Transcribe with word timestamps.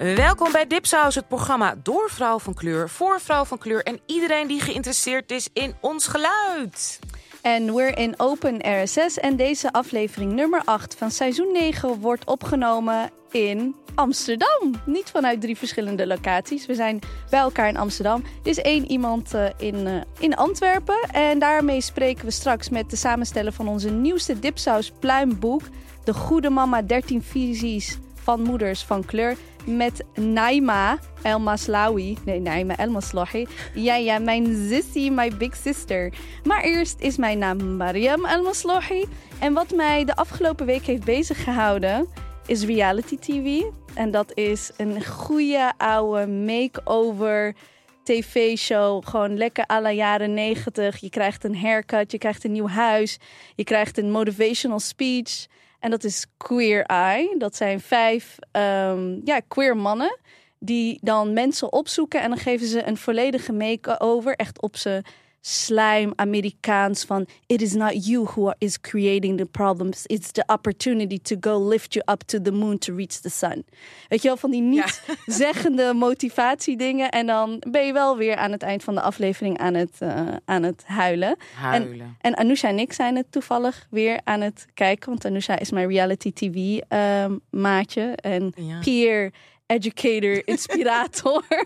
Welkom 0.00 0.52
bij 0.52 0.66
Dipsaus, 0.66 1.14
het 1.14 1.28
programma 1.28 1.74
door 1.82 2.10
vrouw 2.10 2.38
van 2.38 2.54
kleur, 2.54 2.88
voor 2.88 3.20
vrouw 3.20 3.44
van 3.44 3.58
kleur 3.58 3.82
en 3.82 4.00
iedereen 4.06 4.46
die 4.46 4.60
geïnteresseerd 4.60 5.30
is 5.30 5.48
in 5.52 5.74
ons 5.80 6.06
geluid. 6.06 6.98
En 7.42 7.74
we're 7.74 7.94
in 7.94 8.14
Open 8.16 8.82
RSS 8.82 9.18
en 9.18 9.36
deze 9.36 9.72
aflevering 9.72 10.32
nummer 10.32 10.62
8 10.64 10.94
van 10.94 11.10
seizoen 11.10 11.52
9 11.52 12.00
wordt 12.00 12.24
opgenomen 12.24 13.10
in 13.30 13.74
Amsterdam. 13.94 14.80
Niet 14.86 15.10
vanuit 15.10 15.40
drie 15.40 15.56
verschillende 15.56 16.06
locaties. 16.06 16.66
We 16.66 16.74
zijn 16.74 16.98
bij 17.30 17.40
elkaar 17.40 17.68
in 17.68 17.76
Amsterdam. 17.76 18.22
Er 18.22 18.50
is 18.50 18.58
één 18.58 18.90
iemand 18.90 19.34
uh, 19.34 19.44
in, 19.58 19.86
uh, 19.86 20.00
in 20.18 20.36
Antwerpen. 20.36 21.00
En 21.12 21.38
daarmee 21.38 21.80
spreken 21.80 22.24
we 22.24 22.30
straks 22.30 22.68
met 22.68 22.90
de 22.90 22.96
samensteller 22.96 23.52
van 23.52 23.68
onze 23.68 23.90
nieuwste 23.90 24.38
Dipsaus 24.38 24.92
pluimboek. 24.98 25.62
De 26.04 26.14
Goede 26.14 26.50
Mama 26.50 26.82
13 26.82 27.22
visies 27.22 27.98
van 28.14 28.42
moeders 28.42 28.82
van 28.82 29.04
kleur 29.04 29.36
met 29.66 30.04
Naima 30.14 30.98
El 31.22 31.40
Maslawi. 31.40 32.16
Nee, 32.24 32.40
Naima 32.40 32.76
El 32.76 32.90
Maslahi. 32.90 33.46
Ja, 33.74 33.94
ja, 33.96 34.18
mijn 34.18 34.68
sissy, 34.68 35.10
my 35.10 35.36
big 35.36 35.56
sister. 35.56 36.12
Maar 36.44 36.62
eerst 36.62 37.00
is 37.00 37.16
mijn 37.16 37.38
naam 37.38 37.76
Mariam 37.76 38.24
El 38.24 38.42
Maslahi. 38.42 39.04
En 39.40 39.52
wat 39.52 39.70
mij 39.70 40.04
de 40.04 40.16
afgelopen 40.16 40.66
week 40.66 40.84
heeft 40.84 41.04
bezig 41.04 41.44
gehouden 41.44 42.08
is 42.46 42.64
reality 42.64 43.18
TV. 43.18 43.62
En 43.94 44.10
dat 44.10 44.32
is 44.34 44.70
een 44.76 45.04
goede 45.04 45.72
oude 45.76 46.26
makeover 46.26 47.54
tv-show. 48.02 49.08
Gewoon 49.08 49.36
lekker 49.36 49.64
à 49.70 49.80
la 49.80 49.90
jaren 49.90 50.34
negentig. 50.34 50.96
Je 51.00 51.10
krijgt 51.10 51.44
een 51.44 51.56
haircut, 51.56 52.12
je 52.12 52.18
krijgt 52.18 52.44
een 52.44 52.52
nieuw 52.52 52.68
huis. 52.68 53.18
Je 53.54 53.64
krijgt 53.64 53.98
een 53.98 54.10
motivational 54.10 54.80
speech. 54.80 55.46
En 55.80 55.90
dat 55.90 56.04
is 56.04 56.26
Queer 56.36 56.82
Eye. 56.84 57.34
Dat 57.38 57.56
zijn 57.56 57.80
vijf 57.80 58.36
um, 58.52 59.20
ja, 59.24 59.40
queer 59.48 59.76
mannen 59.76 60.18
die 60.58 60.98
dan 61.02 61.32
mensen 61.32 61.72
opzoeken 61.72 62.20
en 62.20 62.28
dan 62.28 62.38
geven 62.38 62.66
ze 62.66 62.86
een 62.86 62.96
volledige 62.96 63.52
make-over. 63.52 64.36
Echt 64.36 64.62
op 64.62 64.76
ze 64.76 65.02
slijm 65.40 66.12
Amerikaans 66.16 67.04
van 67.04 67.26
it 67.46 67.62
is 67.62 67.72
not 67.72 68.06
you 68.06 68.24
who 68.24 68.52
is 68.58 68.80
creating 68.80 69.38
the 69.38 69.44
problems 69.44 70.06
it's 70.06 70.30
the 70.32 70.42
opportunity 70.46 71.18
to 71.18 71.36
go 71.40 71.68
lift 71.68 71.94
you 71.94 72.04
up 72.12 72.22
to 72.22 72.40
the 72.40 72.52
moon 72.52 72.78
to 72.78 72.94
reach 72.94 73.20
the 73.20 73.28
sun 73.30 73.64
weet 74.08 74.22
je 74.22 74.28
wel 74.28 74.36
van 74.36 74.50
die 74.50 74.60
niet 74.62 75.02
zeggende 75.42 75.92
motivatiedingen 75.94 77.10
en 77.10 77.26
dan 77.26 77.62
ben 77.70 77.86
je 77.86 77.92
wel 77.92 78.16
weer 78.16 78.36
aan 78.36 78.52
het 78.52 78.62
eind 78.62 78.84
van 78.84 78.94
de 78.94 79.00
aflevering 79.00 79.58
aan 79.58 79.74
het, 79.74 79.98
uh, 80.02 80.28
aan 80.44 80.62
het 80.62 80.82
huilen. 80.86 81.36
huilen. 81.54 82.16
En, 82.20 82.32
en 82.32 82.36
Anousha 82.36 82.68
en 82.68 82.78
ik 82.78 82.92
zijn 82.92 83.16
het 83.16 83.32
toevallig 83.32 83.86
weer 83.90 84.20
aan 84.24 84.40
het 84.40 84.66
kijken 84.74 85.08
want 85.08 85.24
Anousha 85.24 85.58
is 85.58 85.70
mijn 85.70 85.88
reality 85.88 86.32
tv 86.32 86.80
uh, 86.92 87.34
maatje 87.50 88.02
en 88.16 88.52
Ja. 88.56 88.78
peer 88.80 89.32
educator 89.66 90.42
inspirator 90.48 91.44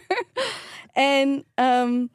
en 0.93 1.45
um, 1.55 2.11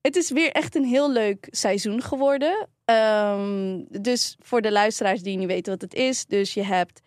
het 0.00 0.16
is 0.16 0.30
weer 0.30 0.50
echt 0.52 0.74
een 0.74 0.84
heel 0.84 1.12
leuk 1.12 1.46
seizoen 1.50 2.02
geworden. 2.02 2.68
Um, 2.84 3.86
dus 4.02 4.36
voor 4.38 4.60
de 4.60 4.72
luisteraars 4.72 5.22
die 5.22 5.36
niet 5.36 5.46
weten 5.46 5.72
wat 5.72 5.82
het 5.82 5.94
is. 5.94 6.26
Dus 6.26 6.54
je 6.54 6.64
hebt 6.64 7.00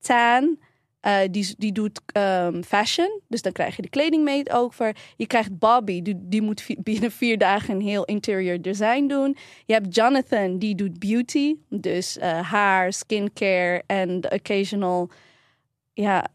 Tan, 0.00 0.58
uh, 1.02 1.18
die, 1.30 1.54
die 1.58 1.72
doet 1.72 2.00
um, 2.16 2.64
fashion. 2.64 3.20
Dus 3.28 3.42
dan 3.42 3.52
krijg 3.52 3.76
je 3.76 3.82
de 3.82 3.88
kleding 3.88 4.24
mee 4.24 4.52
over. 4.52 4.96
Je 5.16 5.26
krijgt 5.26 5.58
Bobby, 5.58 6.02
die, 6.02 6.14
die 6.18 6.42
moet 6.42 6.66
binnen 6.78 7.12
vier 7.12 7.38
dagen 7.38 7.74
een 7.74 7.82
heel 7.82 8.04
interior 8.04 8.62
design 8.62 9.06
doen. 9.06 9.36
Je 9.64 9.72
hebt 9.72 9.94
Jonathan, 9.94 10.58
die 10.58 10.74
doet 10.74 10.98
beauty. 10.98 11.56
Dus 11.68 12.16
uh, 12.16 12.50
haar, 12.50 12.92
skincare 12.92 13.82
en 13.86 14.32
occasional... 14.32 15.10
Ja, 15.92 16.26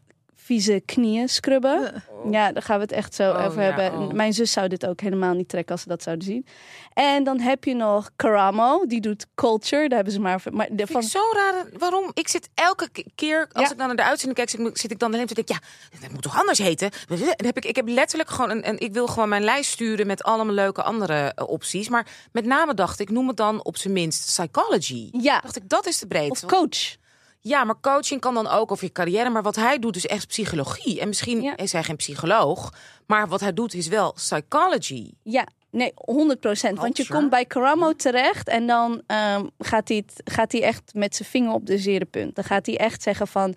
vieze 0.44 0.82
knieën 0.86 1.28
scrubben. 1.28 2.02
Ja, 2.30 2.52
daar 2.52 2.62
gaan 2.62 2.76
we 2.76 2.82
het 2.82 2.92
echt 2.92 3.14
zo 3.14 3.30
Oh, 3.30 3.44
over 3.44 3.62
ja, 3.62 3.72
hebben. 3.72 4.00
oh. 4.00 4.12
Mijn 4.12 4.32
zus 4.32 4.52
zou 4.52 4.68
dit 4.68 4.86
ook 4.86 5.00
helemaal 5.00 5.34
niet 5.34 5.48
trekken 5.48 5.72
als 5.72 5.82
ze 5.82 5.88
dat 5.88 6.02
zouden 6.02 6.24
zien. 6.24 6.46
En 6.92 7.24
dan 7.24 7.40
heb 7.40 7.64
je 7.64 7.74
nog 7.74 8.10
Karamo, 8.16 8.86
die 8.86 9.00
doet 9.00 9.26
culture. 9.34 9.82
Daar 9.88 9.96
hebben 9.96 10.12
ze 10.14 10.20
maar... 10.20 10.42
maar 10.52 10.66
de, 10.70 10.86
Vind 10.86 10.90
van, 10.90 11.00
ik 11.02 11.08
zo 11.08 11.18
raar. 11.32 11.66
Waarom? 11.78 12.10
Ik 12.14 12.28
zit 12.28 12.48
elke 12.54 12.88
ke- 12.90 13.04
keer, 13.14 13.48
als 13.52 13.64
Ja. 13.66 13.70
ik 13.72 13.78
dan 13.78 13.86
naar 13.86 13.96
de 13.96 14.02
uitzending 14.04 14.36
kijk, 14.38 14.76
zit 14.78 14.90
ik- 14.90 14.98
dan 14.98 15.14
alleen 15.14 15.26
te 15.26 15.34
denken, 15.34 15.58
ja, 15.90 15.98
dat 16.00 16.10
moet 16.12 16.22
toch 16.22 16.38
anders 16.38 16.58
heten? 16.58 16.90
Dan 17.08 17.18
heb 17.36 17.56
ik, 17.56 17.64
ik 17.64 17.76
heb 17.76 17.88
letterlijk 17.88 18.30
gewoon 18.30 18.50
een, 18.50 18.68
een, 18.68 18.78
ik 18.78 18.92
wil 18.92 19.06
gewoon 19.06 19.28
mijn 19.28 19.44
lijst 19.44 19.70
sturen 19.70 20.06
met 20.06 20.22
allemaal 20.22 20.54
leuke 20.54 20.82
andere 20.82 21.32
eh, 21.34 21.48
opties. 21.48 21.88
Maar 21.88 22.06
met 22.32 22.44
name 22.44 22.74
dacht 22.74 23.00
ik, 23.00 23.10
noem 23.10 23.28
het 23.28 23.36
dan 23.36 23.64
op 23.64 23.76
zijn 23.76 23.92
minst 23.92 24.24
psychology. 24.26 25.08
ja, 25.12 25.40
Dacht 25.40 25.56
ik, 25.56 25.68
dat 25.68 25.86
is 25.86 25.98
de 25.98 26.06
breedte. 26.06 26.30
of 26.30 26.50
coach. 26.50 26.96
Ja, 27.46 27.64
maar 27.64 27.80
coaching 27.80 28.20
kan 28.20 28.34
dan 28.34 28.46
ook 28.48 28.72
over 28.72 28.84
je 28.84 28.92
carrière. 28.92 29.30
Maar 29.30 29.42
wat 29.42 29.56
hij 29.56 29.78
doet 29.78 29.96
is 29.96 30.06
echt 30.06 30.26
psychologie. 30.26 31.00
En 31.00 31.08
misschien 31.08 31.42
Ja. 31.42 31.56
is 31.56 31.72
hij 31.72 31.82
geen 31.82 31.96
psycholoog. 31.96 32.72
Maar 33.06 33.28
wat 33.28 33.40
hij 33.40 33.52
doet 33.52 33.74
is 33.74 33.88
wel 33.88 34.12
psychology. 34.12 35.10
Ja, 35.22 35.46
nee, 35.70 35.92
100 35.94 36.40
procent. 36.40 36.78
Want 36.78 36.96
je 36.96 37.06
komt 37.06 37.30
bij 37.30 37.44
Karamo 37.44 37.92
terecht 37.92 38.48
en 38.48 38.66
dan 38.66 39.02
ehm, 39.06 39.46
gaat, 39.58 39.88
hij 39.88 40.04
gaat 40.24 40.52
hij 40.52 40.62
echt 40.62 40.82
met 40.94 41.16
zijn 41.16 41.28
vinger 41.28 41.52
op 41.52 41.66
de 41.66 41.78
zere 41.78 42.04
punt. 42.04 42.34
Dan 42.34 42.44
gaat 42.44 42.66
hij 42.66 42.78
echt 42.78 43.02
zeggen 43.02 43.26
van, 43.26 43.54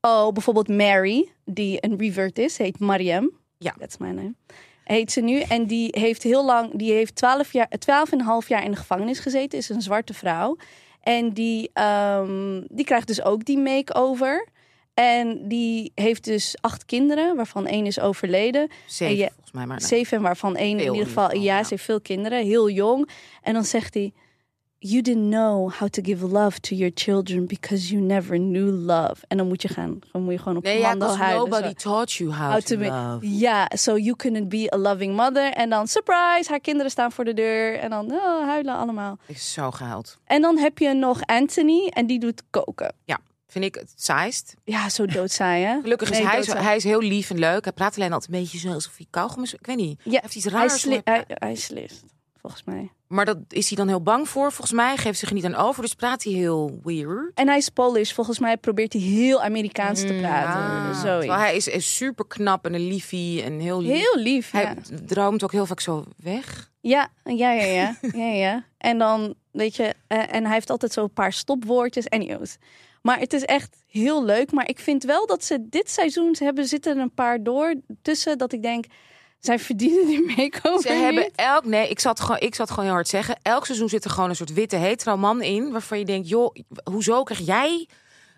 oh, 0.00 0.32
bijvoorbeeld 0.32 0.68
Mary, 0.68 1.32
die 1.44 1.78
een 1.80 1.98
revert 1.98 2.38
is, 2.38 2.58
heet 2.58 2.78
Mariam. 2.78 3.30
Ja. 3.58 3.74
That's 3.78 3.96
my 3.96 4.08
name. 4.08 4.34
Heet 4.84 5.12
ze 5.12 5.20
nu. 5.20 5.40
En 5.40 5.66
die 5.66 5.88
heeft 5.90 6.22
heel 6.22 6.44
lang, 6.44 6.70
die 6.78 6.92
heeft 6.92 7.14
12 7.14 7.52
jaar, 7.52 7.68
12 7.78 8.12
en 8.12 8.18
een 8.18 8.24
half 8.24 8.48
jaar 8.48 8.64
in 8.64 8.70
de 8.70 8.76
gevangenis 8.76 9.18
gezeten. 9.18 9.58
Is 9.58 9.68
een 9.68 9.82
zwarte 9.82 10.14
vrouw. 10.14 10.56
En 11.02 11.30
die, 11.32 11.70
ehm, 11.72 12.62
die 12.68 12.84
krijgt 12.84 13.06
dus 13.06 13.22
ook 13.22 13.44
die 13.44 13.58
makeover. 13.58 14.48
En 14.94 15.48
die 15.48 15.92
heeft 15.94 16.24
dus 16.24 16.56
acht 16.60 16.84
kinderen, 16.84 17.36
waarvan 17.36 17.66
één 17.66 17.86
is 17.86 18.00
overleden. 18.00 18.68
Zeven, 18.86 19.16
je- 19.16 19.30
volgens 19.32 19.52
mij. 19.52 19.66
Maar 19.66 19.78
nee. 19.78 19.86
Zeven, 19.86 20.22
waarvan 20.22 20.56
één 20.56 20.78
in 20.78 20.92
ieder 20.92 21.06
geval. 21.06 21.24
geval, 21.28 21.40
ja, 21.42 21.56
ja. 21.56 21.62
ze 21.62 21.68
heeft 21.70 21.84
veel 21.84 22.00
kinderen, 22.00 22.44
heel 22.44 22.70
jong. 22.70 23.08
En 23.42 23.52
dan 23.54 23.64
zegt 23.64 23.94
hij: 23.94 24.12
You 24.82 25.02
didn't 25.02 25.28
know 25.30 25.70
how 25.78 25.88
to 25.88 26.02
give 26.02 26.26
love 26.26 26.60
to 26.60 26.74
your 26.74 26.90
children 26.94 27.46
because 27.46 27.92
you 27.92 28.02
never 28.02 28.36
knew 28.38 28.70
love. 28.86 29.14
En 29.28 29.36
dan 29.36 29.48
moet 29.48 29.62
je 29.62 29.68
gaan, 29.68 29.98
dan 30.12 30.22
moet 30.22 30.32
je 30.32 30.38
gewoon 30.38 30.56
op 30.56 30.62
Nee, 30.62 30.78
ja, 30.78 30.90
commando 30.90 31.14
huilen. 31.16 31.38
nobody 31.50 31.66
zo. 31.68 31.72
taught 31.90 32.12
you 32.12 32.30
how, 32.32 32.50
How 32.52 32.60
to, 32.60 32.76
be- 32.76 32.86
love. 32.86 33.18
Ja, 33.38 33.70
so 33.74 33.96
you 33.96 34.16
couldn't 34.16 34.48
be 34.48 34.72
a 34.74 34.78
loving 34.78 35.16
mother. 35.16 35.52
En 35.52 35.70
dan 35.70 35.86
surprise, 35.88 36.44
haar 36.50 36.60
kinderen 36.60 36.90
staan 36.90 37.12
voor 37.12 37.24
de 37.24 37.34
deur. 37.34 37.78
En 37.78 37.90
dan 37.90 38.12
oh, 38.12 38.44
huilen 38.46 38.74
allemaal. 38.76 39.18
Is 39.26 39.52
zo 39.52 39.70
gehuild. 39.70 40.18
En 40.24 40.40
dan 40.42 40.58
heb 40.58 40.78
je 40.78 40.94
nog 40.94 41.20
Anthony 41.26 41.86
en 41.94 42.06
die 42.06 42.18
doet 42.18 42.42
koken. 42.50 42.94
Vind 43.46 43.64
ik 43.64 43.74
het 43.74 43.92
saaist. 43.96 44.54
Ja, 44.64 44.88
zo 44.88 45.06
doodsaai 45.06 45.64
hè? 45.64 45.80
Gelukkig 45.80 46.10
is 46.10 46.18
hij, 46.18 46.42
hij 46.62 46.76
is 46.76 46.84
heel 46.84 47.00
lief 47.00 47.30
en 47.30 47.38
leuk. 47.38 47.64
Hij 47.64 47.72
praat 47.72 47.96
alleen 47.96 48.12
altijd 48.12 48.32
een 48.32 48.40
beetje 48.40 48.58
zo 48.58 48.72
alsof 48.72 48.96
hij 48.96 49.06
kauwgom 49.10 49.42
is. 49.42 49.54
Ik 49.54 49.66
weet 49.66 49.76
niet. 49.76 50.00
Ja, 50.04 50.10
Hij 50.10 50.18
heeft 50.22 50.34
iets 50.34 50.44
Hij, 50.44 50.52
raars. 50.54 50.80
sli- 50.80 51.00
hij, 51.04 51.24
hij 51.28 51.54
slist, 51.54 52.04
volgens 52.40 52.64
mij. 52.64 52.90
Maar 53.06 53.24
dat 53.24 53.38
is 53.48 53.68
hij 53.68 53.76
dan 53.76 53.88
heel 53.88 54.02
bang 54.02 54.28
voor. 54.28 54.52
Volgens 54.52 54.72
mij 54.76 54.96
geeft 54.96 55.18
zich 55.18 55.28
er 55.28 55.34
niet 55.34 55.44
aan 55.44 55.54
over. 55.54 55.82
Dus 55.82 55.94
praat 55.94 56.24
hij 56.24 56.32
heel 56.32 56.80
weird. 56.82 57.30
En 57.34 57.46
hij 57.48 57.56
is 57.56 57.68
Polish. 57.68 58.12
Volgens 58.12 58.38
mij 58.38 58.56
probeert 58.56 58.92
hij 58.92 59.02
heel 59.02 59.42
Amerikaans 59.42 60.00
te 60.00 60.18
praten. 60.20 60.60
Ah, 60.60 60.84
Zoiets. 60.84 61.00
terwijl 61.00 61.38
hij 61.40 61.56
is, 61.56 61.68
is 61.68 61.96
super 61.96 62.26
knap 62.26 62.64
en 62.66 62.74
een 62.74 62.86
liefie 62.86 63.42
en 63.42 63.58
heel 63.58 63.80
lief. 63.82 63.92
Heel 63.92 64.22
lief, 64.22 64.50
Hij 64.50 64.62
ja. 64.62 64.76
droomt 65.06 65.44
ook 65.44 65.52
heel 65.52 65.66
vaak 65.66 65.80
zo 65.80 66.04
weg. 66.16 66.70
Ja, 66.80 67.08
ja, 67.24 67.52
ja, 67.52 67.64
ja. 67.64 67.96
ja, 68.24 68.32
ja. 68.32 68.64
En 68.78 68.98
dan, 68.98 69.34
weet 69.52 69.76
je, 69.76 69.94
eh, 70.06 70.34
en 70.34 70.44
hij 70.44 70.54
heeft 70.54 70.70
altijd 70.70 70.92
zo 70.92 71.02
een 71.02 71.12
paar 71.12 71.32
stopwoordjes. 71.32 72.08
Anyways. 72.08 72.56
Maar 73.02 73.18
het 73.18 73.32
is 73.32 73.44
echt 73.44 73.76
heel 73.88 74.24
leuk. 74.24 74.52
Maar 74.52 74.68
ik 74.68 74.78
vind 74.78 75.04
wel 75.04 75.26
dat 75.26 75.44
ze 75.44 75.68
dit 75.68 75.90
seizoen 75.90 76.34
ze 76.34 76.44
hebben, 76.44 76.66
zitten 76.66 76.98
een 76.98 77.14
paar 77.14 77.42
door 77.42 77.74
tussen 78.02 78.38
dat 78.38 78.52
ik 78.52 78.62
denk, 78.62 78.84
zij 79.40 79.58
verdienen 79.58 80.06
die 80.06 80.34
makeover 80.36 80.80
Ze 80.90 80.96
hebben 80.96 81.30
elk, 81.34 81.64
nee, 81.64 81.88
ik 81.88 82.00
zat, 82.00 82.20
gewoon, 82.20 82.38
ik 82.40 82.54
zat 82.54 82.68
gewoon 82.70 82.84
heel 82.84 82.94
hard 82.94 83.08
zeggen. 83.08 83.38
Elk 83.42 83.66
seizoen 83.66 83.88
zit 83.88 84.04
er 84.04 84.10
gewoon 84.10 84.28
een 84.28 84.36
soort 84.36 84.52
witte 84.52 84.76
hetero 84.76 85.16
man 85.16 85.42
in. 85.42 85.70
Waarvan 85.72 85.98
je 85.98 86.04
denkt, 86.04 86.28
joh, 86.28 86.54
hoezo 86.84 87.22
krijg 87.22 87.40
jij 87.46 87.88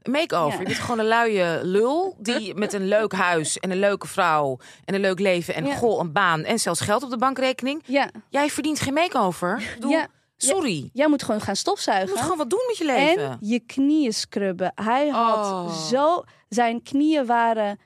een 0.03 0.13
make-over? 0.13 0.53
Ja. 0.53 0.59
Je 0.59 0.65
bent 0.65 0.79
gewoon 0.79 0.99
een 0.99 1.07
luie 1.07 1.59
lul. 1.65 2.17
Die 2.19 2.55
met 2.65 2.73
een 2.73 2.89
leuk 2.89 3.13
huis 3.13 3.59
en 3.59 3.71
een 3.71 3.79
leuke 3.79 4.07
vrouw. 4.07 4.59
En 4.85 4.95
een 4.95 5.01
leuk 5.01 5.19
leven 5.19 5.55
en 5.55 5.65
Ja. 5.67 5.75
goh, 5.75 6.01
een 6.01 6.13
baan. 6.13 6.45
En 6.45 6.59
zelfs 6.59 6.81
geld 6.81 7.03
op 7.03 7.11
de 7.11 7.19
bankrekening. 7.19 7.83
Ja, 7.87 8.11
Jij 8.29 8.51
verdient 8.51 8.81
geen 8.81 8.95
make-over. 8.95 9.77
Ja. 9.89 10.07
Sorry. 10.37 10.91
jij 10.93 11.09
moet 11.09 11.23
gewoon 11.23 11.41
gaan 11.41 11.53
Je 11.55 11.59
stofzuigen. 11.59 12.09
moet 12.11 12.21
gewoon 12.21 12.37
wat 12.39 12.51
doen 12.51 12.65
met 12.67 12.77
je 12.77 12.85
leven. 12.85 13.31
En 13.31 13.37
je 13.41 13.61
knieën 13.61 14.13
scrubben. 14.13 14.73
Hij 14.75 15.09
had 15.09 15.37
Oh. 15.47 15.73
zo... 15.87 16.25
Zijn 16.49 16.83
knieën 16.83 17.27
waren 17.27 17.79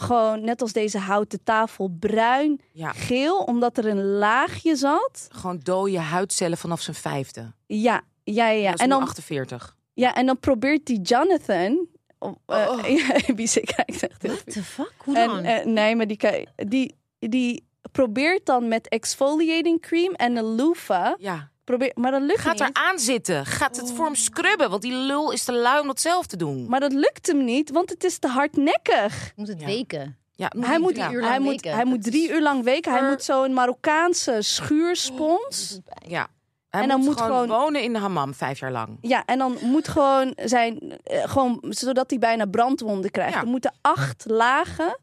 gewoon, 0.00 0.40
net 0.44 0.62
als 0.62 0.72
deze 0.72 0.98
houten 0.98 1.42
tafel, 1.44 1.96
bruin, 1.98 2.60
Ja. 2.72 2.92
geel. 2.92 3.38
Omdat 3.38 3.78
er 3.78 3.86
een 3.86 4.04
laagje 4.04 4.76
zat. 4.76 5.26
Gewoon 5.28 5.60
dode 5.62 5.98
huidcellen 5.98 6.58
vanaf 6.58 6.80
zijn 6.80 6.96
vijfde. 6.96 7.52
Ja, 7.66 8.02
ja, 8.24 8.48
ja. 8.48 8.50
ja. 8.50 8.74
En 8.74 8.88
dan 8.88 9.02
48. 9.02 9.76
Ja, 9.94 10.14
en 10.14 10.26
dan 10.26 10.38
probeert 10.38 10.86
die 10.86 11.00
Jonathan. 11.00 11.86
Oh, 12.18 12.36
eh, 12.46 12.68
Oh. 12.70 12.88
ja, 13.26 13.34
Bice 13.34 13.60
kijkt 13.60 14.02
echt 14.08 14.22
What 14.26 14.42
the 14.52 14.62
fuck? 14.64 14.92
Hoe 15.04 15.16
En, 15.18 15.26
dan? 15.28 15.44
eh, 15.44 15.64
nee, 15.64 15.96
maar 15.96 16.06
die, 16.06 16.18
die, 16.56 16.94
die 17.18 17.66
probeert 17.92 18.46
dan 18.46 18.68
met 18.68 18.88
exfoliating 18.88 19.80
cream 19.80 20.12
en 20.14 20.36
een 20.36 20.44
loofah. 20.54 21.14
Ja. 21.18 21.50
Probeer, 21.68 21.92
maar 21.94 22.10
dat 22.10 22.22
lukt 22.22 22.40
Gaat 22.40 22.52
niet. 22.52 22.60
er 22.62 22.70
aan 22.72 22.98
zitten. 22.98 23.46
Gaat 23.46 23.76
het 23.76 23.92
voor 23.92 24.04
hem 24.04 24.14
scrubben. 24.14 24.70
Want 24.70 24.82
die 24.82 24.92
lul 24.92 25.32
is 25.32 25.44
te 25.44 25.52
lui 25.52 25.80
om 25.80 25.86
dat 25.86 26.00
zelf 26.00 26.26
te 26.26 26.36
doen. 26.36 26.66
Maar 26.68 26.80
dat 26.80 26.92
lukt 26.92 27.26
hem 27.26 27.44
niet, 27.44 27.70
want 27.70 27.90
het 27.90 28.04
is 28.04 28.18
te 28.18 28.28
hardnekkig. 28.28 29.32
Moet 29.36 29.48
het 29.48 29.60
Ja. 29.60 29.66
weken? 29.66 30.16
Ja, 30.34 30.52
Hij 30.60 30.78
moet, 30.78 30.94
drie 30.94 31.10
uur 31.12 31.20
hij, 31.20 31.30
lang 31.30 31.40
moet, 31.42 31.50
weken. 31.50 31.72
hij 31.74 31.84
moet 31.84 32.02
Dat 32.04 32.12
drie 32.12 32.30
uur 32.30 32.42
lang 32.42 32.64
weken. 32.64 32.92
Hij 32.92 33.08
moet 33.08 33.22
zo'n 33.22 33.52
Marokkaanse 33.52 34.36
schuurspons. 34.42 35.78
ja. 36.06 36.26
Hij 36.70 36.82
En 36.82 36.88
dan 36.88 36.98
moet, 36.98 37.06
moet 37.08 37.20
gewoon, 37.20 37.42
gewoon- 37.42 37.60
wonen 37.60 37.82
in 37.82 37.92
de 37.92 37.98
hammam 37.98 38.34
vijf 38.34 38.58
jaar 38.58 38.72
lang. 38.72 38.98
Ja, 39.00 39.22
en 39.26 39.38
dan 39.38 39.56
moet 39.62 39.88
gewoon 39.88 40.32
zijn, 40.36 40.98
eh, 41.04 41.22
gewoon, 41.30 41.64
zodat 41.68 42.10
hij 42.10 42.18
bijna 42.18 42.44
brandwonden 42.46 43.10
krijgt. 43.10 43.34
Ja. 43.34 43.40
Er 43.40 43.46
moeten 43.46 43.74
acht 43.80 44.24
lagen. 44.26 44.98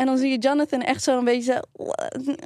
En 0.00 0.06
dan 0.06 0.18
zie 0.18 0.30
je 0.30 0.38
Jonathan 0.38 0.80
echt 0.80 1.02
zo 1.02 1.18
een 1.18 1.24
beetje. 1.24 1.64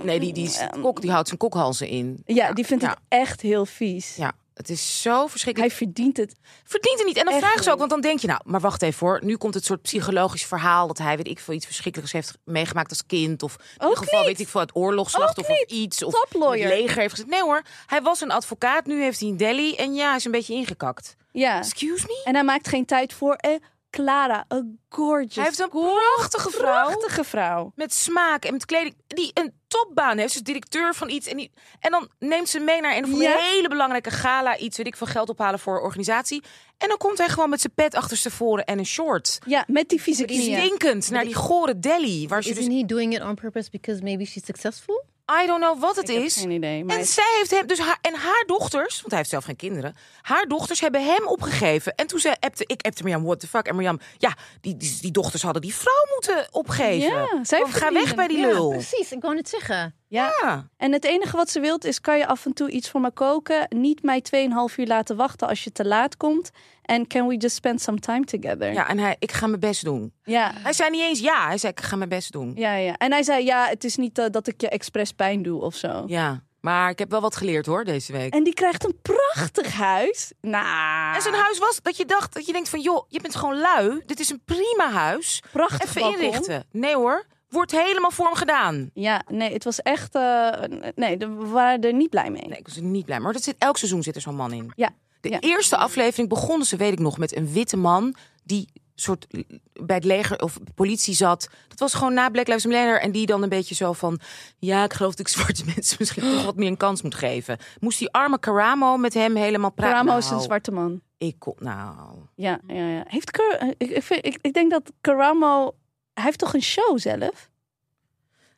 Nee, 0.03 0.21
die, 0.21 0.33
die, 0.33 0.51
kok, 0.81 1.01
die 1.01 1.11
houdt 1.11 1.27
zijn 1.27 1.41
kokhalzen 1.41 1.89
in. 1.89 2.23
Ja, 2.27 2.53
die 2.53 2.67
vindt 2.67 2.83
ja. 2.83 2.89
het 2.89 2.99
echt 3.09 3.41
heel 3.41 3.67
vies. 3.67 4.17
Ja, 4.17 4.33
het 4.55 4.71
is 4.71 5.03
zo 5.03 5.27
verschrikkelijk. 5.27 5.73
Hij 5.73 5.87
verdient 5.87 6.17
het. 6.17 6.35
verdient 6.65 6.99
het 6.99 7.07
niet. 7.07 7.17
En 7.17 7.25
dan 7.25 7.39
vragen 7.39 7.63
ze 7.65 7.73
ook, 7.73 7.79
want 7.79 7.91
dan 7.91 8.01
denk 8.01 8.19
je, 8.19 8.27
nou, 8.27 8.41
maar 8.45 8.61
wacht 8.61 8.83
even 8.83 9.07
hoor. 9.07 9.21
Nu 9.25 9.37
komt 9.37 9.55
het 9.55 9.65
soort 9.65 9.83
psychologisch 9.83 10.45
verhaal 10.45 10.87
dat 10.87 10.99
hij, 10.99 11.17
weet 11.17 11.29
ik 11.29 11.39
veel, 11.39 11.55
iets 11.55 11.67
verschrikkelijks 11.67 12.13
heeft 12.13 12.39
meegemaakt 12.45 12.91
als 12.91 13.07
kind. 13.07 13.43
Of 13.43 13.57
in 13.57 13.83
ieder 13.83 13.97
geval, 13.97 14.19
niet. 14.19 14.29
weet 14.29 14.41
ik 14.41 14.49
veel, 14.49 14.61
het 14.61 14.77
oorlogsslachtoffer 14.77 15.55
of 15.55 15.71
iets. 15.71 16.03
Of 16.03 16.27
het 16.29 16.41
leger 16.41 17.01
heeft 17.01 17.11
gezegd. 17.11 17.29
Nee 17.29 17.43
hoor, 17.43 17.63
hij 17.87 18.03
was 18.03 18.21
een 18.21 18.31
advocaat, 18.31 18.87
nu 18.87 19.03
heeft 19.03 19.21
hij 19.21 19.29
een 19.29 19.37
deli. 19.37 19.75
En 19.75 19.95
ja, 19.95 20.07
hij 20.07 20.17
is 20.17 20.25
een 20.25 20.31
beetje 20.31 20.55
ingekakt. 20.55 21.17
Ja. 21.33 21.59
Excuse 21.59 22.07
me? 22.07 22.21
En 22.25 22.35
hij 22.35 22.45
maakt 22.45 22.69
geen 22.69 22.85
tijd 22.85 23.13
voor 23.13 23.35
eh, 23.35 23.51
Clara, 23.95 24.45
een 24.49 24.79
gorgeous. 24.89 25.35
Hij 25.35 25.45
heeft 25.45 25.59
een 25.59 25.69
prachtige 25.69 26.51
vrouw. 26.51 26.85
prachtige 26.87 27.25
vrouw. 27.25 27.73
Met 27.75 27.95
smaak 27.95 28.45
en 28.45 28.53
met 28.53 28.65
kleding. 28.65 28.95
Die 29.07 29.31
een 29.35 29.53
topbaan 29.69 30.19
heeft. 30.19 30.33
Ze 30.33 30.39
is 30.39 30.45
directeur 30.45 30.95
van 30.95 31.09
iets. 31.11 31.27
En, 31.27 31.37
die, 31.37 31.51
en 31.81 31.91
dan 31.91 32.09
neemt 32.19 32.49
ze 32.49 32.61
mee 32.61 32.81
naar 32.81 32.97
een 32.97 33.17
Ja. 33.17 33.37
hele 33.39 33.69
belangrijke 33.69 34.11
gala. 34.11 34.59
Iets, 34.59 34.77
weet 34.77 34.87
ik 34.87 34.97
veel, 34.97 35.07
geld 35.07 35.29
ophalen 35.29 35.59
voor 35.59 35.77
een 35.77 35.83
organisatie. 35.83 36.43
En 36.79 36.89
dan 36.89 36.97
komt 36.97 37.19
hij 37.19 37.29
gewoon 37.29 37.51
met 37.51 37.61
zijn 37.61 37.73
pet 37.75 37.95
achterstevoren 37.95 38.65
en 38.65 38.79
een 38.79 38.87
short. 38.87 39.39
Ja, 39.47 39.65
met 39.67 39.89
die 39.89 40.03
vieze 40.03 40.25
knieën. 40.25 40.59
Stinkend 40.61 41.11
naar 41.11 41.25
die 41.25 41.35
gore 41.35 41.79
deli. 41.79 42.29
Waar 42.29 42.43
ze 42.43 42.51
Isn't 42.51 42.67
dus, 42.67 42.75
he 42.81 42.85
doing 42.87 43.15
it 43.15 43.23
on 43.23 43.35
purpose 43.35 43.71
because 43.71 44.03
maybe 44.03 44.25
she's 44.25 44.45
successful? 44.45 45.05
I 45.43 45.47
don't 45.47 45.61
know 45.61 45.81
wat 45.81 45.97
het 45.97 46.09
Ik 46.09 46.15
heb 46.17 46.25
is. 46.25 46.37
geen 46.37 46.51
idee. 46.51 46.85
Maar 46.85 46.99
En 46.99 47.05
zij 47.05 47.35
heeft 47.39 47.51
hem, 47.51 47.67
dus 47.67 47.79
haar, 47.79 47.99
en 48.01 48.15
haar 48.15 48.45
dochters, 48.47 48.95
want 48.97 49.09
hij 49.09 49.17
heeft 49.19 49.31
zelf 49.31 49.45
geen 49.45 49.57
kinderen, 49.57 49.95
haar 50.23 50.47
dochters 50.47 50.81
hebben 50.81 51.05
hem 51.05 51.27
opgegeven. 51.27 51.95
En 51.95 52.07
toen 52.07 52.19
zei, 52.19 52.35
appte, 52.41 52.65
ik 52.67 52.83
appte 52.87 53.03
Mirjam, 53.03 53.25
what 53.25 53.41
the 53.41 53.47
fuck? 53.49 53.67
En 53.67 53.75
Mirjam, 53.77 54.01
ja, 54.19 54.35
die, 54.61 54.77
die, 54.77 54.99
die 55.01 55.11
dochters 55.11 55.43
hadden 55.43 55.63
die 55.63 55.75
vrouw 55.75 56.05
moeten 56.15 56.47
opgeven. 56.51 57.09
Ja, 57.11 57.45
zij 57.45 57.59
Gewoon, 57.59 57.73
ga 57.75 57.93
weg 57.93 58.15
bij 58.15 58.29
die 58.29 58.39
Ja, 58.39 58.47
lul. 58.47 58.69
Precies, 58.71 59.13
ik 59.13 59.23
wou 59.23 59.37
het 59.37 59.49
zeggen. 59.49 59.95
ja. 60.09 60.33
Ja. 60.43 60.69
En 60.77 60.93
het 60.93 61.05
enige 61.05 61.37
wat 61.37 61.51
ze 61.51 61.61
wilt 61.61 61.85
is, 61.85 62.01
kan 62.01 62.19
je 62.19 62.27
af 62.27 62.45
en 62.45 62.53
toe 62.53 62.71
iets 62.71 62.91
voor 62.91 63.01
me 63.01 63.11
koken? 63.11 63.67
Niet 63.69 64.03
mij 64.03 64.23
2,5 64.71 64.75
uur 64.77 64.87
laten 64.87 65.17
wachten 65.17 65.49
als 65.49 65.65
je 65.65 65.73
te 65.73 65.85
laat 65.85 66.17
komt. 66.17 66.51
En 66.85 67.07
can 67.07 67.27
we 67.27 67.37
just 67.37 67.55
spend 67.55 67.81
some 67.81 67.99
time 67.99 68.25
together? 68.25 68.73
ja, 68.73 68.89
en 68.89 68.99
hij, 68.99 69.17
ik 69.19 69.33
ga 69.33 69.47
mijn 69.47 69.61
best 69.61 69.85
doen. 69.85 70.13
Ja. 70.23 70.53
Hij 70.55 70.73
zei 70.73 70.91
niet 70.91 71.03
eens 71.03 71.21
ja, 71.21 71.47
hij 71.47 71.59
zei, 71.59 71.73
ik 71.73 71.81
ga 71.81 71.97
mijn 71.97 72.09
best 72.09 72.33
doen. 72.33 72.53
Ja, 72.55 72.75
ja. 72.75 72.97
En 72.97 73.13
hij 73.13 73.23
zei, 73.23 73.45
ja, 73.45 73.67
het 73.69 73.85
is 73.85 73.97
niet 73.97 74.19
eh, 74.19 74.25
dat 74.31 74.47
ik 74.47 74.61
je 74.61 74.69
expres 74.69 75.13
pijn 75.13 75.43
doe 75.43 75.61
of 75.61 75.75
zo. 75.75 76.03
Ja, 76.07 76.43
maar 76.61 76.91
ik 76.91 76.99
heb 76.99 77.11
wel 77.11 77.21
wat 77.21 77.37
geleerd 77.37 77.67
hoor, 77.67 77.85
deze 77.85 78.13
week. 78.13 78.35
En 78.35 78.45
die 78.45 78.55
krijgt 78.55 78.85
een 78.85 78.99
prachtig 79.03 79.73
huis. 79.73 80.33
Nou, 80.41 81.15
En 81.15 81.23
zijn 81.23 81.35
huis 81.35 81.59
was 81.59 81.79
dat 81.83 81.97
je 81.97 82.05
dacht, 82.05 82.35
dat 82.35 82.47
je 82.47 82.53
denkt 82.53 82.69
van, 82.69 82.81
joh, 82.81 83.05
je 83.09 83.21
bent 83.21 83.37
gewoon 83.37 83.59
lui. 83.59 84.03
Dit 84.07 84.21
is 84.21 84.31
een 84.31 84.43
prima 84.45 84.91
huis. 84.91 85.43
prachtig 85.53 85.89
Even 85.89 86.01
balkon. 86.01 86.21
inrichten. 86.23 86.65
Nee 86.71 86.95
hoor, 86.95 87.25
wordt 87.49 87.71
helemaal 87.71 88.11
voor 88.11 88.25
hem 88.27 88.35
gedaan. 88.35 88.91
Ja, 88.95 89.23
nee, 89.29 89.53
het 89.53 89.65
was 89.65 89.81
echt... 89.83 90.15
eh, 90.15 90.49
nee, 90.95 91.17
we 91.19 91.27
waren 91.47 91.81
er 91.81 91.93
niet 91.93 92.11
blij 92.11 92.31
mee. 92.31 92.47
Nee, 92.47 92.59
ik 92.59 92.67
was 92.67 92.77
er 92.77 92.83
niet 92.83 93.05
blij. 93.05 93.21
Maar 93.21 93.33
dat 93.33 93.43
zit, 93.43 93.55
elk 93.59 93.77
seizoen 93.77 94.03
zit 94.03 94.15
er 94.15 94.21
zo'n 94.21 94.37
man 94.37 94.53
in. 94.53 94.73
Ja, 94.77 94.91
De 95.25 95.31
ja. 95.31 95.41
eerste 95.41 95.77
aflevering 95.77 96.29
begonnen 96.29 96.67
ze, 96.67 96.77
weet 96.77 96.93
ik 96.93 96.99
nog, 96.99 97.19
met 97.19 97.37
een 97.37 97.53
witte 97.53 97.77
man 97.77 98.15
die 98.43 98.69
soort 98.95 99.27
bij 99.73 99.97
het 99.97 100.05
leger 100.05 100.43
of 100.43 100.59
politie 100.75 101.15
zat. 101.15 101.49
Dat 101.69 101.79
was 101.79 101.95
gewoon 101.95 102.15
na 102.15 102.29
Black 102.31 102.47
Lives 102.47 102.67
Matter 102.67 103.01
en 103.01 103.13
die 103.13 103.27
dan 103.27 103.43
een 103.43 103.49
beetje 103.49 103.75
zo 103.75 103.93
van, 103.93 104.21
ja, 104.59 104.85
ik 104.85 104.93
geloof 104.93 105.11
dat 105.15 105.27
ik 105.27 105.33
zwarte 105.39 105.63
mensen 105.75 105.97
misschien 105.99 106.23
toch 106.23 106.45
wat 106.45 106.57
meer 106.57 106.69
een 106.69 106.77
kans 106.77 107.03
moet 107.03 107.15
geven. 107.15 107.59
Moest 107.81 107.99
die 107.99 108.11
arme 108.13 108.39
Karamo 108.39 108.97
met 108.97 109.15
hem 109.15 109.37
helemaal 109.37 109.73
praten? 109.73 109.95
Ramo 110.07 110.17
is 110.19 110.25
een 110.25 110.31
Nou, 110.31 110.43
zwarte 110.45 110.71
man. 110.73 111.01
Ik 111.19 111.35
kon, 111.39 111.55
nou, 111.59 111.95
Ja, 112.35 112.61
ja, 112.67 112.89
ja. 112.89 113.05
Heeft 113.09 113.31
Kar 113.31 113.75
ik, 113.77 113.91
ik, 113.91 114.03
vind- 114.03 114.27
ik, 114.27 114.39
ik 114.41 114.53
denk 114.55 114.71
dat 114.71 114.93
Karamo... 115.01 115.75
Hij 116.15 116.25
heeft 116.25 116.39
toch 116.39 116.55
een 116.55 116.63
show 116.63 116.99
zelf? 116.99 117.51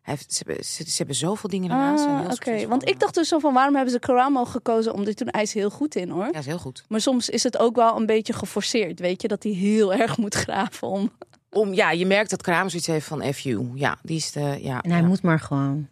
Heeft, 0.06 0.32
ze, 0.32 0.42
hebben, 0.46 0.64
ze, 0.64 0.84
ze 0.90 0.96
hebben 0.96 1.14
zoveel 1.14 1.50
dingen 1.50 1.70
ernaast. 1.70 2.02
zijn 2.02 2.26
Ah, 2.26 2.32
oké. 2.32 2.68
Want 2.68 2.88
ik 2.88 3.00
dacht 3.00 3.14
dus 3.14 3.28
zo 3.28 3.38
van, 3.38 3.54
waarom 3.54 3.74
hebben 3.74 3.92
ze 3.92 3.98
Karamo 3.98 4.44
gekozen? 4.44 4.94
Omdat 4.94 5.16
toen 5.16 5.28
hij 5.30 5.42
is 5.42 5.54
heel 5.54 5.70
goed 5.70 5.94
in, 5.94 6.08
hoor. 6.08 6.28
Ja, 6.32 6.38
is 6.38 6.46
heel 6.46 6.58
goed. 6.58 6.84
Maar 6.88 7.00
soms 7.00 7.28
is 7.28 7.42
het 7.42 7.58
ook 7.58 7.76
wel 7.76 7.96
een 7.96 8.06
beetje 8.06 8.32
geforceerd, 8.32 9.00
weet 9.00 9.22
je? 9.22 9.28
Dat 9.28 9.42
hij 9.42 9.52
heel 9.52 9.94
erg 9.94 10.16
moet 10.16 10.34
graven 10.34 10.88
om... 10.88 11.12
Om, 11.50 11.74
ja, 11.74 11.90
je 11.90 12.06
merkt 12.06 12.30
dat 12.30 12.42
Karamo 12.42 12.68
zoiets 12.68 12.86
heeft 12.86 13.06
van 13.06 13.32
FU. 13.34 13.70
Ja, 13.74 13.98
die 14.02 14.16
is 14.16 14.32
de, 14.32 14.58
ja. 14.60 14.82
En 14.82 14.90
hij 14.90 15.00
ja. 15.00 15.06
moet 15.06 15.22
maar 15.22 15.40
gewoon. 15.40 15.88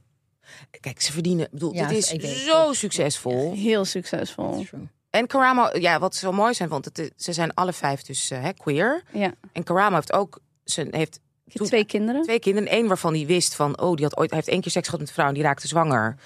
Kijk, 0.80 1.00
ze 1.00 1.12
verdienen, 1.12 1.48
bedoel, 1.50 1.74
Ja, 1.74 1.88
dit 1.88 1.98
is 1.98 2.12
ik 2.12 2.24
zo 2.24 2.72
succesvol. 2.72 3.52
Heel 3.52 3.84
succesvol. 3.84 4.66
En 5.10 5.26
Karamo, 5.26 5.68
ja, 5.78 5.98
wat 5.98 6.14
zo 6.14 6.32
mooi 6.32 6.54
zijn, 6.54 6.68
want 6.68 6.84
het, 6.84 7.12
ze 7.16 7.32
zijn 7.32 7.54
alle 7.54 7.72
vijf 7.72 8.02
dus 8.02 8.30
eh, 8.30 8.42
hè, 8.42 8.52
queer. 8.52 9.02
Ja. 9.12 9.32
En 9.52 9.62
Karamo 9.62 9.94
heeft 9.94 10.12
ook 10.12 10.40
zijn, 10.64 10.88
heeft 10.94 11.20
Je 11.44 11.50
hebt 11.50 11.56
Toen- 11.58 11.66
twee 11.66 11.84
kinderen. 11.84 12.22
twee 12.22 12.38
kinderen. 12.38 12.74
Eén 12.74 12.86
waarvan 12.86 13.14
hij 13.14 13.26
wist 13.26 13.54
van, 13.54 13.80
oh, 13.80 13.94
die 13.94 14.04
had 14.04 14.16
ooit, 14.16 14.30
hij 14.30 14.38
heeft 14.38 14.50
één 14.52 14.60
keer 14.60 14.70
seks 14.70 14.84
gehad 14.84 15.00
met 15.00 15.08
een 15.08 15.14
vrouw 15.14 15.28
en 15.28 15.34
die 15.34 15.42
raakte 15.42 15.66
zwanger. 15.68 16.16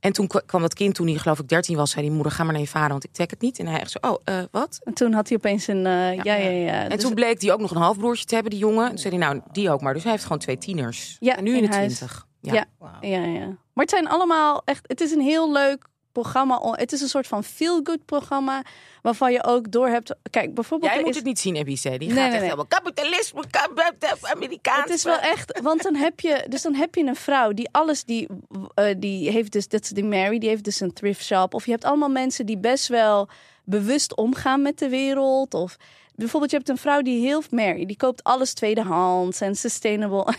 En 0.00 0.12
toen 0.12 0.26
kwa- 0.26 0.42
kwam 0.46 0.60
dat 0.60 0.74
kind, 0.74 0.94
toen 0.94 1.06
hij 1.06 1.16
geloof 1.16 1.38
ik 1.38 1.48
13 1.48 1.76
was, 1.76 1.90
zei 1.90 2.04
die 2.04 2.14
moeder, 2.14 2.32
ga 2.32 2.42
maar 2.44 2.52
naar 2.52 2.62
je 2.62 2.68
vader, 2.68 2.90
want 2.90 3.04
ik 3.04 3.12
trek 3.12 3.30
het 3.30 3.40
niet. 3.40 3.58
En 3.58 3.66
hij 3.66 3.80
echt 3.80 3.90
zo, 3.90 3.98
oh, 4.00 4.16
eh, 4.24 4.42
wat? 4.50 4.78
En 4.84 4.94
toen 4.94 5.12
had 5.12 5.28
hij 5.28 5.36
opeens 5.36 5.66
een... 5.66 5.86
eh, 5.86 6.14
ja, 6.14 6.34
ja, 6.34 6.48
ja. 6.48 6.82
En 6.82 6.88
Dus- 6.90 7.00
toen 7.00 7.14
bleek 7.14 7.40
hij 7.42 7.52
ook 7.52 7.60
nog 7.60 7.70
een 7.70 7.76
halfbroertje 7.80 8.24
te 8.24 8.34
hebben, 8.34 8.52
die 8.52 8.60
jongen. 8.60 8.88
Toen 8.88 8.98
zei 8.98 9.16
hij, 9.18 9.26
nou, 9.28 9.40
die 9.52 9.70
ook 9.70 9.80
maar. 9.80 9.92
Dus 9.94 10.02
hij 10.02 10.12
heeft 10.12 10.22
gewoon 10.24 10.38
twee 10.38 10.58
tieners. 10.58 11.16
Ja, 11.20 11.36
en 11.36 11.44
nu 11.44 11.50
in 11.56 11.62
in 11.64 11.70
de 11.70 11.76
huis. 11.76 11.94
twintig. 11.94 12.26
Ja. 12.40 12.52
Ja. 12.52 12.66
Ja, 13.00 13.24
ja. 13.24 13.46
Maar 13.46 13.84
het 13.84 13.90
zijn 13.90 14.08
allemaal 14.08 14.62
echt. 14.64 14.84
Het 14.86 15.00
is 15.00 15.10
een 15.10 15.20
heel 15.20 15.52
leuk 15.52 15.86
programma. 16.22 16.60
Het 16.72 16.92
is 16.92 17.00
een 17.00 17.08
soort 17.08 17.26
van 17.26 17.44
feel-good 17.44 18.04
programma. 18.04 18.62
Waarvan 19.02 19.32
je 19.32 19.44
ook 19.44 19.70
door 19.72 19.88
hebt. 19.88 20.14
Kijk, 20.30 20.54
bijvoorbeeld. 20.54 20.92
Jij 20.92 21.00
moet 21.00 21.10
is, 21.10 21.16
het 21.16 21.24
niet 21.24 21.38
zien, 21.38 21.56
Ebice. 21.56 21.88
Die 21.88 21.98
Nee, 21.98 22.08
gaat 22.08 22.16
nee, 22.16 22.24
echt 22.24 22.32
nee. 22.32 22.42
helemaal 22.42 22.66
kapitalisme, 22.66 23.44
kap- 23.50 24.26
Amerikaans. 24.34 24.80
het 24.82 24.90
is 24.90 25.04
wel 25.04 25.18
echt. 25.18 25.60
Want 25.62 25.82
dan 25.82 25.94
heb 25.94 26.20
je. 26.20 26.44
Dus 26.48 26.62
dan 26.62 26.74
heb 26.74 26.94
je 26.94 27.04
een 27.04 27.16
vrouw 27.16 27.52
die 27.52 27.68
alles. 27.72 28.04
Die, 28.04 28.28
eh, 28.74 28.94
die 28.98 29.30
heeft 29.30 29.52
dus. 29.52 29.68
Dat 29.68 29.82
is 29.82 29.88
die 29.88 30.04
Mary. 30.04 30.38
Die 30.38 30.48
heeft 30.48 30.64
dus 30.64 30.80
een 30.80 30.92
thrift 30.92 31.24
shop. 31.24 31.54
Of 31.54 31.64
je 31.64 31.70
hebt 31.70 31.84
allemaal 31.84 32.08
mensen 32.08 32.46
die 32.46 32.58
best 32.58 32.88
wel 32.88 33.28
bewust 33.64 34.16
omgaan 34.16 34.62
met 34.62 34.78
de 34.78 34.88
wereld. 34.88 35.54
Of. 35.54 35.76
Bijvoorbeeld, 36.14 36.50
je 36.50 36.56
hebt 36.56 36.68
een 36.68 36.76
vrouw 36.78 37.02
die 37.02 37.20
heel 37.20 37.42
Mary, 37.50 37.86
die 37.86 37.96
koopt 37.96 38.24
alles 38.24 38.52
tweedehands 38.54 39.40
en 39.40 39.54
sustainable. 39.56 40.34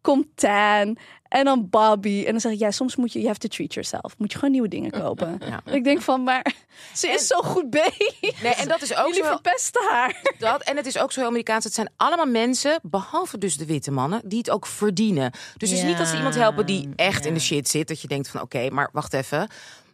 Komt 0.00 0.26
Tan 0.34 0.96
en 1.34 1.44
dan 1.44 1.68
Bobby. 1.70 2.24
En 2.26 2.30
dan 2.30 2.40
zeg 2.40 2.52
ik, 2.52 2.58
ja, 2.58 2.70
soms 2.70 2.96
moet 2.96 3.12
je, 3.12 3.18
you 3.18 3.26
have 3.28 3.40
to 3.40 3.48
treat 3.48 3.74
yourself. 3.74 4.18
Moet 4.18 4.32
je 4.32 4.38
gewoon 4.38 4.52
nieuwe 4.52 4.68
dingen 4.68 4.90
kopen. 4.90 5.40
Ja. 5.40 5.72
Ik 5.72 5.84
denk 5.84 6.00
van, 6.02 6.22
maar 6.22 6.54
ze 6.94 7.08
is 7.08 7.26
zo 7.26 7.40
goed 7.42 7.70
bezig. 7.70 8.42
Nee, 8.42 8.54
en 8.54 8.68
dat 8.68 8.82
is 8.82 8.96
ook 8.96 9.06
Jullie 9.06 9.22
zo. 9.22 9.30
verpesten 9.30 9.82
haar. 9.90 10.20
Dat, 10.38 10.62
en 10.62 10.76
het 10.76 10.86
is 10.86 10.98
ook 10.98 11.12
zo 11.12 11.20
heel 11.20 11.28
Amerikaans. 11.28 11.64
Het 11.64 11.74
zijn 11.74 11.90
allemaal 11.96 12.26
mensen, 12.26 12.78
behalve 12.82 13.38
dus 13.38 13.56
de 13.56 13.66
witte 13.66 13.90
mannen, 13.90 14.20
die 14.24 14.38
het 14.38 14.50
ook 14.50 14.66
verdienen. 14.66 15.30
Dus 15.56 15.70
het 15.70 15.78
is 15.78 15.84
niet 15.84 15.98
dat 15.98 16.06
ze 16.06 16.16
iemand 16.16 16.34
helpen 16.34 16.66
die 16.66 16.88
echt 16.96 17.26
in 17.26 17.34
de 17.34 17.40
shit 17.40 17.68
zit. 17.68 17.88
Dat 17.88 18.00
je 18.00 18.08
denkt 18.08 18.28
van 18.28 18.40
oké, 18.40 18.70
maar 18.70 18.88
wacht 18.92 19.12
even. 19.12 19.38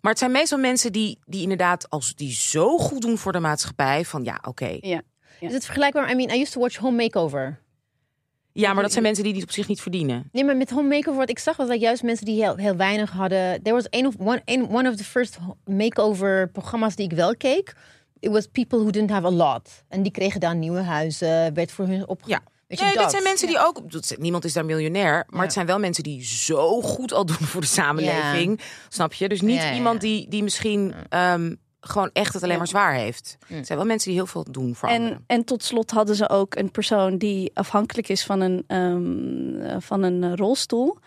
Maar 0.01 0.11
het 0.11 0.19
zijn 0.19 0.31
meestal 0.31 0.59
mensen 0.59 0.93
die, 0.93 1.19
die 1.25 1.43
inderdaad, 1.43 1.91
als 1.91 2.15
die 2.15 2.33
zo 2.33 2.79
goed 2.79 3.01
doen 3.03 3.19
voor 3.19 3.33
de 3.33 3.41
maatschappij, 3.41 4.05
van 4.05 4.25
ja, 4.25 4.39
oké. 4.49 4.79
Ja. 4.81 5.03
Is 5.41 5.53
het 5.53 5.65
vergelijkbaar? 5.65 6.11
I 6.11 6.15
mean, 6.15 6.31
I 6.31 6.41
used 6.41 6.53
to 6.53 6.61
watch 6.61 6.77
Home 6.77 6.97
Makeover. 6.97 7.61
Ja, 8.53 8.73
maar 8.73 8.83
dat 8.83 8.93
zijn 8.93 9.05
mensen 9.05 9.25
die 9.25 9.35
het 9.35 9.43
op 9.43 9.51
zich 9.51 9.69
niet 9.69 9.81
verdienen. 9.81 10.29
Nee, 10.33 10.45
maar 10.45 10.57
met 10.57 10.71
Home 10.71 10.89
Makeover, 10.89 11.21
wat 11.21 11.31
ik 11.31 11.39
zag, 11.39 11.57
was 11.57 11.69
dat 11.69 11.81
juist 11.81 12.03
mensen 12.03 12.25
die 12.27 12.43
heel, 12.43 12.57
heel 12.57 12.77
weinig 12.77 13.11
hadden. 13.11 13.63
There 13.63 13.75
was 13.77 13.87
een 13.91 14.07
of 14.07 14.15
one, 14.19 14.43
one 14.71 14.89
of 14.89 14.97
the 14.97 15.05
first 15.05 15.39
makeover 15.65 16.51
programma's 16.51 16.95
die 16.97 17.05
ik 17.11 17.13
wel 17.17 17.37
keek. 17.37 17.75
It 18.19 18.31
was 18.31 18.47
people 18.47 18.79
who 18.79 18.91
didn't 18.91 19.11
have 19.11 19.27
a 19.27 19.31
lot. 19.31 19.69
En 19.89 20.03
die 20.03 20.13
kregen 20.13 20.41
dan 20.41 20.59
nieuwe 20.59 20.81
huizen, 20.81 21.55
werd 21.55 21.73
voor 21.73 21.87
hun 21.87 22.09
op. 22.09 22.23
Ja. 22.27 22.41
Weet 22.67 22.79
je, 22.79 22.85
Nee, 22.85 22.95
dat. 22.95 23.03
dit 23.03 23.11
zijn 23.13 23.23
mensen 23.23 23.47
die 23.47 23.59
ook. 23.67 23.83
Niemand 24.19 24.45
is 24.45 24.53
daar 24.53 24.65
miljonair. 24.65 25.13
Maar 25.27 25.39
Ja. 25.39 25.43
het 25.43 25.53
zijn 25.53 25.67
wel 25.67 25.79
mensen 25.79 26.03
die 26.03 26.25
zo 26.25 26.81
goed 26.81 27.13
al 27.13 27.27
doen 27.27 27.37
voor 27.37 27.61
de 27.61 27.67
samenleving. 27.67 28.61
Snap 28.89 29.13
je? 29.13 29.29
Dus 29.29 29.41
niet 29.41 29.63
iemand 29.75 30.01
die, 30.01 30.29
die 30.29 30.43
misschien 30.43 30.95
ehm, 31.09 31.55
gewoon 31.81 32.11
echt 32.13 32.35
het 32.35 32.43
alleen 32.43 32.59
maar 32.59 32.67
zwaar 32.67 32.95
heeft. 32.95 33.37
Het 33.47 33.67
zijn 33.67 33.79
wel 33.79 33.87
mensen 33.87 34.09
die 34.11 34.19
heel 34.19 34.29
veel 34.29 34.47
doen 34.51 34.75
voor 34.75 34.89
anderen. 34.89 35.13
En, 35.13 35.25
en 35.27 35.45
tot 35.45 35.63
slot 35.63 35.91
hadden 35.91 36.17
ze 36.17 36.29
ook 36.29 36.55
een 36.55 36.71
persoon 36.71 37.19
die 37.19 37.51
afhankelijk 37.55 38.09
is 38.09 38.25
van 38.25 38.41
een, 38.41 38.65
ehm, 38.67 39.61
eh, 39.61 39.77
van 39.81 40.03
een 40.03 40.25
eh, 40.25 40.35
rolstoel. 40.35 40.99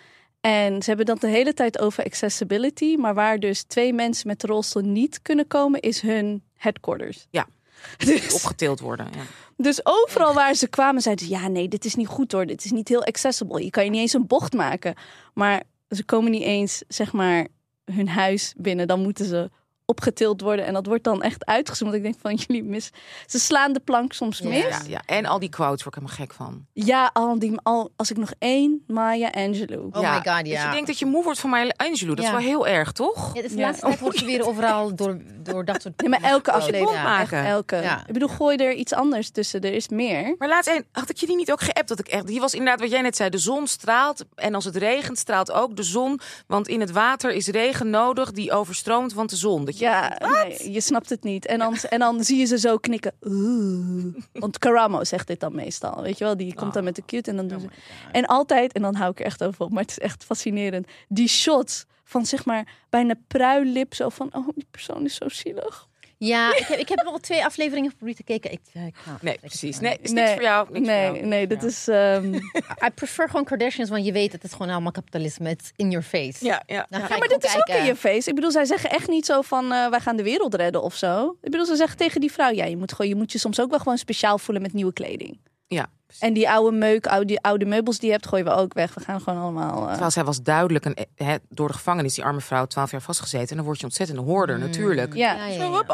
En 0.41 0.81
ze 0.81 0.87
hebben 0.87 1.05
dat 1.05 1.21
de 1.21 1.27
hele 1.27 1.53
tijd 1.53 1.79
over 1.79 2.03
accessibility. 2.03 2.95
Maar 2.95 3.13
waar 3.13 3.39
dus 3.39 3.63
twee 3.63 3.93
mensen 3.93 4.27
met 4.27 4.41
de 4.41 4.47
rolstoel 4.47 4.83
niet 4.83 5.21
kunnen 5.21 5.47
komen, 5.47 5.79
is 5.79 6.01
hun 6.01 6.43
headquarters. 6.55 7.27
Ja. 7.29 7.47
Dus, 8.05 8.33
Opgetild 8.33 8.79
worden. 8.79 9.07
Ja. 9.15 9.21
dus 9.57 9.79
overal 9.83 10.33
waar 10.33 10.53
ze 10.53 10.67
kwamen, 10.67 11.01
zeiden 11.01 11.25
ze: 11.25 11.31
Ja, 11.31 11.47
nee, 11.47 11.67
dit 11.67 11.85
is 11.85 11.95
niet 11.95 12.07
goed 12.07 12.31
hoor. 12.31 12.45
Dit 12.45 12.65
is 12.65 12.71
niet 12.71 12.87
heel 12.87 13.03
accessible. 13.03 13.63
Je 13.63 13.69
kan 13.69 13.83
je 13.83 13.89
niet 13.89 13.99
eens 13.99 14.13
een 14.13 14.27
bocht 14.27 14.53
maken. 14.53 14.95
Maar 15.33 15.63
ze 15.89 16.03
komen 16.03 16.31
niet 16.31 16.43
eens, 16.43 16.83
zeg 16.87 17.13
maar, 17.13 17.47
hun 17.85 18.07
huis 18.07 18.53
binnen. 18.57 18.87
Dan 18.87 19.01
moeten 19.01 19.25
ze 19.25 19.49
opgetild 19.93 20.41
worden. 20.41 20.65
En 20.65 20.73
dat 20.73 20.85
wordt 20.85 21.03
dan 21.03 21.21
echt 21.21 21.45
uitgezoomd. 21.45 21.93
Ik 21.93 22.03
denk 22.03 22.15
van 22.21 22.35
jullie 22.47 22.63
mis. 22.63 22.89
Ze 23.27 23.39
slaan 23.39 23.73
de 23.73 23.79
plank 23.79 24.13
soms 24.13 24.37
Ja. 24.37 24.47
mis. 24.49 24.61
Ja, 24.63 24.79
ja. 24.87 25.01
En 25.05 25.25
al 25.25 25.39
die 25.39 25.49
quotes 25.49 25.83
word 25.83 25.95
ik 25.95 26.01
helemaal 26.01 26.25
gek 26.27 26.33
van. 26.33 26.65
Ja, 26.73 27.09
al 27.13 27.39
die, 27.39 27.53
al, 27.63 27.91
als 27.95 28.11
ik 28.11 28.17
nog 28.17 28.31
één, 28.39 28.83
Maya 28.87 29.29
Angelou. 29.29 29.87
Oh 29.91 30.01
ja. 30.01 30.17
my 30.19 30.31
god, 30.31 30.43
Dus 30.43 30.53
ja. 30.53 30.65
je 30.65 30.71
denkt 30.71 30.87
dat 30.87 30.99
je 30.99 31.05
moe 31.05 31.23
wordt 31.23 31.39
van 31.39 31.49
Maya 31.49 31.71
Angelou. 31.77 32.15
Dat 32.15 32.25
Ja. 32.25 32.31
is 32.31 32.37
wel 32.37 32.45
heel 32.47 32.67
erg, 32.67 32.91
toch? 32.91 33.33
Ja, 33.35 33.41
dus 33.41 33.51
de 33.51 33.57
Ja. 33.57 33.65
laatste 33.65 33.85
tijd 33.85 33.99
wordt 33.99 34.19
je 34.19 34.25
weer 34.25 34.47
overal 34.47 34.95
door, 34.95 35.17
door 35.43 35.65
dat 35.65 35.81
soort... 35.81 36.01
Nee, 36.01 36.09
maar 36.09 36.21
elke 36.21 36.51
aflevering. 36.51 37.03
maken. 37.03 37.37
Echt 37.37 37.47
elke. 37.47 37.75
Ja. 37.75 38.03
Ik 38.07 38.13
bedoel, 38.13 38.27
gooi 38.29 38.57
er 38.57 38.73
iets 38.73 38.93
anders 38.93 39.29
tussen. 39.29 39.61
Er 39.61 39.73
is 39.73 39.87
meer. 39.89 40.35
Maar 40.37 40.47
laatst 40.47 40.69
een, 40.69 40.85
had 40.91 41.09
ik 41.09 41.17
je 41.17 41.25
die 41.25 41.35
niet 41.35 41.51
ook 41.51 41.61
geappt? 41.61 41.87
Dat 41.87 41.99
ik 41.99 42.07
echt, 42.07 42.27
die 42.27 42.39
was 42.39 42.53
inderdaad 42.53 42.79
wat 42.79 42.89
jij 42.91 43.01
net 43.01 43.15
zei. 43.15 43.29
De 43.29 43.37
zon 43.37 43.67
straalt 43.67 44.25
en 44.35 44.55
als 44.55 44.65
het 44.65 44.75
regent 44.75 45.17
straalt 45.17 45.51
ook 45.51 45.75
de 45.75 45.83
zon. 45.83 46.19
Want 46.47 46.67
in 46.67 46.79
het 46.79 46.91
water 46.91 47.31
is 47.31 47.47
regen 47.47 47.89
nodig 47.89 48.31
die 48.31 48.51
overstroomt 48.51 49.13
van 49.13 49.27
de 49.27 49.35
zon. 49.35 49.65
Dat 49.65 49.77
je, 49.79 49.82
Ja, 49.83 50.17
nee, 50.19 50.71
je 50.71 50.81
snapt 50.81 51.09
het 51.09 51.23
niet. 51.23 51.45
En 51.45 51.59
dan, 51.59 51.75
en 51.75 51.99
dan 51.99 52.23
zie 52.23 52.37
je 52.37 52.45
ze 52.45 52.59
zo 52.59 52.77
knikken. 52.77 53.13
Oeh. 53.21 54.15
Want 54.33 54.59
Karamo 54.59 55.03
zegt 55.03 55.27
dit 55.27 55.39
dan 55.39 55.55
meestal. 55.55 56.01
Weet 56.01 56.17
je 56.17 56.23
wel, 56.23 56.37
die 56.37 56.53
komt 56.53 56.73
dan 56.73 56.83
met 56.83 56.95
de 56.95 57.05
cute 57.05 57.29
en 57.29 57.35
dan 57.35 57.47
doen 57.47 57.59
ze. 57.59 57.67
En 58.11 58.25
altijd, 58.25 58.73
en 58.73 58.81
dan 58.81 58.95
hou 58.95 59.11
ik 59.11 59.19
er 59.19 59.25
echt 59.25 59.43
over 59.43 59.65
op, 59.65 59.71
maar 59.71 59.81
het 59.81 59.91
is 59.91 59.99
echt 59.99 60.23
fascinerend. 60.23 60.87
Die 61.07 61.27
shots 61.27 61.85
van 62.03 62.25
zeg 62.25 62.45
maar 62.45 62.85
bijna 62.89 63.13
pruillip. 63.27 63.93
Zo 63.93 64.09
van, 64.09 64.29
oh, 64.35 64.47
die 64.55 64.67
persoon 64.71 65.05
is 65.05 65.15
zo 65.15 65.29
zielig. 65.29 65.87
Ja, 66.25 66.55
ik 66.57 66.65
heb, 66.67 66.79
ik 66.79 66.89
heb 66.89 67.01
wel 67.03 67.17
twee 67.19 67.45
afleveringen 67.45 67.89
geprobeerd 67.89 68.17
te 68.17 68.23
kijken. 68.23 68.51
Ik, 68.51 68.59
nou, 68.73 68.91
Nee, 69.21 69.37
precies. 69.39 69.79
Nee, 69.79 69.97
is 70.01 70.11
niks 70.11 70.31
voor 70.31 70.41
jou. 70.41 70.67
Niks 70.71 70.87
nee, 70.87 71.07
voor 71.07 71.15
jou. 71.17 71.27
nee, 71.27 71.47
dat 71.47 71.61
Ja. 71.61 71.67
is... 71.67 71.87
ehm, 71.87 72.33
I 72.87 72.89
prefer 72.95 73.27
gewoon 73.29 73.45
Kardashians, 73.45 73.89
want 73.89 74.05
je 74.05 74.11
weet, 74.11 74.31
het 74.31 74.43
is 74.43 74.51
gewoon 74.51 74.69
allemaal 74.69 74.91
kapitalisme. 74.91 75.49
It's 75.49 75.71
in 75.75 75.89
your 75.89 76.05
face. 76.05 76.45
Ja, 76.45 76.63
ja. 76.65 76.87
Maar 76.89 77.19
dit 77.27 77.43
is 77.43 77.55
ook 77.57 77.67
in 77.67 77.85
je 77.85 77.95
face. 77.95 78.29
Ik 78.29 78.35
bedoel, 78.35 78.51
zij 78.51 78.65
zeggen 78.65 78.89
echt 78.89 79.07
niet 79.07 79.25
zo 79.25 79.41
van 79.41 79.71
eh, 79.71 79.87
wij 79.89 79.99
gaan 79.99 80.15
de 80.15 80.23
wereld 80.23 80.53
redden 80.55 80.81
of 80.83 80.95
zo. 80.95 81.37
Ik 81.41 81.51
bedoel, 81.51 81.65
ze 81.65 81.75
zeggen 81.75 81.97
tegen 81.97 82.21
die 82.21 82.31
vrouw, 82.31 82.51
ja, 82.51 82.65
je 82.65 82.77
moet, 82.77 82.91
gewoon, 82.93 83.07
je 83.11 83.15
moet 83.15 83.31
je 83.31 83.37
soms 83.37 83.59
ook 83.59 83.69
wel 83.69 83.79
gewoon 83.79 83.97
speciaal 83.97 84.37
voelen 84.37 84.63
met 84.63 84.73
nieuwe 84.73 84.93
kleding. 84.93 85.39
ja. 85.67 85.89
En 86.19 86.33
die 86.33 86.49
oude 86.49 86.77
meuk, 86.77 87.07
oude, 87.07 87.25
die 87.25 87.41
oude 87.41 87.65
meubels 87.65 87.97
die 87.97 88.05
je 88.07 88.13
hebt, 88.13 88.27
gooien 88.27 88.45
we 88.45 88.51
ook 88.51 88.73
weg. 88.73 88.93
We 88.93 89.01
gaan 89.01 89.21
gewoon 89.21 89.41
allemaal. 89.41 89.81
eh, 89.81 89.87
Terwijl 89.89 90.11
zij 90.11 90.23
was 90.23 90.41
duidelijk 90.41 90.85
een, 90.85 90.97
hè, 91.15 91.35
door 91.49 91.67
de 91.67 91.73
gevangenis, 91.73 92.13
die 92.15 92.23
arme 92.23 92.41
vrouw, 92.41 92.65
twaalf 92.65 92.91
jaar 92.91 93.01
vastgezeten. 93.01 93.49
En 93.49 93.55
dan 93.55 93.65
word 93.65 93.79
je 93.79 93.85
ontzettend 93.85 94.17
een 94.19 94.23
hoorder, 94.25 94.59
natuurlijk. 94.59 95.13
ja. 95.13 95.33
Ja. 95.33 95.51
Ze 95.53 95.59
hebben 95.59 95.87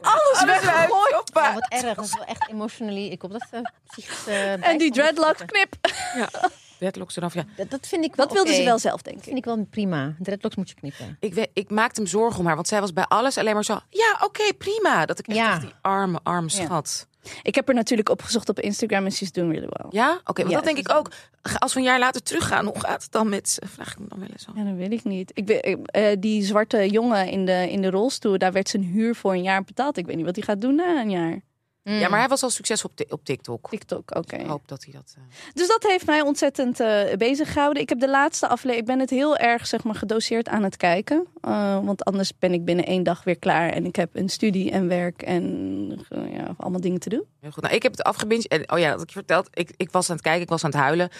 alles 0.00 0.44
weggegooid. 0.44 1.12
Hoppa. 1.14 1.48
Oh, 1.48 1.54
wat 1.54 1.66
erg. 1.68 1.94
Dat 1.96 2.04
is 2.04 2.14
wel 2.14 2.24
echt 2.24 2.48
emotionally. 2.48 3.06
Ik 3.06 3.22
hoop 3.22 3.32
dat 3.32 3.46
ze 3.50 3.70
psychisch. 3.86 4.26
eh, 4.26 4.66
En 4.68 4.78
die 4.78 4.90
dreadlocks, 4.92 5.42
krijgen. 5.46 5.68
Ja. 6.16 6.26
knip. 6.26 6.50
Dreadlocks 6.78 7.16
eraf, 7.16 7.34
ja. 7.34 7.44
Dat, 7.56 7.70
dat 7.70 7.86
vind 7.86 8.04
ik 8.04 8.14
wel 8.14 8.26
Dat 8.26 8.34
wilden 8.34 8.54
ze 8.54 8.64
wel 8.64 8.78
zelf, 8.78 9.02
denk 9.02 9.16
Dat 9.16 9.26
ik. 9.26 9.32
vind 9.32 9.38
ik 9.38 9.44
wel 9.54 9.66
prima. 9.70 10.14
Dreadlocks 10.18 10.56
moet 10.56 10.68
je 10.68 10.74
knippen. 10.74 11.16
Ik, 11.20 11.34
we- 11.34 11.50
ik 11.52 11.70
maakte 11.70 12.00
hem 12.00 12.10
zorgen 12.10 12.40
om 12.40 12.46
haar, 12.46 12.54
want 12.54 12.68
zij 12.68 12.80
was 12.80 12.92
bij 12.92 13.04
alles 13.04 13.38
alleen 13.38 13.54
maar 13.54 13.64
zo... 13.64 13.78
Ja, 13.90 14.20
oké, 14.24 14.54
prima. 14.58 15.06
Dat 15.06 15.18
ik 15.18 15.26
echt 15.26 15.38
dacht, 15.38 15.60
die 15.60 15.72
arme, 15.80 16.20
arme 16.22 16.48
Ja. 16.52 16.64
schat. 16.64 17.06
Ik 17.42 17.54
heb 17.54 17.68
er 17.68 17.74
natuurlijk 17.74 18.08
opgezocht 18.08 18.48
op 18.48 18.60
Instagram 18.60 19.04
en 19.04 19.12
she's 19.12 19.32
doing 19.32 19.52
really 19.52 19.68
well. 19.70 19.86
Ja? 19.90 20.20
Oké, 20.24 20.42
want 20.42 20.48
Ja, 20.48 20.54
dat 20.56 20.64
denk 20.64 20.78
ik 20.78 20.94
ook. 20.94 21.10
Als 21.58 21.72
we 21.72 21.78
een 21.78 21.84
jaar 21.84 21.98
later 21.98 22.22
teruggaan, 22.22 22.64
hoe 22.64 22.80
gaat 22.80 23.02
het 23.02 23.12
dan 23.12 23.28
met... 23.28 23.48
ze? 23.48 23.62
Vraag 23.66 23.92
ik 23.92 23.98
me 23.98 24.06
dan 24.08 24.18
wel 24.18 24.28
eens 24.28 24.46
af. 24.48 24.54
Ja, 24.56 24.64
dat 24.64 24.74
weet 24.74 24.92
ik 24.92 25.04
niet. 25.04 25.30
Ik 25.34 25.46
weet, 25.46 25.78
eh, 25.84 26.16
die 26.18 26.44
zwarte 26.44 26.88
jongen 26.88 27.28
in 27.28 27.46
de, 27.46 27.70
in 27.70 27.82
de 27.82 27.90
rolstoel, 27.90 28.38
daar 28.38 28.52
werd 28.52 28.68
zijn 28.68 28.82
huur 28.82 29.14
voor 29.14 29.32
een 29.32 29.42
jaar 29.42 29.64
betaald. 29.64 29.96
Ik 29.96 30.06
weet 30.06 30.16
niet 30.16 30.24
wat 30.24 30.36
hij 30.36 30.44
gaat 30.44 30.60
doen 30.60 30.74
na 30.74 31.00
een 31.00 31.10
jaar. 31.10 31.40
Ja, 31.82 32.08
maar 32.08 32.18
hij 32.18 32.28
was 32.28 32.42
al 32.42 32.50
succesvol 32.50 32.90
op, 32.96 33.12
op 33.12 33.24
TikTok. 33.24 33.68
TikTok, 33.70 34.16
oké. 34.16 34.36
Ik 34.36 34.46
hoop 34.46 34.68
dat 34.68 34.84
hij 34.84 34.92
dat... 34.92 35.14
eh, 35.16 35.22
Dus 35.54 35.68
dat 35.68 35.82
heeft 35.82 36.06
mij 36.06 36.20
ontzettend 36.20 36.80
eh, 36.80 37.16
bezig 37.16 37.52
gehouden. 37.52 37.82
Ik 37.82 37.88
heb 37.88 38.00
de 38.00 38.08
laatste 38.08 38.48
aflevering, 38.48 38.80
ik 38.80 38.86
ben 38.86 38.98
het 38.98 39.10
heel 39.10 39.36
erg 39.36 39.66
zeg 39.66 39.84
maar 39.84 39.94
gedoseerd 39.94 40.48
aan 40.48 40.62
het 40.62 40.76
kijken. 40.76 41.26
Eh, 41.40 41.84
want 41.84 42.04
anders 42.04 42.38
ben 42.38 42.52
ik 42.52 42.64
binnen 42.64 42.86
één 42.86 43.02
dag 43.02 43.24
weer 43.24 43.38
klaar. 43.38 43.70
En 43.70 43.86
ik 43.86 43.96
heb 43.96 44.16
een 44.16 44.28
studie 44.28 44.70
en 44.70 44.88
werk 44.88 45.22
en 45.22 46.04
ja, 46.32 46.54
allemaal 46.56 46.80
dingen 46.80 47.00
te 47.00 47.08
doen. 47.08 47.24
Heel 47.40 47.50
goed. 47.50 47.62
Nou, 47.62 47.74
ik 47.74 47.82
heb 47.82 47.92
het 47.92 48.02
afgebinged. 48.02 48.48
En, 48.48 48.72
oh 48.72 48.78
ja, 48.78 48.90
dat 48.90 49.02
ik 49.02 49.08
je 49.08 49.14
verteld. 49.14 49.48
Ik, 49.52 49.70
ik 49.76 49.90
was 49.90 50.08
aan 50.10 50.16
het 50.16 50.24
kijken, 50.24 50.42
ik 50.42 50.48
was 50.48 50.64
aan 50.64 50.70
het 50.70 50.80
huilen. 50.80 51.08
En 51.10 51.16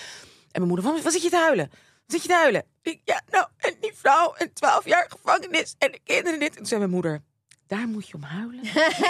mijn 0.53 0.67
moeder, 0.67 0.85
van, 0.85 1.03
wat 1.03 1.13
zit 1.13 1.23
je 1.23 1.31
te 1.31 1.37
huilen? 1.37 1.69
Wat 1.71 1.81
zit 2.07 2.23
je 2.23 2.29
te 2.29 2.35
huilen? 2.35 2.65
Ik, 2.83 3.01
ja, 3.05 3.21
nou, 3.31 3.47
en 3.57 3.75
die 3.81 3.93
vrouw 3.95 4.35
en 4.35 4.53
twaalf 4.53 4.85
jaar 4.85 5.07
gevangenis 5.09 5.75
en 5.79 5.93
de 5.93 5.99
kinderen 6.05 6.39
dit. 6.39 6.51
En 6.51 6.57
toen 6.57 6.67
zei 6.67 6.81
mijn 6.81 6.93
moeder, 6.93 7.23
daar 7.71 7.89
moet 7.89 8.09
je 8.09 8.15
om 8.15 8.23
huilen. 8.23 8.65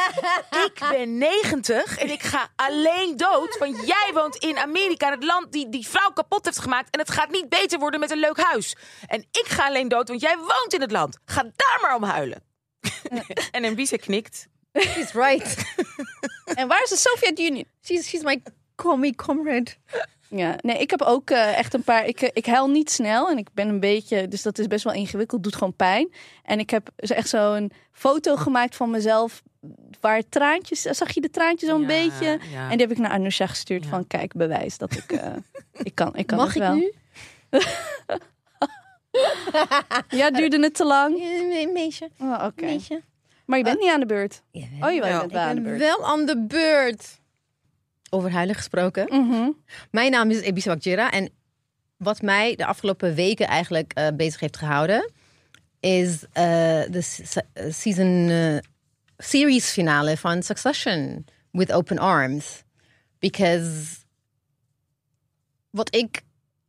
ik 0.67 0.87
ben 0.91 1.19
90 1.19 1.99
en 1.99 2.11
ik 2.11 2.23
ga 2.23 2.49
alleen 2.57 3.17
dood. 3.17 3.59
Want 3.59 3.87
jij 3.87 4.11
woont 4.15 4.37
in 4.37 4.59
Amerika, 4.59 5.11
het 5.11 5.25
land 5.25 5.53
die 5.53 5.69
die 5.69 5.87
vrouw 5.87 6.11
kapot 6.11 6.45
heeft 6.45 6.59
gemaakt. 6.59 6.91
En 6.91 7.01
het 7.01 7.11
gaat 7.11 7.31
niet 7.31 7.49
beter 7.49 7.79
worden 7.79 8.01
met 8.01 8.11
een 8.11 8.19
leuk 8.19 8.41
huis. 8.41 8.77
En 9.07 9.21
ik 9.21 9.45
ga 9.47 9.67
alleen 9.67 9.89
dood, 9.89 10.09
want 10.09 10.21
jij 10.21 10.37
woont 10.37 10.73
in 10.73 10.81
het 10.81 10.91
land. 10.91 11.19
Ga 11.25 11.43
daar 11.43 11.79
maar 11.81 11.95
om 11.95 12.03
huilen. 12.03 12.43
en 13.51 13.65
Embize 13.65 13.99
knikt. 13.99 14.49
She's 14.73 15.13
right. 15.13 15.57
En 16.55 16.69
waar 16.69 16.83
is 16.83 16.89
de 16.89 16.97
Sovjet-Unie? 16.97 17.67
she's, 17.83 18.09
she's 18.09 18.23
my 18.23 18.43
comic 18.77 19.17
comrade. 19.17 19.71
Ja, 20.33 20.57
nee, 20.61 20.79
ik 20.79 20.91
heb 20.91 21.03
ook 21.03 21.31
eh, 21.31 21.59
echt 21.59 21.75
een 21.75 21.83
paar. 21.83 22.07
Ik, 22.07 22.21
eh, 22.23 22.29
ik 22.33 22.47
huil 22.47 22.69
niet 22.71 22.91
snel 22.91 23.31
en 23.31 23.39
ik 23.39 23.49
ben 23.53 23.69
een 23.69 23.81
beetje. 23.81 24.29
Dus 24.29 24.43
dat 24.43 24.59
is 24.59 24.67
best 24.67 24.85
wel 24.85 24.93
ingewikkeld, 24.93 25.43
doet 25.43 25.55
gewoon 25.57 25.75
pijn. 25.77 26.13
En 26.43 26.59
ik 26.59 26.71
heb 26.71 26.89
zo 26.97 27.15
echt 27.15 27.29
zo'n 27.29 27.73
foto 27.93 28.37
gemaakt 28.37 28.77
van 28.77 28.91
mezelf. 28.91 29.43
Waar 30.01 30.23
traantjes. 30.29 30.81
Zag 30.83 31.13
je 31.15 31.21
de 31.21 31.31
traantjes 31.31 31.69
zo'n 31.69 31.81
Ja, 31.81 31.87
beetje? 31.87 32.39
ja. 32.53 32.63
En 32.71 32.77
die 32.77 32.87
heb 32.87 32.91
ik 32.91 32.99
naar 32.99 33.11
Anusha 33.11 33.47
gestuurd. 33.47 33.83
Ja. 33.85 33.89
Van 33.91 34.07
kijk, 34.07 34.33
bewijs 34.35 34.79
dat 34.79 34.93
ik. 34.93 35.13
eh, 35.13 35.33
ik 35.89 35.95
kan, 35.95 36.17
ik 36.17 36.27
kan 36.27 36.39
Mag 36.39 36.47
het 36.47 36.57
ik 36.57 36.63
wel. 36.63 36.75
nu? 36.75 36.93
Ja, 40.09 40.31
duurde 40.31 40.61
het 40.61 40.75
te 40.75 40.85
lang? 40.85 41.21
Een 41.53 41.73
meisje. 41.73 42.11
Oh, 42.21 42.43
Oké. 42.45 42.65
meisje. 42.65 43.03
Maar 43.45 43.59
je 43.59 43.65
bent 43.65 43.79
niet 43.81 43.91
aan 43.91 44.01
de 44.01 44.07
beurt. 44.07 44.43
Oh, 44.53 44.93
je 44.93 45.01
Wel. 45.01 45.19
bent 45.21 45.33
wel 45.33 45.41
aan 45.43 45.55
de 45.55 45.61
Ik 45.61 45.63
ben 45.63 45.63
beurt. 45.63 45.79
wel 45.79 46.07
aan 46.07 46.27
de 46.27 46.39
beurt. 46.47 47.20
Over 48.11 48.31
huilen 48.31 48.55
gesproken. 48.55 49.07
Mhm. 49.09 49.51
Mijn 49.91 50.11
naam 50.11 50.31
is 50.31 50.41
Ebisa 50.41 50.71
Wakjira 50.71 51.11
en 51.11 51.31
wat 51.97 52.23
mij 52.23 52.57
de 52.57 52.67
afgelopen 52.67 53.15
weken 53.15 53.47
eigenlijk 53.47 53.93
eh, 53.93 54.09
bezig 54.17 54.41
heeft 54.41 54.57
gehouden 54.57 55.11
is 55.81 56.25
eh, 56.33 56.45
de 56.91 57.07
eh, 57.53 57.73
season 57.73 58.31
series 59.19 59.71
finale 59.71 60.17
van 60.17 60.43
Succession 60.43 61.25
with 61.51 61.73
Open 61.73 61.99
Arms. 61.99 62.63
Because 63.19 63.97
wat 65.71 65.95
ik 65.95 66.23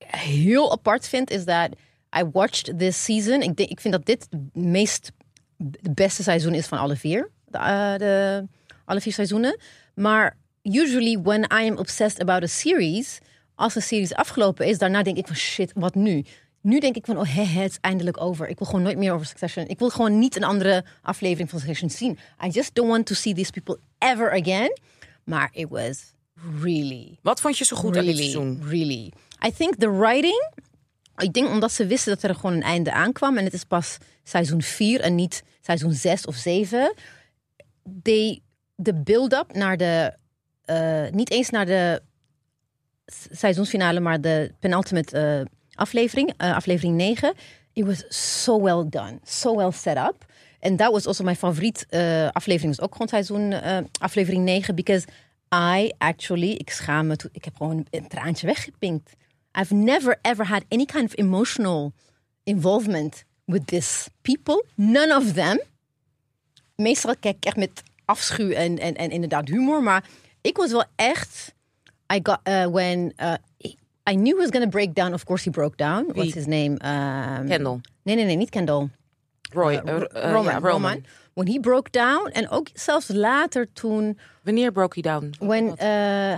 heel 0.05 0.71
apart 0.71 1.07
vind 1.07 1.29
is 1.29 1.45
dat 1.45 1.69
I 2.17 2.23
watched 2.31 2.79
this 2.79 3.03
season. 3.03 3.41
Ik, 3.41 3.55
denk, 3.55 3.69
ik 3.69 3.79
vind 3.79 3.93
dat 3.93 4.05
dit 4.05 4.27
het 4.29 4.55
meest 4.55 5.11
de 5.57 5.91
beste 5.93 6.23
seizoen 6.23 6.53
is 6.53 6.65
van 6.67 6.77
alle 6.77 6.95
vier. 6.95 7.29
De, 7.45 7.95
de, 7.97 8.47
alle 8.85 9.01
vier 9.01 9.13
seizoenen. 9.13 9.59
Maar 9.93 10.37
usually 10.61 11.17
when 11.21 11.43
I 11.43 11.67
am 11.69 11.77
obsessed 11.77 12.21
about 12.21 12.43
a 12.43 12.47
series, 12.47 13.19
als 13.55 13.75
een 13.75 13.81
series 13.81 14.13
afgelopen 14.13 14.65
is, 14.67 14.77
daarna 14.77 15.03
denk 15.03 15.17
ik 15.17 15.27
van 15.27 15.35
shit, 15.35 15.71
wat 15.75 15.95
nu? 15.95 16.25
Nu 16.61 16.79
denk 16.79 16.95
ik 16.95 17.05
van, 17.05 17.17
oh, 17.17 17.35
hè, 17.35 17.43
het 17.43 17.71
is 17.71 17.77
eindelijk 17.81 18.21
over. 18.21 18.47
Ik 18.47 18.57
wil 18.57 18.67
gewoon 18.67 18.81
nooit 18.81 18.97
meer 18.97 19.13
over 19.13 19.25
Succession. 19.25 19.67
Ik 19.67 19.79
wil 19.79 19.89
gewoon 19.89 20.19
niet 20.19 20.35
een 20.35 20.43
andere 20.43 20.85
aflevering 21.01 21.49
van 21.49 21.59
Succession 21.59 21.89
zien. 21.89 22.17
I 22.45 22.47
just 22.47 22.75
don't 22.75 22.89
want 22.89 23.05
to 23.05 23.13
see 23.15 23.33
these 23.33 23.51
people 23.51 23.79
ever 23.97 24.31
again. 24.31 24.79
Maar 25.23 25.49
it 25.53 25.69
was 25.69 26.13
really, 26.61 27.17
Wat 27.21 27.41
vond 27.41 27.57
je 27.57 27.65
zo 27.65 27.75
goed 27.75 27.97
aan 27.97 28.05
dit 28.05 28.17
seizoen? 28.17 28.61
really. 28.67 29.11
I 29.45 29.51
think 29.57 29.75
the 29.75 29.91
writing. 29.91 30.51
Ik 31.17 31.33
denk 31.33 31.49
omdat 31.49 31.71
ze 31.71 31.85
wisten 31.85 32.13
dat 32.13 32.23
er 32.23 32.35
gewoon 32.35 32.55
een 32.55 32.63
einde 32.63 32.91
aankwam. 32.91 33.37
En 33.37 33.43
het 33.43 33.53
is 33.53 33.63
pas 33.63 33.97
seizoen 34.23 34.61
4 34.61 35.01
en 35.01 35.15
niet 35.15 35.43
seizoen 35.61 35.93
6 35.93 36.25
of 36.25 36.35
7. 36.35 36.93
They, 38.03 38.41
de 38.75 38.93
build-up 38.93 39.53
naar 39.53 39.77
de. 39.77 40.19
Eh, 40.71 41.11
niet 41.11 41.31
eens 41.31 41.49
naar 41.49 41.65
de 41.65 42.01
seizoensfinale, 43.31 43.99
maar 43.99 44.21
de 44.21 44.51
penultimate 44.59 45.17
eh, 45.17 45.45
aflevering, 45.73 46.33
eh, 46.37 46.55
aflevering 46.55 46.95
9. 46.95 47.33
It 47.73 47.85
was 47.85 48.03
so 48.41 48.61
well 48.61 48.85
done, 48.89 49.19
so 49.23 49.55
well 49.55 49.71
set 49.71 49.97
up. 49.97 50.25
En 50.59 50.75
dat 50.75 50.91
was 50.91 51.05
also 51.05 51.23
mijn 51.23 51.35
favoriet 51.35 51.85
eh, 51.89 52.29
aflevering. 52.31 52.75
Was 52.75 52.85
ook 52.85 52.91
gewoon 52.91 53.07
seizoen 53.07 53.53
aflevering 53.99 54.43
9. 54.43 54.75
Because 54.75 55.07
I 55.55 55.91
actually, 55.97 56.51
ik 56.51 56.69
schaam 56.69 57.07
me, 57.07 57.17
ik 57.31 57.45
heb 57.45 57.55
gewoon 57.55 57.85
een 57.89 58.07
traantje 58.07 58.47
weggepinkt. 58.47 59.15
I've 59.59 59.73
never 59.73 60.19
ever 60.21 60.45
had 60.45 60.63
any 60.69 60.85
kind 60.85 61.05
of 61.05 61.17
emotional 61.17 61.93
involvement 62.43 63.23
with 63.45 63.67
this 63.67 64.07
people. 64.21 64.65
None 64.75 65.15
of 65.15 65.33
them. 65.33 65.61
Meestal 66.75 67.15
kijk 67.19 67.35
ik 67.35 67.45
echt 67.45 67.57
met 67.57 67.83
afschuw 68.05 68.49
en, 68.49 68.79
en, 68.79 68.95
en 68.95 69.09
inderdaad 69.09 69.47
humor. 69.47 69.83
Maar 69.83 70.03
ik 70.41 70.57
was 70.57 70.71
wel 70.71 70.85
echt... 70.95 71.53
I 72.13 72.19
got, 72.23 72.39
uh, 72.43 72.65
when... 72.65 73.13
uh, 73.17 73.33
I 74.09 74.15
knew 74.15 74.35
he 74.35 74.41
was 74.41 74.49
to 74.49 74.67
break 74.67 74.93
down. 74.93 75.13
Of 75.13 75.25
course 75.25 75.43
he 75.43 75.49
broke 75.49 75.77
down. 75.77 76.05
What's 76.13 76.33
his 76.33 76.47
name? 76.47 76.77
Um, 76.83 77.47
Kendall. 77.47 77.81
Nee, 78.03 78.15
nee, 78.15 78.25
nee, 78.25 78.35
niet 78.35 78.49
Kendall. 78.49 78.89
Roy. 79.53 79.81
Uh, 79.85 80.01
eh, 80.01 80.31
Roman, 80.31 80.61
Roman. 80.61 81.05
When 81.33 81.47
he 81.47 81.59
broke 81.59 81.91
down. 81.91 82.29
En 82.31 82.49
ook 82.49 82.67
zelfs 82.73 83.07
later 83.07 83.73
toen... 83.73 84.19
Wanneer 84.43 84.71
broke 84.71 84.99
hij 85.01 85.11
down? 85.11 85.33
When, 85.39 85.65
uh, 85.65 85.75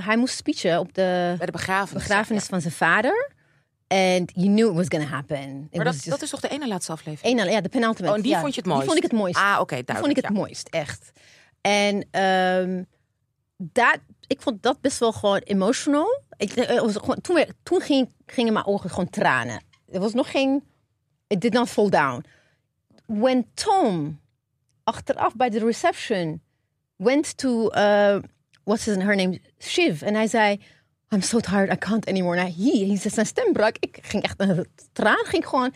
hij 0.06 0.18
moest 0.18 0.36
speechen 0.36 0.80
op 0.80 0.94
de 0.94 1.34
Bij 1.38 1.46
de 1.46 1.52
begrafenis. 1.52 2.04
begrafenis 2.04 2.46
van 2.46 2.62
zijn 2.62 2.74
vader. 2.74 3.32
And 3.88 4.32
you 4.36 4.48
knew 4.48 4.70
it 4.70 4.76
was 4.76 4.86
gonna 4.90 5.06
happen. 5.06 5.68
It 5.70 5.76
Maar 5.76 5.86
dat, 5.86 5.94
just 5.94 6.10
dat 6.10 6.22
is 6.22 6.30
toch 6.30 6.40
de 6.40 6.48
ene 6.48 6.68
laatste 6.68 6.92
aflevering? 6.92 7.40
één, 7.40 7.52
ja, 7.52 7.62
de 7.62 7.70
penultimate. 7.70 8.12
Oh, 8.12 8.16
en 8.16 8.22
die 8.22 8.32
ja, 8.32 8.40
vond 8.40 8.56
je 8.56 8.62
het 8.62 8.64
Die 8.64 8.74
mooist? 8.74 8.92
vond 8.92 9.04
ik 9.04 9.12
het 9.12 9.20
mooist. 9.20 9.38
Ah, 9.38 9.58
oké, 9.60 9.76
Die 9.76 9.84
duidelijk. 9.84 9.98
vond 9.98 10.18
ik 10.18 10.24
het 10.24 10.34
ja. 10.34 10.40
mooist, 10.40 10.68
echt. 10.70 11.12
En 11.62 12.08
ehm, 12.12 12.84
dat, 13.72 13.98
ik 14.28 14.42
vond 14.42 14.64
dat 14.64 14.82
best 14.82 15.00
wel 15.00 15.12
gewoon 15.12 15.40
emotional. 15.40 16.22
Ik, 16.38 16.52
eh, 16.52 16.80
was 16.80 16.96
gewoon, 16.96 17.22
toen 17.22 17.46
toen 17.64 17.82
ging, 17.82 18.10
gingen 18.26 18.54
mijn 18.54 18.66
ogen 18.66 18.90
gewoon 18.90 19.10
tranen. 19.10 19.62
Er 19.92 20.00
was 20.00 20.14
nog 20.14 20.32
geen... 20.32 20.64
It 21.28 21.42
did 21.42 21.54
not 21.54 21.70
fall 21.70 21.90
down. 21.90 22.26
When 23.06 23.46
Tom, 23.54 24.20
achteraf 24.84 25.36
bij 25.36 25.50
de 25.50 25.60
reception, 25.60 26.42
went 26.96 27.38
to... 27.38 27.72
uh, 27.72 28.20
what's 28.64 28.86
his, 28.86 28.96
her 28.96 29.16
name? 29.16 29.42
Shiv. 29.60 30.02
En 30.02 30.14
hij 30.14 30.28
zei... 30.28 30.62
I'm 31.10 31.22
so 31.22 31.40
tired, 31.40 31.72
I 31.74 31.78
can't 31.78 32.08
anymore. 32.08 32.38
En 32.38 32.54
hij, 32.54 32.88
hij 32.88 33.10
zijn 33.10 33.26
stem 33.26 33.54
brak. 33.54 33.76
Ik 33.80 34.00
ging 34.02 34.24
echt 34.24 34.40
een 34.40 34.68
traan, 34.92 35.26
ging 35.26 35.48
gewoon... 35.48 35.74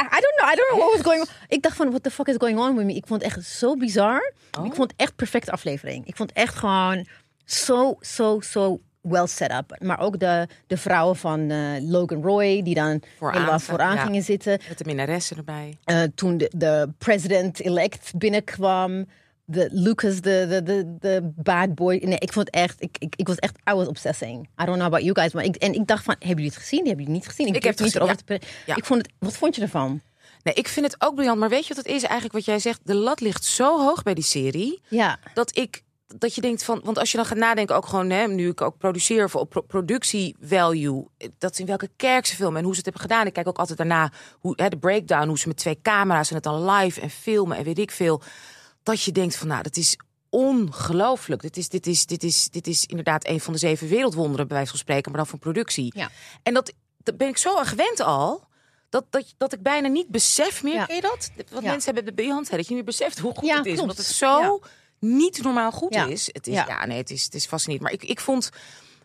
I 0.00 0.20
don't 0.20 0.36
know, 0.36 0.48
I 0.52 0.54
don't 0.54 0.68
know 0.70 0.78
what 0.78 0.92
was 0.92 1.02
going 1.02 1.20
on. 1.20 1.28
Ik 1.48 1.62
dacht 1.62 1.76
van, 1.76 1.88
what 1.88 2.02
the 2.02 2.10
fuck 2.10 2.28
is 2.28 2.36
going 2.38 2.58
on 2.58 2.76
with 2.76 2.86
me? 2.86 2.94
Ik 2.94 3.06
vond 3.06 3.22
het 3.22 3.32
echt 3.32 3.46
zo 3.46 3.76
bizar. 3.76 4.32
Oh. 4.58 4.66
Ik 4.66 4.74
vond 4.74 4.90
het 4.90 5.00
echt 5.00 5.16
perfecte 5.16 5.52
aflevering. 5.52 6.06
Ik 6.06 6.16
vond 6.16 6.28
het 6.28 6.38
echt 6.38 6.54
gewoon 6.54 7.06
zo, 7.44 7.96
zo, 8.00 8.40
zo 8.40 8.80
well 9.00 9.26
set 9.26 9.52
up. 9.52 9.76
Maar 9.78 10.00
ook 10.00 10.18
de, 10.18 10.48
de 10.66 10.76
vrouwen 10.76 11.16
van 11.16 11.50
eh, 11.50 11.58
Logan 11.80 12.22
Roy, 12.22 12.62
die 12.62 12.74
dan 12.74 13.02
Vooraan 13.16 13.36
helemaal 13.36 13.60
vooraan 13.60 13.94
ja. 13.94 14.04
gingen 14.04 14.22
zitten. 14.22 14.58
Met 14.68 14.78
de 14.78 14.84
minnaressen 14.84 15.36
erbij. 15.36 15.78
Eh, 15.84 16.02
toen 16.14 16.38
de, 16.38 16.50
de 16.56 16.88
president-elect 16.98 18.12
binnenkwam. 18.16 19.06
De 19.44 19.68
Lucas, 19.72 20.20
de, 20.20 20.46
de, 20.48 20.62
de, 20.62 20.96
de 20.98 21.32
bad 21.36 21.74
boy. 21.74 22.00
Nee, 22.04 22.18
ik 22.18 22.32
vond 22.32 22.46
het 22.46 22.54
echt, 22.54 22.82
ik, 22.82 22.96
ik, 22.98 23.14
ik 23.16 23.26
was 23.26 23.36
echt, 23.36 23.56
I 23.70 23.72
was 23.74 23.86
obsessing. 23.86 24.48
I 24.62 24.64
don't 24.64 24.76
know 24.76 24.86
about 24.86 25.02
you 25.02 25.14
guys. 25.14 25.32
Maar 25.32 25.44
ik, 25.44 25.56
en 25.56 25.72
ik 25.74 25.86
dacht 25.86 26.04
van, 26.04 26.14
hebben 26.18 26.28
jullie 26.36 26.50
het 26.50 26.56
gezien? 26.62 26.86
Hebben 26.86 27.04
jullie 27.04 27.20
het 27.20 27.26
niet 27.26 27.36
gezien? 27.36 27.54
Ik 27.54 27.62
heb 27.62 27.62
het 27.62 27.80
niet 27.80 27.88
gezien, 27.92 28.00
erover 28.02 28.16
te 28.16 28.24
pra- 28.24 28.48
Ja. 28.66 28.76
Ik 28.76 28.84
vond 28.84 29.02
het, 29.02 29.12
wat 29.18 29.36
vond 29.36 29.54
je 29.56 29.62
ervan? 29.62 30.00
Nee, 30.42 30.54
ik 30.54 30.68
vind 30.68 30.86
het 30.86 31.02
ook 31.02 31.14
briljant. 31.14 31.38
Maar 31.38 31.48
weet 31.48 31.66
je 31.66 31.74
wat 31.74 31.84
het 31.84 31.94
is 31.94 32.02
eigenlijk 32.02 32.32
wat 32.32 32.44
jij 32.44 32.58
zegt? 32.58 32.80
De 32.84 32.94
lat 32.94 33.20
ligt 33.20 33.44
zo 33.44 33.80
hoog 33.84 34.02
bij 34.02 34.14
die 34.14 34.24
serie. 34.24 34.80
Ja, 34.88 35.18
dat 35.34 35.56
ik 35.58 35.82
dat 36.18 36.34
je 36.34 36.40
denkt 36.40 36.64
van, 36.64 36.80
want 36.84 36.98
als 36.98 37.10
je 37.10 37.16
dan 37.16 37.26
gaat 37.26 37.38
nadenken, 37.38 37.76
ook 37.76 37.86
gewoon, 37.86 38.10
hè, 38.10 38.26
nu 38.26 38.48
ik 38.48 38.60
ook 38.60 38.78
produceer 38.78 39.30
voor 39.30 39.46
pro- 39.46 39.60
productie 39.60 40.36
value, 40.40 41.06
dat 41.38 41.52
is 41.52 41.60
in 41.60 41.66
welke 41.66 41.88
kerk 41.96 42.26
ze 42.26 42.34
filmen 42.34 42.58
en 42.58 42.64
hoe 42.64 42.72
ze 42.74 42.80
het 42.82 42.84
hebben 42.88 43.02
gedaan. 43.10 43.26
Ik 43.26 43.32
kijk 43.32 43.48
ook 43.48 43.58
altijd 43.58 43.78
daarna 43.78 44.12
hoe 44.38 44.52
hè, 44.56 44.68
de 44.68 44.78
breakdown, 44.78 45.26
hoe 45.28 45.38
ze 45.38 45.48
met 45.48 45.56
twee 45.56 45.78
camera's 45.82 46.28
en 46.28 46.34
het 46.34 46.44
dan 46.44 46.70
live 46.70 47.00
en 47.00 47.10
filmen 47.10 47.56
en 47.56 47.64
weet 47.64 47.78
ik 47.78 47.90
veel. 47.90 48.22
Dat 48.82 49.02
je 49.02 49.12
denkt 49.12 49.36
van, 49.36 49.48
nou, 49.48 49.62
dat 49.62 49.76
is 49.76 49.96
ongelooflijk. 50.30 51.42
Dit 51.42 51.56
is, 51.56 51.68
dit 51.68 51.86
is, 51.86 52.06
dit 52.06 52.22
is, 52.22 52.48
dit 52.50 52.66
is 52.66 52.86
inderdaad 52.86 53.26
een 53.28 53.40
van 53.40 53.52
de 53.52 53.58
zeven 53.58 53.88
wereldwonderen, 53.88 54.46
bij 54.46 54.56
wijze 54.56 54.70
van 54.70 54.78
spreken, 54.80 55.10
maar 55.10 55.20
dan 55.20 55.30
van 55.30 55.38
productie. 55.38 55.92
Ja. 55.96 56.10
En 56.42 56.54
dat, 56.54 56.72
dat 56.98 57.16
ben 57.16 57.28
ik 57.28 57.36
zo 57.38 57.58
aan 57.58 57.66
gewend 57.66 58.00
al. 58.00 58.44
Dat, 58.88 59.04
dat, 59.10 59.34
dat 59.36 59.52
ik 59.52 59.62
bijna 59.62 59.88
niet 59.88 60.08
besef 60.08 60.62
meer, 60.62 60.74
Ja. 60.74 60.84
ken 60.84 60.94
je 60.94 61.00
dat? 61.00 61.30
Wat 61.50 61.62
Ja. 61.62 61.70
mensen 61.70 61.94
hebben 61.94 62.14
bij 62.14 62.24
Beyoncé, 62.24 62.56
dat 62.56 62.68
je 62.68 62.74
niet 62.74 62.84
beseft 62.84 63.18
hoe 63.18 63.34
goed 63.34 63.44
Ja, 63.48 63.56
het 63.56 63.66
is. 63.66 63.72
klopt. 63.72 63.80
Omdat 63.90 63.96
het 64.06 64.06
zo 64.16 64.60
niet 64.98 65.42
normaal 65.42 65.70
goed 65.72 65.94
is. 65.96 66.28
Het 66.32 66.46
is 66.46 66.54
Ja. 66.54 66.64
ja. 66.68 66.86
nee, 66.86 66.96
het 66.96 67.10
is, 67.10 67.24
het 67.24 67.34
is 67.34 67.46
fascinerend. 67.46 67.84
Maar 67.84 67.92
ik, 68.02 68.04
ik 68.10 68.20
vond, 68.20 68.50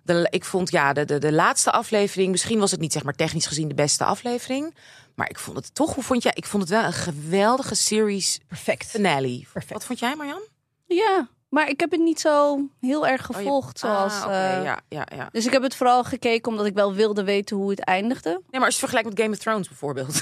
de, 0.04 0.28
ik 0.30 0.46
vond 0.46 0.72
ja, 0.72 0.94
de, 0.94 1.06
de, 1.06 1.18
de 1.18 1.32
laatste 1.34 1.72
aflevering, 1.72 2.32
misschien 2.32 2.60
was 2.60 2.72
het 2.72 2.80
niet 2.80 2.94
zeg 2.94 3.04
maar 3.04 3.14
technisch 3.16 3.46
gezien 3.46 3.68
de 3.68 3.74
beste 3.74 4.04
aflevering. 4.04 4.76
Maar 5.18 5.30
ik 5.30 5.40
vond 5.40 5.58
het 5.58 5.76
toch, 5.76 5.94
hoe 5.94 6.04
vond 6.04 6.24
jij? 6.24 6.32
Ik 6.36 6.46
vond 6.46 6.64
het 6.64 6.72
wel 6.72 6.84
een 6.84 6.94
geweldige 6.94 7.76
series 7.76 8.40
perfect. 8.48 8.86
finale. 8.86 9.44
Perfect. 9.54 9.74
Wat 9.74 9.86
vond 9.86 10.00
jij, 10.00 10.16
Marjan? 10.16 10.42
Ja, 10.86 11.28
maar 11.50 11.70
ik 11.70 11.80
heb 11.80 11.92
het 11.92 12.00
niet 12.00 12.20
zo 12.20 12.60
heel 12.80 13.08
erg 13.08 13.22
Oh, 13.22 13.28
je- 13.28 13.34
gevolgd. 13.44 13.80
zoals, 13.80 14.14
Ah, 14.14 14.24
oké, 14.24 14.32
eh, 14.34 14.64
ja, 14.64 14.80
ja, 14.90 15.08
ja. 15.16 15.30
Dus 15.32 15.46
ik 15.46 15.52
heb 15.52 15.62
het 15.62 15.76
vooral 15.76 16.04
gekeken 16.04 16.52
omdat 16.52 16.66
ik 16.66 16.74
wel 16.74 16.94
wilde 16.94 17.24
weten 17.24 17.58
hoe 17.58 17.70
het 17.70 17.80
eindigde. 17.80 18.30
Nee, 18.30 18.42
maar 18.52 18.64
als 18.66 18.74
je 18.74 18.80
vergelijkt 18.80 19.10
met 19.10 19.20
Game 19.20 19.32
of 19.34 19.38
Thrones 19.40 19.68
bijvoorbeeld. 19.68 20.22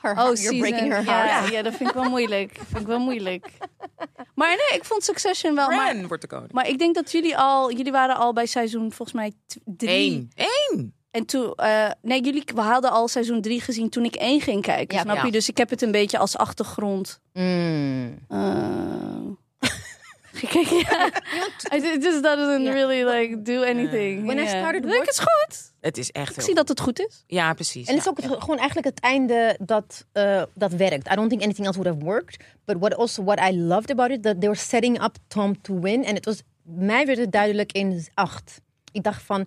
Her 0.00 0.10
Oh, 0.12 0.18
heart, 0.18 0.40
you're 0.40 0.56
season. 0.56 0.58
breaking 0.60 0.92
her 0.92 1.04
ja, 1.04 1.24
heart. 1.26 1.52
ja, 1.52 1.62
dat 1.62 1.74
vind 1.74 1.88
ik 1.88 1.94
wel 1.94 2.08
moeilijk. 2.10 2.58
vind 2.66 2.80
ik 2.80 2.86
wel 2.86 2.98
moeilijk. 2.98 3.46
Maar 4.34 4.48
nee, 4.48 4.78
ik 4.78 4.84
vond 4.84 5.04
Succession 5.04 5.54
wel. 5.54 5.68
Maar, 5.70 5.92
Bran 5.94 6.06
wordt 6.06 6.22
de 6.22 6.28
koning. 6.28 6.52
maar 6.52 6.68
ik 6.68 6.78
denk 6.78 6.94
dat 6.94 7.12
jullie 7.12 7.36
al, 7.36 7.72
jullie 7.72 7.92
waren 7.92 8.16
al 8.16 8.32
bij 8.32 8.46
seizoen 8.46 8.92
volgens 8.92 9.12
mij 9.12 9.32
drie. 9.64 10.12
Eén. 10.12 10.32
Eén. 10.70 10.94
En 11.14 11.24
toen, 11.26 11.52
eh, 11.54 11.90
nee, 12.02 12.22
jullie 12.22 12.44
we 12.54 12.60
hadden 12.60 12.90
al 12.90 13.08
seizoen 13.08 13.40
drie 13.40 13.60
gezien 13.60 13.88
toen 13.88 14.04
ik 14.04 14.14
één 14.14 14.40
ging 14.40 14.62
kijken. 14.62 14.96
Ja, 14.96 15.02
snap 15.02 15.16
ja. 15.16 15.24
je? 15.24 15.30
Dus 15.32 15.48
ik 15.48 15.56
heb 15.56 15.70
het 15.70 15.82
een 15.82 15.90
beetje 15.90 16.18
als 16.18 16.36
achtergrond. 16.36 17.20
Mm. 17.32 18.18
eh, 18.28 18.40
gekeken. 20.32 20.76
Ja. 20.76 21.06
It 21.70 22.02
just 22.04 22.22
doesn't 22.22 22.64
Ja. 22.64 22.72
really 22.72 23.02
like 23.04 23.42
do 23.42 23.62
anything. 23.62 24.24
When 24.26 24.38
I 24.38 24.46
started 24.48 24.82
denk, 24.82 24.98
het 25.04 25.08
is 25.10 25.18
goed. 25.18 25.72
Het 25.80 25.98
is 25.98 26.10
echt 26.10 26.28
Ik 26.30 26.36
heel 26.36 26.44
zie 26.44 26.54
dat 26.54 26.68
het 26.68 26.80
goed 26.80 26.98
is. 27.00 27.24
Ja, 27.26 27.54
precies. 27.54 27.86
En 27.86 27.94
het 27.96 27.98
is 27.98 28.04
ja. 28.04 28.10
ook 28.10 28.30
het- 28.32 28.42
gewoon 28.42 28.58
eigenlijk 28.58 28.86
het 28.86 29.00
einde 29.00 29.58
dat, 29.60 30.06
eh, 30.12 30.42
dat 30.54 30.72
werkt. 30.72 31.10
I 31.12 31.14
don't 31.14 31.28
think 31.30 31.42
anything 31.42 31.66
else 31.66 31.78
would 31.82 31.94
have 31.94 32.10
worked. 32.10 32.44
But 32.64 32.76
what 32.78 32.96
also 32.96 33.24
what 33.24 33.40
I 33.50 33.58
loved 33.60 33.90
about 33.90 34.10
it, 34.10 34.22
that 34.22 34.40
they 34.40 34.48
were 34.48 34.60
setting 34.60 35.02
up 35.02 35.16
Tom 35.28 35.60
to 35.62 35.78
win. 35.80 36.04
En 36.04 36.14
het 36.14 36.24
was, 36.24 36.42
mij 36.62 37.06
werd 37.06 37.18
het 37.18 37.32
duidelijk 37.32 37.72
in 37.72 38.06
acht. 38.14 38.60
Ik 38.92 39.02
dacht 39.02 39.22
van, 39.22 39.46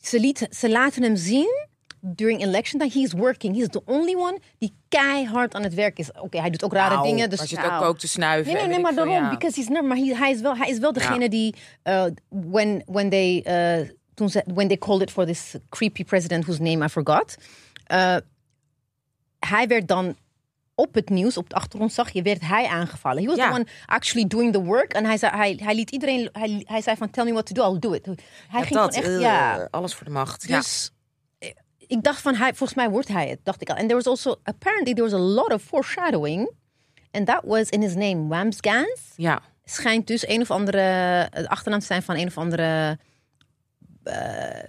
ze, 0.00 0.20
liet, 0.20 0.46
ze 0.50 0.70
laten 0.70 1.02
hem 1.02 1.16
zien 1.16 1.66
during 2.00 2.42
election 2.42 2.80
time. 2.80 2.92
He 2.94 3.00
is 3.00 3.12
working. 3.12 3.54
He 3.56 3.60
is 3.62 3.68
the 3.68 3.82
only 3.84 4.14
one 4.14 4.38
die 4.58 4.72
keihard 4.88 5.54
aan 5.54 5.62
het 5.62 5.74
werk 5.74 5.98
is. 5.98 6.10
Oké, 6.12 6.40
hij 6.40 6.50
doet 6.50 6.64
ook 6.64 6.72
rare 6.72 6.94
Nou, 6.94 7.06
dingen. 7.06 7.30
Dus 7.30 7.40
zit 7.40 7.58
Nou. 7.58 7.72
ook, 7.72 7.82
ook 7.88 7.98
te 7.98 8.08
snuiven. 8.08 8.52
Nee, 8.52 8.62
nee, 8.62 8.70
nee, 8.70 8.80
maar 8.80 8.94
daarom. 8.94 9.14
ja. 9.14 9.30
Because 9.30 9.60
he's 9.60 9.68
not, 9.68 9.82
maar 9.84 9.96
hij, 9.96 10.06
hij, 10.16 10.30
is 10.30 10.40
wel, 10.40 10.56
hij 10.56 10.68
is 10.68 10.78
wel 10.78 10.92
degene 10.92 11.22
Ja. 11.22 11.28
die, 11.28 11.54
uh, 11.84 12.04
when, 12.28 12.82
when, 12.86 13.10
they, 13.10 13.44
uh, 13.80 13.88
toen 14.14 14.30
ze, 14.30 14.44
when 14.54 14.68
they 14.68 14.76
called 14.78 15.02
it 15.02 15.10
for 15.10 15.26
this 15.26 15.54
creepy 15.68 16.04
president 16.04 16.44
whose 16.44 16.62
name 16.62 16.84
I 16.84 16.88
forgot. 16.88 17.36
uh, 17.92 18.16
hij 19.38 19.66
werd 19.66 19.88
dan 19.88 20.16
op 20.78 20.94
het 20.94 21.08
nieuws, 21.08 21.36
op 21.36 21.48
de 21.50 21.54
achtergrond 21.54 21.92
zag 21.92 22.10
je, 22.10 22.22
werd 22.22 22.40
hij 22.40 22.66
aangevallen. 22.66 23.22
He 23.22 23.28
was 23.28 23.36
Ja. 23.36 23.48
the 23.48 23.54
one 23.54 23.66
actually 23.86 24.26
doing 24.28 24.52
the 24.52 24.62
work. 24.62 24.92
En 24.92 25.04
hij, 25.04 25.16
zei, 25.16 25.36
hij, 25.36 25.58
hij 25.62 25.74
liet 25.74 25.90
iedereen, 25.90 26.28
hij, 26.32 26.62
hij 26.66 26.80
zei 26.82 26.96
van, 26.96 27.10
tell 27.10 27.24
me 27.24 27.32
what 27.32 27.46
to 27.46 27.52
do, 27.54 27.72
I'll 27.72 27.78
do 27.78 27.92
it. 27.92 28.06
Hij 28.06 28.14
Ja, 28.50 28.60
ging 28.66 28.74
dat, 28.80 28.94
echt, 28.94 29.06
eh, 29.06 29.20
ja. 29.20 29.68
alles 29.70 29.94
voor 29.94 30.04
de 30.06 30.12
macht. 30.12 30.48
Ja. 30.48 30.56
Dus 30.56 30.90
eh, 31.38 31.50
ik 31.78 32.02
dacht 32.02 32.20
van, 32.20 32.34
hij, 32.34 32.48
volgens 32.54 32.74
mij 32.78 32.90
wordt 32.90 33.08
hij 33.08 33.28
het, 33.28 33.38
dacht 33.42 33.60
ik 33.60 33.68
al. 33.70 33.76
En 33.76 33.82
there 33.82 33.94
was 33.94 34.06
also, 34.06 34.36
apparently 34.42 34.94
there 34.94 35.08
was 35.10 35.20
a 35.20 35.22
lot 35.22 35.52
of 35.52 35.62
foreshadowing. 35.62 36.50
And 37.10 37.26
that 37.26 37.40
was 37.44 37.68
in 37.68 37.82
his 37.82 37.94
name, 37.94 38.26
Wams 38.28 38.56
Gans 38.60 39.00
ja. 39.16 39.40
schijnt 39.64 40.06
dus 40.06 40.28
een 40.28 40.40
of 40.40 40.50
andere 40.50 40.80
het 41.30 41.46
achternaam 41.46 41.80
te 41.80 41.86
zijn 41.86 42.02
van 42.02 42.16
een 42.16 42.26
of 42.26 42.38
andere 42.38 42.98
eh 44.02 44.14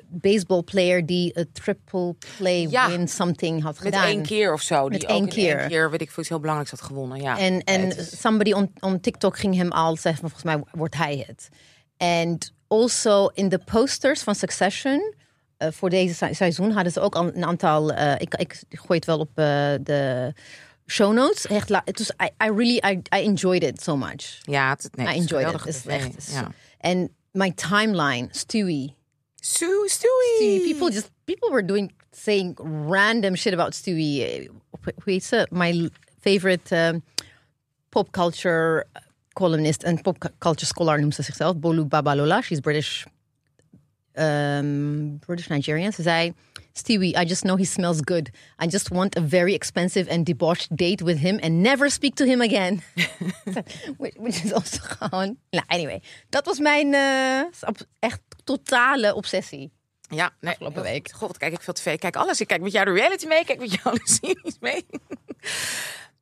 baseball 0.08 0.62
player 0.64 1.06
die 1.06 1.38
een 1.38 1.50
triple 1.52 2.16
play 2.38 2.68
Ja. 2.70 2.88
win 2.90 3.08
something 3.08 3.62
had 3.64 3.74
Met 3.74 3.84
gedaan. 3.84 4.06
één 4.08 4.24
keer 4.24 4.54
of 4.54 4.62
zo. 4.62 4.90
Die 4.90 5.00
Met 5.00 5.10
één 5.10 5.28
keer. 5.28 5.60
één 5.60 5.68
keer, 5.68 5.92
weet 5.92 6.02
ik 6.02 6.08
veel, 6.12 6.20
iets 6.20 6.30
heel 6.30 6.40
belangrijks 6.40 6.72
had 6.72 6.82
gewonnen. 6.82 7.22
Ja. 7.22 7.38
En, 7.38 7.64
en 7.64 7.98
is- 7.98 8.20
somebody 8.20 8.52
on, 8.52 8.74
on 8.80 9.00
TikTok 9.00 9.38
ging 9.38 9.56
hem 9.56 9.72
al 9.72 9.98
zeggen 9.98 10.20
volgens 10.30 10.44
mij 10.44 10.64
wordt 10.72 10.96
hij 10.96 11.24
het. 11.28 11.50
And 11.98 12.54
also 12.68 13.28
in 13.28 13.50
de 13.50 13.58
posters 13.60 14.22
van 14.22 14.36
Succession 14.36 15.14
eh, 15.58 15.72
voor 15.72 15.90
deze 15.90 16.14
se- 16.14 16.34
seizoen 16.34 16.72
hadden 16.72 16.92
ze 16.92 17.00
ook 17.00 17.16
al 17.16 17.26
een 17.36 17.46
aantal. 17.46 17.92
eh, 17.92 18.14
ik, 18.18 18.36
ik 18.36 18.62
gooi 18.70 19.00
het 19.00 19.06
wel 19.06 19.20
op 19.20 19.30
de 19.84 20.34
show 20.88 21.14
notes. 21.14 21.46
Echt, 21.48 21.70
la- 21.70 21.82
het 21.86 21.98
was, 21.98 22.10
I, 22.10 22.46
I 22.46 22.50
really 22.56 22.76
I, 22.86 23.02
I 23.16 23.26
enjoyed 23.26 23.64
it 23.64 23.82
so 23.84 23.98
much. 23.98 24.40
ja, 24.42 24.70
het, 24.70 24.90
nee, 24.96 25.08
I 25.16 25.18
enjoyed 25.20 25.54
it. 25.54 25.66
is 25.66 25.86
echt. 25.86 26.30
Ja. 26.32 26.52
En 26.78 27.16
my 27.32 27.52
timeline, 27.52 28.28
Stewie. 28.32 28.96
Sue, 29.50 29.88
Stewie. 29.88 30.40
Stewie. 30.40 30.64
People 30.64 30.90
just 30.90 31.10
people 31.26 31.50
were 31.50 31.64
doing 31.64 31.92
saying 32.12 32.56
random 32.60 33.34
shit 33.36 33.54
about 33.54 33.74
Stewie. 33.74 34.48
Heet 35.06 35.24
ze? 35.24 35.46
My 35.52 35.90
favorite 36.22 36.72
um, 36.72 37.02
pop 37.90 38.12
culture 38.12 38.86
columnist 39.34 39.84
and 39.84 40.04
pop 40.04 40.18
culture 40.40 40.68
scholar 40.68 41.00
ze 41.12 41.24
zichzelf. 41.24 41.58
Bolu 41.58 41.86
Babalola. 41.86 42.44
She's 42.44 42.62
British. 42.62 43.08
Um, 44.16 45.18
British 45.26 45.50
Nigerian. 45.50 45.92
Ze 45.92 46.04
zei. 46.04 46.34
Stewie, 46.74 47.16
I 47.16 47.26
just 47.26 47.44
know 47.44 47.58
he 47.58 47.66
smells 47.66 48.02
good. 48.02 48.30
I 48.60 48.68
just 48.68 48.90
want 48.92 49.16
a 49.18 49.22
very 49.22 49.54
expensive 49.54 50.08
and 50.10 50.26
debauched 50.26 50.76
date 50.76 51.04
with 51.04 51.18
him 51.18 51.40
and 51.44 51.62
never 51.64 51.90
speak 51.90 52.16
to 52.16 52.26
him 52.26 52.42
again. 52.42 52.82
which, 53.98 54.16
which 54.18 54.46
is 54.46 54.54
also 54.54 54.80
gewoon. 55.00 55.38
Nou, 55.52 55.64
anyway. 55.68 56.02
Dat 56.30 56.46
was 56.46 56.60
mijn 56.60 56.94
eh, 56.94 57.74
echt 58.00 58.22
totale 58.44 59.16
obsessie. 59.16 59.72
Ja, 60.10 60.32
nee, 60.40 60.52
Afgelopen 60.52 60.84
week. 60.84 61.12
God, 61.12 61.38
kijk 61.38 61.54
ik 61.54 61.62
veel 61.62 61.74
tv. 61.74 61.94
Ik 61.94 62.00
kijk 62.00 62.16
alles. 62.16 62.42
Ik 62.42 62.48
kijk 62.48 62.62
met 62.62 62.72
jou 62.72 62.86
de 62.86 62.92
reality 62.92 63.28
mee. 63.28 63.40
Ik 63.40 63.46
kijk 63.46 63.60
met 63.60 63.74
jou 63.74 63.96
de 64.00 64.02
series 64.04 64.58
mee. 64.60 64.86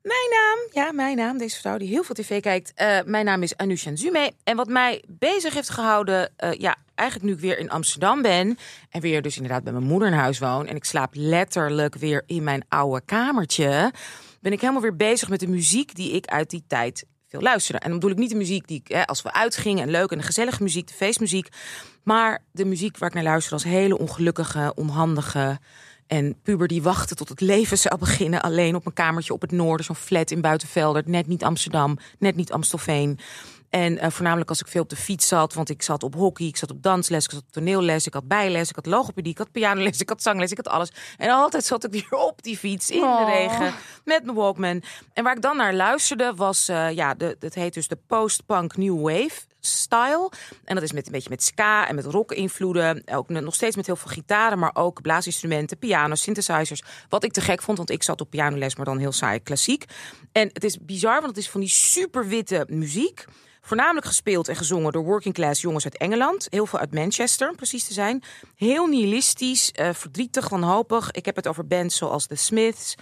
Mijn 0.08 0.30
naam, 0.30 0.84
ja, 0.84 0.92
mijn 0.92 1.16
naam, 1.16 1.38
deze 1.38 1.60
vrouw 1.60 1.78
die 1.78 1.88
heel 1.88 2.02
veel 2.02 2.14
tv 2.14 2.40
kijkt. 2.40 2.72
eh, 2.74 2.98
mijn 3.04 3.24
naam 3.24 3.42
is 3.42 3.56
Anusha 3.56 3.96
Zume. 3.96 4.32
En 4.44 4.56
wat 4.56 4.68
mij 4.68 5.02
bezig 5.08 5.54
heeft 5.54 5.70
gehouden, 5.70 6.30
eh, 6.36 6.52
ja, 6.52 6.76
eigenlijk 6.94 7.28
nu 7.28 7.36
ik 7.36 7.42
weer 7.42 7.58
in 7.58 7.70
Amsterdam 7.70 8.22
ben. 8.22 8.58
En 8.90 9.00
weer 9.00 9.22
dus 9.22 9.36
inderdaad 9.36 9.62
bij 9.62 9.72
mijn 9.72 9.84
moeder 9.84 10.08
in 10.08 10.14
huis 10.14 10.38
woon. 10.38 10.66
En 10.66 10.76
ik 10.76 10.84
slaap 10.84 11.10
letterlijk 11.12 11.94
weer 11.94 12.22
in 12.26 12.44
mijn 12.44 12.64
oude 12.68 13.02
kamertje. 13.04 13.92
Ben 14.40 14.52
ik 14.52 14.60
helemaal 14.60 14.82
weer 14.82 14.96
bezig 14.96 15.28
met 15.28 15.40
de 15.40 15.48
muziek 15.48 15.94
die 15.94 16.12
ik 16.12 16.26
uit 16.26 16.50
die 16.50 16.64
tijd 16.66 17.04
veel 17.28 17.40
luisterde. 17.40 17.78
En 17.78 17.90
dan 17.90 17.98
bedoel 17.98 18.14
ik 18.14 18.20
niet 18.20 18.30
de 18.30 18.36
muziek 18.36 18.68
die 18.68 18.80
ik, 18.84 18.88
hè, 18.88 19.06
als 19.06 19.22
we 19.22 19.32
uitgingen 19.32 19.82
en 19.82 19.90
leuk 19.90 20.10
en 20.10 20.18
de 20.18 20.24
gezellige 20.24 20.62
muziek, 20.62 20.86
de 20.88 20.94
feestmuziek. 20.94 21.48
Maar 22.02 22.44
de 22.52 22.64
muziek 22.64 22.98
waar 22.98 23.08
ik 23.08 23.14
naar 23.14 23.24
luisterde 23.24 23.62
was 23.62 23.72
hele 23.72 23.98
ongelukkige, 23.98 24.72
onhandige. 24.74 25.58
En 26.08 26.36
puber 26.42 26.68
die 26.68 26.82
wachtte 26.82 27.14
tot 27.14 27.28
het 27.28 27.40
leven 27.40 27.78
zou 27.78 27.98
beginnen. 27.98 28.42
Alleen 28.42 28.74
op 28.74 28.86
een 28.86 28.92
kamertje 28.92 29.32
op 29.32 29.40
het 29.40 29.52
noorden, 29.52 29.84
zo'n 29.86 29.94
flat 29.94 30.30
in 30.30 30.40
Buitenvelder. 30.40 31.02
Net 31.06 31.26
niet 31.26 31.44
Amsterdam, 31.44 31.98
net 32.18 32.36
niet 32.36 32.52
Amstelveen. 32.52 33.18
En 33.70 33.98
eh, 33.98 34.10
voornamelijk 34.10 34.48
als 34.48 34.60
ik 34.60 34.66
veel 34.66 34.82
op 34.82 34.88
de 34.88 34.96
fiets 34.96 35.28
zat, 35.28 35.54
want 35.54 35.70
ik 35.70 35.82
zat 35.82 36.02
op 36.02 36.14
hockey, 36.14 36.46
ik 36.46 36.56
zat 36.56 36.70
op 36.70 36.82
dansles, 36.82 37.24
ik 37.24 37.30
zat 37.30 37.40
op 37.40 37.52
toneelles, 37.52 38.06
ik 38.06 38.14
had 38.14 38.28
bijles, 38.28 38.68
ik 38.68 38.74
had 38.74 38.86
logopedie, 38.86 39.32
ik 39.32 39.38
had 39.38 39.52
pianoles, 39.52 40.00
ik 40.00 40.08
had 40.08 40.22
zangles, 40.22 40.50
ik 40.50 40.56
had 40.56 40.68
alles. 40.68 40.92
En 41.16 41.30
altijd 41.30 41.64
zat 41.64 41.84
ik 41.84 41.90
weer 41.90 42.18
op 42.20 42.42
die 42.42 42.56
fiets 42.56 42.90
in 42.90 43.00
de 43.00 43.06
Oh. 43.06 43.28
regen 43.28 43.74
met 44.04 44.24
mijn 44.24 44.36
Walkman. 44.36 44.82
En 45.12 45.24
waar 45.24 45.36
ik 45.36 45.42
dan 45.42 45.56
naar 45.56 45.74
luisterde 45.74 46.32
was, 46.36 46.68
eh, 46.68 46.90
ja, 46.90 47.14
de, 47.14 47.36
het 47.40 47.54
heet 47.54 47.74
dus 47.74 47.88
de 47.88 47.98
post-punk 48.06 48.76
new 48.76 49.00
wave 49.02 49.40
style. 49.60 50.30
En 50.64 50.74
dat 50.74 50.84
is 50.84 50.92
met 50.92 51.06
een 51.06 51.12
beetje 51.12 51.30
met 51.30 51.42
ska 51.42 51.88
en 51.88 51.94
met 51.94 52.04
rock 52.04 52.32
invloeden. 52.32 53.02
Ook 53.12 53.28
nog 53.28 53.54
steeds 53.54 53.76
met 53.76 53.86
heel 53.86 53.96
veel 53.96 54.10
gitaren, 54.10 54.58
maar 54.58 54.70
ook 54.74 55.02
blaasinstrumenten, 55.02 55.78
piano, 55.78 56.14
synthesizers. 56.14 56.82
Wat 57.08 57.24
ik 57.24 57.32
te 57.32 57.40
gek 57.40 57.62
vond, 57.62 57.76
want 57.76 57.90
ik 57.90 58.02
zat 58.02 58.20
op 58.20 58.30
pianoles, 58.30 58.76
maar 58.76 58.86
dan 58.86 58.98
heel 58.98 59.12
saai 59.12 59.42
klassiek. 59.42 59.84
En 60.32 60.50
het 60.52 60.64
is 60.64 60.78
bizar, 60.80 61.14
want 61.14 61.26
het 61.26 61.36
is 61.36 61.50
van 61.50 61.60
die 61.60 61.70
super 61.70 62.28
witte 62.28 62.66
muziek. 62.68 63.24
Voornamelijk 63.68 64.06
gespeeld 64.06 64.48
en 64.48 64.56
gezongen 64.56 64.92
door 64.92 65.04
working 65.04 65.34
class 65.34 65.60
jongens 65.60 65.84
uit 65.84 65.96
Engeland. 65.96 66.46
Heel 66.50 66.66
veel 66.66 66.78
uit 66.78 66.94
Manchester, 66.94 67.54
precies 67.54 67.84
te 67.84 67.92
zijn. 67.92 68.22
Heel 68.54 68.86
nihilistisch, 68.86 69.72
eh, 69.72 69.88
verdrietig, 69.92 70.48
wanhopig. 70.48 71.10
Ik 71.10 71.24
heb 71.24 71.36
het 71.36 71.46
over 71.46 71.66
bands 71.66 71.96
zoals 71.96 72.26
The 72.26 72.34
Smiths, 72.34 72.94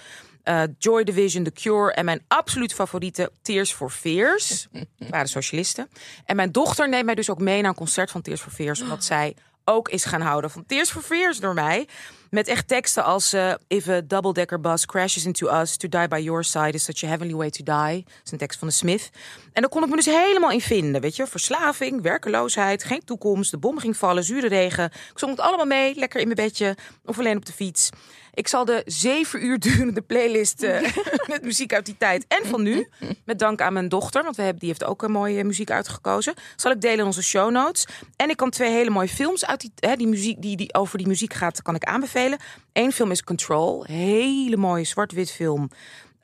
eh, 0.47 0.63
Joy 0.79 1.05
Division, 1.05 1.45
The 1.45 1.51
Cure... 1.53 1.93
en 1.93 2.05
mijn 2.05 2.25
absoluut 2.29 2.75
favoriete 2.75 3.31
Tears 3.43 3.73
for 3.73 3.91
Fears. 3.91 4.67
Dat 4.99 5.09
waren 5.09 5.29
socialisten. 5.29 5.89
En 6.25 6.37
mijn 6.37 6.53
dochter 6.53 6.89
neemt 6.89 7.05
mij 7.05 7.15
dus 7.15 7.31
ook 7.31 7.41
mee 7.41 7.61
naar 7.61 7.71
een 7.71 7.77
concert 7.77 8.11
van 8.11 8.23
Tears 8.23 8.41
for 8.41 8.53
Fears... 8.53 8.81
omdat 8.83 9.05
zij 9.05 9.35
ook 9.65 9.89
is 9.89 10.05
gaan 10.05 10.21
houden 10.21 10.51
van 10.51 10.67
Tears 10.67 10.91
for 10.91 11.03
Fears 11.03 11.41
door 11.41 11.55
mij. 11.55 11.89
Met 12.31 12.49
echt 12.49 12.69
teksten 12.69 13.05
als... 13.05 13.33
eh, 13.33 13.53
If 13.67 13.89
a 13.89 14.01
double-decker 14.01 14.61
bus 14.61 14.87
crashes 14.87 15.25
into 15.25 15.61
us... 15.61 15.77
to 15.77 15.89
die 15.89 16.09
by 16.09 16.19
your 16.19 16.45
side 16.45 16.71
is 16.73 16.85
such 16.85 17.03
a 17.05 17.07
heavenly 17.07 17.35
way 17.35 17.51
to 17.51 17.65
die. 17.65 18.05
Dat 18.05 18.21
is 18.25 18.33
een 18.33 18.39
tekst 18.39 18.59
van 18.59 18.69
de 18.69 18.75
Smith. 18.75 19.11
En 19.53 19.61
daar 19.63 19.71
kon 19.71 19.83
ik 19.83 19.89
me 19.89 19.97
dus 19.97 20.05
helemaal 20.07 20.51
in 20.51 20.61
vinden, 20.61 21.01
weet 21.01 21.17
je. 21.17 21.27
Verslaving, 21.27 22.03
werkeloosheid, 22.03 22.85
geen 22.85 23.05
toekomst... 23.05 23.51
de 23.51 23.59
bom 23.59 23.79
ging 23.79 23.97
vallen, 23.97 24.25
zure 24.25 24.49
regen. 24.49 24.85
Ik 24.85 25.19
zong 25.19 25.31
het 25.33 25.41
allemaal 25.41 25.67
mee, 25.67 25.95
lekker 25.95 26.21
in 26.21 26.29
mijn 26.29 26.49
bedje... 26.49 26.77
of 27.05 27.19
alleen 27.19 27.37
op 27.37 27.47
de 27.47 27.53
fiets. 27.53 27.91
Ik 28.37 28.49
zal 28.49 28.65
de 28.65 28.83
zeven 28.85 29.45
uur 29.45 29.59
durende 29.59 30.03
playlist 30.03 30.63
eh, 30.63 30.81
met 31.29 31.43
muziek 31.43 31.73
uit 31.73 31.87
die 31.87 31.97
tijd 31.99 32.25
en 32.29 32.47
van 32.47 32.63
nu, 32.63 32.89
met 33.25 33.39
dank 33.39 33.61
aan 33.61 33.73
mijn 33.73 33.89
dochter, 33.89 34.23
want 34.23 34.37
we 34.37 34.43
hebben, 34.43 34.61
die 34.61 34.69
heeft 34.69 34.85
ook 34.85 35.03
een 35.03 35.11
mooie 35.11 35.45
muziek 35.45 35.71
uitgekozen, 35.71 36.35
zal 36.57 36.71
ik 36.71 36.81
delen 36.81 36.99
in 36.99 37.05
onze 37.05 37.23
show 37.23 37.51
notes. 37.51 37.87
En 38.17 38.31
ik 38.31 38.37
kan 38.37 38.51
twee 38.51 38.71
hele 38.71 38.91
mooie 38.91 39.09
films 39.09 39.47
uit 39.47 39.61
die, 39.61 39.73
hè, 39.77 39.97
die 39.97 40.07
muziek 40.07 40.43
die, 40.43 40.57
die 40.57 40.75
over 40.75 40.99
die 40.99 41.07
muziek 41.07 41.35
gaat, 41.35 41.63
kan 41.63 41.75
ik 41.75 41.85
aanbevelen. 41.85 42.39
Eén 42.73 42.93
film 42.93 43.11
is 43.11 43.25
Control, 43.25 43.85
hele 43.85 44.57
mooie 44.57 44.85
zwart-wit 44.85 45.31
film. 45.31 45.71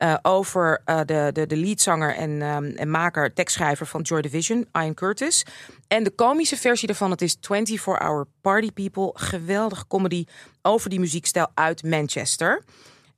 Eh, 0.03 0.15
over 0.21 0.81
eh, 0.85 0.99
de, 1.05 1.29
de, 1.33 1.47
de 1.47 1.57
leadzanger 1.57 2.15
en, 2.15 2.41
ehm, 2.41 2.63
en 2.63 2.89
maker, 2.89 3.33
tekstschrijver 3.33 3.85
van 3.85 4.01
Joy 4.01 4.21
Division, 4.21 4.67
Ian 4.73 4.93
Curtis. 4.93 5.45
En 5.87 6.03
de 6.03 6.09
komische 6.09 6.57
versie 6.57 6.87
daarvan, 6.87 7.11
het 7.11 7.21
is 7.21 7.37
24 7.41 7.99
Hour 7.99 8.27
Party 8.41 8.71
People. 8.71 9.11
Geweldige 9.13 9.87
comedy 9.87 10.25
over 10.61 10.89
die 10.89 10.99
muziekstijl 10.99 11.47
uit 11.53 11.83
Manchester. 11.83 12.63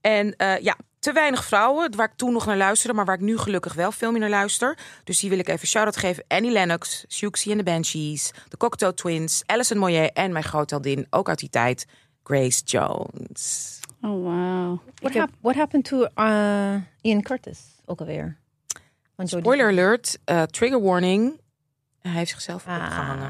En 0.02 0.36
eh, 0.36 0.58
ja, 0.60 0.76
te 1.00 1.12
weinig 1.12 1.46
vrouwen, 1.46 1.96
waar 1.96 2.10
ik 2.12 2.18
toen 2.18 2.34
nog 2.34 2.46
naar 2.46 2.58
luisterde, 2.58 2.96
maar 2.96 3.06
waar 3.06 3.16
ik 3.16 3.22
nu 3.22 3.38
gelukkig 3.38 3.74
wel 3.74 3.92
veel 3.92 4.12
meer 4.12 4.22
naar 4.22 4.30
luister. 4.30 4.78
Dus 5.04 5.20
die 5.20 5.30
wil 5.30 5.40
ik 5.40 5.48
even 5.48 5.68
shout-out 5.68 5.98
geven. 5.98 6.24
Annie 6.28 6.52
Lennox, 6.52 7.06
Siouxsie 7.08 7.52
en 7.52 7.58
de 7.58 7.64
Banshees, 7.64 8.32
de 8.50 8.58
Cocteau 8.58 8.94
Twins, 8.94 9.44
Alison 9.46 9.78
Moyet 9.78 10.14
en 10.14 10.32
mijn 10.32 10.44
grootheldin, 10.44 11.08
ook 11.10 11.30
uit 11.30 11.40
die 11.40 11.50
tijd, 11.50 11.86
Grace 12.24 12.64
Jones. 12.64 13.80
Oh, 14.06 14.24
wow. 14.24 14.80
What, 15.02 15.14
hap- 15.14 15.30
what 15.42 15.56
happened 15.56 15.86
to 15.86 16.08
uh, 16.16 16.76
Ian 17.02 17.22
Curtis 17.22 17.60
ook 17.86 18.00
alweer? 18.00 18.38
Joy 19.18 19.28
Spoiler 19.42 19.68
alert, 19.70 20.18
eh, 20.26 20.44
trigger 20.44 20.82
warning. 20.82 21.40
Hij 22.02 22.12
heeft 22.12 22.30
zichzelf 22.32 22.64
Division. 22.64 22.86
opgehangen. 22.88 23.30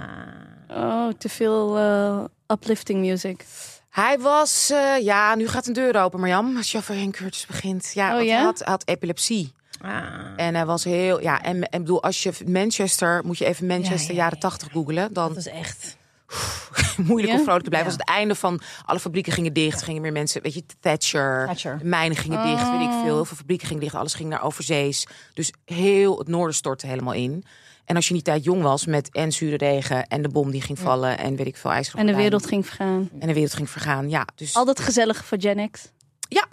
Ah. 0.68 0.78
Oh, 0.78 1.14
te 1.18 1.30
veel 1.30 1.78
eh, 1.78 2.24
uplifting 2.48 3.00
music. 3.00 3.46
Hij 3.90 4.20
was, 4.20 4.70
eh, 4.70 4.98
ja, 5.04 5.36
nu 5.36 5.48
gaat 5.48 5.68
een 5.68 5.74
deur 5.74 6.02
open, 6.02 6.20
Marjam, 6.20 6.58
als 6.58 6.72
je 6.72 6.78
over 6.78 6.96
Henk 6.96 7.16
Curtis 7.16 7.46
begint. 7.46 7.92
Ja, 7.94 8.08
Oh, 8.10 8.14
want 8.16 8.26
ja? 8.28 8.36
Hij, 8.36 8.44
had, 8.44 8.60
hij 8.60 8.68
had 8.72 8.88
epilepsie. 8.88 9.54
Ah. 9.82 10.04
En 10.36 10.56
hij 10.56 10.66
was 10.66 10.84
heel, 10.84 11.22
ja, 11.22 11.42
en, 11.42 11.70
en 11.70 11.82
bedoel, 11.82 12.04
als 12.04 12.24
je 12.24 12.32
Manchester, 12.46 13.22
moet 13.26 13.38
je 13.38 13.46
even 13.46 13.68
Manchester 13.68 14.00
Ja, 14.00 14.08
ja, 14.16 14.24
jaren 14.24 14.38
ja, 14.42 14.50
80 14.50 14.72
googelen. 14.72 15.14
Dan 15.14 15.28
Dat 15.28 15.38
is 15.38 15.48
echt... 15.48 15.98
moeilijk 16.98 17.34
om 17.34 17.44
vrolijk 17.44 17.64
te 17.64 17.70
blijven. 17.70 17.92
Ja. 17.92 17.98
was 17.98 18.06
het 18.08 18.16
einde 18.18 18.36
van 18.36 18.62
alle 18.86 19.00
fabrieken 19.00 19.34
gingen 19.34 19.54
dicht. 19.54 19.82
Gingen 19.82 20.02
meer 20.02 20.12
mensen, 20.12 20.42
weet 20.42 20.54
je, 20.54 20.64
Thatcher, 20.80 21.46
Thatcher. 21.48 21.78
de 21.78 21.86
mijnen 21.86 22.18
gingen 22.18 22.48
dicht, 22.48 22.70
weet 22.70 22.82
ik 22.82 22.90
veel. 22.90 23.04
Heel 23.04 23.26
veel 23.26 23.38
fabrieken 23.38 23.68
gingen 23.68 23.82
dicht, 23.82 23.96
alles 23.96 24.14
ging 24.14 24.30
naar 24.30 24.44
overzees. 24.44 25.08
Dus 25.34 25.54
heel 25.66 26.18
het 26.18 26.28
noorden 26.28 26.56
stortte 26.56 26.88
helemaal 26.88 27.14
in. 27.14 27.44
En 27.86 27.96
als 27.96 28.08
je 28.08 28.14
die 28.14 28.24
tijd 28.24 28.44
jong 28.44 28.62
was 28.62 28.86
met 28.86 29.12
en 29.12 29.32
zure 29.32 29.58
regen 29.58 30.08
en 30.08 30.22
de 30.22 30.30
bom 30.30 30.52
die 30.52 30.62
ging 30.62 30.80
vallen 30.80 31.18
en 31.18 31.36
weet 31.36 31.48
ik 31.48 31.58
veel 31.58 31.72
ijzeren 31.72 32.00
En 32.00 32.06
de 32.06 32.16
wereld 32.16 32.46
ging 32.46 32.66
vergaan. 32.66 33.10
en 33.20 33.28
de 33.28 33.34
wereld 33.34 33.54
ging 33.54 33.70
vergaan. 33.70 34.10
Ja, 34.10 34.28
dus 34.36 34.56
Al 34.56 34.66
dat 34.66 34.80
gezellige 34.80 35.24
van 35.24 35.42
Gen 35.42 35.72
X. 35.72 35.92
ja, 36.30 36.48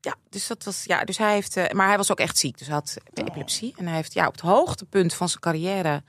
ja, 0.00 0.14
dus 0.28 0.46
dat 0.46 0.64
was 0.64 0.84
ja, 0.84 1.04
dus 1.04 1.18
hij 1.18 1.32
heeft, 1.32 1.56
eh, 1.56 1.70
maar 1.70 1.86
hij 1.86 1.96
was 1.96 2.10
ook 2.10 2.20
echt 2.20 2.38
ziek, 2.38 2.58
dus 2.58 2.66
hij 2.66 2.76
had 2.76 2.96
epilepsie 3.14 3.74
en 3.76 3.86
hij 3.86 3.94
heeft 3.96 4.12
ja 4.14 4.26
op 4.26 4.32
het 4.32 4.40
hoogtepunt 4.40 5.14
van 5.14 5.28
zijn 5.28 5.40
carrière. 5.40 6.02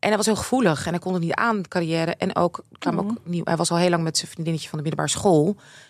En 0.00 0.08
hij 0.08 0.16
was 0.16 0.26
heel 0.26 0.36
gevoelig 0.36 0.86
en 0.86 0.90
hij 0.90 0.98
kon 0.98 1.12
het 1.12 1.22
niet 1.22 1.34
aan, 1.34 1.68
carrière. 1.68 2.14
En 2.14 2.36
ook, 2.36 2.64
kwam 2.78 2.98
ook 2.98 3.10
nieuw, 3.24 3.44
hij 3.44 3.56
was 3.56 3.70
al 3.70 3.76
heel 3.76 3.90
lang 3.90 4.02
met 4.02 4.16
zijn 4.16 4.30
vriendinnetje 4.30 4.68
van 4.68 4.78
de 4.78 4.84
middelbare 4.84 5.18
school. 5.18 5.46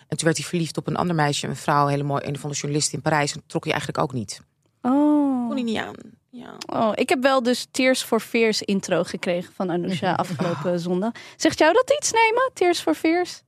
En 0.07 0.17
toen 0.17 0.25
werd 0.25 0.37
hij 0.37 0.45
verliefd 0.45 0.77
op 0.77 0.87
een 0.87 0.95
ander 0.95 1.15
meisje, 1.15 1.47
een 1.47 1.55
vrouw, 1.55 1.87
hele 1.87 2.03
mooi, 2.03 2.25
een 2.25 2.37
van 2.37 2.49
de 2.49 2.55
journalisten 2.55 2.95
in 2.95 3.01
Parijs. 3.01 3.33
En 3.33 3.41
trok 3.45 3.63
hij 3.63 3.73
eigenlijk 3.73 4.03
ook 4.03 4.13
niet. 4.13 4.41
Oh. 4.81 5.47
Kon 5.47 5.55
hij 5.55 5.63
niet 5.63 5.77
aan. 5.77 5.95
Ja. 6.29 6.57
oh. 6.65 6.91
Ik 6.93 7.09
heb 7.09 7.21
wel 7.21 7.43
dus 7.43 7.67
Tears 7.71 8.03
for 8.03 8.19
Fears 8.19 8.61
intro 8.61 9.03
gekregen 9.03 9.53
van 9.53 9.71
Anousha 9.71 10.13
afgelopen 10.13 10.79
zondag. 10.79 11.11
Zegt 11.35 11.59
jou 11.59 11.73
dat 11.73 11.93
iets, 11.97 12.11
Neema? 12.11 12.49
Tears 12.53 12.79
for 12.79 12.93
Fears? 12.93 13.41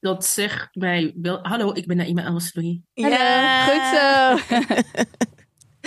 Dat 0.00 0.24
zegt 0.24 0.68
mij 0.72 1.12
wel. 1.16 1.38
Hallo, 1.42 1.72
ik 1.72 1.86
ben 1.86 1.96
Naima 1.96 2.24
Elsloui. 2.24 2.82
Hallo. 2.94 3.16
Goed 3.66 3.82
zo. 3.98 4.56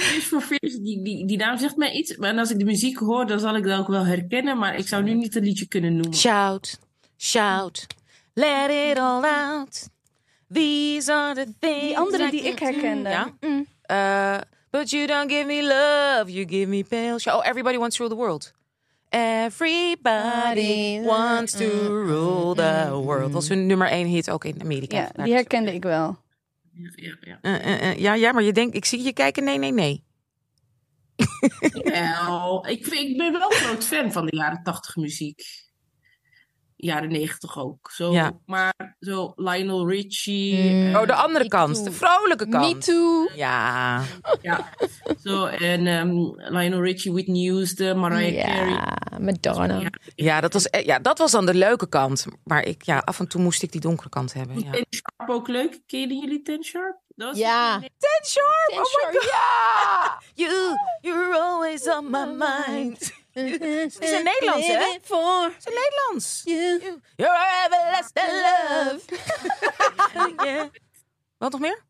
For 0.02 0.42
Fears, 0.42 0.78
die, 0.80 1.02
die, 1.04 1.26
die 1.26 1.38
naam 1.38 1.58
zegt 1.58 1.76
mij 1.76 1.92
iets. 1.92 2.18
Maar 2.18 2.38
als 2.38 2.52
ik 2.52 2.60
de 2.60 2.66
muziek 2.66 2.98
hoor, 2.98 3.26
dan 3.28 3.40
zal 3.40 3.56
ik 3.56 3.64
dat 3.64 3.80
ook 3.80 3.88
wel 3.88 4.06
herkennen. 4.06 4.58
Maar 4.58 4.76
ik 4.78 4.88
zou 4.88 5.04
nu 5.04 5.14
niet 5.14 5.36
een 5.36 5.44
liedje 5.44 5.68
kunnen 5.68 5.94
noemen. 5.96 6.14
Shout, 6.18 6.80
shout, 7.18 7.86
let 8.34 8.70
it 8.70 8.98
all 9.00 9.24
out. 9.24 9.88
These 10.54 11.14
are 11.14 11.34
the 11.36 11.54
things. 11.60 11.82
Die 11.82 11.98
andere 11.98 12.30
die 12.32 12.42
ik 12.42 12.60
herkende. 12.60 13.10
Ja. 13.10 13.34
Mm. 13.40 13.66
Uh, 13.92 14.38
but 14.70 14.90
you 14.90 15.08
don't 15.08 15.32
give 15.32 15.46
me 15.46 15.62
love, 15.64 16.32
you 16.32 16.48
give 16.50 16.66
me 16.68 16.84
pale. 16.84 17.20
sh- 17.20 17.28
Oh, 17.28 17.46
everybody 17.48 17.78
wants 17.78 17.96
to 17.98 18.04
rule 18.04 18.16
the 18.16 18.22
world. 18.22 18.52
Everybody 19.12 21.02
wants 21.06 21.54
to 21.54 21.66
rule 21.90 22.56
the 22.56 22.90
world. 23.04 23.22
Dat 23.22 23.32
was 23.32 23.48
hun 23.50 23.66
nummer 23.66 23.88
één 23.88 24.06
hit 24.08 24.30
ook 24.30 24.46
in 24.46 24.56
Amerika. 24.62 24.98
Ja, 25.16 25.24
die 25.24 25.34
herkende 25.34 25.74
ik 25.74 25.84
wel. 25.84 26.18
Ja, 26.80 27.18
ja. 27.22 27.40
Eh, 27.42 27.56
eh, 27.56 27.90
eh, 27.90 28.00
ja, 28.00 28.14
ja, 28.14 28.32
maar 28.32 28.44
je 28.44 28.54
denkt, 28.54 28.76
ik 28.76 28.86
zie 28.86 29.04
je 29.04 29.14
kijken. 29.14 29.44
Nee, 29.44 29.58
nee, 29.58 29.72
nee. 29.72 30.04
Wel, 31.84 32.68
ik, 32.68 32.88
ik 32.88 33.18
ben 33.18 33.32
wel 33.32 33.52
een 33.52 33.58
groot 33.58 33.86
fan 33.86 34.12
van 34.12 34.26
de 34.26 34.36
jaren 34.36 34.64
tachtig 34.64 34.96
muziek. 34.96 35.69
Jaren 36.82 37.12
negentig 37.12 37.58
ook. 37.60 37.92
Zo, 37.92 38.12
Ja. 38.12 38.32
Maar 38.46 38.96
zo 39.00 39.34
Lionel 39.36 39.88
Richie. 39.90 40.72
Mm. 40.72 40.94
eh, 40.96 41.02
Oh, 41.02 41.08
de 41.08 41.14
andere 41.14 41.44
Me 41.44 41.50
kant, 41.50 41.76
too. 41.76 41.84
de 41.84 41.92
vrolijke 41.92 42.48
kant. 42.50 42.74
Me 42.74 42.78
too. 42.78 43.30
Ja, 43.36 44.02
ja. 44.42 44.70
Zo, 45.24 45.46
en 45.46 45.88
ehm, 45.88 46.10
Lionel 46.58 46.82
Richie, 46.82 47.12
Whitney 47.12 47.50
Houston, 47.50 48.00
Mariah 48.00 48.46
Carey. 48.46 48.70
Ja, 48.70 48.98
Madonna. 49.20 49.80
Ja. 49.80 49.90
ja, 50.16 50.42
dat 50.42 50.54
was, 50.54 50.66
eh, 50.70 50.86
ja, 50.86 51.00
dat 51.00 51.18
was 51.18 51.32
dan 51.32 51.46
de 51.46 51.54
leuke 51.54 51.90
kant. 51.90 52.26
Maar 52.44 52.64
ik, 52.66 52.84
ja, 52.84 52.98
af 52.98 53.20
en 53.20 53.28
toe 53.28 53.42
moest 53.42 53.64
ik 53.64 53.72
die 53.72 53.82
donkere 53.82 54.10
kant 54.10 54.34
hebben. 54.34 54.60
Ja. 54.60 54.72
Ten 54.72 54.86
Sharp 54.90 55.30
ook 55.30 55.48
leuk. 55.48 55.80
Kennen 55.88 56.18
jullie 56.20 56.42
Ten 56.42 56.64
Sharp? 56.64 56.98
Dat 57.16 57.38
Ja. 57.38 57.80
Ten 57.80 58.26
Sharp, 58.26 58.70
Ten 58.70 58.78
oh 58.78 59.12
my 59.12 59.20
god. 59.20 59.24
ja. 59.30 60.22
You, 60.34 60.78
you're 61.02 61.38
always 61.40 61.88
on 61.88 62.10
my 62.10 62.26
mind. 62.26 63.12
Het 63.40 63.98
is 64.00 64.12
in 64.12 64.24
Nederlands, 64.24 64.68
hè? 64.68 64.74
Het 64.74 65.04
is 65.58 65.66
in 65.66 65.74
Nederlands. 65.74 66.42
you. 66.44 67.02
You're 67.16 67.38
everlasting 67.66 68.32
love. 68.46 69.00
Yeah. 70.46 70.66
Wat 71.38 71.52
nog 71.52 71.62
meer? 71.62 71.88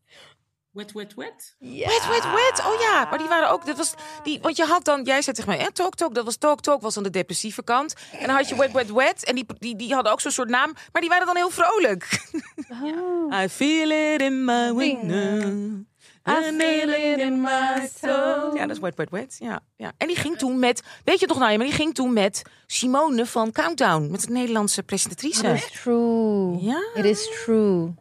Wet, 0.70 0.92
wet, 0.92 1.14
wet. 1.14 1.56
Ja. 1.58 1.88
Wet, 1.88 2.06
wet, 2.08 2.24
wet. 2.32 2.62
Oh 2.66 2.80
ja, 2.80 3.06
maar 3.10 3.18
die 3.18 3.28
waren 3.28 3.50
ook. 3.50 3.66
Dat 3.66 3.76
was 3.76 3.94
die, 4.22 4.40
want 4.40 4.56
je 4.56 4.64
had 4.64 4.84
dan, 4.84 5.02
jij 5.02 5.22
zei 5.22 5.36
tegen 5.36 5.50
mij, 5.50 5.60
eh, 5.60 5.66
talk, 5.66 5.94
talk. 5.94 6.14
Dat 6.14 6.24
was 6.24 6.36
talk, 6.36 6.60
talk, 6.60 6.82
was 6.82 6.96
aan 6.96 7.02
de 7.02 7.10
depressieve 7.10 7.62
kant. 7.62 7.94
En 8.12 8.26
dan 8.26 8.36
had 8.36 8.48
je 8.48 8.56
wet, 8.56 8.72
wet, 8.72 8.92
wet. 8.92 9.24
En 9.24 9.34
die, 9.34 9.46
die, 9.58 9.76
die 9.76 9.94
hadden 9.94 10.12
ook 10.12 10.20
zo'n 10.20 10.30
soort 10.30 10.48
naam, 10.48 10.74
maar 10.92 11.00
die 11.00 11.10
waren 11.10 11.26
dan 11.26 11.36
heel 11.36 11.50
vrolijk. 11.50 12.28
Oh. 12.68 13.34
I 13.42 13.48
feel 13.48 13.90
it 13.90 14.20
in 14.20 14.44
my 14.44 14.74
window. 14.74 15.88
I 16.28 16.56
feel 16.58 16.88
it 16.88 17.18
in 17.18 17.40
my 17.40 17.88
soul. 18.00 18.54
Ja, 18.54 18.66
dat 18.66 18.76
is 18.76 18.78
Wet 18.78 18.94
Wet 18.94 19.10
Wet. 19.10 19.36
Ja, 19.38 19.60
ja. 19.76 19.92
En 19.96 20.06
die 20.06 20.16
ging 20.16 20.38
toen 20.38 20.58
met, 20.58 20.82
weet 21.04 21.20
je 21.20 21.26
toch 21.26 21.38
nou, 21.38 21.56
maar 21.56 21.66
die 21.66 21.74
ging 21.74 21.94
toen 21.94 22.12
met 22.12 22.42
Simone 22.66 23.26
van 23.26 23.52
Countdown, 23.52 24.10
met 24.10 24.20
de 24.20 24.32
Nederlandse 24.32 24.82
presentatrice. 24.82 25.48
It 25.48 25.54
is 25.54 25.70
true. 25.82 26.58
Ja. 26.60 26.82
It 26.94 27.04
is 27.04 27.42
true. 27.44 27.94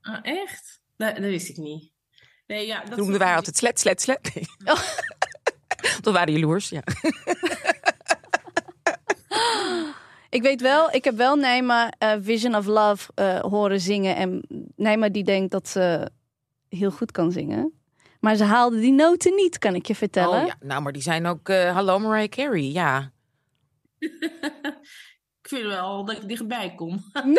Ah, 0.00 0.18
echt? 0.22 0.80
Dat, 0.96 1.14
dat 1.14 1.24
wist 1.24 1.48
ik 1.48 1.56
niet. 1.56 1.90
Nee, 2.46 2.66
ja, 2.66 2.80
dat 2.80 2.88
Toen 2.88 2.98
noemden 2.98 3.18
wij 3.18 3.34
altijd 3.34 3.56
slet, 3.56 3.80
slet, 3.80 4.00
slet. 4.00 4.34
Nee. 4.34 4.46
Dat 6.00 6.14
waren 6.14 6.32
jaloers, 6.32 6.68
ja. 6.68 6.82
Ik 10.30 10.42
weet 10.42 10.60
wel, 10.60 10.90
ik 10.90 11.04
heb 11.04 11.16
wel 11.16 11.36
Nijma 11.36 11.92
eh, 11.98 12.12
Vision 12.20 12.56
of 12.56 12.66
Love 12.66 13.12
eh, 13.14 13.40
horen 13.40 13.80
zingen. 13.80 14.16
En 14.16 14.42
Nijma 14.76 15.08
die 15.08 15.24
denkt 15.24 15.50
dat 15.50 15.68
ze 15.68 16.10
heel 16.76 16.90
goed 16.90 17.12
kan 17.12 17.32
zingen. 17.32 17.72
Maar 18.20 18.36
ze 18.36 18.44
haalde 18.44 18.80
die 18.80 18.92
noten 18.92 19.34
niet, 19.34 19.58
kan 19.58 19.74
ik 19.74 19.86
je 19.86 19.94
vertellen. 19.94 20.40
Oh, 20.40 20.46
ja. 20.46 20.56
Nou, 20.60 20.82
maar 20.82 20.92
die 20.92 21.02
zijn 21.02 21.26
ook, 21.26 21.48
eh, 21.48 21.72
hallo 21.74 21.98
Mariah 21.98 22.28
Carey, 22.28 22.70
ja. 22.70 23.10
Ik 25.42 25.52
vind 25.52 25.64
wel 25.66 26.04
dat 26.04 26.16
ik 26.16 26.28
dichtbij 26.28 26.74
kom. 26.74 27.04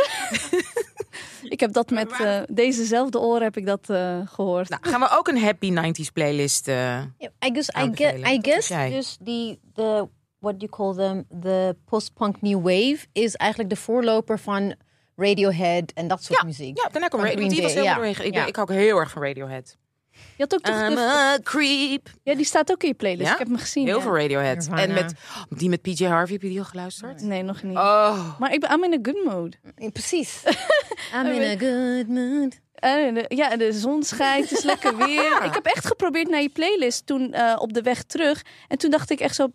Ik 1.44 1.60
heb 1.60 1.74
dat 1.74 1.90
met 1.90 2.12
eh, 2.12 2.42
dezezelfde 2.54 3.20
oren 3.20 3.44
heb 3.44 3.58
ik 3.58 3.66
dat 3.66 3.90
eh, 3.90 4.20
gehoord. 4.26 4.70
Nou, 4.70 4.82
gaan 4.90 5.00
we 5.00 5.08
ook 5.12 5.28
een 5.28 5.38
happy 5.40 5.74
90s 5.74 6.12
playlist. 6.14 6.68
eh, 6.68 6.76
Yeah, 6.76 7.32
I 7.46 7.50
guess 7.54 7.70
I, 7.70 7.90
get, 7.96 8.28
I 8.28 8.40
guess 8.42 8.68
dus 8.68 9.18
die 9.22 9.60
de 9.74 10.08
what 10.40 10.56
you 10.58 10.72
call 10.72 10.94
them 10.96 11.26
the 11.42 11.76
post-punk 11.86 12.42
new 12.42 12.62
wave 12.62 13.06
is 13.12 13.36
eigenlijk 13.36 13.70
de 13.70 13.76
voorloper 13.76 14.40
van 14.40 14.76
Radiohead 15.18 15.92
en 15.94 16.08
dat 16.08 16.24
soort 16.24 16.40
Ja, 16.40 16.46
muziek. 16.46 16.78
ja, 16.78 16.90
daarna 16.90 17.08
kwam 17.08 17.22
Van 17.22 17.30
Radio. 17.30 17.46
Green 17.46 17.54
Die 17.56 17.62
was 17.64 17.74
heel 17.74 17.84
ja. 17.84 18.04
Ik, 18.04 18.18
ben- 18.18 18.32
Ja. 18.32 18.46
ik 18.46 18.56
hou 18.56 18.68
ook 18.70 18.76
heel 18.76 18.98
erg 18.98 19.10
van 19.10 19.24
Radiohead. 19.24 19.78
Je 20.12 20.44
had 20.44 20.54
ook 20.54 20.62
toch 20.62 20.76
I'm 20.76 20.96
de- 20.96 21.02
a 21.02 21.38
creep. 21.44 22.10
ja, 22.24 22.36
die 22.36 22.46
staat 22.46 22.72
ook 22.72 22.82
in 22.82 22.88
je 22.88 22.94
playlist. 22.94 23.26
Ja? 23.28 23.32
Ik 23.34 23.38
heb 23.40 23.48
hem 23.48 23.58
gezien. 23.58 23.86
Heel 23.86 23.96
ja. 23.96 24.02
veel 24.02 24.16
Radiohead. 24.18 24.56
Nirvana. 24.58 24.82
En 24.82 24.94
met 24.94 25.14
die 25.50 25.70
met 25.70 25.82
PJ 25.82 26.06
Harvey, 26.06 26.34
heb 26.34 26.42
je 26.42 26.50
die 26.50 26.60
al 26.60 26.66
geluisterd? 26.66 27.22
Nee, 27.22 27.44
nog 27.44 27.64
niet. 27.64 27.78
Oh. 27.78 28.40
Maar 28.40 28.54
ik 28.54 28.60
ben 28.60 28.72
I'm 28.72 28.84
in 28.84 28.94
a 28.94 29.12
good 29.12 29.24
mood. 29.34 29.58
Ja, 29.76 29.90
Precies. 29.90 30.44
I'm 31.16 31.26
in 31.26 31.42
a 31.42 31.58
good 31.58 32.08
mood. 32.08 32.60
En 32.74 33.14
de- 33.14 33.26
ja, 33.28 33.58
de 33.58 33.74
zon 33.74 34.04
schijnt, 34.04 34.50
het 34.50 34.58
is 34.58 34.64
lekker 34.64 34.98
weer. 35.08 35.44
Ik 35.44 35.54
heb 35.54 35.66
echt 35.66 35.88
geprobeerd 35.88 36.30
naar 36.30 36.42
je 36.42 36.50
playlist 36.50 37.06
toen 37.06 37.34
eh, 37.34 37.56
op 37.60 37.74
de 37.74 37.82
weg 37.82 38.04
terug. 38.04 38.42
En 38.68 38.78
toen 38.78 38.92
dacht 38.92 39.10
ik 39.10 39.20
echt 39.20 39.36
zo, 39.36 39.48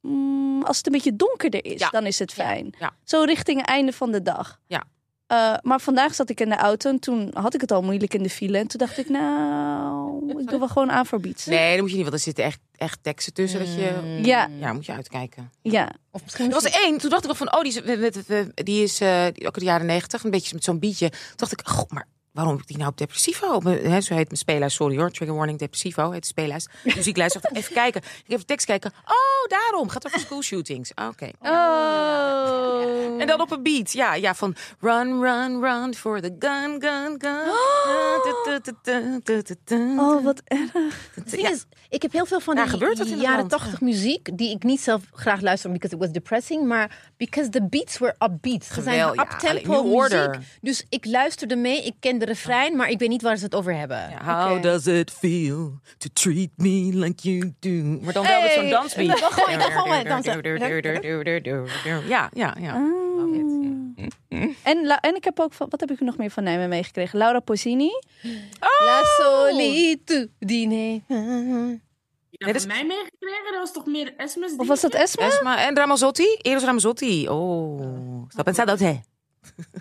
mm, 0.00 0.62
als 0.62 0.76
het 0.76 0.86
een 0.86 0.92
beetje 0.92 1.16
donkerder 1.16 1.64
is, 1.64 1.80
Ja. 1.80 1.88
dan 1.90 2.06
is 2.06 2.18
het 2.18 2.32
fijn. 2.32 2.74
Ja. 2.78 2.90
Zo 3.04 3.22
richting 3.22 3.58
het 3.60 3.68
einde 3.68 3.92
van 3.92 4.10
de 4.12 4.22
dag. 4.22 4.60
Ja. 4.66 4.82
Eh, 5.30 5.54
maar 5.62 5.80
vandaag 5.80 6.14
zat 6.14 6.30
ik 6.30 6.40
in 6.40 6.48
de 6.48 6.56
auto 6.56 6.90
en 6.90 6.98
toen 6.98 7.30
had 7.32 7.54
ik 7.54 7.60
het 7.60 7.72
al 7.72 7.82
moeilijk 7.82 8.14
in 8.14 8.22
de 8.22 8.30
file. 8.30 8.58
En 8.58 8.66
toen 8.66 8.78
dacht 8.78 8.98
ik, 8.98 9.08
nou, 9.08 10.30
ik 10.40 10.48
doe 10.48 10.58
wel 10.58 10.68
gewoon 10.68 10.90
aan 10.90 11.06
voor 11.06 11.20
beats. 11.20 11.46
Nee, 11.46 11.70
dat 11.72 11.80
moet 11.80 11.90
je 11.90 11.94
niet, 11.94 12.04
want 12.04 12.16
er 12.16 12.22
zitten 12.22 12.44
echt, 12.44 12.58
echt 12.76 12.98
teksten 13.02 13.32
tussen. 13.32 13.58
Dat 13.58 13.74
je, 13.74 14.18
Ja, 14.22 14.48
ja, 14.58 14.72
moet 14.72 14.86
je 14.86 14.92
uitkijken. 14.92 15.50
ja. 15.62 15.90
Of 16.10 16.22
misschien 16.22 16.46
Er 16.46 16.52
was 16.52 16.64
één, 16.64 16.98
toen 16.98 17.10
dacht 17.10 17.22
ik 17.22 17.28
wel 17.28 17.46
van, 17.46 17.54
oh, 17.54 17.60
die 17.60 17.82
is, 17.84 18.20
die 18.54 18.82
is 18.82 19.00
eh, 19.00 19.26
ook 19.26 19.34
in 19.34 19.50
de 19.52 19.64
jaren 19.64 19.86
negentig, 19.86 20.24
een 20.24 20.30
beetje 20.30 20.54
met 20.54 20.64
zo'n 20.64 20.78
beatje. 20.78 21.10
Toen 21.10 21.18
dacht 21.36 21.52
ik, 21.52 21.60
god, 21.64 21.92
maar 21.92 22.06
waarom 22.32 22.52
heb 22.52 22.62
ik 22.62 22.68
die 22.68 22.76
nou 22.76 22.90
op 22.90 22.98
Depressivo? 22.98 23.46
Op 23.54 23.62
mijn- 23.62 23.90
Hè, 23.90 24.00
zo 24.00 24.14
heet 24.14 24.26
mijn 24.26 24.38
speellijst, 24.38 24.76
sorry 24.76 24.96
hoor, 24.96 25.10
Trigger 25.10 25.36
Warning 25.36 25.58
Depressivo, 25.58 26.10
heet 26.10 26.20
de 26.22 26.26
speellijst. 26.26 26.68
Muzieklijst, 26.84 27.38
even 27.52 27.72
kijken. 27.74 28.02
Ik 28.26 28.32
even 28.32 28.46
tekst 28.46 28.66
kijken. 28.66 28.92
Oh, 29.04 29.48
daarom, 29.48 29.88
gaat 29.88 30.06
over 30.06 30.20
school 30.20 30.42
shootings. 30.42 30.90
Oké. 31.08 31.30
Oh. 31.40 33.20
En 33.20 33.26
dan 33.26 33.40
op 33.40 33.50
een 33.50 33.62
beat, 33.62 33.92
ja, 33.92 34.14
ja, 34.14 34.34
van 34.34 34.54
run, 34.80 35.20
run, 35.22 35.60
run 35.60 35.94
for 35.94 36.20
the 36.20 36.34
gun, 36.38 36.82
gun, 36.82 37.14
gun. 37.18 37.48
Oh, 39.98 40.24
wat 40.24 40.42
erg. 40.44 40.72
Is, 41.32 41.64
ik 41.88 42.02
heb 42.02 42.12
heel 42.12 42.26
veel 42.26 42.40
van 42.40 42.56
Ja, 42.56 42.64
die 43.04 43.16
jaren 43.16 43.48
80 43.48 43.80
muziek 43.80 44.38
die 44.38 44.50
ik 44.50 44.62
niet 44.62 44.80
zelf 44.80 45.02
graag 45.12 45.40
luister 45.40 45.70
because 45.72 45.94
it 45.94 46.00
was 46.00 46.10
depressing, 46.10 46.66
maar 46.66 47.12
because 47.16 47.48
the 47.48 47.66
beats 47.68 47.98
were 47.98 48.14
upbeat. 48.18 48.64
Ze 48.64 48.82
zijn 48.82 48.96
ja, 48.96 49.10
uptempo 49.12 49.82
muziek. 49.82 50.34
Dus 50.60 50.86
ik 50.88 51.04
luisterde 51.04 51.56
mee, 51.56 51.84
ik 51.84 51.94
ken 52.00 52.18
de 52.18 52.24
refrein, 52.30 52.76
maar 52.76 52.88
ik 52.88 52.98
weet 52.98 53.08
niet 53.08 53.22
waar 53.22 53.36
ze 53.36 53.44
het 53.44 53.54
over 53.54 53.74
hebben. 53.76 54.12
How 54.24 54.62
does 54.62 54.86
it 54.86 55.10
feel 55.10 55.78
to 55.98 56.08
treat 56.12 56.48
me 56.56 56.90
like 56.92 57.28
you 57.30 57.54
do? 57.58 57.70
Maar 58.04 58.12
dan 58.12 58.26
wel 58.26 58.40
met 58.42 58.50
zo'n 58.52 58.68
dansbeat. 58.70 59.08
Dan 59.20 59.30
gewoon- 59.32 59.58
dan 59.58 59.70
gewoon 59.70 59.88
met 59.88 60.06
dansen. 60.06 60.42
Ja, 62.08 62.30
ja, 62.32 62.56
ja. 62.60 62.80
Love 63.16 63.34
it, 63.34 64.08
ja. 64.28 64.48
En, 64.62 64.86
La- 64.86 65.00
en 65.00 65.14
ik 65.14 65.24
heb 65.24 65.40
ook 65.40 65.52
van, 65.52 65.66
wat 65.70 65.80
heb 65.80 65.90
ik 65.90 66.00
nog 66.00 66.16
meer 66.16 66.30
van 66.30 66.42
Nijmen 66.44 66.68
meegekregen? 66.68 67.18
Laura 67.18 67.40
Pozzini. 67.40 67.90
La 68.60 69.02
solitudine. 69.18 70.92
Je 72.30 72.46
Nee, 72.46 72.52
dat 72.52 72.62
dat 72.62 72.72
van 72.72 72.86
mij 72.86 72.96
meegekregen? 72.96 73.44
Dat 73.52 73.60
was 73.60 73.72
toch 73.72 73.86
meer 73.86 74.14
Esmes? 74.16 74.56
Of 74.56 74.66
was 74.66 74.80
dat 74.80 74.94
Esma? 74.94 75.26
Esma 75.26 75.66
en 75.66 75.76
Ramazzotti? 75.76 76.34
Eros 76.42 76.62
Ramazzotti. 76.64 77.28
Oh, 77.28 78.24
sta 78.28 78.42
pensando 78.42 78.72
a 78.72 78.76
te. 78.76 79.00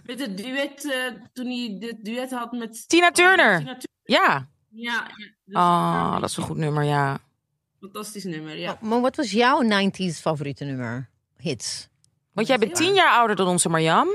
Met 0.05 0.19
het 0.19 0.37
duet, 0.37 0.91
eh, 0.91 1.21
toen 1.33 1.45
hij 1.45 1.75
dit 1.79 2.05
duet 2.05 2.31
had 2.31 2.51
met... 2.51 2.89
Tina 2.89 3.11
Turner. 3.11 3.57
Tina 3.57 3.77
Turner. 3.77 3.87
Ja. 4.03 4.47
Ja, 4.71 5.07
ja. 5.15 5.27
Dus 5.45 5.55
Oh, 5.55 6.19
dat 6.19 6.29
is 6.29 6.37
een 6.37 6.43
goed 6.43 6.57
nummer, 6.57 6.83
ja. 6.83 7.19
Fantastisch 7.79 8.23
nummer, 8.23 8.57
ja. 8.57 8.77
Maar 8.81 9.01
wat 9.01 9.15
was 9.15 9.31
jouw 9.31 9.63
90s 9.63 10.19
favoriete 10.21 10.63
nummer? 10.65 11.09
Hits. 11.37 11.87
Want 12.33 12.47
jij 12.47 12.57
bent 12.57 12.75
tien 12.75 12.93
jaar 12.93 13.11
ouder 13.17 13.35
dan 13.35 13.47
onze 13.47 13.69
Marjam. 13.69 14.07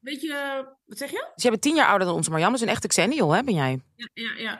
Weet 0.00 0.20
je, 0.20 0.64
wat 0.86 0.98
zeg 0.98 1.10
je? 1.10 1.30
Dus 1.34 1.42
jij 1.42 1.50
bent 1.50 1.62
tien 1.62 1.74
jaar 1.74 1.88
ouder 1.88 2.06
dan 2.06 2.16
onze 2.16 2.30
Marjam. 2.30 2.50
Dat 2.50 2.60
is 2.60 2.66
een 2.66 2.72
echte 2.72 2.88
Xennial, 2.88 3.30
hè, 3.30 3.42
ben 3.42 3.54
jij? 3.54 3.80
Ja, 3.96 4.08
ja, 4.14 4.32
ja. 4.38 4.58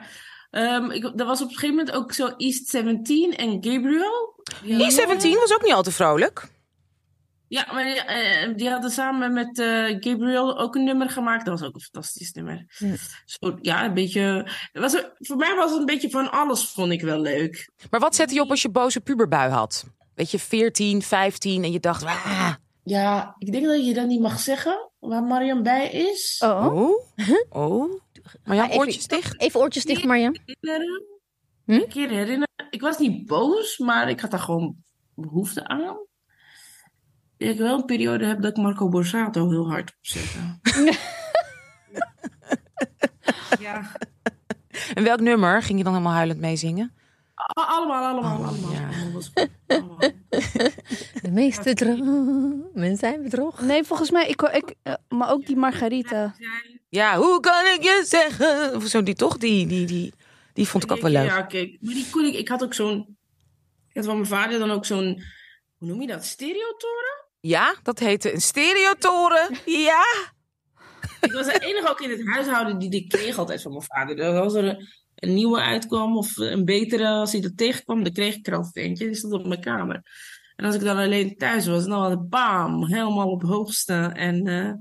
Ehm, 0.51 0.91
ik, 0.91 1.03
er 1.19 1.25
was 1.25 1.41
op 1.41 1.47
een 1.47 1.53
gegeven 1.53 1.75
moment 1.75 1.95
ook 1.95 2.13
zo 2.13 2.27
East 2.37 2.67
17 2.67 3.35
en 3.35 3.51
Gabriel. 3.51 4.43
Hadden- 4.67 4.91
E17 4.91 5.37
was 5.39 5.53
ook 5.53 5.63
niet 5.63 5.73
al 5.73 5.83
te 5.83 5.91
vrolijk. 5.91 6.47
Ja, 7.49 7.67
maar 7.73 7.83
die, 7.83 7.93
eh, 8.01 8.55
die 8.55 8.69
hadden 8.69 8.91
samen 8.91 9.33
met 9.33 9.59
eh, 9.59 9.83
Gabriel 9.85 10.57
ook 10.59 10.75
een 10.75 10.83
nummer 10.83 11.09
gemaakt. 11.09 11.45
Dat 11.45 11.59
was 11.59 11.67
ook 11.69 11.75
een 11.75 11.81
fantastisch 11.81 12.31
nummer. 12.31 12.65
Ja. 12.77 12.95
Zo, 13.25 13.57
ja, 13.61 13.85
een 13.85 13.93
beetje... 13.93 14.51
Was, 14.73 14.93
er- 14.93 15.11
voor 15.17 15.35
mij 15.37 15.55
was 15.55 15.69
het 15.71 15.79
een 15.79 15.85
beetje 15.85 16.09
van 16.09 16.31
alles, 16.31 16.65
vond 16.65 16.91
ik 16.91 17.01
wel 17.01 17.19
leuk. 17.19 17.69
Maar 17.89 17.99
wat 17.99 18.15
zette 18.15 18.33
je 18.33 18.41
op 18.41 18.49
als 18.49 18.61
je 18.61 18.69
boze 18.69 19.01
puberbui 19.01 19.49
had? 19.51 19.85
Weet 20.15 20.31
je, 20.31 20.39
14, 20.39 21.01
15 21.01 21.63
en 21.63 21.71
je 21.71 21.79
dacht... 21.79 22.03
Ah, 22.03 22.53
Ja, 22.83 23.35
ik 23.37 23.51
denk 23.51 23.65
dat 23.65 23.85
je 23.85 23.93
dat 23.93 24.07
niet 24.07 24.21
mag 24.21 24.39
zeggen, 24.39 24.89
waar 24.99 25.23
Mariam 25.23 25.63
bij 25.63 25.89
is. 25.89 26.41
Oh. 26.45 26.65
oh, 26.75 27.05
oh. 27.49 28.01
Even- 28.45 28.71
oortjes 28.77 29.07
dicht. 29.07 29.41
Even 29.41 29.59
oortjes 29.59 29.85
dicht, 29.85 30.01
herinneren. 30.01 30.41
Hm? 31.65 31.71
Een 31.71 31.87
keer 31.87 32.09
herinneren. 32.09 32.47
Ik 32.69 32.81
was 32.81 32.97
niet 32.97 33.25
boos, 33.25 33.77
maar 33.77 34.09
ik 34.09 34.19
had 34.19 34.31
daar 34.31 34.39
gewoon 34.39 34.75
behoefte 35.15 35.67
aan. 35.67 36.07
Ik 37.39 37.57
wel 37.57 37.77
een 37.77 37.85
periode 37.85 38.25
heb 38.25 38.41
dat 38.41 38.51
ik 38.57 38.63
Marco 38.63 38.89
Borsato 38.89 39.49
heel 39.49 39.69
hard 39.69 39.95
opzette. 39.97 40.37
ja. 43.65 43.91
En 44.93 45.03
welk 45.03 45.19
nummer 45.19 45.63
ging 45.63 45.77
je 45.77 45.83
dan 45.83 45.93
helemaal 45.93 46.13
huilend 46.13 46.39
meezingen? 46.39 46.93
Allemaal, 47.35 48.03
allemaal, 48.03 48.31
allemaal. 48.31 48.71
ja. 48.71 48.89
allemaal. 49.01 49.21
Allemaal. 49.67 49.97
De 51.21 51.31
meeste 51.31 51.73
dromen 51.73 52.97
zijn 52.97 53.23
bedrog. 53.23 53.61
Nee, 53.61 53.83
volgens 53.83 54.11
mij, 54.11 54.27
ik, 54.27 54.41
ik, 54.41 54.75
eh, 54.83 54.93
maar 55.09 55.31
ook 55.31 55.45
die 55.45 55.55
Margarita. 55.55 56.35
Ja, 56.89 57.17
hoe 57.17 57.39
kan 57.39 57.65
ik 57.65 57.83
je 57.83 58.03
zeggen? 58.05 58.75
Of 58.75 58.85
zo, 58.85 59.03
die 59.03 59.15
toch? 59.15 59.37
Die, 59.37 59.67
die, 59.67 59.85
die, 59.85 60.13
die 60.53 60.67
vond 60.67 60.83
ik 60.83 60.91
ook 60.91 61.01
wel 61.01 61.11
leuk. 61.11 61.25
Ja, 61.25 61.41
kijk. 61.41 61.77
Maar 61.81 61.93
die 61.93 62.09
kon 62.09 62.25
ik... 62.25 62.33
Ik 62.33 62.47
had 62.47 62.63
ook 62.63 62.73
zo'n... 62.73 63.17
Ik 63.89 63.95
had 63.95 64.05
van 64.05 64.15
mijn 64.15 64.27
vader 64.27 64.59
dan 64.59 64.71
ook 64.71 64.85
zo'n... 64.85 65.23
Hoe 65.77 65.87
noem 65.87 66.01
je 66.01 66.07
dat? 66.07 66.25
Stereotoren? 66.25 67.27
Ja, 67.39 67.75
dat 67.83 67.99
heette 67.99 68.33
een 68.33 68.41
stereotoren. 68.41 69.49
Ja. 69.65 70.03
Ik 71.21 71.31
was 71.31 71.45
de 71.45 71.59
enige 71.59 71.89
ook 71.89 72.01
in 72.01 72.09
het 72.09 72.27
huishouden 72.27 72.79
die 72.79 72.89
ik 72.89 73.09
kreeg 73.09 73.37
altijd 73.37 73.61
van 73.61 73.71
mijn 73.71 73.83
vader. 73.83 74.15
Dus 74.15 74.25
als 74.25 74.53
er 74.53 74.65
een, 75.15 75.33
nieuwe 75.33 75.59
uitkwam 75.59 76.17
of 76.17 76.37
een 76.37 76.65
betere, 76.65 77.07
als 77.07 77.31
hij 77.31 77.41
er 77.41 77.55
tegenkwam, 77.55 78.03
dan 78.03 78.13
kreeg 78.13 78.35
ik 78.35 78.47
er 78.47 78.55
altijd 78.55 78.75
eentje. 78.75 79.05
Die 79.05 79.15
stond 79.15 79.33
op 79.33 79.47
mijn 79.47 79.61
kamer. 79.61 80.01
En 80.55 80.65
als 80.65 80.75
ik 80.75 80.81
dan 80.81 80.97
alleen 80.97 81.37
thuis 81.37 81.67
was, 81.67 81.85
dan 81.85 81.99
was 81.99 82.09
het 82.09 82.29
bam, 82.29 82.85
helemaal 82.85 83.31
op 83.31 83.41
hoogste. 83.41 84.11
En 84.13 84.47
eh 84.47 84.73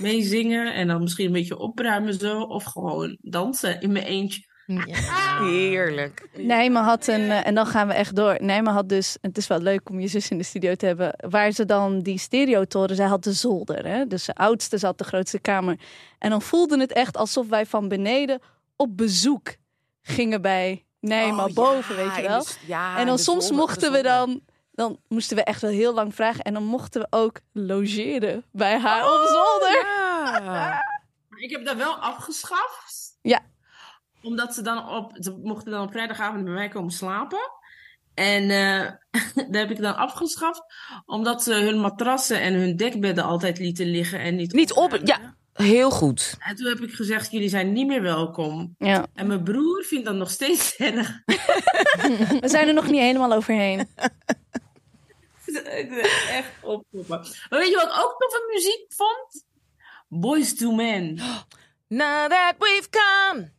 meezingen 0.00 0.74
en 0.74 0.86
dan 0.86 1.00
misschien 1.00 1.26
een 1.26 1.32
beetje 1.32 1.58
opruimen 1.58 2.14
zo. 2.14 2.40
Of 2.40 2.64
gewoon 2.64 3.18
dansen 3.20 3.80
in 3.80 3.92
mijn 3.92 4.04
eentje. 4.04 4.47
Ja. 4.68 5.42
Heerlijk. 5.50 6.28
Nijma 6.36 6.82
had 6.82 7.06
een, 7.06 7.30
eh, 7.30 7.46
en 7.46 7.54
dan 7.54 7.66
gaan 7.66 7.86
we 7.86 7.94
echt 7.94 8.16
door. 8.16 8.36
Nijma 8.40 8.72
had 8.72 8.88
dus, 8.88 9.16
het 9.20 9.36
is 9.36 9.46
wel 9.46 9.60
leuk 9.60 9.90
om 9.90 10.00
je 10.00 10.08
zus 10.08 10.30
in 10.30 10.38
de 10.38 10.44
studio 10.44 10.74
te 10.74 10.86
hebben, 10.86 11.14
waar 11.28 11.50
ze 11.50 11.64
dan 11.64 12.00
die 12.00 12.18
stereotoren, 12.18 12.96
zij 12.96 13.06
had 13.06 13.24
de 13.24 13.32
zolder. 13.32 13.86
Hè? 13.86 14.06
Dus 14.06 14.24
de 14.24 14.34
oudste 14.34 14.78
zat 14.78 14.98
de 14.98 15.04
grootste 15.04 15.38
kamer. 15.38 15.78
En 16.18 16.30
dan 16.30 16.42
voelde 16.42 16.80
het 16.80 16.92
echt 16.92 17.16
alsof 17.16 17.48
wij 17.48 17.66
van 17.66 17.88
beneden 17.88 18.40
op 18.76 18.96
bezoek 18.96 19.56
gingen 20.02 20.42
bij 20.42 20.84
Nijma 21.00 21.44
Oh, 21.44 21.54
boven, 21.54 21.96
ja, 21.96 22.04
weet 22.04 22.16
je 22.16 22.28
wel. 22.28 22.44
de 22.44 22.54
ja, 22.66 22.98
en 22.98 23.06
dan 23.06 23.18
soms 23.18 23.46
zolder, 23.46 23.66
mochten 23.66 23.92
we 23.92 24.02
dan, 24.02 24.40
dan 24.72 24.98
moesten 25.08 25.36
we 25.36 25.42
echt 25.42 25.60
wel 25.60 25.70
heel 25.70 25.94
lang 25.94 26.14
vragen. 26.14 26.44
En 26.44 26.54
dan 26.54 26.64
mochten 26.64 27.00
we 27.00 27.06
ook 27.10 27.40
logeren 27.52 28.44
bij 28.52 28.78
haar 28.78 29.04
op 29.04 29.26
zolder. 29.26 29.86
Ja. 30.44 30.80
Ik 31.36 31.50
heb 31.50 31.64
dat 31.64 31.76
wel 31.76 31.94
afgeschaft. 31.94 33.18
Ja. 33.22 33.40
Omdat 34.22 34.54
ze 34.54 34.62
dan 34.62 34.88
op, 34.88 35.12
ze 35.18 35.38
mochten 35.42 35.72
dan 35.72 35.82
op 35.82 35.92
vrijdagavond 35.92 36.44
bij 36.44 36.52
mij 36.52 36.68
komen 36.68 36.90
slapen. 36.90 37.50
En 38.14 38.50
eh 38.50 38.90
dat 39.34 39.54
heb 39.54 39.70
ik 39.70 39.80
dan 39.80 39.96
afgeschaft, 39.96 40.62
omdat 41.06 41.42
ze 41.42 41.54
hun 41.54 41.80
matrassen 41.80 42.40
en 42.40 42.54
hun 42.54 42.76
dekbedden 42.76 43.24
altijd 43.24 43.58
lieten 43.58 43.86
liggen 43.86 44.20
en 44.20 44.36
niet 44.36 44.52
Niet 44.52 44.72
op, 44.72 45.00
ja, 45.04 45.34
heel 45.52 45.90
goed. 45.90 46.34
En 46.38 46.56
toen 46.56 46.66
heb 46.66 46.80
ik 46.80 46.92
gezegd, 46.94 47.30
jullie 47.30 47.48
zijn 47.48 47.72
niet 47.72 47.86
meer 47.86 48.02
welkom. 48.02 48.74
Ja, 48.78 49.06
En 49.14 49.26
mijn 49.26 49.42
broer 49.42 49.84
vindt 49.84 50.06
dat 50.06 50.14
nog 50.14 50.30
steeds 50.30 50.76
erg. 50.76 51.20
we 52.40 52.48
zijn 52.48 52.68
er 52.68 52.74
nog 52.74 52.90
niet 52.90 53.00
helemaal 53.00 53.32
overheen. 53.32 53.88
Echt 56.30 56.50
opkoppen. 56.62 57.26
Maar 57.50 57.58
weet 57.58 57.68
je 57.68 57.74
wat 57.74 57.84
ik 57.84 58.04
ook 58.04 58.14
toffe 58.18 58.50
muziek 58.54 58.84
vond? 58.88 59.46
Boys 60.08 60.56
to 60.56 60.72
Men. 60.72 61.14
Now 61.88 62.30
that 62.30 62.54
we've 62.58 62.88
come 62.90 63.56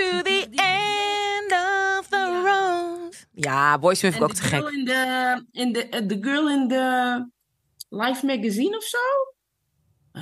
to 0.00 0.22
the 0.22 0.46
end 0.56 1.52
of 1.98 2.08
the 2.08 2.42
road. 2.44 3.26
Ja, 3.32 3.78
Boys 3.78 4.00
vind 4.00 4.14
ik 4.14 4.22
ook 4.22 4.32
the 4.32 4.42
te 4.42 4.48
girl 4.48 4.62
gek. 4.62 4.72
in 4.74 4.84
the, 4.84 5.44
in 5.52 5.72
the, 5.72 5.86
uh, 5.90 6.06
the 6.06 6.18
girl 6.20 6.48
in 6.50 6.68
the 6.68 7.26
Life 7.88 8.26
magazine 8.26 8.76
of 8.76 8.84
zo. 8.84 8.98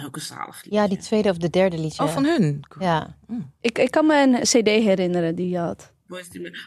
Ook 0.06 0.16
een 0.16 0.22
zalig 0.22 0.64
liedje. 0.64 0.80
Ja, 0.80 0.88
die 0.88 0.98
tweede 0.98 1.28
of 1.30 1.36
de 1.36 1.50
derde 1.50 1.78
liedje. 1.78 2.02
Oh, 2.02 2.08
van 2.08 2.24
hun. 2.24 2.64
Ja. 2.78 3.16
Ik, 3.60 3.78
ik 3.78 3.90
kan 3.90 4.06
me 4.06 4.22
een 4.22 4.42
cd 4.42 4.66
herinneren 4.66 5.34
die 5.34 5.48
je 5.48 5.58
had. 5.58 5.92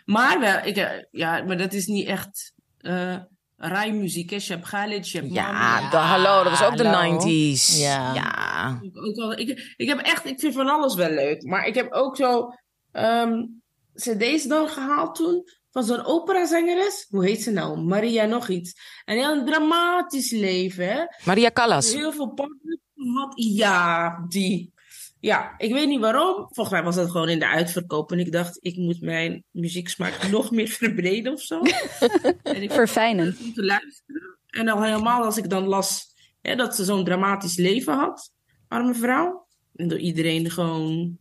Maar 0.06 0.39
wel, 0.39 0.60
ik, 0.63 0.78
eh, 0.78 0.89
ja, 1.12 1.43
maar 1.43 1.58
dat 1.58 1.74
is 1.74 1.86
niet 1.86 2.08
echt 2.08 2.54
eh 2.78 3.17
rijmuziek. 3.62 4.30
Hè. 4.30 4.36
Je 4.36 4.54
hebt 4.54 4.67
Khalid, 4.67 5.10
je 5.10 5.19
hebt 5.19 5.34
Ja, 5.34 5.89
de, 5.89 5.97
hallo, 5.97 6.43
dat 6.43 6.60
was 6.60 6.63
ook 6.63 6.78
de 6.78 6.88
hallo. 6.88 7.19
90s. 7.19 7.80
Ja. 7.80 8.13
ja. 8.13 8.80
Ik, 8.82 8.97
ook 8.97 9.15
wel, 9.15 9.38
ik, 9.38 9.74
ik 9.78 9.88
heb 9.88 10.00
echt, 10.00 10.26
ik 10.26 10.39
vind 10.39 10.54
van 10.54 10.67
alles 10.67 10.95
wel 10.95 11.10
leuk. 11.10 11.43
Maar 11.43 11.67
ik 11.67 11.76
heb 11.76 11.91
ook 11.91 12.15
zo 12.15 12.54
ehm, 12.92 13.46
cd's 13.96 14.44
dan 14.44 14.68
gehaald 14.70 15.16
toen. 15.16 15.44
Van 15.72 15.84
zo'n 15.84 16.06
operazangeres. 16.06 17.08
Hoe 17.10 17.26
heet 17.26 17.44
ze 17.44 17.52
nou? 17.52 17.82
Maria 17.82 18.26
nog 18.26 18.50
iets. 18.50 18.74
En 19.06 19.18
heel 19.18 19.32
een 19.32 19.46
dramatisch 19.46 20.32
leven, 20.32 20.88
hè. 20.88 21.04
Maria 21.26 21.52
Callas. 21.52 21.94
Heel 21.94 22.12
veel 22.12 22.30
partners 22.34 22.80
gehad. 22.96 23.34
Ja, 23.36 24.26
die. 24.28 24.74
Ja, 25.20 25.54
ik 25.58 25.74
weet 25.74 25.88
niet 25.88 26.00
waarom. 26.00 26.34
Volgens 26.36 26.70
mij 26.70 26.84
was 26.84 26.96
dat 26.96 27.12
gewoon 27.12 27.30
in 27.30 27.40
de 27.40 27.48
uitverkoop. 27.48 28.12
En 28.12 28.20
ik 28.20 28.32
dacht, 28.32 28.58
ik 28.62 28.76
moet 28.76 29.02
mijn 29.02 29.44
muzieksmaak 29.52 30.28
nog 30.32 30.52
meer 30.52 30.68
verbreden 30.68 31.34
of 31.34 31.42
zo. 31.42 31.62
en 32.44 32.62
ik 32.62 32.72
Verfijnend. 32.72 33.40
om 33.40 33.54
te 33.54 33.64
luisteren. 33.64 34.38
En 34.48 34.68
al 34.68 34.84
helemaal 34.84 35.24
als 35.24 35.38
ik 35.38 35.50
dan 35.50 35.68
las 35.68 36.14
hè, 36.42 36.56
dat 36.56 36.76
ze 36.76 36.84
zo'n 36.84 37.04
dramatisch 37.04 37.58
leven 37.58 37.94
had, 37.94 38.32
arme 38.68 38.94
vrouw. 38.94 39.48
En 39.76 39.88
door 39.88 40.00
iedereen 40.00 40.50
gewoon, 40.52 41.18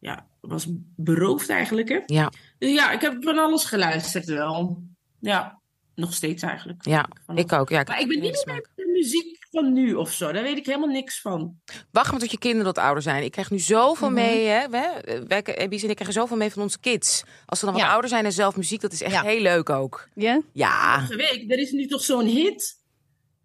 ja, 0.00 0.28
was 0.48 0.66
beroofd 0.96 1.48
eigenlijk. 1.50 1.88
Hè? 1.88 2.00
Ja, 2.06 2.32
Dus 2.58 2.70
ja, 2.72 2.90
ik 2.90 3.00
heb 3.00 3.16
van 3.24 3.38
alles 3.38 3.64
geluisterd 3.64 4.24
wel. 4.24 4.82
Ja, 5.20 5.60
nog 5.94 6.14
steeds 6.14 6.42
eigenlijk. 6.42 6.84
ja, 6.84 7.08
ik 7.34 7.52
ook. 7.52 7.68
Ja, 7.68 7.82
Maar 7.86 8.00
ik 8.00 8.08
ben 8.08 8.20
niet 8.20 8.42
meer 8.46 8.54
met 8.54 8.68
de 8.74 8.90
muziek 8.92 9.46
van 9.50 9.72
nu 9.72 9.94
of 9.94 10.12
zo. 10.12 10.32
Daar 10.32 10.42
weet 10.42 10.56
ik 10.56 10.66
helemaal 10.66 10.88
niks 10.88 11.20
van. 11.20 11.60
Wacht 11.90 12.10
maar 12.10 12.20
tot 12.20 12.30
je 12.30 12.38
kinderen 12.38 12.66
wat 12.66 12.78
ouder 12.78 13.02
zijn. 13.02 13.24
Ik 13.24 13.30
krijg 13.32 13.50
nu 13.50 13.58
zoveel 13.58 14.06
Mhm. 14.10 14.16
mee. 14.16 14.46
Hè? 14.46 14.68
Wij, 14.68 15.02
wij, 15.26 15.42
Ebies 15.44 15.82
en 15.82 15.88
ik 15.88 15.94
krijgen 15.94 16.14
zoveel 16.20 16.36
mee 16.36 16.50
van 16.52 16.62
onze 16.62 16.80
kids. 16.80 17.24
Als 17.46 17.58
ze 17.58 17.64
dan 17.64 17.74
wat 17.74 17.82
Ja. 17.82 17.90
ouder 17.92 18.10
zijn 18.10 18.24
en 18.24 18.32
zelf 18.32 18.56
muziek, 18.56 18.80
dat 18.80 18.92
is 18.92 19.02
echt 19.02 19.12
Ja. 19.12 19.22
heel 19.22 19.40
leuk 19.40 19.70
ook. 19.70 20.08
Ja? 20.14 20.40
Ja, 20.52 20.94
Vorige 21.06 21.16
week, 21.16 21.50
er 21.50 21.58
is 21.58 21.70
nu 21.70 21.86
toch 21.86 22.02
zo'n 22.02 22.24
hit 22.26 22.80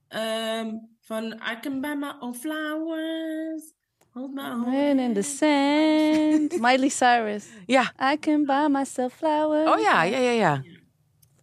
ehm, 0.07 0.69
van 1.01 1.23
I 1.25 1.59
can 1.61 1.81
buy 1.81 1.93
my 1.93 2.11
own 2.19 2.33
flowers. 2.35 3.73
Hold 4.13 4.33
my 4.33 4.55
Man 4.55 4.99
in 4.99 5.13
the 5.13 5.21
sand. 5.21 6.51
Miley 6.67 6.89
Cyrus. 6.89 7.45
ja. 7.65 7.93
I 8.13 8.17
can 8.19 8.45
buy 8.45 8.67
myself 8.69 9.13
flowers. 9.13 9.69
Oh 9.69 9.79
ja, 9.79 10.03
ja, 10.03 10.17
ja, 10.17 10.31
ja. 10.31 10.61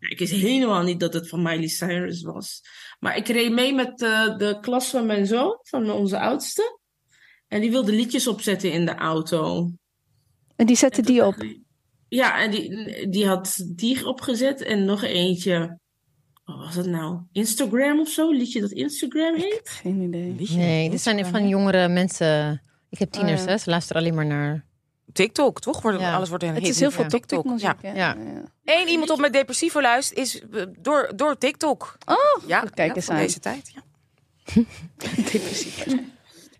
Ja, 0.00 0.08
Ik 0.08 0.18
wist 0.18 0.32
helemaal 0.32 0.82
niet 0.82 1.00
dat 1.00 1.14
het 1.14 1.28
van 1.28 1.42
Miley 1.42 1.68
Cyrus 1.68 2.22
was. 2.22 2.62
Maar 3.00 3.16
ik 3.16 3.28
reed 3.28 3.52
mee 3.52 3.74
met 3.74 4.02
eh, 4.02 4.36
de 4.38 4.58
klas 4.60 4.90
van 4.90 5.06
mijn 5.06 5.26
zoon, 5.26 5.58
van 5.62 5.90
onze 5.90 6.18
oudste. 6.18 6.78
En 7.48 7.60
die 7.60 7.70
wilde 7.70 7.92
liedjes 7.92 8.26
opzetten 8.26 8.72
in 8.72 8.86
de 8.86 8.94
auto. 8.94 9.70
En 10.56 10.66
die 10.66 10.76
zette 10.76 11.00
En 11.00 11.06
die 11.06 11.24
op. 11.24 11.46
Ja, 12.08 12.38
en 12.40 12.50
die, 12.50 13.08
die 13.08 13.26
had 13.26 13.64
die 13.74 14.06
opgezet 14.06 14.62
en 14.62 14.84
nog 14.84 15.02
eentje. 15.02 15.78
Wat 16.48 16.58
was 16.58 16.74
het 16.74 16.86
nou? 16.86 17.18
Instagram 17.32 18.00
of 18.00 18.08
zo? 18.08 18.30
Liedje 18.30 18.60
dat 18.60 18.70
Instagram 18.70 19.34
heet? 19.34 19.60
Geen 19.64 20.00
idee. 20.00 20.34
Liedje. 20.38 20.56
Nee, 20.56 20.90
dit 20.90 21.00
zijn 21.00 21.26
van 21.26 21.48
jongere 21.48 21.88
mensen. 21.88 22.62
Ik 22.90 22.98
heb 22.98 23.10
tieners, 23.10 23.40
Oh, 23.40 23.46
ja. 23.46 23.52
hè. 23.52 23.58
Ze 23.58 23.70
luisteren 23.70 24.02
alleen 24.02 24.14
maar 24.14 24.26
naar... 24.26 24.64
TikTok, 25.12 25.60
toch? 25.60 25.82
Wordt, 25.82 26.00
Ja. 26.00 26.14
Alles 26.14 26.28
wordt 26.28 26.44
een 26.44 26.54
Het 26.54 26.58
hit 26.62 26.68
is 26.68 26.80
heel 26.80 26.90
veel 26.90 27.02
Ja. 27.02 27.08
TikTok 27.08 27.44
Ja. 27.44 27.50
muziek. 27.50 27.74
Ja. 27.82 27.94
Ja. 27.94 27.94
Ja. 27.94 28.42
Eén 28.64 28.88
iemand 28.88 29.10
op 29.10 29.18
met 29.18 29.32
depressieve 29.32 29.80
luist 29.80 30.12
is 30.12 30.40
eh, 30.40 30.62
door, 30.78 31.12
door 31.16 31.38
TikTok. 31.38 31.96
Oh, 32.06 32.16
Ja, 32.48 32.60
kijk 32.74 32.96
eens 32.96 33.04
van 33.04 33.14
aan. 33.14 33.20
deze 33.20 33.38
tijd. 33.40 33.72
Ja. 33.74 33.82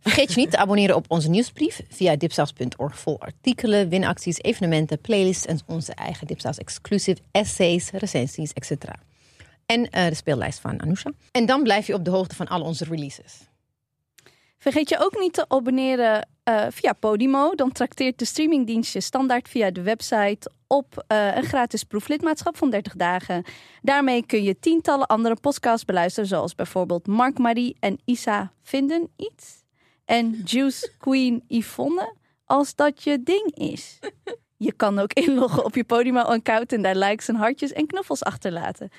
Vergeet 0.00 0.32
je 0.32 0.40
niet 0.40 0.50
te 0.50 0.56
abonneren 0.56 0.96
op 0.96 1.04
onze 1.08 1.28
nieuwsbrief 1.30 1.80
via 1.88 2.16
dipsaus.org. 2.16 2.98
Vol 2.98 3.20
artikelen, 3.20 3.88
winacties, 3.88 4.38
evenementen, 4.38 5.00
playlists 5.00 5.46
en 5.46 5.58
onze 5.66 5.92
eigen 5.94 6.26
Dipsaus 6.26 6.58
exclusive 6.58 7.20
essays, 7.30 7.90
recensies, 7.90 8.52
etc. 8.52 8.70
En 9.68 9.90
eh, 9.90 10.08
de 10.08 10.14
speellijst 10.14 10.60
van 10.60 10.80
Anousha. 10.80 11.10
En 11.30 11.46
dan 11.46 11.62
blijf 11.62 11.86
je 11.86 11.94
op 11.94 12.04
de 12.04 12.10
hoogte 12.10 12.34
van 12.34 12.48
al 12.48 12.62
onze 12.62 12.84
releases. 12.84 13.48
Vergeet 14.58 14.88
je 14.88 14.98
ook 14.98 15.18
niet 15.18 15.32
te 15.32 15.48
abonneren 15.48 16.28
eh, 16.42 16.66
via 16.70 16.92
Podimo. 16.92 17.54
Dan 17.54 17.72
trakteert 17.72 18.18
de 18.18 18.24
streamingdienst 18.24 18.92
je 18.92 19.00
standaard 19.00 19.48
via 19.48 19.70
de 19.70 19.82
website 19.82 20.50
op 20.66 21.04
eh, 21.06 21.36
een 21.36 21.42
gratis 21.42 21.84
proeflidmaatschap 21.84 22.56
van 22.56 22.70
30 22.70 22.92
dagen. 22.96 23.44
Daarmee 23.82 24.26
kun 24.26 24.42
je 24.42 24.58
tientallen 24.58 25.06
andere 25.06 25.36
podcasts 25.40 25.84
beluisteren, 25.84 26.28
zoals 26.28 26.54
bijvoorbeeld 26.54 27.06
Mark 27.06 27.38
Marie 27.38 27.76
en 27.80 27.98
Isa 28.04 28.52
vinden 28.62 29.08
iets. 29.16 29.64
En 30.04 30.42
Juice 30.44 30.92
Queen 30.98 31.44
Yvonne, 31.48 32.14
als 32.44 32.74
dat 32.74 33.02
je 33.02 33.22
ding 33.22 33.50
is. 33.54 33.98
Je 34.56 34.72
kan 34.72 34.98
ook 34.98 35.12
inloggen 35.12 35.64
op 35.64 35.74
je 35.74 35.84
Podimo-account 35.84 36.72
en 36.72 36.82
daar 36.82 36.96
likes 36.96 37.28
en 37.28 37.34
hartjes 37.34 37.72
en 37.72 37.86
knuffels 37.86 38.22
achterlaten. 38.22 38.90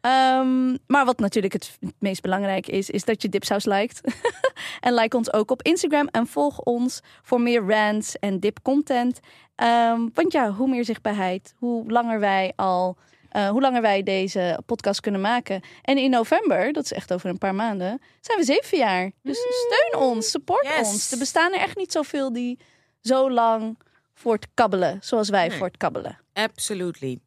Ehm, 0.00 0.76
maar 0.86 1.04
wat 1.04 1.18
natuurlijk 1.18 1.52
het, 1.52 1.78
meest 1.98 2.22
belangrijk 2.22 2.66
is, 2.66 2.90
is 2.90 3.04
dat 3.04 3.22
je 3.22 3.28
Dipsaus 3.28 3.64
liked. 3.64 4.00
en 4.80 4.94
like 4.94 5.16
ons 5.16 5.32
ook 5.32 5.50
op 5.50 5.62
Instagram 5.62 6.06
en 6.06 6.26
volg 6.26 6.60
ons 6.60 7.00
voor 7.22 7.40
meer 7.40 7.62
rants 7.66 8.18
en 8.18 8.40
dip 8.40 8.58
content. 8.62 9.20
Ehm, 9.56 10.08
want 10.14 10.32
ja, 10.32 10.50
hoe 10.52 10.68
meer 10.68 10.84
zichtbaarheid, 10.84 11.54
hoe 11.56 11.90
langer 11.90 12.20
wij 12.20 12.52
al, 12.56 12.96
eh, 13.28 13.48
hoe 13.48 13.60
langer 13.60 13.82
wij 13.82 14.02
deze 14.02 14.60
podcast 14.66 15.00
kunnen 15.00 15.20
maken. 15.20 15.60
En 15.82 15.98
in 15.98 16.10
november, 16.10 16.72
dat 16.72 16.84
is 16.84 16.92
echt 16.92 17.12
over 17.12 17.30
een 17.30 17.38
paar 17.38 17.54
maanden, 17.54 18.00
zijn 18.20 18.38
we 18.38 18.44
zeven 18.44 18.78
jaar. 18.78 19.10
Dus 19.22 19.38
steun 19.38 20.00
ons, 20.00 20.30
support 20.30 20.66
Yes. 20.66 20.88
ons. 20.88 21.12
Er 21.12 21.18
bestaan 21.18 21.52
er 21.52 21.60
echt 21.60 21.76
niet 21.76 21.92
zoveel 21.92 22.32
die 22.32 22.58
zo 23.00 23.30
lang 23.30 23.78
voortkabbelen, 24.20 24.98
zoals 25.00 25.28
wij 25.28 25.48
Nee. 25.48 25.58
voortkabbelen. 25.58 26.18
Absolutely. 26.32 27.18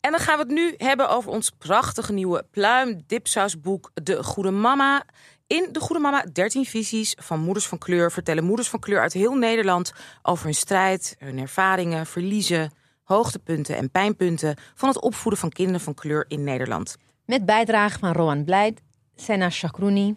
En 0.00 0.10
dan 0.10 0.20
gaan 0.20 0.36
we 0.38 0.42
het 0.42 0.52
nu 0.52 0.74
hebben 0.76 1.08
over 1.08 1.30
ons 1.30 1.50
prachtige 1.50 2.12
nieuwe 2.12 2.44
pluim 2.50 3.02
dipsausboek 3.06 3.90
De 3.94 4.22
Goede 4.22 4.50
Mama. 4.50 5.04
In 5.46 5.68
De 5.72 5.80
Goede 5.80 6.00
Mama 6.02 6.24
13 6.32 6.64
visies 6.64 7.16
van 7.20 7.40
moeders 7.40 7.66
van 7.66 7.78
kleur 7.78 8.12
vertellen 8.12 8.44
moeders 8.44 8.68
van 8.68 8.80
kleur 8.80 9.00
uit 9.00 9.12
heel 9.12 9.34
Nederland 9.34 9.92
over 10.22 10.44
hun 10.44 10.54
strijd, 10.54 11.16
hun 11.18 11.38
ervaringen, 11.38 12.06
verliezen, 12.06 12.72
hoogtepunten 13.02 13.76
en 13.76 13.90
pijnpunten 13.90 14.56
van 14.74 14.88
het 14.88 15.00
opvoeden 15.00 15.40
van 15.40 15.50
kinderen 15.50 15.80
van 15.80 15.94
kleur 15.94 16.24
in 16.28 16.44
Nederland. 16.44 16.96
Met 17.24 17.44
bijdrage 17.46 17.98
van 17.98 18.12
Rowan 18.12 18.44
Blijd, 18.44 18.80
Senna 19.16 19.50
Chakrouni, 19.50 20.16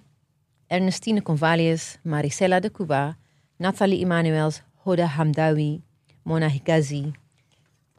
Ernestine 0.67 1.21
Convalius, 1.21 1.97
Maricela 2.03 2.59
de 2.59 2.71
Cuba, 2.71 3.17
Nathalie 3.57 3.99
Emanuels, 3.99 4.61
Hoda 4.75 5.05
Hamdawi, 5.05 5.81
Mona 6.25 6.49
Hikazi, 6.49 7.13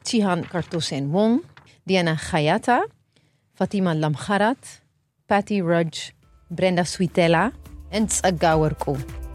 Chihan 0.05 0.45
Kartosen 0.45 1.11
Wong, 1.11 1.41
Diana 1.87 2.17
Gayata, 2.17 2.83
Fatima 3.55 3.95
Lamgarat, 3.95 4.81
Patty 5.29 5.63
Rudge, 5.63 6.13
Brenda 6.51 6.85
Suitella 6.85 7.53
en 7.91 8.07
Tsagawarko. 8.07 9.26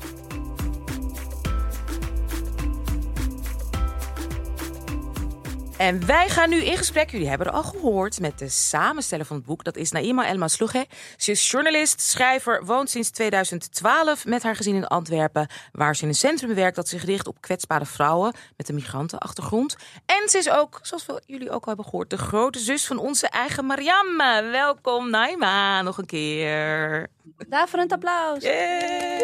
En 5.82 6.06
wij 6.06 6.30
gaan 6.30 6.50
nu 6.50 6.63
in 6.63 6.78
gesprek, 6.78 7.12
jullie 7.12 7.28
hebben 7.28 7.48
er 7.48 7.54
al 7.54 7.63
gehoord, 7.63 8.20
met 8.20 8.39
de 8.39 8.50
samensteller 8.50 9.26
van 9.26 9.36
het 9.36 9.45
boek. 9.45 9.64
Dat 9.64 9.76
is 9.76 9.91
Naima 9.91 10.28
El 10.28 10.38
Maslouche. 10.38 10.86
Ze 11.18 11.32
is 11.32 11.51
journalist, 11.51 12.01
schrijver, 12.01 12.66
woont 12.66 12.89
sinds 12.89 13.10
2012 13.10 14.26
met 14.26 14.43
haar 14.43 14.56
gezin 14.56 14.76
in 14.76 14.88
Antwerpen. 14.88 15.47
Waar 15.72 15.95
ze 15.95 16.01
in 16.03 16.08
een 16.08 16.16
centrum 16.16 16.56
werkt 16.56 16.76
dat 16.76 16.88
zich 16.88 17.06
richt 17.06 17.28
op 17.28 17.41
kwetsbare 17.41 17.86
vrouwen 17.86 18.34
met 18.58 18.70
een 18.70 18.76
migrantenachtergrond. 18.76 19.76
En 20.06 20.30
ze 20.30 20.38
is 20.38 20.49
ook, 20.49 20.80
zoals 20.82 21.06
we 21.06 21.22
jullie 21.26 21.49
ook 21.49 21.62
al 21.62 21.68
hebben 21.68 21.86
gehoord, 21.86 22.10
de 22.10 22.18
grote 22.18 22.60
zus 22.60 22.86
van 22.86 22.97
onze 22.97 23.28
eigen 23.28 23.66
Mariam. 23.66 24.18
Welkom 24.51 25.10
Naima, 25.10 25.82
nog 25.82 25.97
een 25.97 26.06
keer. 26.06 27.08
Daverend 27.47 27.91
applaus. 27.91 28.43
Yay! 28.43 29.22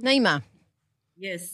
Naima, 0.00 0.40
Yes. 1.14 1.50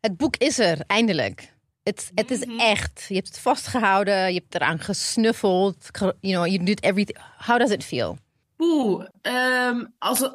Het 0.00 0.16
boek 0.16 0.36
is 0.36 0.58
er, 0.58 0.78
eindelijk. 0.86 1.58
Het, 1.90 2.10
het 2.14 2.30
is 2.30 2.44
echt. 2.58 3.04
Je 3.08 3.14
hebt 3.14 3.26
het 3.28 3.38
vastgehouden, 3.38 4.32
je 4.32 4.38
hebt 4.40 4.54
eraan 4.54 4.78
gesnuffeld. 4.78 5.88
ge- 5.92 6.16
You 6.20 6.34
know, 6.34 6.46
you 6.46 6.64
did 6.64 6.82
everything. 6.82 7.18
How 7.46 7.58
does 7.58 7.70
it 7.70 7.84
feel? 7.84 8.16
Oeh, 8.58 9.04
ehm, 9.22 9.84
als 9.98 10.30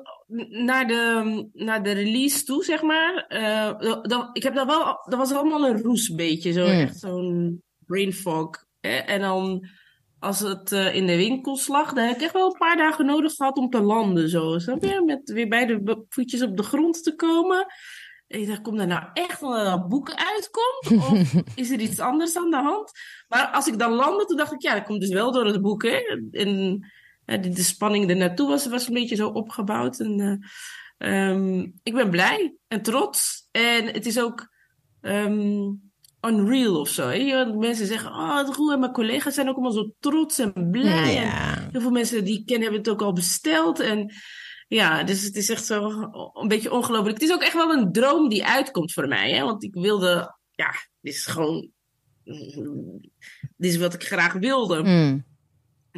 naar, 0.49 0.87
de, 0.87 1.47
naar 1.53 1.83
de 1.83 1.91
release 1.91 2.43
toe, 2.43 2.63
zeg 2.63 2.81
maar. 2.81 3.25
eh, 3.27 4.01
dan, 4.01 4.29
ik 4.33 4.43
heb 4.43 4.55
daar 4.55 4.65
wel, 4.65 4.85
dat 5.05 5.17
was 5.19 5.33
allemaal 5.33 5.65
een 5.69 5.81
roes 5.81 6.15
beetje, 6.15 6.51
zo 6.51 6.65
Mm. 6.65 6.71
echt 6.79 6.99
zo'n 6.99 7.61
brain 7.85 8.13
fog. 8.13 8.49
Hè? 8.81 8.95
En 8.95 9.21
dan, 9.21 9.67
als 10.19 10.39
het 10.39 10.71
eh, 10.71 10.95
in 10.95 11.05
de 11.07 11.15
winkels 11.15 11.67
lag, 11.67 11.93
dan 11.93 12.03
heb 12.05 12.15
ik 12.15 12.21
echt 12.21 12.33
wel 12.33 12.45
een 12.45 12.57
paar 12.57 12.77
dagen 12.77 13.05
nodig 13.05 13.33
gehad 13.33 13.57
om 13.57 13.69
te 13.69 13.81
landen, 13.81 14.29
zo. 14.29 14.59
Snap 14.59 14.83
je? 14.83 15.01
Met 15.05 15.31
weer 15.31 15.47
beide 15.47 15.81
be- 15.81 16.05
voetjes 16.09 16.41
op 16.41 16.57
de 16.57 16.63
grond 16.63 17.03
te 17.03 17.15
komen. 17.15 17.65
En 18.27 18.39
ik 18.39 18.47
dacht, 18.47 18.61
komt 18.61 18.79
er 18.79 18.87
nou 18.87 19.03
echt 19.13 19.39
dat 19.39 19.87
boek 19.87 20.13
uitkomt? 20.13 21.03
Of 21.11 21.33
is 21.55 21.71
er 21.71 21.79
iets 21.79 21.99
anders 21.99 22.37
aan 22.37 22.49
de 22.49 22.61
hand? 22.61 22.91
Maar 23.27 23.47
als 23.47 23.67
ik 23.67 23.79
dan 23.79 23.91
landde, 23.93 24.25
toen 24.25 24.37
dacht 24.37 24.53
ik, 24.53 24.61
ja, 24.61 24.73
dat 24.73 24.83
komt 24.83 25.01
dus 25.01 25.09
wel 25.09 25.31
door 25.31 25.45
het 25.45 25.61
boek, 25.61 25.83
hè. 25.83 26.19
En 26.31 26.85
ja, 27.25 27.37
de, 27.37 27.49
de 27.49 27.63
spanning 27.63 28.09
er 28.09 28.15
naartoe 28.15 28.47
was, 28.47 28.67
was 28.67 28.87
een 28.87 28.93
beetje 28.93 29.15
zo 29.15 29.27
opgebouwd. 29.27 29.99
En, 29.99 30.19
eh, 30.97 31.29
ehm, 31.29 31.59
ik 31.83 31.93
ben 31.93 32.09
blij 32.09 32.55
en 32.67 32.81
trots. 32.81 33.47
En 33.51 33.85
het 33.85 34.05
is 34.05 34.19
ook 34.19 34.53
ehm, 35.01 35.71
unreal 36.21 36.79
of 36.79 36.89
zo. 36.89 37.07
Hè? 37.07 37.45
Mensen 37.45 37.87
zeggen, 37.87 38.11
oh, 38.11 38.37
het 38.37 38.55
goed. 38.55 38.73
En 38.73 38.79
mijn 38.79 38.91
collega's 38.91 39.33
zijn 39.33 39.49
ook 39.49 39.55
allemaal 39.55 39.71
zo 39.71 39.91
trots 39.99 40.39
en 40.39 40.69
blij. 40.71 41.17
En 41.17 41.25
Ja. 41.25 41.67
heel 41.71 41.81
veel 41.81 41.91
mensen 41.91 42.25
die 42.25 42.39
ik 42.39 42.45
ken 42.45 42.61
hebben 42.61 42.79
het 42.79 42.89
ook 42.89 43.01
al 43.01 43.13
besteld. 43.13 43.79
En 43.79 44.13
ja, 44.67 45.03
dus 45.03 45.23
het 45.23 45.35
is 45.35 45.49
echt 45.49 45.65
zo 45.65 45.89
een 46.33 46.47
beetje 46.47 46.71
ongelooflijk. 46.71 47.19
Het 47.19 47.29
is 47.29 47.35
ook 47.35 47.41
echt 47.43 47.53
wel 47.53 47.71
een 47.71 47.91
droom 47.91 48.29
die 48.29 48.45
uitkomt 48.45 48.93
voor 48.93 49.07
mij. 49.07 49.31
Hè? 49.31 49.43
Want 49.43 49.63
ik 49.63 49.73
wilde, 49.73 50.35
ja, 50.51 50.71
dit 51.01 51.13
is 51.13 51.25
gewoon, 51.25 51.69
mm, 52.23 52.99
dit 53.57 53.71
is 53.71 53.77
wat 53.77 53.93
ik 53.93 54.03
graag 54.03 54.33
wilde. 54.33 54.83
Mm. 54.83 55.25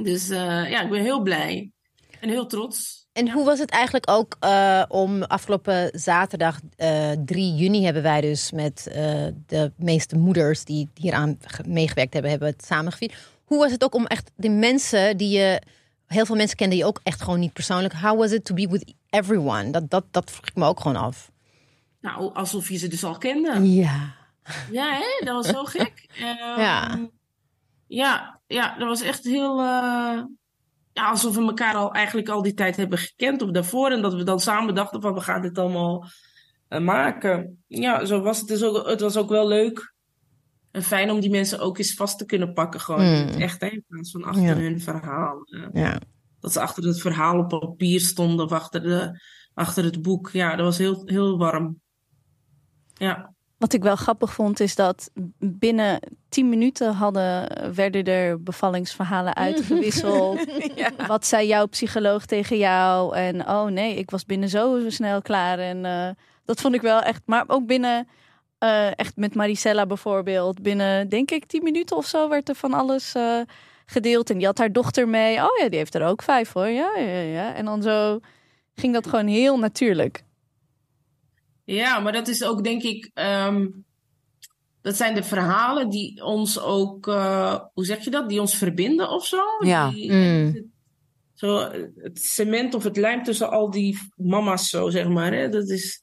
Dus 0.04 0.30
eh, 0.30 0.70
ja, 0.70 0.82
ik 0.82 0.90
ben 0.90 1.02
heel 1.02 1.22
blij 1.22 1.72
en 2.20 2.30
heel 2.30 2.46
trots. 2.46 3.06
En 3.14 3.32
hoe 3.32 3.46
was 3.46 3.60
het 3.60 3.70
eigenlijk 3.70 4.10
ook 4.10 4.36
eh, 4.40 4.84
om 4.88 5.24
afgelopen 5.24 5.90
zaterdag, 6.00 6.60
eh 6.76 7.12
3 7.26 7.56
juni, 7.56 7.84
hebben 7.84 8.04
wij 8.04 8.22
dus 8.22 8.52
met 8.52 8.84
de 9.48 9.72
meeste 9.78 10.18
moeders 10.18 10.64
die 10.64 10.90
hieraan 10.96 11.38
ge- 11.42 11.64
meegewerkt 11.68 12.14
hebben, 12.14 12.32
hebben 12.32 12.50
het 12.50 12.66
samengevierd. 12.66 13.16
Hoe 13.46 13.58
was 13.58 13.72
het 13.72 13.84
ook 13.84 13.96
om 13.96 14.06
echt 14.06 14.32
de 14.36 14.50
mensen 14.50 15.18
die 15.18 15.30
je, 15.38 15.62
heel 16.08 16.26
veel 16.26 16.36
mensen 16.36 16.58
kende 16.58 16.76
je 16.76 16.86
ook 16.86 17.00
echt 17.04 17.22
gewoon 17.22 17.40
niet 17.40 17.54
persoonlijk. 17.54 17.94
How 17.94 18.18
was 18.20 18.32
it 18.32 18.46
to 18.46 18.54
be 18.54 18.68
with 18.70 18.94
everyone? 19.10 19.72
Dat, 19.72 19.90
dat, 19.90 20.06
dat 20.12 20.32
vroeg 20.32 20.46
ik 20.46 20.56
me 20.56 20.66
ook 20.66 20.80
gewoon 20.80 20.98
af. 20.98 21.32
Nou, 22.02 22.34
alsof 22.34 22.70
je 22.70 22.78
ze 22.78 22.88
dus 22.88 23.04
al 23.04 23.18
kende. 23.18 23.68
Ja. 23.70 24.16
Ja, 24.72 24.92
hè? 24.94 25.26
dat 25.26 25.36
was 25.36 25.48
zo 25.48 25.64
gek. 25.64 26.06
Ehm, 26.20 26.60
Ja. 26.62 27.00
ja, 27.88 28.40
ja, 28.48 28.78
dat 28.78 28.88
was 28.88 29.02
echt 29.02 29.24
heel. 29.24 29.60
eh, 29.60 30.24
ja, 30.94 31.10
alsof 31.10 31.36
we 31.36 31.42
elkaar 31.42 31.76
al 31.76 31.94
eigenlijk 31.94 32.30
al 32.30 32.42
die 32.42 32.54
tijd 32.54 32.76
hebben 32.76 32.98
gekend 32.98 33.42
of 33.42 33.50
daarvoor. 33.52 33.92
En 33.92 34.02
dat 34.02 34.14
we 34.14 34.24
dan 34.24 34.40
samen 34.40 34.76
dachten 34.76 35.02
van 35.02 35.14
we 35.14 35.22
gaan 35.22 35.42
dit 35.42 35.58
allemaal 35.58 36.06
eh, 36.68 36.80
maken. 36.80 37.64
Ja, 37.68 38.06
zo 38.06 38.22
was 38.22 38.38
het. 38.40 38.48
Dus 38.48 38.64
ook, 38.64 38.88
het 38.88 39.02
was 39.02 39.18
ook 39.18 39.30
wel 39.30 39.48
leuk. 39.48 39.94
En 40.78 40.84
fijn 40.84 41.12
om 41.12 41.20
die 41.20 41.30
mensen 41.30 41.60
ook 41.60 41.78
eens 41.78 41.94
vast 41.94 42.18
te 42.18 42.26
kunnen 42.26 42.54
pakken. 42.54 42.80
Gewoon 42.80 43.02
in 43.02 43.26
het 43.26 43.36
Mm. 43.36 43.42
echt, 43.42 43.62
hè, 43.62 43.68
in 43.68 43.84
plaats 43.88 44.12
van 44.12 44.24
achter 44.24 44.44
Ja. 44.44 44.56
hun 44.56 44.82
verhaal. 44.82 45.38
Eh, 45.46 45.82
ja. 45.84 46.00
dat 46.40 46.52
ze 46.52 46.60
achter 46.62 46.84
het 46.84 47.02
verhaal 47.02 47.40
op 47.40 47.48
papier 47.50 48.00
stonden 48.00 48.46
of 48.46 48.52
achter, 48.52 48.82
de, 48.82 49.20
achter 49.54 49.84
het 49.84 50.02
boek. 50.02 50.30
Ja, 50.34 50.56
dat 50.56 50.66
was 50.66 50.78
heel, 50.78 51.02
heel 51.06 51.38
warm. 51.38 51.80
Ja. 52.94 53.34
Wat 53.58 53.74
ik 53.74 53.84
wel 53.84 53.96
grappig 53.96 54.34
vond, 54.34 54.60
is 54.60 54.76
dat 54.76 55.12
binnen 55.40 56.00
10 56.30 56.50
minuten 56.50 56.94
hadden, 56.94 57.48
werden 57.76 58.04
er 58.04 58.44
bevallingsverhalen 58.44 59.36
uitgewisseld. 59.48 60.40
Wat 61.08 61.26
zei 61.26 61.48
jouw 61.48 61.66
psycholoog 61.68 62.26
tegen 62.26 62.58
jou? 62.58 63.16
En 63.16 63.48
oh 63.50 63.66
nee, 63.66 63.96
ik 63.96 64.10
was 64.12 64.26
binnen 64.26 64.50
zo 64.50 64.80
snel 64.88 65.22
klaar. 65.22 65.60
En 65.60 65.86
eh, 65.86 66.10
dat 66.46 66.62
vond 66.62 66.76
ik 66.76 66.82
wel 66.82 67.02
echt. 67.02 67.22
Maar 67.26 67.44
ook 67.48 67.66
binnen, 67.66 68.08
eh, 68.58 69.00
echt 69.00 69.16
met 69.16 69.36
Maricella 69.36 69.86
bijvoorbeeld. 69.86 70.62
Binnen, 70.62 71.10
denk 71.10 71.32
ik, 71.32 71.46
10 71.46 71.64
minuten 71.64 71.98
of 71.98 72.06
zo 72.06 72.30
werd 72.30 72.50
er 72.50 72.56
van 72.56 72.74
alles 72.74 73.16
eh, 73.16 73.40
gedeeld. 73.86 74.30
En 74.30 74.38
die 74.38 74.46
had 74.46 74.58
haar 74.58 74.72
dochter 74.72 75.08
mee. 75.10 75.38
Oh 75.38 75.58
ja, 75.60 75.70
die 75.70 75.78
heeft 75.80 75.96
er 75.96 76.06
ook 76.06 76.22
vijf 76.22 76.54
hoor. 76.54 76.68
Ja, 76.68 76.92
ja, 76.98 77.20
ja. 77.20 77.54
En 77.54 77.66
dan 77.66 77.82
zo 77.82 78.20
ging 78.76 78.94
dat 78.94 79.08
gewoon 79.08 79.28
heel 79.28 79.60
natuurlijk. 79.60 80.24
Ja, 81.64 82.00
maar 82.00 82.12
dat 82.12 82.28
is 82.28 82.44
ook 82.44 82.64
denk 82.64 82.84
ik. 82.84 83.12
ehm, 83.14 83.68
dat 84.82 84.96
zijn 84.96 85.16
de 85.16 85.24
verhalen 85.24 85.90
die 85.90 86.24
ons 86.24 86.60
ook. 86.60 87.08
eh, 87.08 87.60
hoe 87.74 87.86
zeg 87.86 88.04
je 88.04 88.10
dat? 88.10 88.30
Die 88.30 88.40
ons 88.42 88.56
verbinden 88.56 89.10
of 89.10 89.26
zo. 89.26 89.42
Ja. 89.60 89.90
Die- 89.90 90.12
Mm. 90.12 90.72
Zo, 91.34 91.58
het 91.96 92.20
cement 92.20 92.74
of 92.74 92.84
het 92.84 92.98
lijm 92.98 93.24
tussen 93.24 93.50
al 93.50 93.70
die 93.72 94.00
mama's, 94.16 94.70
zo 94.70 94.90
zeg 94.90 95.08
maar. 95.08 95.34
Hè? 95.34 95.50
Dat 95.50 95.70
is. 95.70 96.02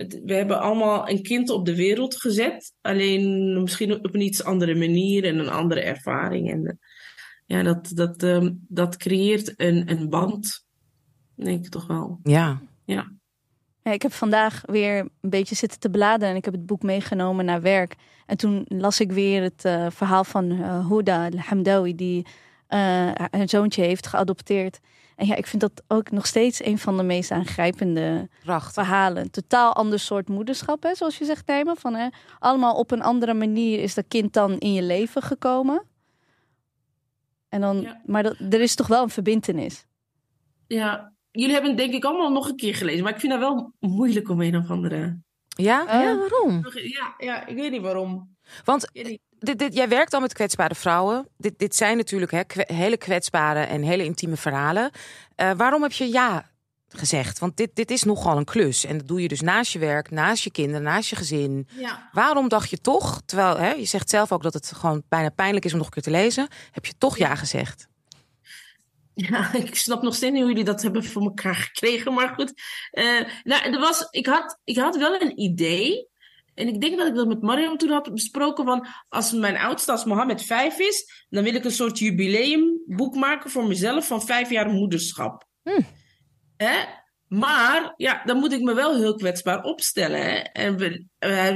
Het, 0.00 0.20
we 0.24 0.34
hebben 0.34 0.60
allemaal 0.60 1.08
een 1.08 1.22
kind 1.22 1.50
op 1.50 1.66
de 1.66 1.76
wereld 1.76 2.16
gezet. 2.16 2.72
Alleen 2.80 3.62
misschien 3.62 3.92
op 3.92 4.14
een 4.14 4.20
iets 4.20 4.44
andere 4.44 4.74
manier 4.74 5.24
en 5.24 5.38
een 5.38 5.48
andere 5.48 5.80
ervaring. 5.80 6.50
En 6.50 6.78
ja, 7.46 7.62
dat, 7.62 7.90
dat, 7.94 8.22
ehm, 8.22 8.52
dat 8.68 8.96
creëert 8.96 9.52
een, 9.56 9.90
een 9.90 10.08
band. 10.08 10.66
Denk 11.34 11.64
ik 11.64 11.70
toch 11.70 11.86
wel. 11.86 12.20
Ja. 12.22 12.60
Ja, 13.82 13.92
ik 13.92 14.02
heb 14.02 14.12
vandaag 14.12 14.62
weer 14.64 14.98
een 14.98 15.30
beetje 15.30 15.54
zitten 15.54 15.80
te 15.80 15.90
bladeren 15.90 16.28
en 16.28 16.36
ik 16.36 16.44
heb 16.44 16.54
het 16.54 16.66
boek 16.66 16.82
meegenomen 16.82 17.44
naar 17.44 17.62
werk. 17.62 17.94
En 18.26 18.36
toen 18.36 18.64
las 18.68 19.00
ik 19.00 19.12
weer 19.12 19.42
het 19.42 19.64
eh, 19.64 19.86
verhaal 19.90 20.24
van 20.24 20.50
eh 20.50 20.88
Huda 20.88 21.28
al-Hamdawi, 21.28 21.94
die 21.94 22.26
eh, 22.66 22.78
haar 23.14 23.48
zoontje 23.48 23.82
heeft 23.82 24.06
geadopteerd. 24.06 24.80
En 25.20 25.26
ja, 25.26 25.34
ik 25.34 25.46
vind 25.46 25.62
dat 25.62 25.82
ook 25.88 26.10
nog 26.10 26.26
steeds 26.26 26.64
een 26.64 26.78
van 26.78 26.96
de 26.96 27.02
meest 27.02 27.30
aangrijpende 27.30 28.28
Prachtig. 28.44 28.72
verhalen. 28.72 29.22
Een 29.22 29.30
totaal 29.30 29.72
ander 29.74 29.98
soort 29.98 30.28
moederschap, 30.28 30.82
hè, 30.82 30.94
zoals 30.94 31.18
je 31.18 31.24
zegt, 31.24 31.46
Nijma. 31.46 31.74
Van, 31.74 31.94
hè, 31.94 32.08
allemaal 32.38 32.74
op 32.74 32.90
een 32.90 33.02
andere 33.02 33.34
manier 33.34 33.78
is 33.82 33.94
dat 33.94 34.04
kind 34.08 34.32
dan 34.32 34.58
in 34.58 34.72
je 34.72 34.82
leven 34.82 35.22
gekomen. 35.22 35.82
En 37.48 37.60
dan, 37.60 37.80
Ja. 37.80 38.00
Maar 38.06 38.22
dat, 38.22 38.36
er 38.50 38.60
is 38.60 38.74
toch 38.74 38.86
wel 38.86 39.02
een 39.02 39.10
verbintenis. 39.10 39.86
Ja, 40.66 41.12
jullie 41.30 41.52
hebben 41.52 41.70
het 41.70 41.78
denk 41.78 41.92
ik 41.92 42.04
allemaal 42.04 42.32
nog 42.32 42.48
een 42.48 42.56
keer 42.56 42.74
gelezen, 42.74 43.02
maar 43.02 43.12
ik 43.14 43.20
vind 43.20 43.32
dat 43.32 43.40
wel 43.40 43.72
moeilijk 43.78 44.28
om 44.28 44.40
een 44.40 44.56
of 44.56 44.70
andere. 44.70 45.18
Ja? 45.46 45.86
Eh, 45.86 46.02
ja, 46.02 46.16
waarom? 46.16 46.66
Ja, 46.72 47.14
ja, 47.18 47.46
ik 47.46 47.56
weet 47.56 47.70
niet 47.70 47.82
waarom. 47.82 48.36
Want 48.64 48.82
Ik 48.82 48.90
weet 48.92 49.10
niet. 49.10 49.20
Dit, 49.40 49.58
dit, 49.58 49.74
jij 49.74 49.88
werkt 49.88 50.14
al 50.14 50.20
met 50.20 50.32
kwetsbare 50.32 50.74
vrouwen. 50.74 51.28
Dit, 51.36 51.58
dit 51.58 51.76
zijn 51.76 51.96
natuurlijk 51.96 52.30
hè, 52.30 52.44
kwe- 52.44 52.74
hele 52.74 52.96
kwetsbare 52.96 53.60
en 53.60 53.82
hele 53.82 54.04
intieme 54.04 54.36
verhalen. 54.36 54.90
Eh, 55.34 55.50
waarom 55.56 55.82
heb 55.82 55.92
je 55.92 56.12
ja 56.12 56.50
gezegd? 56.88 57.38
Want 57.38 57.56
dit, 57.56 57.70
dit 57.74 57.90
is 57.90 58.02
nogal 58.02 58.36
een 58.36 58.44
klus. 58.44 58.84
En 58.84 58.98
dat 58.98 59.08
doe 59.08 59.22
je 59.22 59.28
dus 59.28 59.40
naast 59.40 59.72
je 59.72 59.78
werk, 59.78 60.10
naast 60.10 60.44
je 60.44 60.50
kinderen, 60.50 60.82
naast 60.82 61.10
je 61.10 61.16
gezin. 61.16 61.68
Ja. 61.76 62.08
Waarom 62.12 62.48
dacht 62.48 62.70
je 62.70 62.80
toch, 62.80 63.22
terwijl 63.26 63.56
hè, 63.56 63.70
je 63.70 63.84
zegt 63.84 64.10
zelf 64.10 64.32
ook 64.32 64.42
dat 64.42 64.54
het 64.54 64.72
gewoon 64.72 65.02
bijna 65.08 65.28
pijnlijk 65.28 65.64
is 65.64 65.72
om 65.72 65.78
nog 65.78 65.86
een 65.86 65.92
keer 65.92 66.02
te 66.02 66.10
lezen, 66.10 66.48
heb 66.70 66.86
je 66.86 66.92
toch 66.98 67.18
ja 67.18 67.34
gezegd? 67.34 67.88
Ja, 69.14 69.52
ik 69.64 69.74
snap 69.74 70.02
nog 70.02 70.14
steeds 70.14 70.32
niet 70.32 70.40
hoe 70.40 70.50
jullie 70.50 70.64
dat 70.64 70.82
hebben 70.82 71.04
voor 71.04 71.22
elkaar 71.22 71.54
gekregen, 71.54 72.14
maar 72.14 72.28
goed. 72.28 72.52
Eh, 72.90 73.20
nou, 73.44 73.72
er 73.72 73.80
was, 73.80 74.06
ik, 74.10 74.26
had, 74.26 74.58
ik 74.64 74.76
had 74.76 74.96
wel 74.96 75.20
een 75.20 75.40
idee. 75.40 76.08
En 76.54 76.68
ik 76.68 76.80
denk 76.80 76.98
dat 76.98 77.06
ik 77.06 77.14
dat 77.14 77.28
met 77.28 77.42
Mariam 77.42 77.76
toen 77.76 77.90
had 77.90 78.12
besproken 78.12 78.64
van... 78.64 78.86
als 79.08 79.32
mijn 79.32 79.56
oudste, 79.56 79.92
als 79.92 80.04
Mohammed 80.04 80.42
vijf 80.42 80.78
is... 80.78 81.26
dan 81.28 81.44
wil 81.44 81.54
ik 81.54 81.64
een 81.64 81.70
soort 81.70 81.98
jubileumboek 81.98 83.14
maken 83.14 83.50
voor 83.50 83.66
mezelf 83.66 84.06
van 84.06 84.22
vijf 84.22 84.50
jaar 84.50 84.70
moederschap. 84.70 85.44
Hm. 85.62 85.80
Hè? 86.56 86.84
Maar 87.26 87.94
ja, 87.96 88.22
dan 88.24 88.38
moet 88.38 88.52
ik 88.52 88.60
me 88.60 88.74
wel 88.74 88.96
heel 88.96 89.14
kwetsbaar 89.14 89.62
opstellen. 89.62 90.20
Hè? 90.20 90.36
En 90.38 90.76
we, 90.76 91.06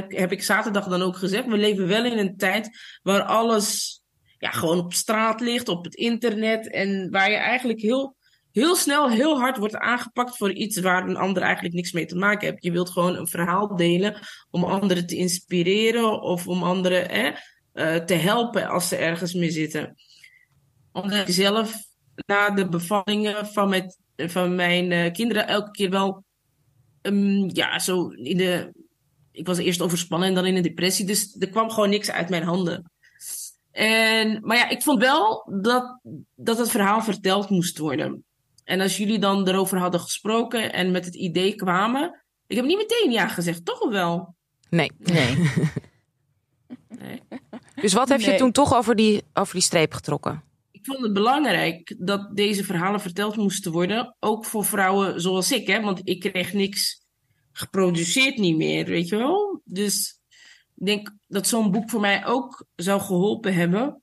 heb 0.09 0.33
ik 0.33 0.43
zaterdag 0.43 0.89
dan 0.89 1.03
ook 1.03 1.17
gezegd... 1.17 1.47
we 1.47 1.57
leven 1.57 1.87
wel 1.87 2.05
in 2.05 2.19
een 2.19 2.37
tijd 2.37 2.79
waar 3.03 3.23
alles 3.23 3.99
ja, 4.39 4.51
gewoon 4.51 4.79
op 4.79 4.93
straat 4.93 5.41
ligt, 5.41 5.69
op 5.69 5.85
het 5.85 5.95
internet. 5.95 6.71
En 6.71 7.11
waar 7.11 7.31
je 7.31 7.37
eigenlijk 7.37 7.81
heel, 7.81 8.17
heel 8.55 8.77
snel, 8.77 9.11
heel 9.11 9.39
hard 9.39 9.57
wordt 9.57 9.77
aangepakt 9.77 10.37
voor 10.37 10.53
iets 10.53 10.81
waar 10.81 11.09
een 11.09 11.17
ander 11.17 11.43
eigenlijk 11.43 11.75
niks 11.75 11.93
mee 11.93 12.07
te 12.07 12.17
maken 12.17 12.49
heeft. 12.49 12.65
Je 12.65 12.73
wilt 12.73 12.91
gewoon 12.91 13.17
een 13.17 13.27
verhaal 13.27 13.77
delen 13.77 14.19
om 14.51 14.65
anderen 14.65 15.07
te 15.07 15.17
inspireren 15.17 16.21
of 16.21 16.47
om 16.47 16.63
anderen 16.63 17.09
eh, 17.73 17.97
te 17.97 18.15
helpen 18.15 18.69
als 18.69 18.89
ze 18.89 18.97
ergens 18.97 19.35
mee 19.35 19.51
zitten. 19.51 19.95
Omdat 20.93 21.29
ik 21.29 21.35
zelf 21.35 21.75
na 22.27 22.51
de 22.51 22.69
bevallingen 22.69 23.47
van 23.47 23.93
van 24.17 24.55
mijn 24.55 24.93
eh, 24.93 25.13
kinderen 25.13 25.47
elke 25.47 25.71
keer 25.71 25.91
wel, 25.91 26.25
ehm, 27.03 27.51
ja, 27.53 27.79
zo 27.79 28.09
in 28.09 28.37
de. 28.37 28.73
Ik 29.33 29.47
was 29.47 29.59
eerst 29.59 29.83
overspannen 29.83 30.29
en 30.29 30.35
dan 30.35 30.47
in 30.47 30.57
een 30.57 30.63
depressie, 30.63 31.07
dus 31.07 31.37
er 31.39 31.49
kwam 31.49 31.71
gewoon 31.71 31.91
niks 31.91 32.11
uit 32.11 32.29
mijn 32.29 32.43
handen. 32.43 32.91
En, 33.71 34.39
maar 34.43 34.57
ja, 34.57 34.69
ik 34.69 34.83
vond 34.83 35.01
wel 35.01 35.53
dat, 35.61 35.99
dat 36.35 36.59
het 36.59 36.71
verhaal 36.71 37.03
verteld 37.03 37.49
moest 37.49 37.79
worden. 37.79 38.25
En 38.65 38.81
als 38.81 38.97
jullie 38.97 39.19
dan 39.19 39.49
erover 39.49 39.79
hadden 39.79 40.01
gesproken 40.01 40.73
en 40.73 40.91
met 40.91 41.05
het 41.05 41.15
idee 41.15 41.55
kwamen. 41.55 42.23
Ik 42.47 42.57
heb 42.57 42.65
niet 42.65 42.77
meteen 42.77 43.11
ja 43.11 43.29
gezegd, 43.29 43.65
toch 43.65 43.81
of 43.81 43.91
wel? 43.91 44.35
Nee. 44.71 44.91
Nee. 44.99 45.37
Nee. 46.99 47.23
Dus 47.75 47.93
wat 47.93 48.09
heb 48.09 48.21
je 48.21 48.27
Nee. 48.27 48.39
toen 48.39 48.53
toch 48.53 48.75
over 48.75 48.97
die, 48.97 49.23
over 49.33 49.55
die 49.55 49.63
streep 49.63 49.93
getrokken? 49.93 50.43
Ik 50.71 50.85
vond 50.85 51.03
het 51.03 51.13
belangrijk 51.13 51.95
dat 51.99 52.37
deze 52.37 52.65
verhalen 52.65 53.01
verteld 53.01 53.37
moesten 53.37 53.73
worden. 53.73 54.17
Ook 54.21 54.45
voor 54.45 54.65
vrouwen 54.65 55.21
zoals 55.21 55.53
ik, 55.53 55.67
hè? 55.67 55.81
want 55.81 56.01
ik 56.05 56.21
kreeg 56.21 56.53
niks 56.53 57.05
geproduceerd 57.53 58.37
niet 58.39 58.57
meer, 58.57 58.85
weet 58.85 59.09
je 59.09 59.17
wel. 59.17 59.61
Dus 59.65 60.21
ik 60.75 60.87
denk 60.87 61.11
dat 61.27 61.47
zo'n 61.47 61.71
boek 61.71 61.91
voor 61.91 62.01
mij 62.01 62.27
ook 62.27 62.67
zou 62.77 63.01
geholpen 63.01 63.55
hebben. 63.55 64.03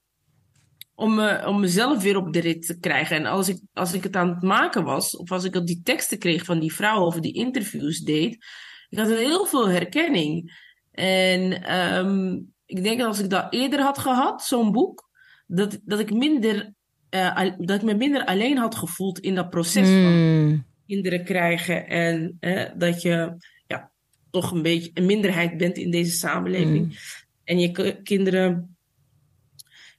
Om, 1.01 1.15
me, 1.15 1.47
om 1.47 1.59
mezelf 1.59 2.03
weer 2.03 2.17
op 2.17 2.33
de 2.33 2.39
rit 2.39 2.65
te 2.65 2.79
krijgen. 2.79 3.15
En 3.15 3.25
als 3.25 3.49
ik, 3.49 3.61
als 3.73 3.93
ik 3.93 4.03
het 4.03 4.15
aan 4.15 4.29
het 4.29 4.41
maken 4.41 4.83
was, 4.83 5.17
of 5.17 5.31
als 5.31 5.43
ik 5.43 5.55
al 5.55 5.65
die 5.65 5.81
teksten 5.83 6.19
kreeg 6.19 6.45
van 6.45 6.59
die 6.59 6.73
vrouwen 6.73 7.07
of 7.07 7.19
die 7.19 7.33
interviews 7.33 7.99
deed, 7.99 8.45
ik 8.89 8.97
had 8.97 9.07
heel 9.07 9.45
veel 9.45 9.69
herkenning. 9.69 10.59
En 10.91 11.63
ehm, 11.63 12.39
ik 12.65 12.83
denk 12.83 12.97
dat 12.97 13.07
als 13.07 13.19
ik 13.19 13.29
dat 13.29 13.53
eerder 13.53 13.81
had 13.81 13.97
gehad, 13.97 14.43
zo'n 14.43 14.71
boek, 14.71 15.09
dat, 15.47 15.79
dat, 15.83 15.99
ik 15.99 16.13
minder, 16.13 16.73
eh, 17.09 17.51
dat 17.57 17.77
ik 17.77 17.83
me 17.83 17.93
minder 17.93 18.25
alleen 18.25 18.57
had 18.57 18.75
gevoeld 18.75 19.19
in 19.19 19.35
dat 19.35 19.49
proces 19.49 19.87
van 19.87 20.11
Hmm. 20.11 20.65
kinderen 20.87 21.23
krijgen. 21.23 21.87
En 21.87 22.37
eh, 22.39 22.69
dat 22.77 23.01
je 23.01 23.35
ja, 23.67 23.91
toch 24.31 24.51
een 24.51 24.61
beetje 24.61 24.91
een 24.93 25.05
minderheid 25.05 25.57
bent 25.57 25.77
in 25.77 25.91
deze 25.91 26.11
samenleving. 26.11 26.99
En 27.43 27.59
je 27.59 28.01
kinderen, 28.03 28.70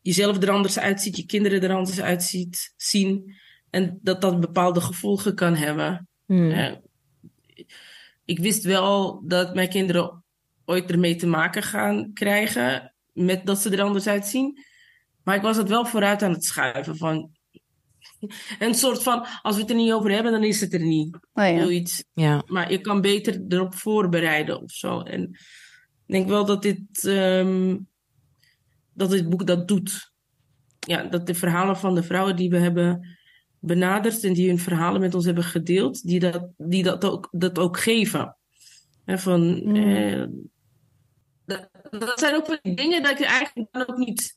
jezelf 0.03 0.43
er 0.43 0.51
anders 0.51 0.79
uitziet, 0.79 1.17
je 1.17 1.27
kinderen 1.27 1.63
er 1.63 1.75
anders 1.75 2.01
uitziet, 2.01 2.73
zien. 2.77 3.35
En 3.71 3.99
dat 4.03 4.21
dat 4.21 4.41
bepaalde 4.41 4.81
gevolgen 4.81 5.35
kan 5.35 5.55
hebben. 5.55 6.09
Hmm. 6.27 6.51
Eh, 6.51 6.73
ik 8.25 8.39
wist 8.39 8.65
wel 8.65 9.23
dat 9.27 9.55
mijn 9.55 9.69
kinderen 9.69 10.25
ooit 10.65 10.91
ermee 10.91 11.17
te 11.17 11.27
maken 11.27 11.63
gaan 11.63 12.11
krijgen. 12.13 12.95
Met 13.13 13.47
dat 13.47 13.59
ze 13.59 13.71
er 13.71 13.83
anders 13.83 14.07
uitzien. 14.07 14.59
Maar 15.25 15.37
ik 15.37 15.43
was 15.43 15.57
het 15.57 15.69
wel 15.69 15.87
vooruit 15.87 16.23
aan 16.23 16.33
het 16.33 16.45
schuiven. 16.45 16.97
Van 16.97 17.31
een 18.59 18.75
soort 18.75 19.03
van: 19.03 19.27
als 19.43 19.55
we 19.55 19.61
het 19.61 19.71
er 19.71 19.77
niet 19.77 19.93
over 19.93 20.11
hebben, 20.11 20.33
dan 20.33 20.45
is 20.45 20.61
het 20.61 20.73
er 20.73 20.85
niet. 20.85 21.15
Oh 21.15 21.45
ja. 21.45 21.61
Zoiets. 21.61 22.05
Ja. 22.13 22.43
Maar 22.47 22.71
je 22.71 22.81
kan 22.81 23.01
beter 23.01 23.45
erop 23.49 23.75
voorbereiden 23.75 24.63
of 24.63 24.71
zo. 24.71 25.01
En 25.01 25.23
ik 26.07 26.15
denk 26.15 26.29
wel 26.29 26.45
dat 26.45 26.63
dit, 26.63 27.05
ehm, 27.05 27.77
dat 28.95 29.11
dit 29.11 29.29
boek 29.29 29.47
dat 29.47 29.69
doet. 29.69 30.13
Ja, 30.79 31.03
dat 31.03 31.27
de 31.27 31.35
verhalen 31.35 31.77
van 31.77 31.95
de 31.95 32.03
vrouwen 32.03 32.37
die 32.37 32.51
we 32.51 32.59
hebben 32.59 33.17
benaderd 33.59 34.25
en 34.25 34.33
die 34.33 34.49
hun 34.49 34.59
verhalen 34.59 35.01
met 35.01 35.15
ons 35.15 35.25
hebben 35.25 35.45
gedeeld, 35.45 36.03
die 36.03 36.21
dat, 36.21 36.49
die 36.57 36.83
dat, 36.83 37.05
ook, 37.05 37.29
dat 37.31 37.59
ook 37.59 37.79
geven. 37.79 38.37
Van, 39.07 39.63
Mm. 39.65 39.77
eh, 39.77 40.25
dat, 41.45 41.69
dat 41.91 42.19
zijn 42.19 42.35
ook 42.35 42.59
dingen 42.63 43.03
dat 43.03 43.21
ik 43.21 43.27
eigenlijk 43.27 43.69
dan 43.71 43.89
ook 43.89 43.97
niet 43.97 44.37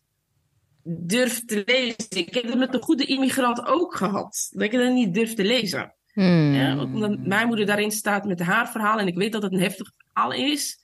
durf 0.83 1.45
te 1.45 1.63
lezen. 1.65 1.95
Ik 2.09 2.33
heb 2.33 2.43
het 2.43 2.57
met 2.57 2.71
de 2.71 2.81
goede 2.81 3.05
immigrant 3.05 3.65
ook 3.65 3.95
gehad. 3.95 4.47
Dat 4.51 4.61
ik 4.61 4.71
dan 4.71 4.93
niet 4.93 5.13
durf 5.13 5.33
te 5.33 5.43
lezen. 5.43 5.95
Ja, 6.13 6.73
ook 6.75 6.93
omdat 6.93 7.17
mijn 7.19 7.47
moeder 7.47 7.65
daarin 7.65 7.91
staat 7.91 8.25
met 8.25 8.39
haar 8.39 8.71
verhaal 8.71 8.99
en 8.99 9.07
ik 9.07 9.15
weet 9.15 9.31
dat 9.31 9.43
het 9.43 9.53
een 9.53 9.59
heftig 9.59 9.91
verhaal 9.97 10.31
is. 10.33 10.79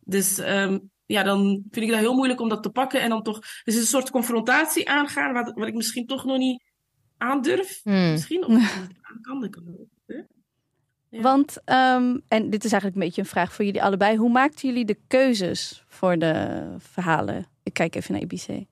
Dus 0.00 0.38
ehm, 0.38 0.78
ja, 1.08 1.22
dan 1.22 1.62
vind 1.70 1.84
ik 1.84 1.90
dat 1.90 2.00
heel 2.00 2.14
moeilijk 2.14 2.40
om 2.40 2.48
dat 2.48 2.62
te 2.62 2.70
pakken 2.70 3.00
en 3.00 3.08
dan 3.08 3.22
toch. 3.22 3.40
Dus 3.64 3.74
een 3.74 3.82
soort 3.82 4.10
confrontatie 4.10 4.88
aangaan, 4.88 5.32
wat, 5.32 5.52
wat 5.54 5.68
ik 5.68 5.74
misschien 5.74 6.06
toch 6.06 6.24
nog 6.24 6.38
niet 6.38 6.62
aandurf. 7.16 7.80
Hmm. 7.82 8.10
Misschien 8.10 8.46
of 8.46 8.52
ik 8.52 8.88
niet 8.88 8.98
aan 9.00 9.20
kan. 9.20 9.40
dat 9.40 9.50
kan 9.50 9.64
ook, 9.68 9.88
hè? 10.06 10.20
Ja. 11.08 11.20
Want, 11.20 11.56
ehm, 11.64 12.16
en 12.28 12.50
dit 12.50 12.64
is 12.64 12.72
eigenlijk 12.72 12.94
een 12.94 13.06
beetje 13.06 13.20
een 13.20 13.28
vraag 13.28 13.52
voor 13.52 13.64
jullie 13.64 13.82
allebei. 13.82 14.16
Hoe 14.16 14.30
maakten 14.30 14.68
jullie 14.68 14.84
de 14.84 14.98
keuzes 15.06 15.84
voor 15.86 16.18
de 16.18 16.64
verhalen? 16.78 17.46
Ik 17.62 17.72
kijk 17.72 17.94
even 17.94 18.12
naar 18.12 18.22
IBC. 18.22 18.66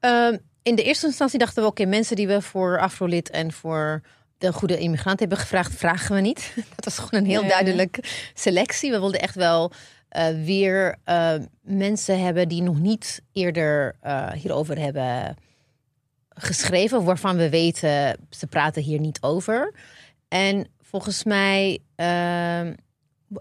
Ehm, 0.00 0.38
in 0.62 0.74
de 0.74 0.82
eerste 0.82 1.06
instantie 1.06 1.38
dachten 1.38 1.62
we, 1.62 1.68
oké, 1.68 1.84
mensen 1.84 2.16
die 2.16 2.26
we 2.26 2.42
voor 2.42 2.80
Afrolid 2.80 3.30
en 3.30 3.52
voor 3.52 4.02
de 4.40 4.52
goede 4.52 4.78
immigrant 4.78 5.20
hebben 5.20 5.38
gevraagd, 5.38 5.74
vragen 5.74 6.14
we 6.14 6.20
niet. 6.20 6.52
Dat 6.76 6.84
was 6.84 6.98
gewoon 6.98 7.24
een 7.24 7.30
heel 7.30 7.42
Ja. 7.42 7.48
duidelijk 7.48 8.28
selectie. 8.34 8.90
We 8.90 8.98
wilden 8.98 9.20
echt 9.20 9.34
wel 9.34 9.72
eh, 10.08 10.26
weer 10.44 10.96
eh, 11.04 11.34
mensen 11.62 12.20
hebben 12.24 12.48
die 12.48 12.62
nog 12.62 12.78
niet 12.78 13.22
eerder 13.32 13.96
eh, 14.00 14.30
hierover 14.32 14.78
hebben 14.78 15.36
geschreven, 16.28 17.04
waarvan 17.04 17.36
we 17.36 17.48
weten, 17.48 18.16
ze 18.30 18.46
praten 18.46 18.82
hier 18.82 19.00
niet 19.00 19.22
over. 19.22 19.74
En 20.28 20.66
volgens 20.80 21.24
mij, 21.24 21.78
ehm, 21.96 22.74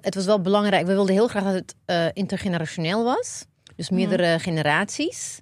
het 0.02 0.16
was 0.16 0.26
wel 0.26 0.42
belangrijk, 0.42 0.86
we 0.86 0.94
wilden 0.94 1.14
heel 1.14 1.28
graag 1.28 1.44
dat 1.44 1.54
het 1.54 1.76
intergenerationeel 2.16 3.04
was. 3.04 3.46
Dus 3.76 3.90
meerdere 3.90 4.40
generaties. 4.40 5.42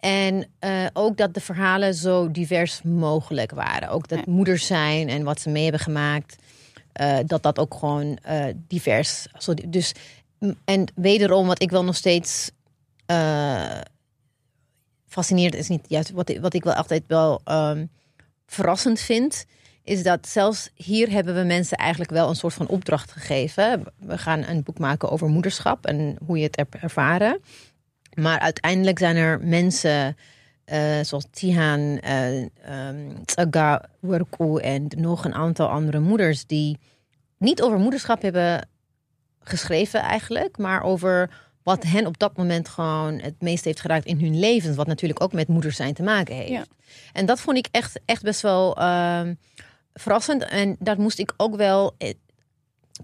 En 0.00 0.46
eh, 0.58 0.86
ook 0.92 1.16
dat 1.16 1.34
de 1.34 1.40
verhalen 1.40 1.94
zo 1.94 2.30
divers 2.30 2.82
mogelijk 2.82 3.50
waren. 3.50 3.88
Ook 3.88 4.08
dat 4.08 4.18
Ja. 4.18 4.32
moeders 4.32 4.66
zijn 4.66 5.08
en 5.08 5.22
wat 5.24 5.40
ze 5.40 5.48
mee 5.50 5.62
hebben 5.62 5.80
gemaakt. 5.80 6.36
eh, 6.92 7.18
dat 7.26 7.42
dat 7.42 7.58
ook 7.58 7.74
gewoon 7.74 8.16
eh, 8.22 8.44
divers. 8.68 9.26
Zo, 9.38 9.54
dus, 9.68 9.92
en 10.64 10.84
wederom, 10.94 11.46
wat 11.46 11.62
ik 11.62 11.70
wel 11.70 11.84
nog 11.84 11.96
steeds 11.96 12.50
fascinerend 15.06 15.54
is 15.54 15.68
niet 15.68 15.84
juist 15.88 16.10
wat 16.10 16.28
ik, 16.28 16.40
wat 16.40 16.54
ik 16.54 16.64
wel 16.64 16.74
altijd 16.74 17.02
wel 17.06 17.40
ehm, 17.44 17.86
verrassend 18.46 19.00
vind. 19.00 19.44
Is 19.82 20.02
dat 20.02 20.28
zelfs 20.28 20.70
hier 20.74 21.10
hebben 21.10 21.34
we 21.34 21.42
mensen 21.42 21.76
eigenlijk 21.76 22.10
wel 22.10 22.28
een 22.28 22.36
soort 22.36 22.54
van 22.54 22.66
opdracht 22.68 23.12
gegeven. 23.12 23.84
We 23.98 24.18
gaan 24.18 24.42
een 24.44 24.62
boek 24.62 24.78
maken 24.78 25.10
over 25.10 25.28
moederschap 25.28 25.86
en 25.86 26.16
hoe 26.26 26.36
je 26.38 26.44
het 26.44 26.56
hebt 26.56 26.74
ervaren. 26.74 27.40
Maar 28.18 28.38
uiteindelijk 28.38 28.98
zijn 28.98 29.16
er 29.16 29.40
mensen 29.40 30.16
eh, 30.64 31.00
zoals 31.02 31.26
Tihan, 31.30 31.98
eh 31.98 32.40
um, 32.88 33.24
Tsaga, 33.24 33.88
Werku 34.00 34.56
en 34.56 34.86
nog 34.96 35.24
een 35.24 35.34
aantal 35.34 35.68
andere 35.68 36.00
moeders 36.00 36.46
die 36.46 36.78
niet 37.38 37.62
over 37.62 37.78
moederschap 37.78 38.22
hebben 38.22 38.68
geschreven 39.40 40.00
eigenlijk, 40.00 40.58
maar 40.58 40.82
over 40.82 41.30
wat 41.62 41.82
hen 41.82 42.06
op 42.06 42.18
dat 42.18 42.36
moment 42.36 42.68
gewoon 42.68 43.18
het 43.18 43.40
meest 43.40 43.64
heeft 43.64 43.80
geraakt 43.80 44.04
in 44.04 44.20
hun 44.20 44.38
levens, 44.38 44.76
wat 44.76 44.86
natuurlijk 44.86 45.22
ook 45.22 45.32
met 45.32 45.48
moeders 45.48 45.76
zijn 45.76 45.94
te 45.94 46.02
maken 46.02 46.34
heeft. 46.34 46.48
Ja. 46.48 46.64
En 47.12 47.26
dat 47.26 47.40
vond 47.40 47.56
ik 47.56 47.68
echt, 47.70 48.00
echt 48.04 48.22
best 48.22 48.40
wel 48.40 48.76
ehm, 48.76 49.34
verrassend 49.92 50.44
en 50.44 50.76
dat 50.78 50.98
moest 50.98 51.18
ik 51.18 51.32
ook 51.36 51.56
wel 51.56 51.94
eh, 51.98 52.14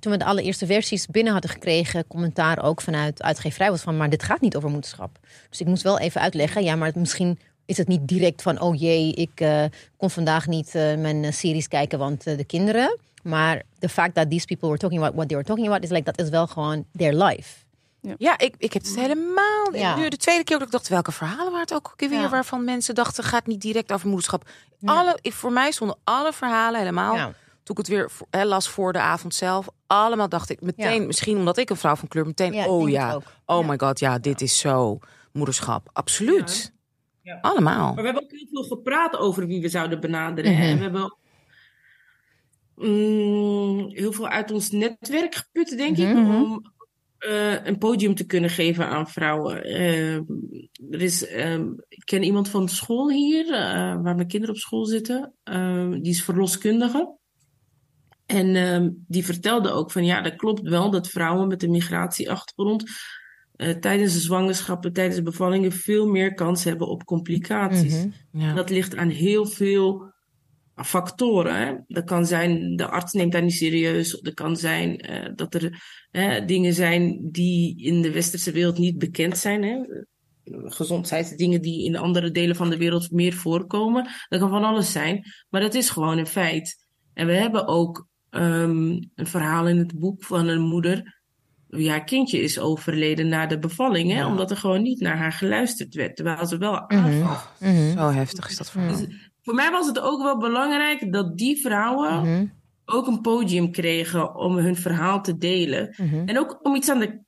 toen 0.01 0.13
we 0.13 0.19
de 0.19 0.25
allereerste 0.25 0.67
versies 0.67 1.07
binnen 1.07 1.33
hadden 1.33 1.51
gekregen, 1.51 2.07
commentaar 2.07 2.63
ook 2.63 2.81
vanuit 2.81 3.23
uitgeverij 3.23 3.71
was 3.71 3.81
van, 3.83 3.97
maar 3.97 4.11
dit 4.11 4.23
gaat 4.23 4.41
niet 4.41 4.57
over 4.57 4.71
moederschap. 4.71 5.19
Dus 5.51 5.61
ik 5.61 5.67
moest 5.67 5.83
wel 5.83 5.99
even 5.99 6.21
uitleggen, 6.21 6.63
ja, 6.65 6.77
maar 6.77 6.93
misschien 6.95 7.39
is 7.67 7.77
het 7.77 7.89
niet 7.89 8.09
direct 8.09 8.43
van, 8.43 8.61
oh 8.61 8.81
jee, 8.81 9.13
ik 9.13 9.41
eh, 9.41 9.65
kon 9.97 10.11
vandaag 10.11 10.47
niet 10.47 10.75
eh, 10.75 10.97
mijn 10.97 11.25
eh, 11.25 11.33
series 11.33 11.69
kijken, 11.69 11.99
want 11.99 12.25
de 12.25 12.45
kinderen. 12.45 12.99
Maar 13.23 13.63
the 13.79 13.89
fact 13.89 14.15
that 14.15 14.31
these 14.31 14.47
people 14.47 14.69
were 14.69 14.81
talking 14.81 15.01
about 15.01 15.15
what 15.15 15.29
they 15.29 15.37
were 15.37 15.49
talking 15.49 15.67
about, 15.69 15.83
is 15.85 15.91
like, 15.91 16.05
dat 16.05 16.19
is 16.19 16.29
wel 16.29 16.47
gewoon 16.47 16.85
their 16.97 17.15
life. 17.15 17.63
Ja, 18.19 18.39
ik, 18.39 18.55
ik 18.59 18.73
heb 18.73 18.83
het 18.83 18.97
helemaal. 18.97 19.75
Ja. 19.75 19.97
Nu 19.97 20.09
de 20.09 20.17
tweede 20.17 20.45
keer 20.45 20.59
dat 20.59 20.67
ik 20.67 20.73
dacht, 20.73 20.89
welke 20.89 21.13
verhalen 21.13 21.45
waren 21.45 21.61
het 21.61 21.75
ook 21.75 21.95
weer 21.97 22.11
Ja. 22.11 22.29
waarvan 22.29 22.65
mensen 22.65 22.95
dachten, 22.95 23.25
gaat 23.25 23.47
niet 23.47 23.61
direct 23.61 23.93
over 23.93 24.09
moederschap. 24.09 24.49
Alle, 24.85 25.19
ik, 25.21 25.33
voor 25.33 25.53
mij 25.53 25.71
stonden 25.71 25.97
alle 26.05 26.33
verhalen 26.33 26.81
helemaal. 26.81 27.33
Toen 27.65 27.77
ik 27.77 27.87
het 27.87 27.89
weer 27.89 28.11
hè, 28.31 28.45
las 28.45 28.69
voor 28.69 28.93
de 28.93 28.99
avond 28.99 29.35
zelf, 29.35 29.69
allemaal 29.87 30.29
dacht 30.29 30.51
ik 30.51 30.61
meteen, 30.61 31.01
Ja. 31.01 31.07
misschien 31.07 31.37
omdat 31.37 31.57
ik 31.57 31.71
een 31.71 31.77
vrouw 31.77 31.97
van 31.97 32.09
kleur, 32.09 32.27
meteen, 32.27 32.53
Ja, 32.53 32.67
oh 32.69 32.83
het 32.83 32.91
ja, 32.93 33.17
oh 33.47 33.61
Ja. 33.61 33.67
my 33.67 33.79
god, 33.79 33.99
ja, 33.99 34.19
dit 34.19 34.41
is 34.41 34.59
zo 34.59 34.99
moederschap. 35.33 35.91
Absoluut. 35.93 36.73
Ja. 37.23 37.39
Allemaal. 37.41 37.87
Maar 37.95 37.95
we 37.95 38.03
hebben 38.05 38.23
ook 38.23 38.31
heel 38.31 38.47
veel 38.51 38.63
gepraat 38.63 39.17
over 39.17 39.47
wie 39.47 39.61
we 39.61 39.69
zouden 39.69 40.01
benaderen. 40.01 40.57
hè. 40.57 40.63
Mhm. 40.63 40.71
En 40.71 40.77
we 40.77 40.83
hebben 40.83 41.03
ook, 41.03 41.19
mm, 42.77 43.89
heel 43.91 44.13
veel 44.13 44.29
uit 44.29 44.51
ons 44.51 44.71
netwerk 44.71 45.35
geput, 45.35 45.77
denk 45.77 45.97
ik, 45.97 46.15
Mhm. 46.15 46.35
om 46.43 46.73
eh, 47.19 47.65
een 47.67 47.79
podium 47.79 48.15
te 48.15 48.25
kunnen 48.27 48.51
geven 48.51 48.89
aan 48.89 49.09
vrouwen. 49.09 49.65
Eh, 49.65 50.15
er 50.91 51.01
is, 51.03 51.27
ehm, 51.27 51.69
ik 51.89 52.03
ken 52.05 52.23
iemand 52.23 52.49
van 52.49 52.69
school 52.69 53.11
hier, 53.11 53.45
eh, 53.53 53.61
waar 54.03 54.15
mijn 54.15 54.27
kinderen 54.29 54.55
op 54.55 54.61
school 54.61 54.85
zitten. 54.85 55.35
Ehm, 55.43 55.91
die 55.91 56.13
is 56.13 56.25
verloskundige. 56.25 57.17
En 58.35 58.57
ehm, 58.57 58.91
die 59.07 59.25
vertelde 59.25 59.71
ook 59.71 59.91
van 59.91 60.05
ja, 60.05 60.21
dat 60.21 60.37
klopt 60.37 60.69
wel 60.69 60.91
dat 60.91 61.09
vrouwen 61.09 61.49
met 61.49 61.63
een 61.63 61.71
migratieachtergrond 61.71 62.85
eh, 63.57 63.71
tijdens 63.71 64.13
de 64.13 64.19
zwangerschappen, 64.19 64.93
tijdens 64.93 65.17
de 65.17 65.23
bevallingen 65.23 65.73
veel 65.73 66.07
meer 66.07 66.35
kans 66.35 66.65
hebben 66.65 66.89
op 66.89 67.05
complicaties. 67.05 68.05
Mhm. 68.05 68.09
Ja. 68.43 68.55
Dat 68.55 68.71
ligt 68.71 68.97
aan 68.97 69.09
heel 69.09 69.47
veel 69.47 70.13
factoren. 70.75 71.57
Hè? 71.57 71.75
Dat 71.87 72.05
kan 72.05 72.27
zijn, 72.27 72.77
de 72.77 72.87
arts 72.87 73.13
neemt 73.13 73.33
dat 73.33 73.43
niet 73.43 73.53
serieus. 73.53 74.21
Dat 74.21 74.35
kan 74.35 74.57
zijn 74.57 74.99
eh, 74.99 75.33
dat 75.35 75.55
er 75.55 75.83
dingen 76.47 76.75
zijn 76.75 77.29
die 77.31 77.83
in 77.83 78.03
de 78.03 78.13
westerse 78.13 78.53
wereld 78.53 78.79
niet 78.79 78.99
bekend 78.99 79.39
zijn. 79.39 79.63
Hè? 79.63 79.79
Gezondheidsdingen 80.71 81.63
die 81.63 81.85
in 81.85 81.97
andere 81.97 82.31
delen 82.31 82.57
van 82.57 82.71
de 82.71 82.77
wereld 82.77 83.11
meer 83.11 83.33
voorkomen. 83.33 84.09
Dat 84.29 84.41
kan 84.41 84.51
van 84.51 84.65
alles 84.65 84.93
zijn. 84.93 85.25
Maar 85.49 85.61
dat 85.61 85.75
is 85.75 85.91
gewoon 85.91 86.19
een 86.19 86.27
feit. 86.27 86.87
En 87.13 87.27
we 87.27 87.33
hebben 87.33 87.67
ook 87.67 88.13
ehm, 88.35 89.03
een 89.15 89.27
verhaal 89.27 89.69
in 89.69 89.79
het 89.79 89.99
boek 89.99 90.25
van 90.25 90.49
een 90.49 90.61
moeder 90.63 91.23
ja, 91.69 91.99
kindje 91.99 92.41
is 92.41 92.59
overleden 92.59 93.29
na 93.29 93.47
de 93.47 93.59
bevalling, 93.59 94.11
hè? 94.11 94.19
Ja. 94.19 94.27
omdat 94.27 94.51
er 94.51 94.57
gewoon 94.57 94.83
niet 94.83 95.01
naar 95.01 95.17
haar 95.17 95.33
geluisterd 95.33 95.95
werd, 95.95 96.17
terwijl 96.17 96.47
ze 96.47 96.59
wel 96.59 96.73
Mhm. 96.73 96.85
aangaf. 96.95 97.53
Mhm. 97.61 97.93
Zo 97.99 98.11
heftig 98.11 98.49
is 98.51 98.57
dat 98.57 98.71
verhaal. 98.71 98.97
Dus 98.97 99.07
voor 99.43 99.55
mij 99.55 99.71
was 99.71 99.87
het 99.87 100.01
ook 100.01 100.23
wel 100.23 100.39
belangrijk 100.39 101.13
dat 101.13 101.37
die 101.39 101.61
vrouwen 101.61 102.15
Mhm. 102.21 102.47
ook 102.85 103.07
een 103.07 103.21
podium 103.21 103.71
kregen 103.71 104.35
om 104.37 104.57
hun 104.57 104.77
verhaal 104.77 105.23
te 105.23 105.37
delen. 105.37 105.95
Mhm. 105.97 106.29
En 106.29 106.39
ook 106.39 106.59
om 106.63 106.75
iets 106.75 106.89
aan 106.91 106.99
de, 106.99 107.19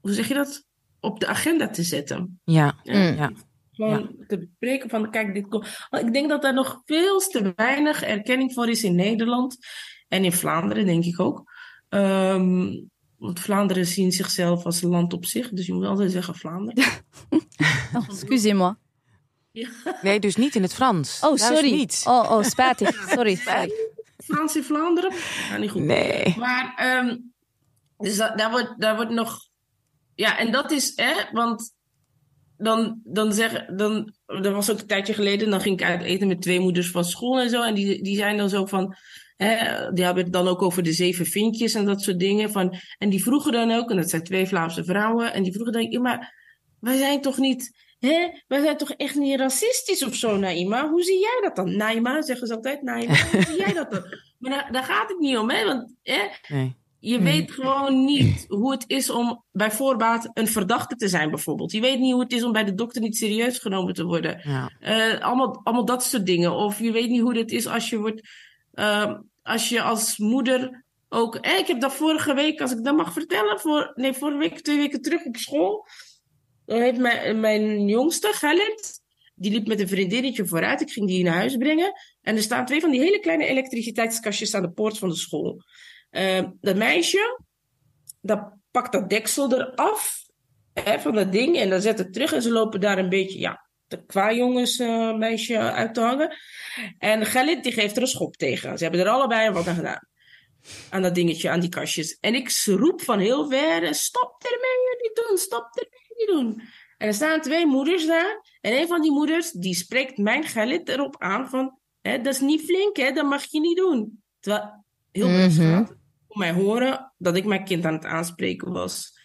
hoe 0.00 0.12
zeg 0.12 0.28
je 0.28 0.34
dat, 0.34 0.64
op 1.00 1.20
de 1.20 1.26
agenda 1.26 1.68
te 1.68 1.82
zetten. 1.82 2.40
Ja, 2.44 2.74
ja. 2.82 3.32
Gewoon 3.72 4.14
te 4.26 4.38
bespreken 4.38 4.90
van, 4.90 5.10
kijk, 5.10 5.34
dit 5.34 5.48
komt. 5.48 5.86
Ik 5.90 6.12
denk 6.12 6.28
dat 6.28 6.42
daar 6.42 6.54
nog 6.54 6.82
veel 6.84 7.18
te 7.18 7.52
weinig 7.56 8.02
erkenning 8.02 8.52
voor 8.52 8.68
is 8.68 8.84
in 8.84 8.94
Nederland. 8.94 9.56
En 10.14 10.24
in 10.24 10.32
Vlaanderen, 10.32 10.86
denk 10.86 11.04
ik 11.04 11.20
ook. 11.20 11.52
Ehm, 11.88 12.80
want 13.18 13.40
Vlaanderen 13.40 13.86
zien 13.86 14.12
zichzelf 14.12 14.64
als 14.64 14.82
een 14.82 14.90
land 14.90 15.12
op 15.12 15.24
zich. 15.24 15.48
Dus 15.48 15.66
je 15.66 15.72
moet 15.72 15.84
altijd 15.84 16.12
zeggen 16.12 16.34
Vlaanderen. 16.34 16.84
Oh, 17.94 18.08
excusez-moi. 18.08 18.74
Ja. 19.52 19.68
Nee, 20.02 20.20
dus 20.20 20.36
niet 20.36 20.54
in 20.54 20.62
het 20.62 20.74
Frans. 20.74 21.20
Oh, 21.22 21.36
sorry. 21.36 21.70
niet. 21.70 22.02
Oh, 22.06 22.30
oh, 22.30 22.42
spijtig. 22.42 23.04
Sorry. 23.16 23.34
sorry. 23.34 23.72
Frans 24.24 24.56
in 24.56 24.62
Vlaanderen? 24.62 25.12
Ja, 25.50 25.56
niet 25.56 25.70
goed. 25.70 25.82
Nee. 25.82 26.34
Maar, 26.38 26.74
ehm, 26.76 27.16
dus 27.98 28.16
da- 28.16 28.34
daar, 28.34 28.50
wordt, 28.50 28.80
daar 28.80 28.96
wordt 28.96 29.10
nog. 29.10 29.48
Ja, 30.14 30.38
en 30.38 30.52
dat 30.52 30.70
is, 30.70 30.92
hè, 30.96 31.12
want 31.32 31.72
dan, 32.56 33.00
dan 33.04 33.32
zeggen, 33.32 33.76
dan, 33.76 34.14
dat 34.26 34.52
was 34.52 34.70
ook 34.70 34.80
een 34.80 34.86
tijdje 34.86 35.14
geleden, 35.14 35.50
dan 35.50 35.60
ging 35.60 35.80
ik 35.80 35.86
uit 35.86 36.02
eten 36.02 36.28
met 36.28 36.42
twee 36.42 36.60
moeders 36.60 36.90
van 36.90 37.04
school 37.04 37.40
en 37.40 37.50
zo. 37.50 37.62
En 37.62 37.74
die, 37.74 38.02
die 38.02 38.16
zijn 38.16 38.36
dan 38.36 38.48
zo 38.48 38.66
van, 38.66 38.96
hè, 39.36 39.92
die 39.92 40.04
hebben 40.04 40.24
het 40.24 40.32
dan 40.32 40.48
ook 40.48 40.62
over 40.62 40.82
de 40.82 40.92
zeven 40.92 41.26
vinkjes 41.26 41.74
en 41.74 41.84
dat 41.84 42.02
soort 42.02 42.18
dingen. 42.18 42.50
Van, 42.50 42.74
en 42.98 43.08
die 43.10 43.22
vroegen 43.22 43.52
dan 43.52 43.70
ook, 43.70 43.90
en 43.90 43.96
dat 43.96 44.10
zijn 44.10 44.24
twee 44.24 44.46
Vlaamse 44.46 44.84
vrouwen, 44.84 45.32
en 45.32 45.42
die 45.42 45.52
vroegen 45.52 45.72
dan, 45.72 45.90
ja, 45.90 46.00
maar 46.00 46.34
wij 46.80 46.96
zijn 46.96 47.20
toch 47.20 47.38
niet, 47.38 47.84
hè, 47.98 48.28
wij 48.46 48.62
zijn 48.62 48.76
toch 48.76 48.90
echt 48.90 49.14
niet 49.14 49.38
racistisch 49.38 50.04
of 50.04 50.14
zo, 50.14 50.36
Naima? 50.36 50.88
Hoe 50.88 51.02
zie 51.02 51.18
jij 51.20 51.40
dat 51.42 51.56
dan? 51.56 51.76
Naima, 51.76 52.22
zeggen 52.22 52.46
ze 52.46 52.54
altijd, 52.54 52.82
Naima, 52.82 53.16
hoe 53.32 53.42
zie 53.42 53.58
jij 53.58 53.72
dat 53.72 53.90
dan? 53.90 54.02
Maar 54.38 54.52
daar, 54.52 54.72
daar 54.72 54.84
gaat 54.84 55.08
het 55.08 55.18
niet 55.18 55.36
om, 55.36 55.50
hè, 55.50 55.64
want, 55.64 55.94
hè, 56.02 56.18
Nee. 56.48 56.74
je 56.98 57.22
weet 57.22 57.50
gewoon 57.52 58.04
niet 58.04 58.44
hoe 58.48 58.72
het 58.72 58.84
is 58.86 59.10
om 59.10 59.44
bij 59.52 59.70
voorbaat 59.70 60.30
een 60.32 60.48
verdachte 60.48 60.96
te 60.96 61.08
zijn, 61.08 61.30
bijvoorbeeld. 61.30 61.72
Je 61.72 61.80
weet 61.80 61.98
niet 61.98 62.12
hoe 62.12 62.22
het 62.22 62.32
is 62.32 62.44
om 62.44 62.52
bij 62.52 62.64
de 62.64 62.74
dokter 62.74 63.00
niet 63.02 63.16
serieus 63.16 63.58
genomen 63.58 63.94
te 63.94 64.04
worden. 64.04 64.40
Ja. 64.44 64.70
Eh, 64.80 65.20
allemaal, 65.20 65.60
allemaal 65.62 65.84
dat 65.84 66.04
soort 66.04 66.26
dingen. 66.26 66.52
Of 66.52 66.78
je 66.78 66.92
weet 66.92 67.10
niet 67.10 67.20
hoe 67.20 67.38
het 67.38 67.50
is 67.50 67.66
als 67.66 67.90
je 67.90 67.98
wordt. 67.98 68.28
Ehm, 68.74 69.20
als 69.42 69.68
je 69.68 69.82
als 69.82 70.18
moeder 70.18 70.84
ook. 71.08 71.36
Ik 71.36 71.66
heb 71.66 71.80
dat 71.80 71.94
vorige 71.94 72.34
week, 72.34 72.60
als 72.60 72.72
ik 72.72 72.84
dat 72.84 72.96
mag 72.96 73.12
vertellen. 73.12 73.60
Voor, 73.60 73.92
nee, 73.94 74.12
vorige 74.12 74.38
week, 74.38 74.60
twee 74.60 74.76
weken 74.76 75.02
terug 75.02 75.24
op 75.24 75.36
school. 75.36 75.86
Dan 76.66 76.80
heeft 76.80 76.98
mijn, 76.98 77.40
mijn 77.40 77.88
jongste, 77.88 78.28
Galit. 78.32 79.02
Die 79.34 79.52
liep 79.52 79.66
met 79.66 79.80
een 79.80 79.88
vriendinnetje 79.88 80.46
vooruit. 80.46 80.80
Ik 80.80 80.90
ging 80.90 81.06
die 81.06 81.24
naar 81.24 81.34
huis 81.34 81.56
brengen. 81.56 81.92
En 82.22 82.36
er 82.36 82.42
staan 82.42 82.66
twee 82.66 82.80
van 82.80 82.90
die 82.90 83.00
hele 83.00 83.18
kleine 83.18 83.46
elektriciteitskastjes 83.46 84.54
aan 84.54 84.62
de 84.62 84.70
poort 84.70 84.98
van 84.98 85.08
de 85.08 85.16
school. 85.16 85.62
Eh, 86.10 86.44
dat 86.60 86.76
meisje, 86.76 87.40
dat 88.20 88.52
pakt 88.70 88.92
dat 88.92 89.10
deksel 89.10 89.52
eraf 89.52 90.22
hè, 90.72 91.00
van 91.00 91.14
dat 91.14 91.32
ding 91.32 91.56
en 91.56 91.70
dan 91.70 91.80
zet 91.80 91.98
het 91.98 92.12
terug 92.12 92.32
en 92.32 92.42
ze 92.42 92.50
lopen 92.50 92.80
daar 92.80 92.98
een 92.98 93.08
beetje, 93.08 93.38
ja, 93.38 93.63
de 93.96 94.04
kwajongens 94.06 94.78
eh 94.78 95.14
meisje 95.14 95.58
uit 95.58 95.94
te 95.94 96.00
hangen. 96.00 96.36
En 96.98 97.26
Galit 97.26 97.62
die 97.62 97.72
geeft 97.72 97.96
er 97.96 98.02
een 98.02 98.08
schop 98.08 98.36
tegen. 98.36 98.78
Ze 98.78 98.82
hebben 98.82 99.00
er 99.00 99.08
allebei 99.08 99.50
wat 99.50 99.66
aan 99.66 99.74
gedaan. 99.74 100.08
Aan 100.90 101.02
dat 101.02 101.14
dingetje, 101.14 101.50
aan 101.50 101.60
die 101.60 101.68
kastjes. 101.68 102.18
En 102.20 102.34
ik 102.34 102.62
roep 102.64 103.02
van 103.02 103.18
heel 103.18 103.48
ver, 103.48 103.94
stop 103.94 104.44
ermee 104.44 105.00
niet 105.02 105.26
doen, 105.28 105.38
stop 105.38 105.68
ermee 105.72 106.16
niet 106.16 106.28
doen. 106.28 106.62
En 106.98 107.06
er 107.06 107.14
staan 107.14 107.40
twee 107.40 107.66
moeders 107.66 108.06
daar. 108.06 108.56
En 108.60 108.72
een 108.72 108.86
van 108.86 109.02
die 109.02 109.12
moeders, 109.12 109.50
die 109.50 109.74
spreekt 109.74 110.18
mijn 110.18 110.44
Galit 110.44 110.88
erop 110.88 111.16
aan 111.18 111.48
van, 111.48 111.78
hè, 112.00 112.20
dat 112.20 112.34
is 112.34 112.40
niet 112.40 112.64
flink, 112.64 112.96
hè, 112.96 113.12
dat 113.12 113.24
mag 113.24 113.44
je 113.44 113.60
niet 113.60 113.76
doen. 113.76 114.22
Terwijl 114.40 114.84
heel 115.12 115.50
veel 115.50 115.84
kon 116.34 116.38
mij 116.38 116.52
horen 116.52 117.12
dat 117.18 117.36
ik 117.36 117.44
mijn 117.44 117.64
kind 117.64 117.84
aan 117.84 117.94
het 117.94 118.04
aanspreken 118.04 118.72
was. 118.72 119.18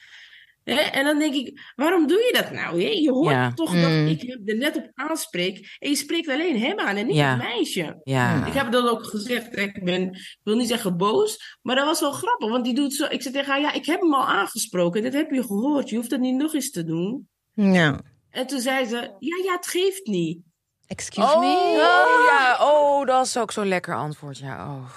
Hè? 0.64 0.76
En 0.76 1.06
dan 1.06 1.20
denk 1.20 1.34
ik, 1.34 1.72
waarom 1.76 2.08
doe 2.08 2.18
je 2.18 2.34
dat 2.42 2.52
nou? 2.52 2.82
Hè? 2.84 2.90
Je 2.90 3.12
hoort 3.12 3.34
Ja. 3.34 3.52
toch 3.54 3.74
Mm. 3.76 3.82
dat 3.82 3.92
ik 4.22 4.40
er 4.50 4.56
net 4.56 4.76
op 4.78 4.92
aanspreek. 4.94 5.76
En 5.80 5.90
je 5.90 5.96
spreekt 5.96 6.30
alleen 6.30 6.60
hem 6.60 6.80
aan 6.80 6.96
en 6.96 7.06
niet 7.08 7.16
Ja. 7.16 7.30
het 7.30 7.44
meisje. 7.44 8.00
Ja. 8.04 8.46
Ik 8.46 8.54
heb 8.54 8.72
dat 8.72 8.90
ook 8.90 9.04
gezegd. 9.04 9.56
hè. 9.56 9.62
Ik, 9.62 9.84
ben, 9.84 10.02
ik 10.12 10.40
wil 10.44 10.56
niet 10.56 10.68
zeggen 10.68 10.98
boos, 10.98 11.58
maar 11.62 11.76
dat 11.76 11.86
was 11.86 12.00
wel 12.00 12.12
grappig. 12.12 12.50
Want 12.50 12.66
die 12.66 12.74
doet 12.76 12.94
zo. 12.94 13.06
Ik 13.10 13.22
zei 13.22 13.34
tegen 13.34 13.52
haar, 13.52 13.62
ja, 13.62 13.74
ik 13.74 13.86
heb 13.86 14.02
hem 14.02 14.14
al 14.14 14.26
aangesproken. 14.28 15.02
Dit 15.02 15.14
heb 15.14 15.32
je 15.32 15.44
gehoord. 15.44 15.90
Je 15.90 15.96
hoeft 15.96 16.10
dat 16.10 16.20
niet 16.20 16.36
nog 16.36 16.54
eens 16.54 16.72
te 16.72 16.84
doen. 16.84 17.28
Ja. 17.54 18.00
En 18.30 18.48
toen 18.48 18.60
zei 18.60 18.86
ze, 18.86 18.96
ja, 19.20 19.44
ja, 19.44 19.52
het 19.54 19.68
geeft 19.68 20.06
niet. 20.08 20.40
Excuse 20.88 21.28
Oh, 21.34 21.40
me? 21.40 21.78
ja. 21.78 22.58
Oh, 22.62 23.06
dat 23.06 23.26
is 23.26 23.38
ook 23.38 23.52
zo'n 23.52 23.68
lekker 23.68 23.96
antwoord. 23.96 24.38
Ja, 24.38 24.68
oh. 24.68 24.90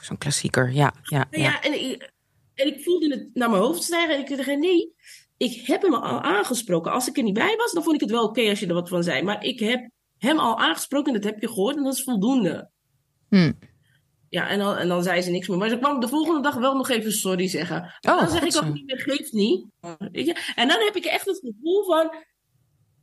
Zo'n 0.00 0.18
klassieker. 0.18 0.72
Ja, 0.72 0.92
ja, 1.02 1.26
Nou 1.30 1.42
ja. 1.42 1.50
ja, 1.50 1.60
en, 1.62 1.72
ik, 1.90 2.10
en 2.60 2.74
ik 2.74 2.82
voelde 2.84 3.08
het 3.08 3.30
naar 3.34 3.50
mijn 3.50 3.62
hoofd 3.62 3.82
stijgen. 3.82 4.14
En 4.14 4.20
ik 4.20 4.36
dacht, 4.36 4.58
nee, 4.58 4.94
ik 5.36 5.66
heb 5.66 5.82
hem 5.82 5.94
al 5.94 6.20
aangesproken. 6.20 6.92
Als 6.92 7.08
ik 7.08 7.16
er 7.16 7.22
niet 7.22 7.34
bij 7.34 7.56
was, 7.56 7.72
dan 7.72 7.82
vond 7.82 7.94
ik 7.94 8.00
het 8.00 8.10
wel 8.10 8.24
oké 8.24 8.48
als 8.48 8.60
je 8.60 8.66
er 8.66 8.74
wat 8.74 8.88
van 8.88 9.02
zei. 9.02 9.22
Maar 9.22 9.44
ik 9.44 9.60
heb 9.60 9.90
hem 10.18 10.38
al 10.38 10.58
aangesproken 10.58 11.14
en 11.14 11.20
dat 11.20 11.30
heb 11.30 11.40
je 11.40 11.48
gehoord 11.48 11.76
en 11.76 11.82
dat 11.82 11.94
is 11.94 12.02
voldoende. 12.02 12.70
Hm. 13.28 13.52
Ja, 14.28 14.48
en 14.48 14.58
dan, 14.58 14.76
en 14.76 14.88
dan 14.88 15.02
zei 15.02 15.22
ze 15.22 15.30
niks 15.30 15.48
meer. 15.48 15.58
Maar 15.58 15.68
ze 15.68 15.78
kwam 15.78 16.00
de 16.00 16.08
volgende 16.08 16.40
dag 16.40 16.54
wel 16.54 16.74
nog 16.74 16.88
even 16.88 17.12
sorry 17.12 17.48
zeggen. 17.48 17.94
Oh, 18.00 18.18
dan 18.18 18.28
zeg 18.28 18.42
ik 18.42 18.56
ook 18.56 18.72
niet 18.72 18.86
meer, 18.86 19.00
geeft 19.00 19.32
niet. 19.32 19.66
Weet 20.12 20.26
je? 20.26 20.52
En 20.54 20.68
dan 20.68 20.80
heb 20.80 20.96
ik 20.96 21.04
echt 21.04 21.26
het 21.26 21.40
gevoel 21.44 21.84
van... 21.84 22.14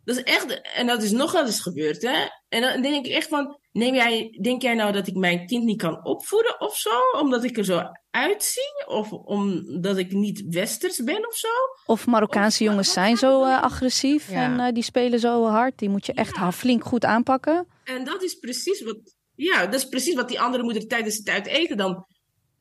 Dat 0.04 0.18
is 0.18 0.24
echt... 0.24 0.62
En 0.62 0.88
dat 0.88 1.04
is 1.04 1.12
nog 1.12 1.32
wel 1.32 1.46
eens 1.46 1.62
gebeurd, 1.62 2.02
hè. 2.02 2.26
En 2.50 2.62
dan 2.62 2.82
denk 2.82 3.06
ik 3.06 3.12
echt 3.12 3.28
van... 3.28 3.60
Neem 3.78 3.94
jij, 3.96 4.38
denk 4.42 4.62
jij 4.62 4.74
nou 4.74 4.92
dat 4.92 5.08
ik 5.08 5.16
mijn 5.16 5.46
kind 5.46 5.64
niet 5.64 5.82
kan 5.82 6.06
opvoeden 6.06 6.62
of 6.62 6.78
zo? 6.78 6.90
Omdat 7.22 7.44
ik 7.44 7.58
er 7.58 7.66
zo 7.66 7.82
uitzie? 8.12 8.86
Of 8.88 9.12
omdat 9.12 9.98
ik 9.98 10.12
niet 10.12 10.44
westers 10.50 11.04
ben 11.04 11.28
of 11.28 11.36
zo? 11.36 11.48
Of 11.86 12.06
Marokkaanse 12.08 12.64
jongens 12.64 12.94
zijn 12.94 13.18
zo 13.18 13.44
eh, 13.44 13.62
agressief 13.62 14.32
Ja. 14.32 14.44
en 14.44 14.60
eh, 14.60 14.74
die 14.74 14.84
spelen 14.84 15.20
zo 15.20 15.46
hard. 15.46 15.80
Die 15.80 15.90
moet 15.90 16.06
je 16.06 16.14
echt 16.14 16.56
flink 16.56 16.84
goed 16.84 17.06
aanpakken. 17.06 17.68
En 17.84 18.04
dat 18.04 18.24
is 18.24 18.36
precies 18.36 18.84
wat... 18.84 18.98
Ja, 19.36 19.66
dat 19.66 19.74
is 19.74 19.86
precies 19.88 20.16
wat 20.16 20.28
die 20.28 20.40
andere 20.40 20.64
moeder 20.64 20.88
tijdens 20.88 21.18
het 21.18 21.30
uit 21.30 21.48
eten 21.48 21.78
dan... 21.78 22.06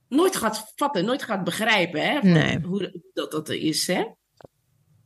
Nooit 0.09 0.37
gaat 0.37 0.73
vatten, 0.75 1.05
nooit 1.05 1.23
gaat 1.23 1.45
begrijpen, 1.45 2.01
hè. 2.01 2.19
Nee. 2.23 2.59
Hoe 2.61 3.03
dat 3.13 3.31
dat 3.31 3.49
er 3.49 3.61
is, 3.61 3.87
hè. 3.87 4.05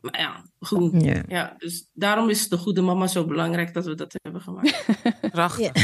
Maar 0.00 0.20
ja, 0.20 0.44
goed. 0.60 1.02
Ja. 1.02 1.22
Ja, 1.28 1.54
dus 1.58 1.88
daarom 1.92 2.30
is 2.30 2.48
de 2.48 2.56
goede 2.56 2.80
mama 2.80 3.06
zo 3.06 3.24
belangrijk 3.26 3.74
dat 3.74 3.84
we 3.84 3.94
dat 3.94 4.16
hebben 4.22 4.40
gemaakt. 4.40 4.86
Prachtig. 5.32 5.72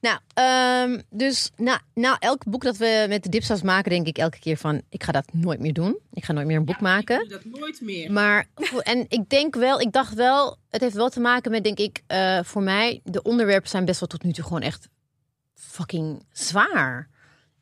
Nou, 0.00 0.18
ehm, 0.34 1.00
dus 1.10 1.50
na, 1.56 1.80
na 1.94 2.18
elk 2.18 2.44
boek 2.44 2.62
dat 2.62 2.76
we 2.76 3.06
met 3.08 3.22
de 3.22 3.28
dipsaus 3.28 3.62
maken, 3.62 3.90
denk 3.90 4.06
ik 4.06 4.18
elke 4.18 4.38
keer 4.38 4.56
van, 4.56 4.82
ik 4.88 5.02
ga 5.02 5.12
dat 5.12 5.32
nooit 5.32 5.60
meer 5.60 5.72
doen. 5.72 5.98
Ik 6.12 6.24
ga 6.24 6.32
nooit 6.32 6.46
meer 6.46 6.56
een 6.56 6.64
boek 6.64 6.80
maken. 6.80 7.22
Ik 7.22 7.28
doe 7.28 7.38
dat 7.42 7.60
nooit 7.60 7.80
meer. 7.80 8.12
Maar, 8.12 8.46
en 8.82 9.04
ik 9.08 9.28
denk 9.28 9.54
wel, 9.54 9.80
ik 9.80 9.92
dacht 9.92 10.14
wel, 10.14 10.58
het 10.68 10.80
heeft 10.80 10.94
wel 10.94 11.08
te 11.08 11.20
maken 11.20 11.50
met, 11.50 11.64
denk 11.64 11.78
ik, 11.78 12.02
eh, 12.06 12.42
voor 12.42 12.62
mij, 12.62 13.00
de 13.04 13.22
onderwerpen 13.22 13.70
zijn 13.70 13.84
best 13.84 14.00
wel 14.00 14.08
tot 14.08 14.22
nu 14.22 14.32
toe 14.32 14.44
gewoon 14.44 14.62
echt 14.62 14.88
fucking 15.54 16.26
zwaar. 16.32 17.08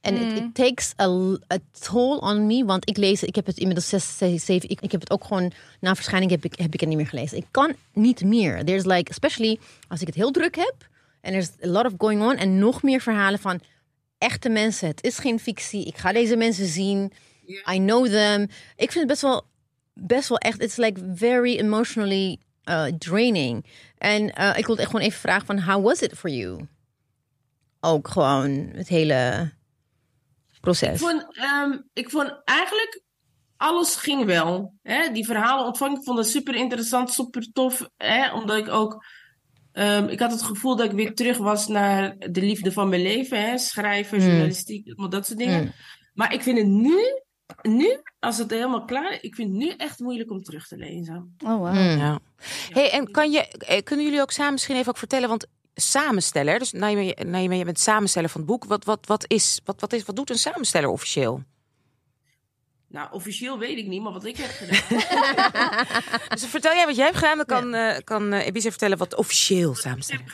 En 0.03 0.17
it, 0.17 0.39
it 0.39 0.55
takes 0.55 0.93
a, 1.01 1.07
a 1.53 1.59
toll 1.81 2.19
on 2.19 2.47
me, 2.47 2.65
want 2.65 2.89
ik 2.89 2.97
lees, 2.97 3.23
ik 3.23 3.35
heb 3.35 3.47
het 3.47 3.59
inmiddels 3.59 3.89
zes, 3.89 4.17
zeven, 4.19 4.69
ik, 4.69 4.81
ik 4.81 4.93
heb 4.93 5.01
het 5.01 5.11
ook 5.11 5.25
gewoon, 5.25 5.53
na 5.81 5.95
verschijning 5.95 6.31
heb 6.31 6.45
ik, 6.45 6.59
heb 6.59 6.75
ik 6.75 6.81
het 6.81 6.89
niet 6.89 6.99
meer 6.99 7.09
gelezen. 7.09 7.37
Ik 7.37 7.47
kan 7.51 7.75
niet 7.93 8.25
meer. 8.25 8.65
There's 8.65 8.85
like, 8.85 9.11
especially 9.11 9.59
als 9.89 10.01
ik 10.01 10.07
het 10.07 10.17
heel 10.17 10.31
druk 10.31 10.57
heb, 10.57 10.75
en 11.21 11.33
er 11.33 11.39
is 11.39 11.51
a 11.65 11.69
lot 11.69 11.85
of 11.85 11.93
going 11.99 12.23
on, 12.23 12.37
en 12.37 12.59
nog 12.59 12.83
meer 12.83 13.01
verhalen 13.01 13.39
van 13.39 13.61
echte 14.19 14.49
mensen. 14.49 14.89
Het 14.89 15.05
is 15.05 15.19
geen 15.19 15.39
fictie. 15.39 15.87
Ik 15.87 15.97
ga 15.97 16.13
deze 16.13 16.37
mensen 16.37 16.67
zien. 16.67 17.13
I 17.73 17.77
know 17.77 18.07
them. 18.07 18.43
Ik 18.77 18.93
vind 18.93 18.95
het 18.95 19.07
best 19.07 19.23
wel, 19.23 19.47
best 19.95 20.29
wel 20.29 20.39
echt. 20.39 20.63
It's 20.63 20.77
like 20.77 21.01
very 21.15 21.59
emotionally 21.59 22.39
uh, 22.65 22.85
draining. 22.85 23.65
En 23.99 24.23
uh, 24.23 24.53
ik 24.57 24.67
wilde 24.67 24.81
echt 24.81 24.91
gewoon 24.91 25.07
even 25.07 25.21
vragen 25.21 25.47
van, 25.47 25.61
how 25.61 25.85
was 25.85 26.01
it 26.01 26.13
for 26.13 26.31
you? 26.31 26.67
Ook 27.81 28.09
gewoon 28.09 28.51
het 28.75 28.89
hele 28.89 29.51
proces. 30.63 31.01
Ik 31.01 31.09
vond, 31.09 31.27
ehm, 31.37 31.79
ik 31.93 32.11
vond 32.11 32.41
eigenlijk 32.45 33.03
alles 33.57 33.97
ging 33.97 34.25
wel. 34.25 34.75
Hè? 34.83 35.13
Die 35.13 35.27
verhalen 35.27 35.67
ontvangen, 35.67 35.99
ik 35.99 36.05
vond 36.05 36.19
het 36.19 36.27
super 36.27 36.55
interessant, 36.55 37.13
super 37.13 37.53
tof. 37.53 37.89
Hè? 37.97 38.33
Omdat 38.33 38.57
ik 38.57 38.69
ook, 38.69 39.05
ehm, 39.73 40.09
ik 40.09 40.21
had 40.21 40.31
het 40.31 40.43
gevoel 40.43 40.77
dat 40.77 40.87
ik 40.87 40.93
weer 40.93 41.15
terug 41.15 41.39
was 41.39 41.67
naar 41.69 42.17
de 42.19 42.41
liefde 42.41 42.73
van 42.73 42.89
mijn 42.89 43.03
leven. 43.03 43.43
Hè? 43.43 43.59
Schrijven, 43.59 44.19
Mm. 44.19 44.25
journalistiek, 44.27 44.87
allemaal 44.87 45.09
dat 45.09 45.27
soort 45.27 45.39
dingen. 45.39 45.63
Mm. 45.63 45.73
Maar 46.15 46.33
ik 46.35 46.43
vind 46.43 46.59
het 46.59 46.67
nu, 46.67 46.99
nu, 47.63 48.01
als 48.19 48.39
het 48.39 48.51
helemaal 48.51 48.85
klaar 48.85 49.13
is, 49.13 49.21
ik 49.21 49.35
vind 49.35 49.49
het 49.49 49.59
nu 49.59 49.69
echt 49.77 49.99
moeilijk 49.99 50.31
om 50.31 50.43
terug 50.43 50.67
te 50.67 50.77
lezen. 50.77 51.37
Oh, 51.45 51.59
wow. 51.59 51.73
Mm. 51.75 51.99
Ja. 51.99 52.19
Hey, 52.71 52.91
en 52.91 53.11
kan 53.11 53.31
je, 53.31 53.49
eh, 53.49 53.83
kunnen 53.83 54.05
jullie 54.05 54.21
ook 54.21 54.31
samen 54.31 54.53
misschien 54.53 54.77
even 54.77 54.89
ook 54.89 54.99
vertellen, 54.99 55.29
want 55.29 55.47
samensteller, 55.75 56.59
dus 56.59 56.73
Naima, 56.73 57.01
je- 57.01 57.25
Naima, 57.25 57.55
je 57.55 57.65
bent 57.65 57.79
samensteller 57.79 58.29
van 58.29 58.41
het 58.41 58.51
boek. 58.51 58.65
Wat, 58.65 58.85
wat, 58.85 59.07
wat, 59.07 59.25
is, 59.27 59.61
wat, 59.65 59.81
wat, 59.81 59.93
is, 59.93 60.05
wat 60.05 60.17
doet 60.17 60.31
een 60.31 60.39
samensteller 60.39 60.89
officieel? 60.89 61.43
Nou, 62.89 63.09
officieel 63.13 63.59
weet 63.59 63.79
ik 63.79 63.87
niet, 63.87 64.03
maar 64.03 64.13
wat 64.13 64.25
ik 64.25 64.37
heb 64.37 64.51
gedaan. 64.51 65.87
Dus 66.29 66.47
vertel 66.47 66.75
jij 66.75 66.87
wat 66.87 66.97
jij 66.97 67.05
hebt 67.05 67.17
gedaan, 67.19 67.37
dan 67.37 67.47
kan, 67.47 67.75
eh 67.75 67.97
kan 68.05 68.33
eh, 68.33 68.47
Ibiza 68.47 68.69
vertellen 68.71 68.99
wat 68.99 69.15
officieel 69.17 69.75
samenstellen. 69.75 70.25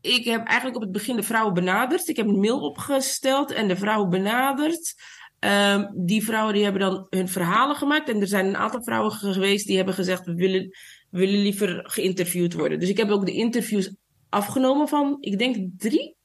ik 0.00 0.24
heb 0.24 0.46
eigenlijk 0.46 0.76
op 0.76 0.82
het 0.82 0.92
begin 0.92 1.16
de 1.16 1.22
vrouwen 1.22 1.54
benaderd. 1.54 2.08
Ik 2.08 2.16
heb 2.16 2.26
een 2.26 2.40
mail 2.40 2.60
opgesteld 2.60 3.50
en 3.50 3.68
de 3.68 3.76
vrouwen 3.76 4.10
benaderd. 4.10 4.94
Ehm, 5.38 5.86
die 5.94 6.24
vrouwen 6.24 6.54
die 6.54 6.62
hebben 6.62 6.80
dan 6.80 7.06
hun 7.10 7.28
verhalen 7.28 7.76
gemaakt. 7.76 8.08
En 8.08 8.20
er 8.20 8.26
zijn 8.26 8.46
een 8.46 8.56
aantal 8.56 8.82
vrouwen 8.82 9.12
geweest 9.12 9.66
die 9.66 9.76
hebben 9.76 9.94
gezegd: 9.94 10.24
we 10.24 10.34
willen, 10.34 10.70
willen 11.10 11.42
liever 11.42 11.80
geïnterviewd 11.82 12.52
worden. 12.52 12.78
Dus 12.78 12.88
ik 12.88 12.96
heb 12.96 13.10
ook 13.10 13.26
de 13.26 13.32
interviews 13.32 13.94
afgenomen 14.28 14.88
van, 14.88 15.16
ik 15.20 15.38
denk 15.38 15.68
drie 15.76 16.16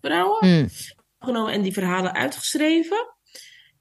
vrouwen. 0.00 0.38
Hmm. 0.38 0.68
Afgenomen 1.18 1.52
en 1.52 1.62
die 1.62 1.72
verhalen 1.72 2.12
uitgeschreven. 2.12 3.16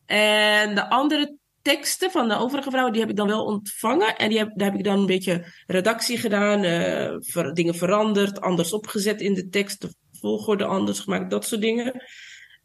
En 0.05 0.75
de 0.75 0.89
andere 0.89 1.37
teksten 1.61 2.11
van 2.11 2.27
de 2.27 2.35
overige 2.35 2.69
vrouwen, 2.69 2.91
die 2.91 3.01
heb 3.01 3.09
ik 3.09 3.15
dan 3.15 3.27
wel 3.27 3.45
ontvangen. 3.45 4.17
En 4.17 4.29
die 4.29 4.37
heb, 4.37 4.51
daar 4.55 4.69
heb 4.69 4.77
ik 4.77 4.83
dan 4.83 4.99
een 4.99 5.05
beetje 5.05 5.45
redactie 5.67 6.17
gedaan, 6.17 6.63
eh, 6.63 7.15
ver- 7.19 7.53
dingen 7.53 7.75
veranderd, 7.75 8.41
anders 8.41 8.73
opgezet 8.73 9.21
in 9.21 9.33
de 9.33 9.49
tekst, 9.49 9.81
de 9.81 9.93
volgorde 10.11 10.65
anders 10.65 10.99
gemaakt, 10.99 11.31
dat 11.31 11.45
soort 11.45 11.61
dingen. 11.61 12.03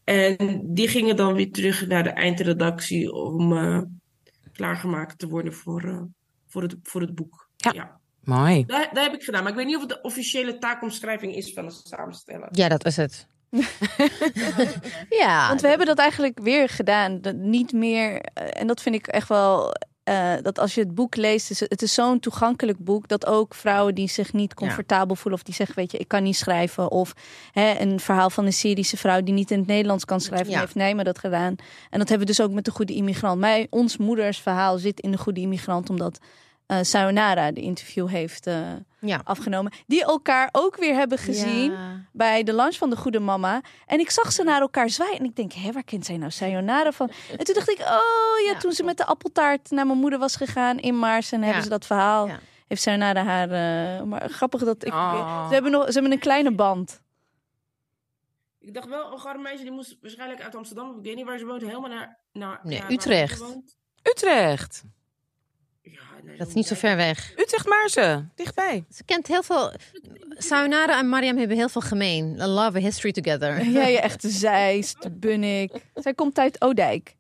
En 0.05 0.61
die 0.65 0.89
gingen 0.89 1.17
dan 1.17 1.35
weer 1.35 1.51
terug 1.51 1.87
naar 1.87 2.03
de 2.03 2.11
eindredactie 2.11 3.13
om 3.13 3.57
eh, 3.57 3.83
klaargemaakt 4.53 5.19
te 5.19 5.29
worden 5.29 5.53
voor, 5.53 5.85
eh, 5.85 6.03
voor, 6.47 6.63
het, 6.63 6.77
voor 6.83 7.01
het 7.01 7.15
boek. 7.15 7.48
Ja. 7.73 7.97
Mooi. 8.23 8.65
Daar, 8.67 8.89
daar 8.93 9.05
heb 9.05 9.15
ik 9.15 9.23
gedaan. 9.23 9.43
Maar 9.43 9.51
ik 9.53 9.57
weet 9.59 9.67
niet 9.67 9.75
of 9.77 9.81
het 9.81 9.91
de 9.91 10.01
officiële 10.01 10.59
taakomschrijving 10.59 11.35
is 11.35 11.53
van 11.53 11.65
het 11.65 11.81
samenstellen. 11.85 12.49
Ja, 12.51 12.69
dat 12.69 12.85
is 12.85 12.97
het. 12.97 13.27
ja. 15.23 15.49
Want 15.49 15.61
we 15.61 15.69
hebben 15.69 15.87
dat 15.87 15.99
eigenlijk 15.99 16.39
weer 16.41 16.69
gedaan. 16.69 17.21
Dat 17.21 17.35
niet 17.37 17.73
meer, 17.73 18.21
eh, 18.21 18.61
en 18.61 18.67
dat 18.67 18.83
vind 18.83 18.95
ik 18.95 19.07
echt 19.07 19.29
wel. 19.29 19.73
eh, 20.05 20.33
dat 20.43 20.59
als 20.59 20.75
je 20.75 20.81
het 20.81 20.95
boek 20.95 21.17
leest, 21.17 21.51
is 21.51 21.61
het, 21.61 21.83
is 21.83 21.95
zo'n 21.95 22.21
toegankelijk 22.21 22.79
boek 22.79 23.09
dat 23.09 23.27
ook 23.27 23.55
vrouwen 23.55 23.95
die 23.95 24.09
zich 24.09 24.33
niet 24.33 24.55
comfortabel 24.55 25.17
voelen 25.17 25.41
of 25.41 25.43
die 25.47 25.55
zeggen, 25.55 25.77
weet 25.77 25.93
je, 25.93 25.99
ik 25.99 26.09
kan 26.09 26.23
niet 26.23 26.37
schrijven, 26.37 26.91
of 26.91 27.13
hè, 27.53 27.79
een 27.81 28.01
verhaal 28.01 28.31
van 28.31 28.47
een 28.47 28.53
Syrische 28.53 28.97
vrouw 28.97 29.23
die 29.23 29.35
niet 29.35 29.51
in 29.51 29.59
het 29.59 29.67
Nederlands 29.69 30.05
kan 30.05 30.21
schrijven, 30.21 30.51
Ja. 30.51 30.61
heeft 30.61 30.75
Nijma 30.75 31.03
dat 31.03 31.19
gedaan. 31.19 31.55
En 31.91 31.99
dat 31.99 32.09
hebben 32.09 32.27
we 32.27 32.33
dus 32.35 32.41
ook 32.41 32.53
met 32.53 32.65
de 32.65 32.71
Goede 32.71 32.95
Immigrant. 32.95 33.41
Mij, 33.41 33.67
ons 33.71 33.97
moeders 33.97 34.39
verhaal 34.39 34.79
zit 34.79 35.01
in 35.01 35.11
de 35.11 35.19
Goede 35.19 35.41
Immigrant, 35.41 35.91
omdat 35.91 36.19
eh 36.69 36.79
Sayonara 36.83 37.53
de 37.53 37.61
interview 37.61 38.09
heeft 38.09 38.47
eh, 38.47 38.61
ja. 39.01 39.21
afgenomen, 39.25 39.73
die 39.87 40.05
elkaar 40.05 40.49
ook 40.53 40.77
weer 40.77 40.95
hebben 40.95 41.19
gezien 41.19 41.71
Ja. 41.71 42.05
bij 42.13 42.43
de 42.43 42.55
lunch 42.55 42.77
van 42.77 42.91
de 42.91 42.97
Goede 42.97 43.21
Mama. 43.21 43.61
En 43.87 43.99
ik 44.01 44.11
zag 44.11 44.33
ze 44.33 44.43
naar 44.43 44.61
elkaar 44.61 44.91
zwaaien. 44.91 45.19
En 45.19 45.25
ik 45.25 45.37
denk, 45.37 45.53
hé, 45.53 45.73
waar 45.73 45.85
kent 45.85 46.05
zij 46.07 46.17
nou 46.17 46.31
Sayonara 46.31 46.93
van? 46.93 47.11
En 47.39 47.45
toen 47.45 47.55
dacht 47.55 47.71
ik, 47.71 47.79
oh 47.79 47.85
ja, 48.45 48.53
Ja, 48.53 48.59
toen 48.59 48.73
ze 48.73 48.83
met 48.83 48.97
de 48.97 49.05
appeltaart 49.07 49.71
naar 49.71 49.87
mijn 49.87 49.99
moeder 49.99 50.19
was 50.19 50.37
gegaan 50.37 50.79
in 50.79 50.97
Mars. 50.97 51.33
En 51.33 51.43
hebben 51.43 51.63
ze 51.63 51.69
dat 51.69 51.87
verhaal. 51.87 52.27
Ja. 52.27 52.39
Heeft 52.67 52.83
Sayonara 52.83 53.25
haar... 53.25 53.51
eh, 53.51 54.03
maar 54.03 54.31
grappig 54.31 54.65
dat 54.65 54.85
ik... 54.85 54.93
Oh. 54.93 55.47
Ze, 55.49 55.53
hebben 55.55 55.71
nog, 55.73 55.87
ze 55.87 55.93
hebben 55.93 56.13
een 56.13 56.19
kleine 56.19 56.55
band. 56.55 57.03
Ik 58.61 58.75
dacht 58.75 58.89
wel, 58.89 59.13
een 59.13 59.19
garde 59.19 59.39
meisje 59.43 59.63
die 59.63 59.73
moest 59.73 59.97
waarschijnlijk 60.01 60.43
uit 60.43 60.55
Amsterdam, 60.55 60.91
of 60.91 60.97
ik 60.97 61.03
weet 61.03 61.17
niet 61.17 61.25
waar 61.25 61.39
ze 61.39 61.45
woont, 61.47 61.61
helemaal 61.63 61.91
naar, 61.91 62.19
naar, 62.33 62.61
Nee, 62.63 62.79
naar 62.79 62.91
Utrecht. 62.91 63.43
Utrecht. 64.03 64.83
Ja, 65.93 66.01
nee, 66.25 66.37
Dat 66.37 66.49
is 66.49 66.55
niet 66.55 66.67
zo 66.67 66.75
ver 66.75 66.97
weg. 66.97 67.33
Utrecht 67.37 67.67
Maarsen. 67.67 68.33
Dichtbij. 68.35 68.85
Ze 68.91 69.05
kent 69.05 69.27
heel 69.27 69.43
veel. 69.43 69.73
Sayonara 70.29 70.99
en 70.99 71.09
Mariam 71.09 71.37
hebben 71.37 71.57
heel 71.57 71.69
veel 71.69 71.81
gemeen. 71.81 72.41
A 72.41 72.47
love 72.47 72.77
a 72.79 72.81
history 72.81 73.13
together. 73.13 73.65
Ja, 73.79 73.87
ja, 73.87 74.01
echt 74.01 74.23
Zeist, 74.27 75.21
Bunnik. 75.21 75.73
Zij 75.95 76.15
komt 76.15 76.39
uit 76.39 76.59
Oudijk. 76.59 77.17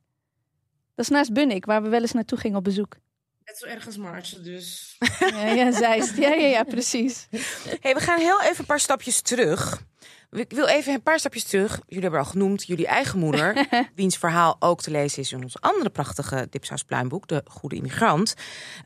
Dat 0.94 1.04
is 1.04 1.08
naast 1.08 1.32
Bunnik, 1.32 1.64
waar 1.64 1.82
we 1.82 1.88
wel 1.88 2.00
eens 2.00 2.12
naartoe 2.12 2.38
gingen 2.38 2.58
op 2.58 2.64
bezoek. 2.64 2.96
Net 3.44 3.58
zo 3.58 3.66
erg 3.66 3.86
als 3.86 3.96
Maartje, 3.96 4.40
dus. 4.40 4.96
Ja, 5.18 5.46
ja 5.46 5.72
Zeist. 5.72 6.16
Ja, 6.16 6.28
ja, 6.34 6.46
ja, 6.46 6.62
precies. 6.64 7.26
Hey, 7.80 7.94
we 7.94 8.00
gaan 8.00 8.18
heel 8.18 8.40
even 8.42 8.58
een 8.58 8.66
paar 8.66 8.80
stapjes 8.80 9.20
terug. 9.20 9.82
Ik 10.30 10.52
wil 10.52 10.66
even 10.66 10.92
een 10.92 11.02
paar 11.02 11.18
stapjes 11.18 11.44
terug. 11.44 11.80
Jullie 11.86 12.02
hebben 12.02 12.20
al 12.20 12.26
genoemd 12.26 12.66
jullie 12.66 12.86
eigen 12.86 13.18
moeder, 13.18 13.66
wiens 13.94 14.16
verhaal 14.16 14.56
ook 14.58 14.80
te 14.80 14.90
lezen 14.90 15.22
is 15.22 15.32
in 15.32 15.42
ons 15.42 15.60
andere 15.60 15.90
prachtige 15.90 16.46
Dipsaus 16.50 16.82
Pluimboek, 16.82 17.28
De 17.28 17.42
Goede 17.46 17.76
Immigrant. 17.76 18.34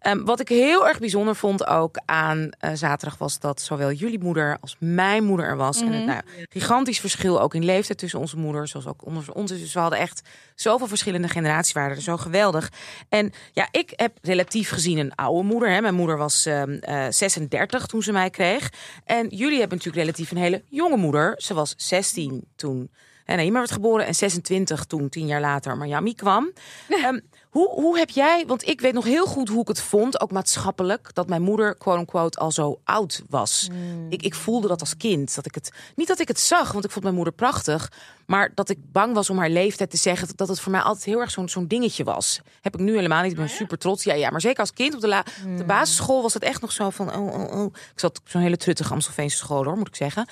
Ehm, 0.01 0.25
wat 0.25 0.41
ik 0.41 0.49
heel 0.49 0.89
erg 0.89 0.99
bijzonder 0.99 1.37
vond 1.37 1.67
ook 1.67 2.01
aan 2.05 2.51
eh, 2.59 2.71
zaterdag 2.75 3.19
was 3.19 3.39
dat 3.39 3.61
zowel 3.61 3.93
jullie 3.93 4.19
moeder 4.19 4.57
als 4.61 4.77
mijn 4.79 5.25
moeder 5.25 5.47
er 5.47 5.57
was. 5.57 5.81
En 5.81 5.93
het 5.93 6.05
nou, 6.05 6.21
gigantisch 6.49 7.01
verschil 7.01 7.41
ook 7.41 7.55
in 7.55 7.65
leeftijd 7.65 7.99
tussen 7.99 8.21
onze 8.21 8.37
moeders, 8.37 8.71
zoals 8.71 8.87
ook 8.87 9.07
onder 9.07 9.33
ons. 9.33 9.51
is. 9.51 9.61
Dus 9.61 9.73
we 9.73 9.81
hadden 9.81 9.99
echt 9.99 10.23
zoveel 10.55 10.87
verschillende 10.87 11.29
generaties, 11.29 11.73
waren 11.73 11.97
er 11.97 12.03
zo 12.03 12.17
geweldig. 12.17 12.73
En 13.09 13.33
ja, 13.53 13.69
ik 13.71 13.93
heb 13.97 14.19
relatief 14.23 14.71
gezien 14.71 14.99
een 14.99 15.15
oude 15.15 15.49
moeder. 15.49 15.71
Hè. 15.71 15.81
Mijn 15.81 15.95
moeder 15.95 16.17
was 16.17 16.47
ehm, 16.47 16.73
eh, 16.73 17.07
36 17.11 17.87
toen 17.87 18.03
ze 18.03 18.13
mij 18.13 18.31
kreeg. 18.31 18.73
En 19.05 19.29
jullie 19.29 19.59
hebben 19.59 19.77
natuurlijk 19.77 20.05
relatief 20.05 20.31
een 20.31 20.37
hele 20.37 20.63
jonge 20.69 20.97
moeder. 20.97 21.32
Ze 21.37 21.55
was 21.55 21.75
16 21.77 22.45
toen 22.57 22.91
en 23.25 23.37
Naima 23.37 23.59
werd 23.59 23.71
geboren 23.71 24.07
en 24.07 24.15
26 24.15 24.85
toen, 24.85 25.09
tien 25.09 25.27
jaar 25.27 25.41
later, 25.41 25.77
Miami 25.77 26.15
kwam. 26.15 26.53
Ehm, 26.89 27.21
hoe, 27.53 27.71
hoe 27.71 27.99
heb 27.99 28.11
jij, 28.11 28.45
want 28.47 28.69
ik 28.69 28.81
weet 28.81 28.93
nog 28.93 29.05
heel 29.05 29.27
goed 29.27 29.49
hoe 29.49 29.61
ik 29.61 29.69
het 29.69 29.81
vond, 29.81 30.21
ook 30.21 30.31
maatschappelijk, 30.31 31.11
dat 31.13 31.29
mijn 31.29 31.43
moeder, 31.43 31.77
quote-unquote, 31.77 32.39
al 32.39 32.51
zo 32.51 32.81
oud 32.85 33.23
was. 33.29 33.69
Ik, 34.09 34.23
ik 34.23 34.35
voelde 34.35 34.69
dat 34.69 34.81
als 34.81 34.97
kind. 34.97 35.35
Dat 35.35 35.47
ik 35.47 35.55
het, 35.55 35.73
niet 35.97 36.09
dat 36.09 36.21
ik 36.21 36.29
het 36.29 36.41
zag, 36.41 36.73
want 36.73 36.85
ik 36.85 36.91
vond 36.91 37.05
mijn 37.05 37.17
moeder 37.17 37.33
prachtig, 37.33 37.93
maar 38.27 38.53
dat 38.55 38.69
ik 38.69 38.79
bang 38.93 39.15
was 39.15 39.31
om 39.31 39.39
haar 39.39 39.51
leeftijd 39.51 39.91
te 39.91 39.97
zeggen, 39.97 40.29
dat 40.37 40.49
het 40.49 40.61
voor 40.61 40.73
mij 40.73 40.81
altijd 40.81 41.05
heel 41.05 41.21
erg 41.21 41.31
zo'n 41.31 41.49
zo'n 41.49 41.67
dingetje 41.67 42.05
was. 42.05 42.41
Heb 42.61 42.75
ik 42.75 42.81
nu 42.81 42.95
helemaal 42.95 43.23
niet, 43.23 43.31
ik 43.31 43.37
ben 43.37 43.49
super 43.49 43.79
trots. 43.79 44.05
Ja, 44.05 44.15
ja, 44.15 44.31
maar 44.31 44.41
zeker 44.41 44.61
als 44.61 44.73
kind 44.73 44.95
op 44.95 45.01
de, 45.01 45.09
la, 45.09 45.25
de 45.57 45.65
basisschool 45.65 46.23
was 46.23 46.35
het 46.35 46.43
echt 46.43 46.61
nog 46.61 46.73
zo 46.73 46.91
van, 46.91 47.15
oh, 47.15 47.35
oh, 47.35 47.61
oh. 47.61 47.65
Ik 47.65 48.01
zat 48.01 48.19
op 48.19 48.29
zo'n 48.29 48.43
hele 48.43 48.57
truttige 48.57 48.93
Amstelveense 48.93 49.37
school 49.37 49.65
hoor, 49.65 49.77
moet 49.77 49.89
ik 49.89 49.97
zeggen. 49.97 50.27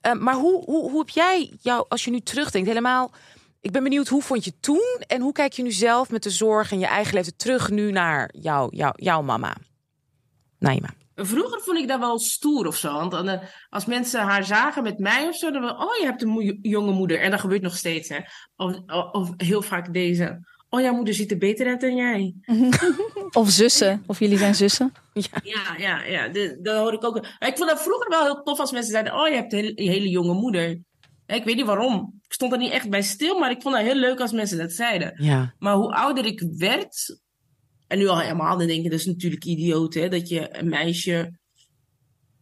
Eh, 0.00 0.12
maar 0.12 0.34
hoe, 0.34 0.64
hoe, 0.64 0.90
hoe 0.90 0.98
heb 0.98 1.08
jij 1.08 1.52
jou, 1.60 1.84
als 1.88 2.04
je 2.04 2.10
nu 2.10 2.20
terugdenkt, 2.20 2.68
helemaal... 2.68 3.10
Ik 3.66 3.72
ben 3.72 3.82
benieuwd, 3.82 4.08
hoe 4.08 4.22
vond 4.22 4.44
je 4.44 4.52
toen 4.60 5.02
en 5.06 5.20
hoe 5.20 5.32
kijk 5.32 5.52
je 5.52 5.62
nu 5.62 5.72
zelf 5.72 6.10
met 6.10 6.22
de 6.22 6.30
zorg 6.30 6.72
en 6.72 6.78
je 6.78 6.86
eigen 6.86 7.14
leven 7.14 7.36
terug 7.36 7.70
nu 7.70 7.90
naar 7.92 8.30
jou, 8.38 8.76
jou, 8.76 8.92
jouw 8.96 9.22
mama? 9.22 9.56
Naima. 10.58 10.88
Vroeger 11.14 11.60
vond 11.60 11.78
ik 11.78 11.88
dat 11.88 11.98
wel 11.98 12.18
stoer 12.18 12.66
of 12.66 12.76
zo. 12.76 13.08
Want 13.08 13.28
eh, 13.28 13.40
als 13.70 13.84
mensen 13.86 14.20
haar 14.20 14.44
zagen 14.44 14.82
met 14.82 14.98
mij 14.98 15.28
of 15.28 15.36
zo, 15.36 15.50
dan 15.50 15.62
wel, 15.62 15.74
oh, 15.74 15.96
je 16.00 16.04
hebt 16.04 16.22
een 16.22 16.58
jonge 16.62 16.92
moeder. 16.92 17.20
En 17.20 17.30
dat 17.30 17.40
gebeurt 17.40 17.62
nog 17.62 17.76
steeds, 17.76 18.08
hè. 18.08 18.18
Of, 18.56 18.74
of, 19.12 19.32
heel 19.36 19.62
vaak 19.62 19.92
deze, 19.92 20.46
oh, 20.68 20.80
jouw 20.80 20.94
moeder 20.94 21.14
ziet 21.14 21.30
er 21.30 21.38
beter 21.38 21.66
uit 21.66 21.80
dan 21.80 21.96
jij. 21.96 22.34
Of 23.32 23.50
zussen. 23.50 24.02
Of 24.06 24.18
jullie 24.18 24.38
zijn 24.38 24.54
zussen. 24.54 24.92
Ja, 25.42 25.74
ja, 25.78 26.02
ja. 26.02 26.28
de- 26.28 26.58
Dat 26.62 26.76
hoor 26.76 26.92
ik 26.92 27.04
ook. 27.04 27.16
Ik 27.38 27.56
vond 27.56 27.70
dat 27.70 27.82
vroeger 27.82 28.08
wel 28.08 28.22
heel 28.24 28.42
tof 28.42 28.58
als 28.60 28.72
mensen 28.72 28.90
zeiden, 28.90 29.14
oh, 29.14 29.28
je 29.28 29.34
hebt 29.34 29.52
een 29.52 29.58
hele, 29.58 29.72
een 29.80 29.88
hele 29.88 30.08
jonge 30.08 30.34
moeder. 30.34 30.80
Ik 31.26 31.44
weet 31.44 31.56
niet 31.56 31.66
waarom. 31.66 32.20
Ik 32.24 32.32
stond 32.32 32.52
er 32.52 32.58
niet 32.58 32.72
echt 32.72 32.90
bij 32.90 33.02
stil, 33.02 33.38
maar 33.38 33.50
ik 33.50 33.62
vond 33.62 33.74
dat 33.74 33.84
heel 33.84 33.94
leuk 33.94 34.20
als 34.20 34.32
mensen 34.32 34.58
dat 34.58 34.72
zeiden. 34.72 35.24
Ja. 35.24 35.54
Maar 35.58 35.74
hoe 35.74 35.92
ouder 35.92 36.24
ik 36.24 36.44
werd, 36.56 37.20
en 37.86 37.98
nu 37.98 38.06
al 38.06 38.20
helemaal, 38.20 38.58
dan 38.58 38.66
denk 38.66 38.82
je, 38.82 38.90
dat 38.90 38.98
is 38.98 39.06
natuurlijk 39.06 39.44
idioot, 39.44 39.94
hè, 39.94 40.08
dat 40.08 40.28
je 40.28 40.58
een 40.58 40.68
meisje 40.68 41.38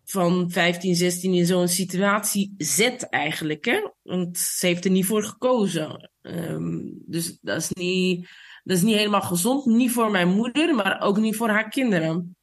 van 0.04 0.50
15, 0.50 0.94
16 0.94 1.34
in 1.34 1.46
zo'n 1.46 1.68
situatie 1.68 2.54
zet 2.56 3.08
eigenlijk, 3.08 3.64
hè. 3.64 3.88
Want 4.02 4.38
ze 4.38 4.66
heeft 4.66 4.84
er 4.84 4.90
niet 4.90 5.06
voor 5.06 5.24
gekozen. 5.24 6.10
Ehm, 6.22 6.80
dus 7.06 7.38
dat 7.40 7.56
is, 7.56 7.68
niet, 7.68 8.28
dat 8.64 8.76
is 8.76 8.82
niet 8.82 8.96
helemaal 8.96 9.22
gezond, 9.22 9.66
niet 9.66 9.92
voor 9.92 10.10
mijn 10.10 10.28
moeder, 10.28 10.74
maar 10.74 11.00
ook 11.00 11.18
niet 11.18 11.36
voor 11.36 11.48
haar 11.48 11.68
kinderen. 11.68 12.36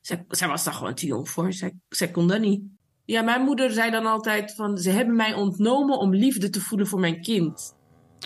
Zij, 0.00 0.24
zij 0.28 0.48
was 0.48 0.64
daar 0.64 0.74
gewoon 0.74 0.94
te 0.94 1.06
jong 1.06 1.28
voor, 1.28 1.52
zij, 1.52 1.72
zij 1.88 2.10
kon 2.10 2.28
dat 2.28 2.40
niet. 2.40 2.62
Ja, 3.08 3.22
mijn 3.22 3.42
moeder 3.42 3.70
zei 3.70 3.90
dan 3.90 4.06
altijd 4.06 4.54
van, 4.54 4.78
ze 4.78 4.90
hebben 4.90 5.16
mij 5.16 5.34
ontnomen 5.34 5.98
om 5.98 6.14
liefde 6.14 6.50
te 6.50 6.60
voelen 6.60 6.86
voor 6.86 7.00
mijn 7.00 7.20
kind. 7.20 7.76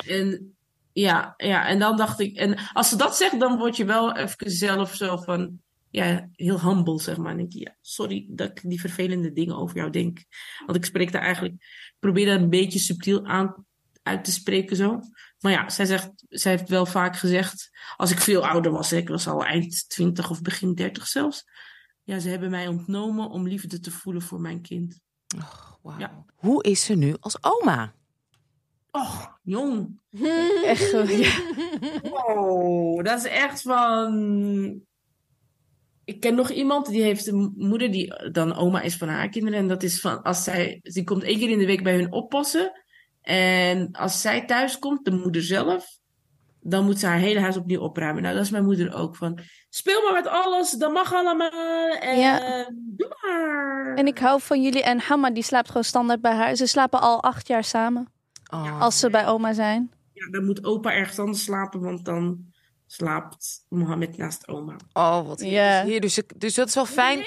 En 0.07 0.55
ja, 0.93 1.35
ja, 1.37 1.67
en 1.67 1.79
dan 1.79 1.97
dacht 1.97 2.21
ik, 2.21 2.37
en 2.37 2.59
als 2.73 2.89
ze 2.89 2.97
dat 2.97 3.17
zegt, 3.17 3.41
dan 3.41 3.59
word 3.59 3.77
je 3.77 3.85
wel 3.85 4.17
even 4.17 4.51
zelf 4.51 4.95
zo 4.95 5.17
van, 5.17 5.61
ja, 5.91 6.29
heel 6.33 6.61
humble, 6.61 7.01
zeg 7.01 7.17
maar. 7.17 7.31
En 7.31 7.37
denk 7.37 7.53
ja, 7.53 7.77
sorry 7.81 8.27
dat 8.29 8.51
ik 8.51 8.61
die 8.63 8.81
vervelende 8.81 9.33
dingen 9.33 9.57
over 9.57 9.77
jou 9.77 9.91
denk. 9.91 10.25
Want 10.67 10.79
ik 10.79 10.85
spreek 10.85 11.13
daar 11.13 11.23
eigenlijk, 11.23 11.55
probeer 11.99 12.27
dat 12.27 12.41
een 12.41 12.51
beetje 12.51 12.79
subtiel 12.79 13.27
aan 13.27 13.67
uit 14.03 14.25
te 14.25 14.33
spreken 14.33 14.77
zo. 14.77 15.01
Maar 15.41 15.53
ja, 15.53 15.69
zij 15.69 15.85
zegt, 15.85 16.11
zij 16.29 16.53
heeft 16.53 16.69
wel 16.69 16.87
vaak 16.87 17.17
gezegd, 17.17 17.71
als 17.97 18.11
ik 18.11 18.21
veel 18.21 18.47
ouder 18.47 18.73
was, 18.73 18.93
ik 18.93 19.09
was 19.09 19.27
al 19.27 19.45
eind 19.45 19.89
20 19.89 20.31
of 20.31 20.43
begin 20.43 20.75
30 20.75 21.07
zelfs. 21.07 21.45
Ja, 22.05 22.19
ze 22.19 22.29
hebben 22.29 22.51
mij 22.51 22.69
ontnomen 22.69 23.31
om 23.31 23.49
liefde 23.49 23.81
te 23.81 23.91
voelen 23.91 24.23
voor 24.23 24.41
mijn 24.41 24.61
kind. 24.61 25.01
Wauw. 25.83 25.99
Ja. 25.99 26.25
Hoe 26.35 26.63
is 26.63 26.85
ze 26.85 26.95
nu 26.95 27.15
als 27.21 27.39
oma? 27.41 27.95
Oh, 28.91 29.25
jong. 29.43 30.01
Echt, 30.65 30.91
ja. 30.91 31.41
Oh, 32.11 33.03
dat 33.03 33.19
is 33.19 33.25
echt 33.25 33.63
van. 33.63 34.83
Ik 36.05 36.21
ken 36.21 36.35
nog 36.35 36.51
iemand 36.51 36.87
die 36.87 37.03
heeft 37.03 37.27
een 37.27 37.53
moeder 37.57 37.91
die 37.91 38.31
dan 38.31 38.55
oma 38.55 38.81
is 38.81 38.97
van 38.97 39.09
haar 39.09 39.29
kinderen. 39.29 39.59
En 39.59 39.69
dat 39.69 39.83
is 39.83 40.01
van 40.01 40.23
als 40.23 40.45
zij. 40.45 40.81
Die 40.83 41.05
komt 41.05 41.23
één 41.23 41.39
keer 41.39 41.51
in 41.51 41.59
de 41.59 41.67
week 41.67 41.83
bij 41.83 41.95
hun 41.95 42.13
oppassen. 42.13 42.83
En 43.21 43.93
als 43.93 44.21
zij 44.21 44.45
thuis 44.45 44.79
komt, 44.79 45.05
de 45.05 45.11
moeder 45.11 45.43
zelf. 45.43 46.01
Dan 46.63 46.85
moet 46.85 46.99
ze 46.99 47.07
haar 47.07 47.19
hele 47.19 47.41
huis 47.41 47.57
opnieuw 47.57 47.81
opruimen. 47.81 48.23
Nou, 48.23 48.35
dat 48.35 48.45
is 48.45 48.51
mijn 48.51 48.65
moeder 48.65 48.95
ook 48.95 49.17
van. 49.17 49.39
Speel 49.69 50.03
maar 50.03 50.13
met 50.13 50.27
alles, 50.27 50.71
dat 50.71 50.93
mag 50.93 51.15
allemaal. 51.15 51.89
En 52.01 52.19
Ja. 52.19 52.39
doe 52.97 53.17
maar. 53.23 53.95
En 53.95 54.07
ik 54.07 54.19
hou 54.19 54.41
van 54.41 54.63
jullie. 54.63 54.83
En 54.83 55.01
Hamma 55.01 55.31
die 55.31 55.43
slaapt 55.43 55.67
gewoon 55.69 55.85
standaard 55.85 56.21
bij 56.21 56.35
haar. 56.35 56.57
Ze 56.57 56.67
slapen 56.67 57.01
al 57.01 57.23
acht 57.23 57.47
jaar 57.49 57.65
samen. 57.65 58.13
Oh. 58.53 58.81
Als 58.81 58.99
ze 58.99 59.11
bij 59.11 59.27
oma 59.27 59.53
zijn. 59.53 59.91
Ja, 60.13 60.31
dan 60.31 60.45
moet 60.45 60.65
opa 60.65 60.93
ergens 60.93 61.19
anders 61.19 61.45
slapen, 61.45 61.81
want 61.81 62.05
dan 62.05 62.45
slaapt 62.87 63.65
Mohammed 63.69 64.17
naast 64.17 64.49
oma. 64.49 64.77
Oh, 64.93 65.27
wat 65.27 65.41
Ja. 65.41 65.85
hier. 65.85 66.01
Dus, 66.01 66.23
dus 66.37 66.55
dat 66.55 66.69
is 66.69 66.75
wel 66.75 66.87
fijn. 66.87 67.19
Ja, 67.19 67.25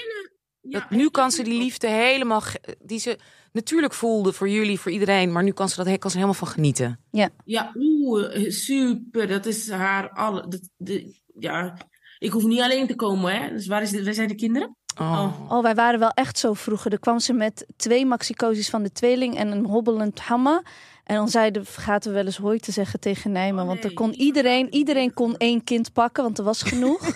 dat 0.80 0.90
nu 0.90 1.10
kan 1.10 1.30
ze 1.30 1.42
die 1.42 1.58
liefde 1.58 1.86
helemaal, 1.88 2.42
die 2.78 2.98
ze 2.98 3.18
natuurlijk 3.56 3.94
voelde 3.94 4.32
voor 4.32 4.48
jullie, 4.48 4.80
voor 4.80 4.92
iedereen, 4.92 5.32
maar 5.32 5.42
nu 5.42 5.52
kan 5.52 5.68
ze 5.68 5.84
dat 5.84 5.98
kan 5.98 6.10
ze 6.10 6.16
helemaal 6.16 6.38
van 6.38 6.48
genieten. 6.48 7.00
Ja, 7.44 7.72
oeh, 7.74 8.50
super. 8.50 9.26
Dat 9.26 9.46
is 9.46 9.70
haar 9.70 10.10
alle. 10.10 10.48
Dat, 10.48 10.68
de, 10.76 11.20
ja, 11.38 11.76
ik 12.18 12.32
hoef 12.32 12.44
niet 12.44 12.60
alleen 12.60 12.86
te 12.86 12.94
komen, 12.94 13.32
hè? 13.34 13.48
Dus 13.50 13.66
waar, 13.66 13.82
is 13.82 13.90
de, 13.90 14.04
waar 14.04 14.14
zijn 14.14 14.28
de 14.28 14.34
kinderen? 14.34 14.76
Oh. 15.00 15.32
Oh, 15.48 15.62
wij 15.62 15.74
waren 15.74 15.98
wel 15.98 16.10
echt 16.10 16.38
zo 16.38 16.54
vroeger. 16.54 16.92
Er 16.92 16.98
kwam 16.98 17.18
ze 17.18 17.32
met 17.32 17.66
twee 17.76 18.06
maxicosies 18.06 18.70
van 18.70 18.82
de 18.82 18.92
tweeling 18.92 19.36
en 19.36 19.52
een 19.52 19.64
hobbelend 19.64 20.20
Hamma. 20.20 20.62
En 21.04 21.16
dan 21.16 21.28
zeiden, 21.28 21.66
vergaten 21.66 22.10
we 22.10 22.16
wel 22.16 22.26
eens 22.26 22.36
hooi 22.36 22.58
te 22.58 22.72
zeggen 22.72 23.00
tegen 23.00 23.32
Nijmen. 23.32 23.62
Oh, 23.62 23.68
want 23.68 23.84
er 23.84 23.94
kon 23.94 24.14
iedereen, 24.14 24.74
iedereen 24.74 25.14
kon 25.14 25.36
één 25.36 25.64
kind 25.64 25.92
pakken, 25.92 26.22
want 26.22 26.38
er 26.38 26.44
was 26.44 26.62
genoeg. 26.62 27.00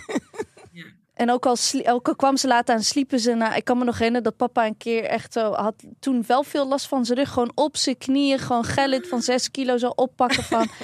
En 1.21 1.31
ook 1.31 1.47
al, 1.47 1.57
ook 1.87 2.09
al 2.09 2.17
kwam 2.17 2.37
ze 2.37 2.47
laat 2.47 2.71
aan, 2.71 2.83
sliepen 2.83 3.21
ze. 3.21 3.35
Nou, 3.35 3.55
ik 3.55 3.65
kan 3.65 3.79
me 3.79 3.85
nog 3.85 3.95
herinneren 3.95 4.25
dat 4.25 4.37
papa 4.37 4.67
een 4.67 4.77
keer 4.77 5.05
echt 5.05 5.33
zo 5.33 5.53
had. 5.53 5.75
Toen 5.99 6.25
wel 6.27 6.43
veel 6.43 6.69
last 6.69 6.87
van 6.87 7.05
zijn 7.05 7.19
rug. 7.19 7.31
Gewoon 7.31 7.53
op 7.55 7.77
zijn 7.77 7.99
knieën. 7.99 8.39
Gewoon 8.39 8.65
Gellit 8.65 9.09
van 9.09 9.23
zes 9.23 9.51
kilo 9.51 9.77
zo 9.77 9.89
oppakken 9.89 10.45
van. 10.45 10.69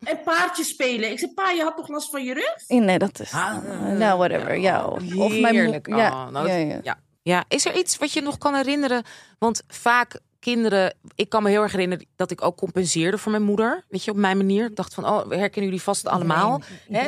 En 0.00 0.22
paardjes 0.24 0.68
spelen. 0.68 1.10
Ik 1.10 1.18
zei, 1.18 1.32
pa, 1.34 1.50
je 1.50 1.62
had 1.62 1.76
toch 1.76 1.88
last 1.88 2.10
van 2.10 2.24
je 2.24 2.34
rug? 2.34 2.80
nee, 2.80 2.98
dat 2.98 3.20
is. 3.20 3.32
Ah, 3.32 3.62
nou, 3.98 4.18
whatever. 4.18 4.58
Ja, 4.58 4.86
of, 4.86 5.16
of 5.16 5.40
mijn 5.40 5.54
Heerlijk. 5.54 5.86
Ja, 5.86 6.10
Oh, 6.10 6.30
nou, 6.30 6.48
ja. 6.48 6.78
ja. 6.82 6.98
Ja, 7.22 7.44
is 7.48 7.66
er 7.66 7.76
iets 7.76 7.96
wat 7.98 8.12
je 8.12 8.20
nog 8.20 8.38
kan 8.38 8.54
herinneren? 8.54 9.02
Want 9.38 9.62
vaak 9.68 10.20
kinderen, 10.40 10.94
ik 11.14 11.28
kan 11.28 11.42
me 11.42 11.50
heel 11.50 11.62
erg 11.62 11.72
herinneren 11.72 12.06
dat 12.16 12.30
ik 12.30 12.42
ook 12.44 12.56
compenseerde 12.56 13.18
voor 13.18 13.30
mijn 13.30 13.42
moeder. 13.42 13.84
Weet 13.88 14.04
je, 14.04 14.10
op 14.10 14.16
mijn 14.16 14.36
manier. 14.36 14.64
Ik 14.66 14.76
dacht 14.76 14.94
van, 14.94 15.04
oh, 15.06 15.26
we 15.26 15.36
herkennen 15.36 15.70
jullie 15.70 15.82
vast 15.84 16.06
allemaal. 16.06 16.60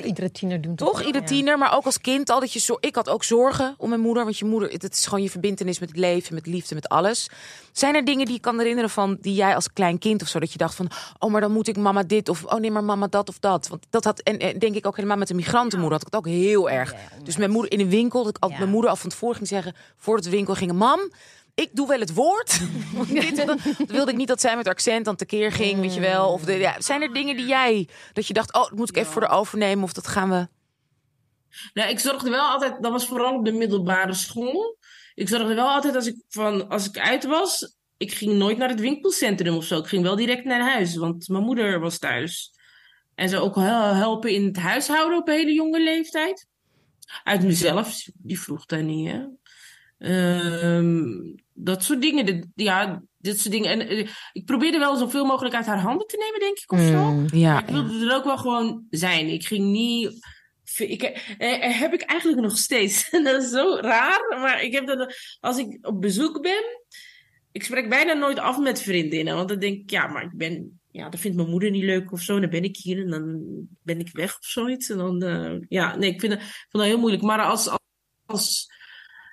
Iedere, 0.04 0.30
tiener 0.30 0.60
doet 0.60 0.76
Toch, 0.76 0.96
dat. 0.96 1.06
iedere 1.06 1.24
Ja. 1.24 1.30
tiener, 1.30 1.58
maar 1.58 1.74
ook 1.76 1.84
als 1.84 2.00
kind 2.00 2.30
al 2.30 2.40
dat 2.40 2.52
je 2.52 2.58
zo. 2.58 2.76
Ik 2.80 2.94
had 2.94 3.08
ook 3.08 3.24
zorgen 3.24 3.74
om 3.78 3.88
mijn 3.88 4.00
moeder, 4.00 4.24
want 4.24 4.38
je 4.38 4.44
moeder, 4.44 4.70
het 4.70 4.92
is 4.92 5.06
gewoon 5.06 5.22
je 5.22 5.30
verbindenis 5.30 5.78
met 5.78 5.88
het 5.88 5.98
leven, 5.98 6.34
met 6.34 6.46
liefde, 6.46 6.74
met 6.74 6.88
alles. 6.88 7.28
Zijn 7.72 7.94
er 7.94 8.04
dingen 8.04 8.24
die 8.24 8.34
je 8.34 8.40
kan 8.40 8.58
herinneren 8.58 8.90
van 8.90 9.16
die 9.20 9.34
jij 9.34 9.54
als 9.54 9.72
klein 9.72 9.98
kind 9.98 10.22
of 10.22 10.28
zo, 10.28 10.38
dat 10.38 10.52
je 10.52 10.58
dacht 10.58 10.74
van, 10.74 10.90
oh, 11.18 11.30
maar 11.30 11.40
dan 11.40 11.52
moet 11.52 11.68
ik 11.68 11.76
mama 11.76 12.02
dit 12.02 12.28
of 12.28 12.44
oh 12.44 12.58
nee, 12.60 12.70
maar 12.70 12.84
mama 12.84 13.06
dat 13.06 13.28
of 13.28 13.38
dat. 13.38 13.68
Want 13.68 13.86
dat 13.90 14.04
had 14.04 14.20
en, 14.20 14.38
en 14.38 14.58
denk 14.58 14.74
ik 14.74 14.86
ook 14.86 14.96
helemaal 14.96 15.16
met 15.16 15.28
de 15.28 15.34
migrantenmoeder 15.34 15.98
had 15.98 16.06
ik 16.06 16.12
het 16.14 16.26
ook 16.26 16.32
heel 16.32 16.70
erg. 16.70 16.94
Dus 17.22 17.36
mijn 17.36 17.50
moeder 17.50 17.72
in 17.72 17.80
een 17.80 17.88
winkel, 17.88 18.18
dat 18.24 18.36
ik 18.36 18.42
altijd 18.42 18.52
Ja. 18.52 18.58
mijn 18.58 18.70
moeder 18.70 18.90
al 18.90 18.96
van 18.96 19.10
tevoren 19.10 19.36
ging 19.36 19.48
zeggen 19.48 19.74
voordat 19.96 20.24
de 20.24 20.30
winkel 20.30 20.54
ging, 20.54 20.72
mam. 20.72 21.00
Ik 21.54 21.68
doe 21.72 21.88
wel 21.88 22.00
het 22.00 22.14
woord. 22.14 22.60
Dit, 23.08 23.44
wilde 23.86 24.10
ik 24.10 24.16
niet 24.16 24.28
dat 24.28 24.40
zij 24.40 24.56
met 24.56 24.68
accent 24.68 25.04
dan 25.04 25.16
tekeer 25.16 25.52
ging, 25.52 25.80
weet 25.80 25.94
je 25.94 26.00
wel. 26.00 26.32
Of 26.32 26.44
de, 26.44 26.52
ja, 26.52 26.80
zijn 26.80 27.02
er 27.02 27.12
dingen 27.12 27.36
die 27.36 27.46
jij, 27.46 27.88
dat 28.12 28.26
je 28.26 28.34
dacht, 28.34 28.54
oh, 28.54 28.62
dat 28.62 28.78
moet 28.78 28.88
ik 28.88 28.96
even 28.96 29.12
voor 29.12 29.20
de 29.20 29.28
overnemen 29.28 29.84
of 29.84 29.92
dat 29.92 30.06
gaan 30.06 30.30
we. 30.30 30.48
Nou, 31.74 31.90
ik 31.90 31.98
zorgde 31.98 32.30
wel 32.30 32.48
altijd, 32.48 32.82
dat 32.82 32.92
was 32.92 33.06
vooral 33.06 33.34
op 33.34 33.44
de 33.44 33.52
middelbare 33.52 34.14
school. 34.14 34.76
Ik 35.14 35.28
zorgde 35.28 35.54
wel 35.54 35.68
altijd 35.68 35.94
als 35.94 36.06
ik, 36.06 36.22
van, 36.28 36.68
als 36.68 36.88
ik 36.88 36.98
uit 36.98 37.24
was, 37.24 37.76
ik 37.96 38.12
ging 38.12 38.32
nooit 38.32 38.58
naar 38.58 38.68
het 38.68 38.80
winkelcentrum 38.80 39.54
of 39.54 39.64
zo. 39.64 39.78
Ik 39.78 39.86
ging 39.86 40.02
wel 40.02 40.16
direct 40.16 40.44
naar 40.44 40.70
huis, 40.72 40.96
want 40.96 41.28
mijn 41.28 41.44
moeder 41.44 41.80
was 41.80 41.98
thuis. 41.98 42.50
En 43.14 43.28
ze 43.28 43.38
ook 43.38 43.54
hel- 43.54 43.94
helpen 43.94 44.30
in 44.30 44.44
het 44.44 44.56
huishouden 44.56 45.18
op 45.18 45.28
een 45.28 45.34
hele 45.34 45.52
jonge 45.52 45.82
leeftijd. 45.82 46.46
Uit 47.24 47.42
mezelf, 47.42 48.08
die 48.14 48.40
vroeg 48.40 48.66
daar 48.66 48.82
niet, 48.82 49.10
hè. 49.10 49.24
Ehm, 50.02 51.04
dat 51.54 51.84
soort 51.84 52.00
dingen, 52.02 52.26
dit- 52.26 52.46
ja, 52.54 53.02
dit 53.18 53.40
soort 53.40 53.52
dingen. 53.54 53.70
En 53.70 53.88
eh, 53.88 54.08
ik 54.32 54.44
probeerde 54.44 54.78
wel 54.78 54.96
zoveel 54.96 55.24
mogelijk 55.24 55.54
uit 55.54 55.66
haar 55.66 55.80
handen 55.80 56.06
te 56.06 56.16
nemen, 56.16 56.40
denk 56.40 56.58
ik, 56.58 56.72
of 56.72 56.80
zo. 56.80 57.10
Mm. 57.12 57.26
Ja, 57.40 57.60
Ik 57.62 57.68
wilde 57.68 58.06
er 58.06 58.14
ook 58.16 58.24
wel 58.24 58.38
gewoon 58.38 58.86
zijn. 58.90 59.28
Ik 59.28 59.46
ging 59.46 59.64
niet. 59.72 60.26
Ik, 60.76 61.02
eh, 61.02 61.64
eh, 61.64 61.78
heb 61.80 61.92
ik 61.92 62.00
eigenlijk 62.02 62.40
nog 62.40 62.56
steeds. 62.58 63.10
dat 63.24 63.42
is 63.42 63.50
zo 63.50 63.78
raar. 63.80 64.38
Maar 64.40 64.62
ik 64.62 64.72
heb 64.72 64.86
dat. 64.86 65.14
Als 65.40 65.58
ik 65.58 65.78
op 65.86 66.00
bezoek 66.00 66.42
ben. 66.42 66.62
Ik 67.52 67.64
spreek 67.64 67.88
bijna 67.88 68.12
nooit 68.12 68.38
af 68.38 68.58
met 68.58 68.82
vriendinnen. 68.82 69.34
Want 69.36 69.48
dan 69.48 69.58
denk 69.58 69.78
ik, 69.78 69.90
ja, 69.90 70.06
maar 70.06 70.22
ik 70.22 70.36
ben. 70.36 70.80
Ja, 70.90 71.08
dan 71.08 71.20
vindt 71.20 71.36
mijn 71.36 71.48
moeder 71.50 71.70
niet 71.70 71.82
leuk 71.84 72.12
of 72.12 72.20
zo. 72.20 72.40
Dan 72.40 72.50
ben 72.50 72.64
ik 72.64 72.76
hier 72.76 72.98
en 73.02 73.10
dan 73.10 73.40
ben 73.82 73.98
ik 74.00 74.08
weg 74.12 74.38
of 74.38 74.44
zoiets. 74.44 74.90
En 74.90 74.98
dan. 74.98 75.64
ja, 75.68 75.96
nee, 75.96 76.10
ik 76.10 76.20
vind, 76.20 76.32
het- 76.32 76.42
ik 76.42 76.48
vind 76.48 76.68
dat 76.72 76.84
heel 76.84 76.98
moeilijk. 76.98 77.22
Maar 77.22 77.42
als. 77.42 77.70
als 78.26 78.70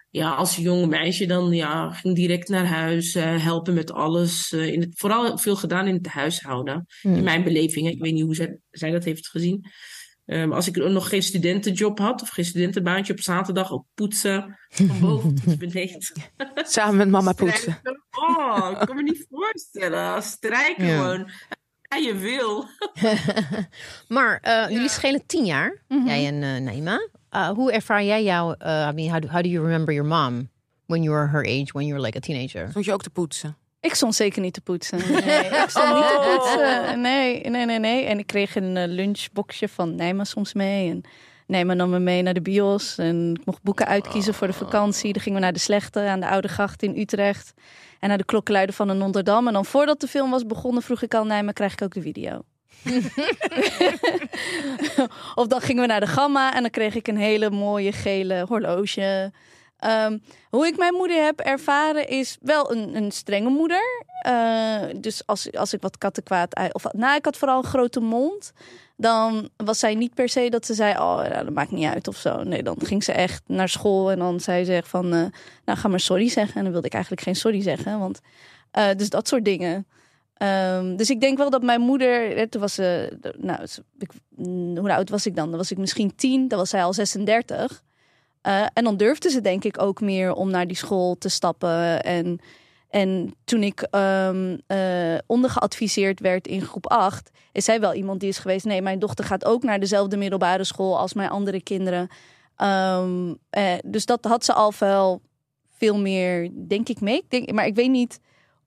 ja, 0.10 0.30
als 0.32 0.56
jong 0.56 0.88
meisje 0.88 1.26
dan 1.26 1.52
ja, 1.52 1.92
ging 1.92 2.16
direct 2.16 2.50
naar 2.50 2.66
huis, 2.66 3.16
eh, 3.16 3.44
helpen 3.44 3.74
met 3.74 3.92
alles. 3.92 4.52
eh, 4.52 4.68
in 4.74 4.82
het, 4.82 4.90
vooral 4.96 5.38
veel 5.38 5.56
gedaan 5.56 5.88
in 5.88 5.94
het 5.96 6.08
huishouden. 6.08 6.86
Hmm. 7.02 7.16
In 7.16 7.24
mijn 7.24 7.44
beleving. 7.44 7.88
Ik 7.90 8.02
weet 8.02 8.14
niet 8.14 8.24
hoe 8.24 8.36
zij, 8.36 8.60
zij 8.72 8.92
dat 8.92 9.04
heeft 9.04 9.28
gezien. 9.30 9.66
Ehm, 10.26 10.52
als 10.52 10.68
ik 10.68 10.76
nog 10.76 11.10
geen 11.10 11.24
studentenjob 11.24 12.00
had 12.00 12.22
of 12.22 12.30
geen 12.30 12.46
studentenbaantje 12.46 13.14
op 13.14 13.20
zaterdag, 13.20 13.72
ook 13.72 13.86
poetsen 13.94 14.60
van 14.70 15.00
boven 15.10 15.36
tot 15.36 15.58
beneden. 15.58 16.02
samen 16.56 16.98
met 16.98 17.10
mama 17.10 17.32
poetsen. 17.34 17.80
Oh, 18.12 18.68
ik 18.80 18.88
kan 18.88 18.96
me 18.96 19.04
niet 19.04 19.26
voorstellen. 19.32 20.24
Strijken 20.24 20.86
Ja. 20.86 20.98
gewoon. 20.98 21.30
Ja, 21.82 21.98
je 21.98 22.16
wil. 22.16 22.66
Maar 24.08 24.40
eh, 24.42 24.70
jullie 24.70 24.90
schelen 24.90 25.26
tien 25.26 25.46
jaar, 25.46 25.84
Mhm. 25.88 26.06
jij 26.08 26.26
en 26.28 26.44
eh 26.44 26.62
Naima. 26.62 27.10
Uh, 27.32 27.50
hoe 27.50 27.72
ervaar 27.72 28.04
jij 28.04 28.24
jou, 28.24 28.56
uh, 28.60 28.88
I 28.92 28.94
mean, 28.94 29.10
how 29.10 29.22
do, 29.22 29.28
how 29.28 29.42
do 29.42 29.50
you 29.50 29.64
remember 29.64 29.94
your 29.94 30.10
mom 30.10 30.50
when 30.86 31.04
you 31.04 31.16
were 31.16 31.28
her 31.28 31.46
age, 31.46 31.72
when 31.74 31.86
you 31.86 31.94
were 31.94 32.06
like 32.06 32.18
a 32.18 32.22
teenager? 32.22 32.70
Stond 32.70 32.86
je 32.86 32.94
ook 32.94 33.04
te 33.04 33.10
poetsen? 33.10 33.58
Ik 33.82 33.94
stond 33.94 34.16
zeker 34.16 34.42
niet 34.42 34.54
te 34.54 34.62
poetsen. 34.62 34.98
Nee, 35.26 35.46
ik 35.46 35.66
stond 35.68 35.94
niet 35.94 36.08
te 36.08 36.38
poetsen. 36.38 37.02
Nee, 37.02 37.50
nee, 37.50 37.66
nee, 37.66 37.80
nee. 37.80 38.06
En 38.06 38.20
ik 38.20 38.28
kreeg 38.28 38.56
een 38.56 38.78
eh, 38.78 38.88
lunchboxje 38.88 39.68
van 39.68 39.96
Nijma 39.96 40.24
soms 40.24 40.54
mee. 40.54 40.90
En 40.90 41.02
Nijma 41.48 41.74
nam 41.74 41.90
me 41.90 42.00
mee 42.00 42.22
naar 42.22 42.34
de 42.34 42.42
bios. 42.42 42.98
En 42.98 43.36
ik 43.40 43.46
mocht 43.46 43.64
boeken 43.64 43.88
uitkiezen 43.88 44.34
voor 44.34 44.48
de 44.48 44.54
vakantie. 44.54 45.14
Dan 45.14 45.22
gingen 45.22 45.40
we 45.40 45.44
naar 45.44 45.54
de 45.54 45.60
Slechte 45.60 46.00
aan 46.00 46.20
de 46.20 46.28
Oude 46.28 46.48
Gracht 46.48 46.84
in 46.84 46.98
Utrecht. 46.98 47.54
En 48.00 48.10
naar 48.10 48.18
de 48.18 48.26
klokkenluider 48.26 48.76
van 48.76 48.88
de 48.88 48.94
Notre-Dame. 48.94 49.48
En 49.48 49.54
dan 49.54 49.66
voordat 49.66 50.00
de 50.00 50.08
film 50.08 50.30
was 50.30 50.46
begonnen 50.46 50.84
vroeg 50.84 51.02
ik 51.02 51.14
al 51.14 51.26
Nijma, 51.26 51.52
krijg 51.52 51.74
ik 51.74 51.82
ook 51.82 51.94
de 51.94 52.02
video? 52.02 52.42
Of 55.36 55.48
dan 55.48 55.62
gingen 55.62 55.82
we 55.82 55.88
naar 55.88 56.00
de 56.00 56.08
Gamma 56.08 56.54
en 56.54 56.62
dan 56.62 56.72
kreeg 56.72 56.96
ik 56.96 57.08
een 57.08 57.18
hele 57.18 57.50
mooie 57.50 57.92
gele 57.92 58.46
horloge. 58.48 59.32
Ehm, 59.80 60.18
hoe 60.50 60.68
ik 60.68 60.78
mijn 60.78 60.94
moeder 60.94 61.24
heb 61.24 61.40
ervaren 61.40 62.08
is 62.08 62.38
wel 62.42 62.72
een, 62.72 62.96
een 62.96 63.12
strenge 63.12 63.50
moeder. 63.50 64.06
Uh, 64.28 64.82
dus 64.96 65.26
als, 65.26 65.52
als 65.52 65.74
ik 65.74 65.82
wat 65.82 65.98
kattenkwaad... 65.98 66.74
Of, 66.74 66.94
nou, 66.94 67.16
ik 67.16 67.26
had 67.26 67.38
vooral 67.38 67.58
een 67.58 67.70
grote 67.70 68.00
mond. 68.00 68.52
Dan 68.98 69.50
was 69.58 69.80
zij 69.80 69.96
niet 69.96 70.14
per 70.14 70.30
se 70.30 70.50
dat 70.50 70.66
ze 70.66 70.74
zei... 70.74 70.92
Oh, 70.92 71.18
nou, 71.18 71.44
dat 71.44 71.54
maakt 71.54 71.72
niet 71.72 71.90
uit 71.94 72.08
of 72.08 72.16
zo. 72.16 72.44
Nee, 72.44 72.64
dan 72.64 72.76
ging 72.84 73.04
ze 73.04 73.12
echt 73.12 73.42
naar 73.46 73.70
school 73.70 74.12
en 74.12 74.20
dan 74.20 74.40
zei 74.40 74.64
ze 74.64 74.82
van... 74.86 75.14
eh, 75.14 75.26
nou, 75.66 75.78
ga 75.78 75.88
maar 75.88 76.00
sorry 76.00 76.30
zeggen. 76.30 76.56
En 76.56 76.64
dan 76.64 76.72
wilde 76.72 76.88
ik 76.88 76.94
eigenlijk 76.94 77.24
geen 77.24 77.36
sorry 77.36 77.62
zeggen. 77.62 78.00
Want, 78.00 78.20
uh, 78.78 78.88
dus 78.98 79.10
dat 79.10 79.28
soort 79.28 79.46
dingen. 79.46 79.88
Um, 80.44 80.96
dus 80.96 81.10
ik 81.10 81.22
denk 81.22 81.38
wel 81.38 81.50
dat 81.50 81.64
mijn 81.64 81.82
moeder... 81.82 82.38
Hè, 82.38 82.48
toen 82.48 82.62
was 82.62 82.74
ze... 82.74 83.18
Nou, 83.38 83.68
ik, 83.98 84.12
hoe 84.78 84.94
oud 84.94 85.10
was 85.10 85.26
ik 85.26 85.36
dan? 85.36 85.50
Dan 85.50 85.58
was 85.58 85.72
ik 85.72 85.78
misschien 85.78 86.16
tien. 86.16 86.48
Dan 86.48 86.58
was 86.58 86.70
zij 86.70 86.84
al 86.84 86.94
36. 86.94 87.84
Uh, 88.48 88.66
en 88.74 88.84
dan 88.84 88.98
durfde 88.98 89.30
ze 89.30 89.42
denk 89.42 89.64
ik 89.64 89.82
ook 89.82 90.02
meer 90.02 90.34
om 90.34 90.50
naar 90.50 90.68
die 90.68 90.78
school 90.78 91.18
te 91.18 91.30
stappen. 91.30 92.04
En, 92.04 92.40
en 92.90 93.34
toen 93.44 93.64
ik 93.64 93.88
um, 93.92 94.62
uh, 94.68 95.18
ondergeadviseerd 95.26 96.20
werd 96.20 96.48
in 96.48 96.62
groep 96.62 96.88
8, 96.88 97.30
is 97.52 97.66
zij 97.66 97.80
wel 97.80 97.94
iemand 97.94 98.20
die 98.20 98.30
is 98.30 98.38
geweest. 98.38 98.66
Nee, 98.66 98.82
mijn 98.82 99.00
dochter 99.00 99.26
gaat 99.26 99.46
ook 99.46 99.64
naar 99.64 99.80
dezelfde 99.80 100.18
middelbare 100.18 100.64
school 100.64 100.98
als 100.98 101.14
mijn 101.14 101.30
andere 101.30 101.62
kinderen. 101.62 102.10
Um, 102.58 103.38
uh, 103.58 103.74
dus 103.86 104.06
dat 104.06 104.26
had 104.26 104.46
ze 104.46 104.54
al 104.54 104.74
wel 104.80 105.22
veel 105.78 105.98
meer, 105.98 106.50
denk 106.68 106.90
ik, 106.90 107.02
mee. 107.02 107.18
Ik 107.18 107.30
denk, 107.30 107.52
maar 107.52 107.66
ik 107.66 107.76
weet 107.76 107.90
niet 107.90 108.20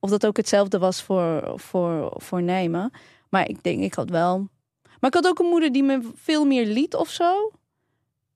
of 0.03 0.09
dat 0.09 0.25
ook 0.25 0.37
hetzelfde 0.37 0.77
was 0.77 1.01
voor, 1.01 1.53
voor, 1.55 2.13
voor 2.15 2.41
Nijmen. 2.41 2.91
Maar 3.29 3.49
ik 3.49 3.63
denk, 3.63 3.83
ik 3.83 3.93
had 3.93 4.09
wel. 4.09 4.47
Maar 4.99 5.09
ik 5.09 5.13
had 5.13 5.27
ook 5.27 5.39
een 5.39 5.49
moeder 5.49 5.71
die 5.71 5.83
me 5.83 6.11
veel 6.15 6.45
meer 6.45 6.65
liet 6.65 6.95
of 6.95 7.09
zo. 7.09 7.51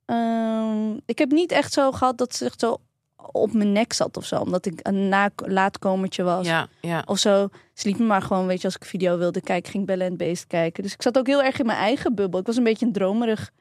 Um, 0.06 1.00
ik 1.06 1.18
heb 1.18 1.32
niet 1.32 1.52
echt 1.52 1.74
zo 1.74 1.92
gehad 1.92 2.18
dat 2.18 2.36
ze 2.36 2.46
echt 2.46 2.60
zo 2.60 2.78
op 3.32 3.54
mijn 3.54 3.72
nek 3.72 3.94
zat 3.94 4.18
of 4.18 4.26
zo. 4.26 4.40
Omdat 4.40 4.66
ik 4.66 4.80
een 4.82 5.10
na 5.10 5.30
laatkomertje 5.36 6.24
was. 6.24 6.46
Ja, 6.46 6.68
ja. 6.82 7.04
Of 7.06 7.18
zo. 7.18 7.48
Ze 7.74 7.88
liet 7.88 8.00
me 8.00 8.06
maar 8.06 8.22
gewoon, 8.22 8.48
weet 8.48 8.62
je, 8.62 8.66
als 8.66 8.76
ik 8.76 8.86
video 8.86 9.18
wilde 9.18 9.42
kijken, 9.42 9.72
ging 9.72 9.86
Bellen 9.86 10.08
en 10.08 10.18
Beest 10.18 10.48
kijken. 10.48 10.84
Dus 10.84 10.94
ik 10.94 11.02
zat 11.02 11.18
ook 11.18 11.28
heel 11.28 11.44
erg 11.44 11.60
in 11.60 11.66
mijn 11.66 11.78
eigen 11.78 12.16
bubbel. 12.16 12.40
Ik 12.40 12.46
was 12.46 12.58
een 12.58 12.64
beetje 12.64 12.86
een 12.86 12.92
dromerig, 12.92 13.52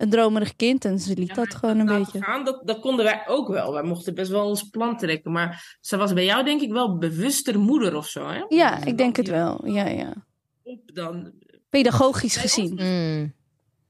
een 0.00 0.10
dromerig 0.10 0.56
kind. 0.56 0.84
En 0.84 0.98
ze 0.98 1.14
liet 1.16 1.28
ja, 1.28 1.34
dat 1.34 1.54
gewoon 1.54 1.78
een 1.78 1.86
beetje. 1.98 2.22
Gaan, 2.22 2.44
dat, 2.44 2.62
dat 2.64 2.80
konden 2.80 3.04
wij 3.04 3.22
ook 3.26 3.48
wel. 3.48 3.72
Wij 3.72 3.82
mochten 3.82 4.14
best 4.14 4.30
wel 4.30 4.46
ons 4.48 4.62
plan 4.62 4.96
trekken. 4.96 5.32
Maar 5.32 5.78
ze 5.80 5.96
was 5.96 6.12
bij 6.12 6.24
jou 6.24 6.44
denk 6.44 6.60
ik 6.60 6.72
wel 6.72 6.98
bewuster 6.98 7.58
moeder 7.58 7.96
of 7.96 8.08
zo, 8.08 8.28
hè? 8.28 8.44
Ja, 8.48 8.84
ik 8.84 8.98
denk 8.98 9.16
het 9.16 9.28
wel. 9.28 9.66
Ja, 9.66 9.86
ja. 9.86 10.26
Op 10.62 10.80
dan 10.94 11.32
Pedagogisch 11.68 12.36
gezien. 12.36 12.70
Mm. 12.72 13.34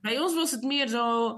Bij 0.01 0.19
ons 0.21 0.35
was 0.35 0.51
het 0.51 0.63
meer 0.63 0.89
zo, 0.89 1.37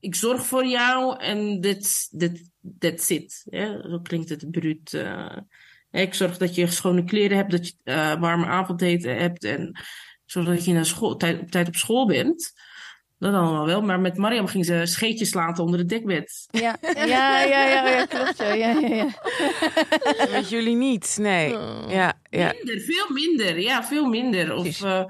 ik 0.00 0.14
zorg 0.14 0.46
voor 0.46 0.66
jou 0.66 1.18
en 1.18 1.60
that's, 1.60 2.08
that, 2.18 2.42
that's 2.78 3.10
it. 3.10 3.46
Hè? 3.50 3.90
Zo 3.90 3.98
klinkt 4.02 4.28
het 4.28 4.50
bruut. 4.50 4.94
eh. 4.94 5.36
Ik 5.90 6.14
zorg 6.14 6.36
dat 6.36 6.54
je 6.54 6.66
schone 6.66 7.04
kleren 7.04 7.36
hebt, 7.36 7.50
dat 7.50 7.66
je 7.66 7.74
eh, 7.84 8.20
warme 8.20 8.46
avondeten 8.46 9.16
hebt 9.16 9.44
en 9.44 9.78
zodat 10.24 10.64
je 10.64 10.72
naar 10.72 10.86
school, 10.86 11.16
tijd, 11.16 11.40
op 11.40 11.50
tijd 11.50 11.68
op 11.68 11.74
school 11.74 12.06
bent. 12.06 12.52
Dat 13.24 13.34
allemaal 13.34 13.66
wel, 13.66 13.82
maar 13.82 14.00
met 14.00 14.16
Mariam 14.16 14.46
ging 14.46 14.64
ze 14.64 14.80
scheetjes 14.84 15.34
laten 15.34 15.64
onder 15.64 15.78
het 15.78 15.88
dekbed. 15.88 16.46
Ja, 16.50 16.76
ja, 16.80 17.04
ja, 17.04 17.42
ja, 17.42 17.88
ja, 17.88 18.06
klopt. 18.06 18.38
Ja, 18.38 18.54
ja, 18.54 18.78
ja. 18.80 19.08
Met 20.30 20.48
jullie 20.48 20.76
niet, 20.76 21.16
nee. 21.20 21.54
Oh. 21.54 21.84
Ja, 21.88 22.20
ja. 22.30 22.52
Minder, 22.52 22.80
veel 22.80 23.06
minder. 23.08 23.60
Ja, 23.60 23.84
veel 23.84 24.06
minder. 24.06 24.54
Of, 24.54 24.82
eh, 24.82 25.04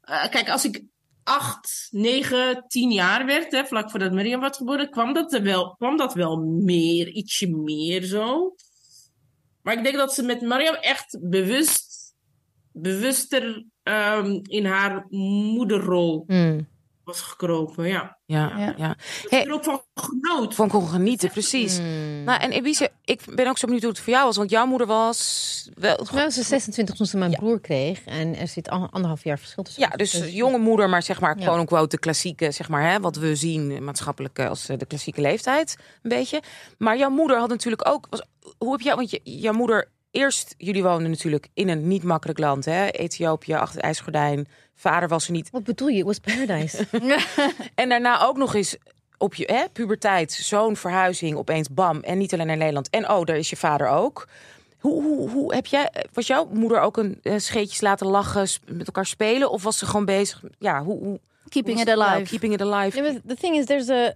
eh, 0.00 0.28
kijk, 0.30 0.48
als 0.48 0.64
ik 0.64 0.82
acht, 1.24 1.88
negen, 1.90 2.64
tien 2.68 2.90
jaar 2.90 3.26
werd, 3.26 3.52
hè, 3.52 3.64
vlak 3.64 3.90
voordat 3.90 4.12
Miriam 4.12 4.40
was 4.40 4.56
geboren, 4.56 4.90
kwam 4.90 5.12
dat, 5.12 5.32
er 5.32 5.42
wel, 5.42 5.74
kwam 5.76 5.96
dat 5.96 6.14
wel 6.14 6.36
meer, 6.46 7.08
ietsje 7.08 7.48
meer 7.48 8.02
zo. 8.02 8.54
Maar 9.62 9.74
ik 9.76 9.82
denk 9.82 9.96
dat 9.96 10.14
ze 10.14 10.22
met 10.22 10.40
Mariam 10.40 10.74
echt 10.74 11.18
bewust, 11.20 12.14
bewuster 12.72 13.64
ehm, 13.82 14.40
in 14.42 14.64
haar 14.64 15.06
moederrol 15.10 16.24
Mm. 16.26 16.76
Was 17.08 17.20
gekropen. 17.20 17.86
Ja. 17.86 18.16
Ja, 18.26 18.74
Ja. 18.76 18.96
Hey. 19.28 19.44
er 19.46 19.52
ook 19.52 19.64
van 19.64 19.82
genoot. 19.94 20.54
Van 20.54 20.68
kon 20.68 20.88
genieten, 20.88 21.30
precies. 21.30 21.78
Mm. 21.80 22.24
Nou, 22.24 22.40
en 22.40 22.50
Elise, 22.52 22.90
ik 23.04 23.20
ben 23.34 23.46
ook 23.48 23.58
zo 23.58 23.64
benieuwd 23.66 23.82
hoe 23.82 23.92
het 23.92 24.00
voor 24.00 24.12
jou 24.12 24.24
was. 24.24 24.36
Want 24.36 24.50
jouw 24.50 24.66
moeder 24.66 24.86
was 24.86 25.68
wel... 25.74 26.06
Ze 26.30 26.42
26 26.42 26.94
toen 26.94 27.06
ze 27.06 27.16
mijn 27.16 27.30
broer 27.30 27.60
kreeg. 27.60 28.04
En 28.04 28.36
er 28.36 28.48
zit 28.48 28.68
an- 28.68 28.90
anderhalf 28.90 29.24
jaar 29.24 29.38
verschil 29.38 29.62
tussen. 29.62 29.82
Ja, 29.82 29.88
dus 29.88 30.12
jonge 30.30 30.58
moeder, 30.58 30.88
maar 30.88 31.02
zeg 31.02 31.20
maar 31.20 31.38
Ja. 31.38 31.44
gewoon 31.44 31.66
quote 31.66 31.88
de 31.88 31.98
klassieke, 31.98 32.50
zeg 32.50 32.68
maar, 32.68 32.90
hè, 32.90 33.00
wat 33.00 33.16
we 33.16 33.34
zien 33.36 33.84
maatschappelijk 33.84 34.38
als 34.40 34.68
eh, 34.68 34.78
de 34.78 34.86
klassieke 34.86 35.20
leeftijd, 35.20 35.76
een 36.02 36.10
beetje. 36.10 36.42
Maar 36.78 36.98
jouw 36.98 37.10
moeder 37.10 37.38
had 37.38 37.48
natuurlijk 37.48 37.88
ook, 37.88 38.06
was, 38.10 38.22
hoe 38.58 38.72
heb 38.72 38.80
jij, 38.80 38.94
want 38.94 39.10
je, 39.10 39.20
jouw 39.24 39.52
moeder, 39.52 39.88
eerst, 40.10 40.54
jullie 40.58 40.82
woonden 40.82 41.10
natuurlijk 41.10 41.48
in 41.54 41.68
een 41.68 41.88
niet 41.88 42.02
makkelijk 42.02 42.38
land, 42.38 42.64
hè, 42.64 42.88
Ethiopië, 42.88 43.54
achter 43.54 43.74
het 43.74 43.84
ijsgordijn, 43.84 44.48
vader 44.74 45.08
was 45.08 45.26
er 45.26 45.32
niet. 45.32 45.50
Wat 45.50 45.64
bedoel 45.64 45.88
je? 45.88 45.98
It 45.98 46.04
was 46.04 46.18
paradise. 46.18 46.86
En 47.74 47.88
daarna 47.88 48.22
ook 48.22 48.36
nog 48.36 48.54
eens 48.54 48.76
op 49.18 49.34
je 49.34 49.44
hè, 49.52 49.64
puberteit, 49.72 50.32
zo'n 50.32 50.76
verhuizing, 50.76 51.36
opeens 51.36 51.68
bam, 51.70 52.00
en 52.00 52.18
niet 52.18 52.32
alleen 52.32 52.46
naar 52.46 52.56
Nederland. 52.56 52.90
En 52.90 53.10
oh, 53.10 53.24
daar 53.24 53.36
is 53.36 53.50
je 53.50 53.56
vader 53.56 53.88
ook. 53.88 54.28
Hoe, 54.78 55.02
hoe, 55.02 55.30
hoe 55.30 55.54
heb 55.54 55.66
jij, 55.66 55.90
was 56.12 56.26
jouw 56.26 56.48
moeder 56.52 56.80
ook 56.80 56.96
een 56.96 57.18
eh, 57.22 57.34
scheetjes 57.36 57.80
laten 57.80 58.06
lachen, 58.06 58.48
met 58.66 58.86
elkaar 58.86 59.06
spelen? 59.06 59.50
Of 59.50 59.62
was 59.62 59.78
ze 59.78 59.86
gewoon 59.86 60.04
bezig, 60.04 60.42
ja, 60.58 60.82
hoe... 60.82 60.98
hoe 60.98 61.20
Keeping 61.48 61.82
hoe 61.82 61.92
it 61.92 61.98
alive. 61.98 62.30
keeping 62.30 62.52
it 62.52 62.62
alive. 62.62 63.02
Yeah, 63.02 63.16
the 63.26 63.34
thing 63.34 63.56
is, 63.56 63.64
there's 63.64 63.88
a 63.88 64.12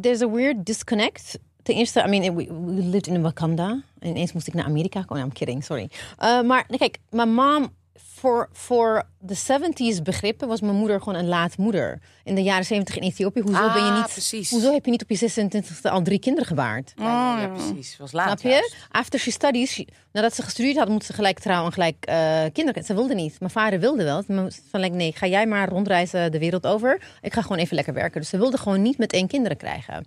there's 0.00 0.22
a 0.22 0.28
weird 0.28 0.66
disconnect. 0.66 1.38
Ten 1.66 1.74
eerste, 1.76 2.02
I 2.06 2.08
mean, 2.08 2.34
we, 2.36 2.44
we 2.44 2.72
lived 2.72 3.06
in 3.06 3.22
Wakanda. 3.22 3.82
En 3.98 4.08
ineens 4.08 4.32
moest 4.32 4.46
ik 4.46 4.54
naar 4.54 4.64
Amerika 4.64 5.02
komen. 5.02 5.24
I'm 5.24 5.32
kidding, 5.32 5.64
sorry. 5.64 5.90
Uh, 6.22 6.40
maar 6.42 6.66
kijk, 6.78 6.98
mijn 7.10 7.34
mom, 7.34 7.68
voor, 7.94 8.48
voor 8.52 9.02
de 9.18 9.36
70s 9.36 10.02
begrippen, 10.02 10.48
was 10.48 10.60
mijn 10.60 10.74
moeder 10.76 10.98
gewoon 11.02 11.18
een 11.18 11.28
laatmoeder. 11.28 12.00
In 12.24 12.34
de 12.34 12.42
jaren 12.42 12.64
70 12.64 12.96
in 12.96 13.02
Ethiopië. 13.02 13.40
Hoezo 13.40 13.72
ben 13.72 13.84
je 13.84 13.90
Ah, 13.90 13.96
niet... 13.96 14.12
precies. 14.12 14.50
Hoezo 14.50 14.72
heb 14.72 14.84
je 14.84 14.90
niet 14.90 15.02
op 15.02 15.10
je 15.10 15.30
26e 15.46 15.90
al 15.90 16.02
drie 16.02 16.18
kinderen 16.18 16.46
gebaard? 16.48 16.92
Ja, 16.96 17.40
ja, 17.40 17.48
precies. 17.48 17.96
Was 17.96 18.12
laat. 18.12 18.26
Snap 18.26 18.40
je? 18.40 18.48
juist. 18.48 18.76
After 18.90 19.18
she 19.20 19.30
studies, 19.30 19.72
she- 19.72 19.86
nadat 20.12 20.34
ze 20.34 20.42
gestudeerd 20.42 20.76
had, 20.76 20.88
moest 20.88 21.06
ze 21.06 21.12
gelijk 21.12 21.38
trouwen 21.38 21.66
en 21.66 21.72
gelijk 21.72 21.96
eh, 22.04 22.42
kinderen. 22.52 22.84
Ze 22.84 22.94
wilde 22.94 23.14
niet. 23.14 23.40
Mijn 23.40 23.52
vader 23.52 23.80
wilde 23.80 24.04
wel. 24.04 24.22
Van 24.70 24.80
like, 24.80 24.94
nee, 24.96 25.12
ga 25.12 25.26
jij 25.26 25.46
maar 25.46 25.68
rondreizen 25.68 26.32
de 26.32 26.38
wereld 26.38 26.66
over. 26.66 27.00
Ik 27.20 27.32
ga 27.32 27.42
gewoon 27.42 27.58
even 27.58 27.74
lekker 27.74 27.94
werken. 27.94 28.20
Dus 28.20 28.30
ze 28.30 28.38
wilde 28.38 28.58
gewoon 28.58 28.82
niet 28.82 28.98
meteen 28.98 29.26
kinderen 29.26 29.56
krijgen. 29.56 30.06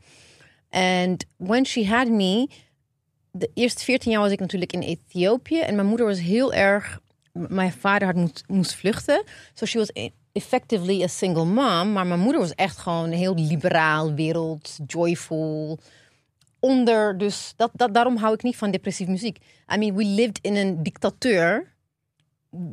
En 0.70 1.18
when 1.38 1.66
she 1.66 1.88
had 1.88 2.08
me, 2.08 2.48
de 3.32 3.52
eerste 3.54 3.84
14 3.84 4.12
jaar 4.12 4.22
was 4.22 4.32
ik 4.32 4.40
natuurlijk 4.40 4.74
in 4.74 4.82
Ethiopië. 4.82 5.60
En 5.60 5.76
mijn 5.76 5.88
moeder 5.88 6.06
was 6.06 6.20
heel 6.20 6.54
erg. 6.54 7.00
Mijn 7.32 7.72
vader 7.72 8.08
had 8.16 8.44
moest, 8.48 8.76
vluchten. 8.76 9.24
So 9.54 9.66
she 9.66 9.78
was 9.78 9.90
e- 9.94 10.10
effectively 10.32 11.04
a 11.04 11.08
single 11.08 11.46
mom. 11.46 11.92
Maar 11.92 12.08
mijn 12.08 12.20
moeder 12.20 12.42
was 12.42 12.56
echt 12.56 12.78
gewoon 12.78 13.12
heel 13.12 13.36
liberaal, 13.36 14.14
wereld, 14.14 14.78
joyful 14.88 15.80
onder. 16.60 17.18
Dus 17.18 17.54
dat, 17.56 17.72
dat, 17.74 17.94
daarom 17.94 18.18
hou 18.18 18.34
ik 18.34 18.44
niet 18.44 18.58
van 18.58 18.72
depressieve 18.72 19.12
muziek. 19.12 19.38
I 19.74 19.78
mean, 19.78 19.96
we 19.96 20.04
lived 20.06 20.40
in 20.42 20.56
een 20.56 20.84
dictatuur. 20.84 21.74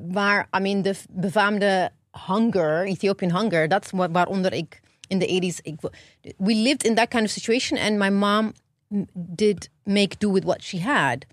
Waar, 0.08 0.48
I 0.56 0.60
mean, 0.60 0.82
de 0.82 0.94
befaamde 1.10 1.90
hunger, 2.26 2.84
Ethiopian 2.86 3.36
hunger, 3.38 3.68
dat 3.68 3.84
is 3.84 3.90
wa- 3.90 4.10
waaronder 4.10 4.52
ik 4.52 4.80
in 5.08 5.18
de 5.18 5.52
80s. 5.54 5.60
Ik, 5.62 5.74
we 6.36 6.54
lived 6.54 6.84
in 6.84 6.94
that 6.94 7.08
kind 7.08 7.22
of 7.24 7.30
situation. 7.30 7.78
And 7.78 7.98
my 7.98 8.10
mom 8.10 8.52
did 9.14 9.68
make 9.84 10.16
do 10.18 10.32
with 10.32 10.44
what 10.44 10.62
she 10.62 10.80
had. 10.80 11.24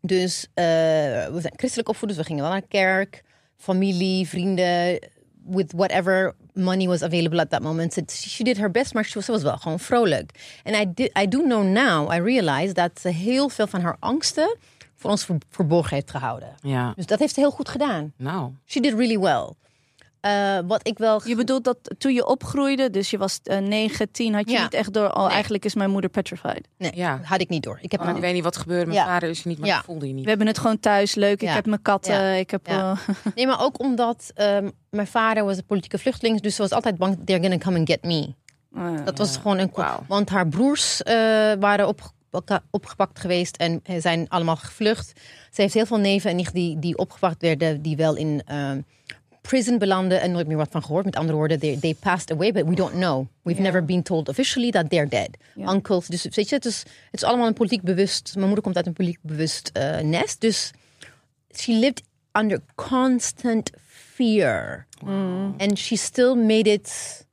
Dus 0.00 0.46
eh, 0.54 0.64
we 0.64 1.36
zijn 1.40 1.52
christelijk 1.56 1.88
opvoed, 1.88 2.08
dus 2.08 2.16
we 2.18 2.24
gingen 2.24 2.42
wel 2.42 2.52
naar 2.52 2.62
kerk, 2.68 3.22
familie, 3.56 4.28
vrienden, 4.28 4.98
with 5.46 5.72
whatever 5.72 6.34
money 6.52 6.86
was 6.86 7.02
available 7.02 7.40
at 7.40 7.50
that 7.50 7.62
moment. 7.62 7.98
She 8.10 8.44
did 8.44 8.56
her 8.56 8.70
best, 8.70 8.94
maar 8.94 9.04
she 9.04 9.14
was, 9.14 9.24
ze 9.24 9.32
was 9.32 9.42
wel 9.42 9.56
gewoon 9.56 9.80
vrolijk. 9.80 10.58
En 10.62 10.74
I, 10.80 10.92
did, 10.94 11.18
I 11.18 11.28
do 11.28 11.42
know 11.42 11.64
now, 11.64 12.12
I 12.12 12.20
realize, 12.20 12.72
dat 12.72 12.90
ze 13.00 13.08
heel 13.08 13.48
veel 13.48 13.66
van 13.66 13.80
haar 13.80 13.96
angsten 14.00 14.56
voor 14.94 15.10
ons 15.10 15.24
ver- 15.24 15.38
verborgen 15.50 15.94
heeft 15.94 16.10
gehouden. 16.10 16.54
Ja, 16.62 16.92
Dus 16.96 17.06
dat 17.06 17.18
heeft 17.18 17.34
ze 17.34 17.40
heel 17.40 17.50
goed 17.50 17.68
gedaan. 17.68 18.12
nou. 18.16 18.50
She 18.66 18.80
did 18.80 18.92
really 18.94 19.18
well. 19.18 19.48
Eh, 20.24 20.58
wat 20.66 20.86
ik 20.88 20.98
wel... 20.98 21.20
Je 21.28 21.34
bedoelt 21.36 21.64
dat 21.64 21.76
toen 21.98 22.14
je 22.14 22.26
opgroeide, 22.26 22.90
dus 22.90 23.10
je 23.10 23.18
was 23.18 23.40
eh 23.42 23.58
9, 23.58 24.10
10, 24.10 24.34
had 24.34 24.50
je 24.50 24.56
Ja. 24.56 24.62
niet 24.62 24.74
echt 24.74 24.92
door, 24.92 25.10
oh, 25.10 25.30
eigenlijk 25.32 25.64
is 25.64 25.74
mijn 25.74 25.90
moeder 25.90 26.10
petrified. 26.10 26.68
Nee, 26.78 26.90
Ja. 26.94 27.20
had 27.22 27.40
ik 27.40 27.48
niet 27.48 27.62
door. 27.62 27.78
Ik 27.82 27.92
heb 27.92 28.02
Ik 28.02 28.16
weet 28.20 28.34
niet 28.34 28.42
wat 28.42 28.54
er 28.54 28.60
gebeurde. 28.60 28.86
Mijn 28.86 28.98
Ja. 28.98 29.04
vader 29.04 29.28
is 29.28 29.42
er 29.42 29.48
niet, 29.48 29.58
maar 29.58 29.68
Ja. 29.68 29.76
dat 29.76 29.84
voelde 29.84 30.06
je 30.06 30.12
niet. 30.12 30.22
We 30.22 30.28
hebben 30.28 30.46
het 30.46 30.58
gewoon 30.58 30.80
thuis, 30.80 31.14
leuk. 31.14 31.32
Ik 31.32 31.48
Ja. 31.48 31.54
heb 31.54 31.66
mijn 31.66 31.82
katten, 31.82 32.14
Ja. 32.14 32.32
ik 32.32 32.50
heb... 32.50 32.66
Ja. 32.66 32.92
eh, 33.06 33.14
Nee, 33.34 33.46
maar 33.46 33.60
ook 33.62 33.80
omdat 33.80 34.30
ehm, 34.34 34.70
mijn 34.90 35.06
vader 35.06 35.44
was 35.44 35.56
een 35.56 35.64
politieke 35.64 35.98
vluchteling, 35.98 36.40
dus 36.40 36.54
ze 36.54 36.62
was 36.62 36.70
altijd 36.70 36.96
bang, 36.96 37.18
they're 37.24 37.42
gonna 37.42 37.58
come 37.58 37.78
and 37.78 37.88
get 37.90 38.02
me. 38.02 38.34
eh, 38.74 39.04
Dat 39.04 39.18
was 39.18 39.36
gewoon 39.36 39.58
een... 39.58 39.70
Wauw. 39.74 40.04
Want 40.08 40.28
haar 40.28 40.48
broers 40.48 41.02
eh, 41.02 41.14
waren 41.60 41.88
op, 41.88 42.12
opgepakt 42.70 43.18
geweest 43.20 43.56
en 43.56 43.82
zijn 43.98 44.28
allemaal 44.28 44.56
gevlucht. 44.56 45.12
Ze 45.52 45.60
heeft 45.60 45.74
heel 45.74 45.86
veel 45.86 45.98
neven 45.98 46.30
en 46.30 46.36
nichten 46.36 46.54
die, 46.54 46.78
die 46.78 46.98
opgepakt 46.98 47.42
werden, 47.42 47.82
die 47.82 47.96
wel 47.96 48.16
in 48.16 48.42
ehm, 48.46 48.80
prison 49.48 49.78
belanden 49.78 50.20
en 50.20 50.30
nooit 50.30 50.46
meer 50.46 50.56
wat 50.56 50.70
van 50.70 50.82
gehoord. 50.82 51.04
Met 51.04 51.16
andere 51.16 51.36
woorden, 51.36 51.58
they, 51.58 51.76
they 51.80 51.94
passed 51.94 52.30
away, 52.30 52.52
but 52.52 52.64
we 52.64 52.74
don't 52.74 52.92
know. 52.92 53.26
We've 53.42 53.60
never 53.60 53.84
been 53.84 54.02
told 54.02 54.28
officially 54.28 54.70
that 54.70 54.90
they're 54.90 55.08
dead. 55.08 55.28
Ja. 55.54 55.72
Uncles, 55.72 56.06
dus 56.06 56.22
weet 56.22 56.48
je, 56.48 56.54
het 56.54 56.64
is, 56.64 56.78
het 56.78 57.22
is 57.22 57.24
allemaal 57.24 57.46
een 57.46 57.52
politiek 57.52 57.82
bewust... 57.82 58.32
Mijn 58.34 58.46
moeder 58.46 58.64
komt 58.64 58.76
uit 58.76 58.86
een 58.86 58.92
politiek 58.92 59.22
bewust 59.22 59.70
eh, 59.72 59.98
nest, 59.98 60.40
dus 60.40 60.72
she 61.52 61.72
lived 61.72 62.02
under 62.32 62.60
constant 62.74 63.70
fear. 63.86 64.86
And 65.58 65.78
she 65.78 65.96
still 65.96 66.34
made 66.34 66.70
it 66.70 67.26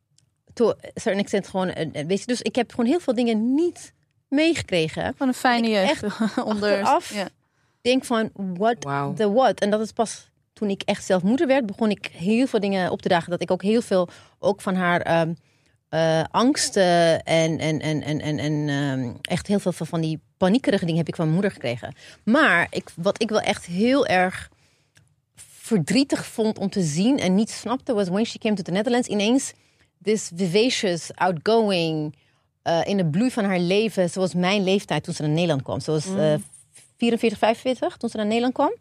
to 0.54 0.70
a 0.70 0.76
certain 0.96 1.20
extent 1.20 1.48
gewoon, 1.48 1.74
weet 2.08 2.20
je, 2.20 2.26
dus 2.26 2.42
ik 2.42 2.56
heb 2.56 2.72
gewoon 2.72 2.86
heel 2.86 3.00
veel 3.00 3.16
dingen 3.16 3.54
niet 3.54 3.94
meegekregen. 4.28 5.14
Van 5.18 5.28
een 5.28 5.34
fijne 5.34 5.70
jeugd. 5.70 6.04
Onder, 6.44 6.72
achteraf 6.72 7.14
ja. 7.14 7.30
Denk 7.82 8.06
van, 8.06 8.30
what 8.34 8.82
the 9.16 9.32
what? 9.32 9.60
En 9.60 9.70
dat 9.70 9.80
is 9.80 9.92
pas 9.92 10.31
toen 10.62 10.70
ik 10.70 10.82
echt 10.82 11.06
zelf 11.06 11.24
moeder 11.24 11.48
werd, 11.48 11.66
begon 11.66 11.90
ik 11.90 12.12
heel 12.14 12.48
veel 12.48 12.60
dingen 12.60 12.92
op 12.92 13.02
te 13.02 13.08
dagen. 13.08 13.30
Dat 13.30 13.42
ik 13.42 13.52
ook 13.52 13.62
heel 13.62 13.82
veel, 13.82 14.10
ook 14.40 14.62
van 14.62 14.76
haar 14.76 15.02
ehm, 15.02 15.34
eh, 15.90 16.24
angsten 16.32 17.24
en, 17.24 17.60
en, 17.60 17.80
en, 17.80 18.02
en, 18.02 18.22
en, 18.22 18.40
en 18.40 18.70
ehm, 18.70 19.14
echt 19.22 19.48
heel 19.48 19.60
veel 19.60 19.72
van 19.72 20.02
die 20.02 20.20
paniekerige 20.38 20.86
dingen 20.86 21.00
heb 21.00 21.08
ik 21.08 21.16
van 21.16 21.26
mijn 21.26 21.38
moeder 21.38 21.54
gekregen. 21.54 21.96
Maar 22.24 22.68
ik, 22.70 22.90
wat 22.96 23.22
ik 23.22 23.30
wel 23.30 23.40
echt 23.40 23.66
heel 23.66 24.06
erg 24.06 24.50
verdrietig 25.36 26.26
vond 26.26 26.60
om 26.60 26.70
te 26.70 26.82
zien 26.82 27.20
en 27.20 27.36
niet 27.36 27.50
snapte, 27.50 27.94
was 27.94 28.08
when 28.10 28.26
she 28.26 28.38
came 28.38 28.56
to 28.56 28.64
the 28.64 28.72
Netherlands, 28.72 29.08
ineens 29.08 29.54
this 30.04 30.32
vivacious, 30.36 31.16
outgoing, 31.16 32.16
eh, 32.62 32.80
in 32.84 32.98
de 32.98 33.06
bloei 33.06 33.32
van 33.32 33.44
haar 33.44 33.60
leven, 33.60 34.10
zoals 34.10 34.34
mijn 34.34 34.64
leeftijd 34.64 35.04
toen 35.04 35.14
ze 35.14 35.22
naar 35.22 35.32
Nederland 35.32 35.62
kwam. 35.62 35.80
Ze 35.80 35.92
was 35.92 36.06
eh, 36.06 36.34
44, 36.98 37.38
45 37.38 37.98
toen 37.98 38.10
ze 38.10 38.18
naar 38.18 38.26
Nederland 38.26 38.54
kwam. 38.54 38.74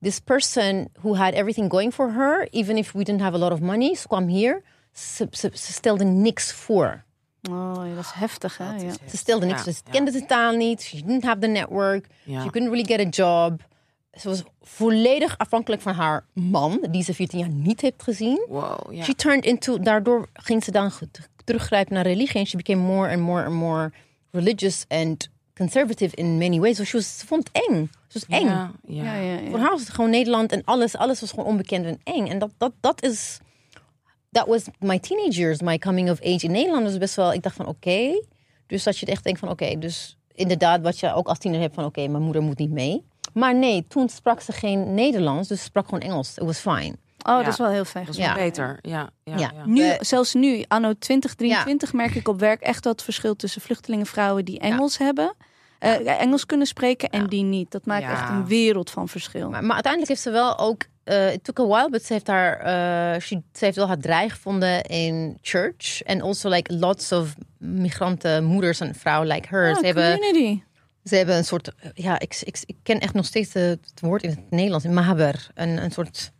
This 0.00 0.18
person 0.20 0.88
who 1.00 1.16
had 1.16 1.34
everything 1.34 1.68
going 1.70 1.92
for 1.92 2.12
her, 2.12 2.48
even 2.50 2.76
if 2.76 2.92
we 2.92 3.04
didn't 3.04 3.22
have 3.22 3.34
a 3.36 3.38
lot 3.38 3.52
of 3.52 3.60
money, 3.60 3.94
ze 3.94 4.06
kwam 4.06 4.26
hier. 4.26 4.62
Ze, 4.92 5.26
ze, 5.30 5.50
ze 5.54 5.72
stelde 5.72 6.04
niks 6.04 6.52
voor. 6.52 7.04
Oh, 7.50 7.94
dat 7.94 8.04
is 8.04 8.10
heftig, 8.14 8.58
hè? 8.58 8.74
Ja. 8.76 8.92
Ze 9.08 9.16
stelde 9.16 9.46
niks. 9.46 9.64
Ja, 9.64 9.72
Ze 9.72 9.80
ja. 9.84 9.90
kende 9.90 10.10
de 10.10 10.26
taal 10.26 10.56
niet. 10.56 10.82
She 10.82 10.96
didn't 10.96 11.24
have 11.24 11.38
the 11.38 11.46
network. 11.46 12.06
Ja. 12.24 12.42
She 12.42 12.50
couldn't 12.50 12.70
really 12.70 12.84
get 12.86 13.00
a 13.00 13.08
job. 13.08 13.60
Ze 14.12 14.28
was 14.28 14.42
volledig 14.60 15.38
afhankelijk 15.38 15.82
van 15.82 15.94
haar 15.94 16.24
man, 16.32 16.86
die 16.90 17.02
ze 17.02 17.14
14 17.14 17.38
jaar 17.38 17.48
niet 17.48 17.80
heeft 17.80 18.02
gezien. 18.02 18.46
Wow, 18.48 18.92
ja. 18.92 19.02
She 19.04 19.14
turned 19.14 19.44
into, 19.44 19.78
daardoor 19.78 20.28
ging 20.32 20.64
ze 20.64 20.70
dan 20.70 20.90
teruggrijpen 21.44 21.94
naar 21.94 22.06
religie. 22.06 22.40
En 22.40 22.46
she 22.46 22.56
became 22.56 22.82
more 22.82 23.10
and 23.10 23.20
more 23.20 23.44
and 23.44 23.54
more 23.54 23.92
religious 24.30 24.84
and 24.88 25.28
conservative 25.56 26.16
in 26.16 26.38
many 26.38 26.60
ways. 26.60 26.78
Was, 26.78 27.18
ze 27.18 27.26
vond 27.26 27.48
het 27.52 27.66
eng. 27.68 27.90
Ze 28.08 28.18
was 28.18 28.38
eng. 28.40 28.46
Ja, 28.46 28.70
ja. 28.86 29.02
Ja, 29.04 29.14
ja, 29.14 29.32
ja. 29.38 29.50
Voor 29.50 29.58
haar 29.58 29.70
was 29.70 29.80
het 29.80 29.90
gewoon 29.90 30.10
Nederland 30.10 30.52
en 30.52 30.62
alles, 30.64 30.96
alles 30.96 31.20
was 31.20 31.30
gewoon 31.30 31.44
onbekend 31.46 31.84
en 31.86 32.00
eng. 32.04 32.26
En 32.26 32.38
dat, 32.38 32.50
dat, 32.58 32.72
dat 32.80 33.02
is, 33.02 33.38
that 34.32 34.46
was 34.46 34.62
my 34.78 34.98
teenage 34.98 35.38
years, 35.40 35.60
my 35.60 35.78
coming 35.78 36.10
of 36.10 36.20
age 36.20 36.44
in 36.44 36.50
Nederland 36.50 36.82
was 36.84 36.98
best 36.98 37.14
wel, 37.14 37.32
ik 37.32 37.42
dacht 37.42 37.56
van 37.56 37.66
oké. 37.66 38.22
Dus 38.66 38.82
dat 38.82 38.98
je 38.98 39.06
echt 39.06 39.24
denkt 39.24 39.38
van 39.38 39.48
oké, 39.48 39.78
dus 39.78 40.16
inderdaad 40.34 40.80
wat 40.80 40.98
je 41.00 41.14
ook 41.14 41.26
als 41.28 41.38
tiener 41.38 41.60
hebt 41.60 41.74
van 41.74 41.84
oké, 41.84 42.06
mijn 42.08 42.22
moeder 42.22 42.42
moet 42.42 42.58
niet 42.58 42.70
mee. 42.70 43.04
Maar 43.32 43.54
nee, 43.54 43.84
toen 43.88 44.08
sprak 44.08 44.40
ze 44.40 44.52
geen 44.52 44.94
Nederlands, 44.94 45.48
dus 45.48 45.58
ze 45.58 45.64
sprak 45.64 45.84
gewoon 45.84 46.00
Engels. 46.00 46.36
It 46.36 46.44
was 46.44 46.58
fine. 46.58 46.94
Oh, 47.22 47.36
dat 47.38 47.46
is 47.46 47.56
wel 47.58 47.68
heel 47.70 47.84
fijn. 47.84 48.04
Dat 48.04 48.14
is 48.14 48.20
wel 48.20 48.28
Ja. 48.28 48.34
beter. 48.34 48.78
Ja, 48.82 49.10
ja, 49.24 49.36
Ja. 49.38 49.50
ja. 49.56 49.66
Nu, 49.66 49.92
zelfs 50.00 50.34
nu, 50.34 50.64
anno 50.68 50.92
2023, 50.98 51.92
merk 51.92 52.14
ik 52.14 52.28
op 52.28 52.40
werk 52.40 52.60
echt 52.60 52.82
dat 52.82 53.02
verschil 53.02 53.36
tussen 53.36 53.60
vluchtelingenvrouwen 53.60 54.44
die 54.44 54.58
Engels 54.58 54.98
hebben, 54.98 55.34
eh, 55.78 56.20
Engels 56.20 56.46
kunnen 56.46 56.66
spreken 56.66 57.08
en 57.08 57.26
die 57.26 57.42
niet. 57.42 57.70
Dat 57.70 57.86
maakt 57.86 58.02
Ja. 58.02 58.12
echt 58.12 58.28
een 58.28 58.46
wereld 58.46 58.90
van 58.90 59.08
verschil. 59.08 59.50
Maar, 59.50 59.62
maar 59.64 59.72
uiteindelijk 59.74 60.12
heeft 60.12 60.22
ze 60.24 60.30
wel 60.30 60.58
ook. 60.58 60.82
eh 61.04 61.32
it 61.32 61.44
took 61.44 61.58
a 61.60 61.66
while, 61.66 61.90
but 61.90 62.04
ze 62.04 62.12
heeft 62.12 62.26
haar. 62.26 62.58
eh, 62.58 63.20
she, 63.20 63.42
ze 63.52 63.64
heeft 63.64 63.76
wel 63.76 63.86
haar 63.86 63.98
draai 63.98 64.30
gevonden 64.30 64.82
in 64.82 65.38
church. 65.40 66.04
And 66.04 66.22
also 66.22 66.48
like 66.48 66.74
lots 66.74 67.12
of 67.12 67.34
migranten, 67.58 68.44
moeders 68.44 68.80
en 68.80 68.94
vrouwen 68.94 69.28
like 69.28 69.48
her. 69.48 69.70
Ah, 69.70 69.78
ze, 69.78 69.86
hebben, 69.86 70.18
community. 70.18 70.62
ze 71.04 71.16
hebben 71.16 71.36
een 71.36 71.44
soort. 71.44 71.72
Ja, 71.94 72.18
ik, 72.18 72.40
ik, 72.44 72.58
ik 72.66 72.76
ken 72.82 73.00
echt 73.00 73.14
nog 73.14 73.24
steeds 73.24 73.52
het 73.52 74.00
woord 74.00 74.22
in 74.22 74.30
het 74.30 74.50
Nederlands. 74.50 74.86
Mahaber. 74.86 75.46
Een, 75.54 75.82
een 75.82 75.90
soort. 75.90 76.32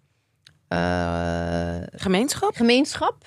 eh, 0.68 1.76
Gemeenschap? 1.92 2.54
gemeenschap. 2.56 3.24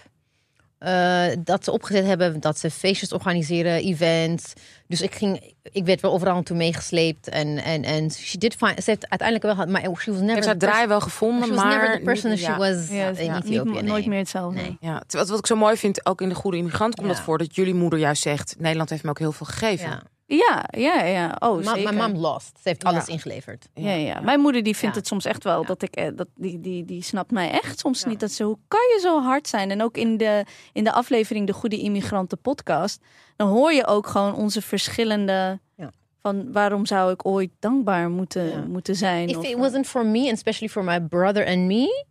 Eh, 0.80 1.26
dat 1.44 1.64
ze 1.64 1.72
opgezet 1.72 2.06
hebben, 2.06 2.40
dat 2.40 2.60
ze 2.60 2.72
feestjes 2.72 3.14
organiseren, 3.14 3.74
events. 3.84 4.54
Dus 4.88 5.02
ik 5.02 5.16
ging, 5.16 5.54
ik 5.64 5.86
werd 5.86 6.02
wel 6.02 6.12
overal 6.12 6.44
toe 6.44 6.58
meegesleept 6.58 7.28
en 7.30 7.58
en 7.64 7.84
en 7.84 8.12
she 8.12 8.38
did 8.38 8.56
fine. 8.56 8.74
Ze 8.82 8.90
heeft 8.90 9.10
uiteindelijk 9.10 9.58
wel, 9.58 9.66
maar 9.68 9.82
she 10.00 10.12
was 10.12 10.22
never. 10.22 10.42
The 10.42 10.58
draai 10.58 10.88
wel 10.88 11.00
gevonden, 11.02 11.48
She 11.48 11.54
was 11.54 11.64
maar... 11.64 11.80
never 11.80 11.98
the 11.98 12.04
person 12.04 12.30
niet- 12.30 12.40
she 12.40 12.46
ja. 12.52 12.58
was 12.58 12.90
Ja, 12.90 13.08
in 13.08 13.26
ja, 13.26 13.38
Ethiopië. 13.38 13.70
niet, 13.70 13.74
nee. 13.82 13.84
nooit 13.90 14.06
meer 14.06 14.20
hetzelfde. 14.20 14.62
Nee. 14.62 14.78
Ja, 14.80 15.00
terwijl 15.08 15.30
wat 15.30 15.40
ik 15.40 15.46
zo 15.46 15.56
mooi 15.56 15.78
vind, 15.78 16.06
ook 16.06 16.22
in 16.22 16.30
de 16.30 16.36
Goede 16.36 16.58
Immigrant, 16.58 16.96
komt 16.96 17.08
Ja. 17.08 17.14
dat 17.14 17.24
voor 17.24 17.38
dat 17.38 17.56
jullie 17.56 17.74
moeder 17.74 18.00
juist 18.00 18.22
zegt: 18.22 18.56
Nederland 18.58 18.90
heeft 18.90 19.04
me 19.04 19.10
ook 19.10 19.20
heel 19.20 19.32
veel 19.32 19.46
gegeven. 19.46 20.02
Ja. 20.38 20.64
Ja, 20.78 21.02
ja. 21.04 21.36
Oh, 21.40 21.64
Ma- 21.64 21.74
zeker. 21.76 21.94
Mijn 21.94 22.12
mam 22.12 22.22
lost. 22.22 22.52
Ze 22.62 22.70
heeft 22.70 22.84
alles 22.84 23.06
Ja. 23.06 23.14
ingeleverd. 23.14 23.70
Ja, 23.74 23.92
ja. 23.92 24.20
Mijn 24.20 24.40
moeder 24.40 24.64
die 24.64 24.76
vindt 24.76 24.96
Ja. 24.96 25.00
het 25.02 25.10
soms 25.10 25.26
echt 25.26 25.44
wel 25.44 25.66
dat 25.66 25.82
ik 25.82 25.96
eh, 25.96 26.08
dat 26.16 26.28
die, 26.36 26.60
die, 26.60 26.86
die 26.86 27.04
snapt 27.04 27.32
mij 27.32 27.52
echt 27.52 27.80
soms 27.80 28.04
niet 28.04 28.20
dat 28.20 28.32
ze 28.32 28.44
hoe 28.44 28.58
kan 28.68 28.80
je 28.80 29.00
zo 29.02 29.22
hard 29.22 29.48
zijn 29.48 29.72
en 29.72 29.84
ook 29.84 29.98
in 29.98 30.18
de 30.18 30.46
in 30.74 30.84
de 30.84 30.92
aflevering 30.92 31.48
de 31.48 31.54
Goede 31.54 31.78
Immigranten 31.78 32.42
podcast 32.42 33.02
dan 33.36 33.48
hoor 33.50 33.72
je 33.74 33.86
ook 33.88 34.08
gewoon 34.08 34.36
onze 34.36 34.62
verschillende 34.62 35.60
Ja. 35.76 35.92
van 36.22 36.52
waarom 36.52 36.86
zou 36.86 37.12
ik 37.12 37.26
ooit 37.26 37.52
dankbaar 37.60 38.10
moeten 38.10 38.46
Ja. 38.50 38.60
moeten 38.68 38.96
zijn 38.96 39.28
If 39.28 39.38
of, 39.38 39.46
it 39.46 39.58
wasn't 39.58 39.88
for 39.88 40.06
me, 40.06 40.20
and 40.24 40.32
especially 40.34 40.70
for 40.70 40.84
my 40.84 41.02
brother 41.02 41.48
and 41.48 41.58
me, 41.58 42.06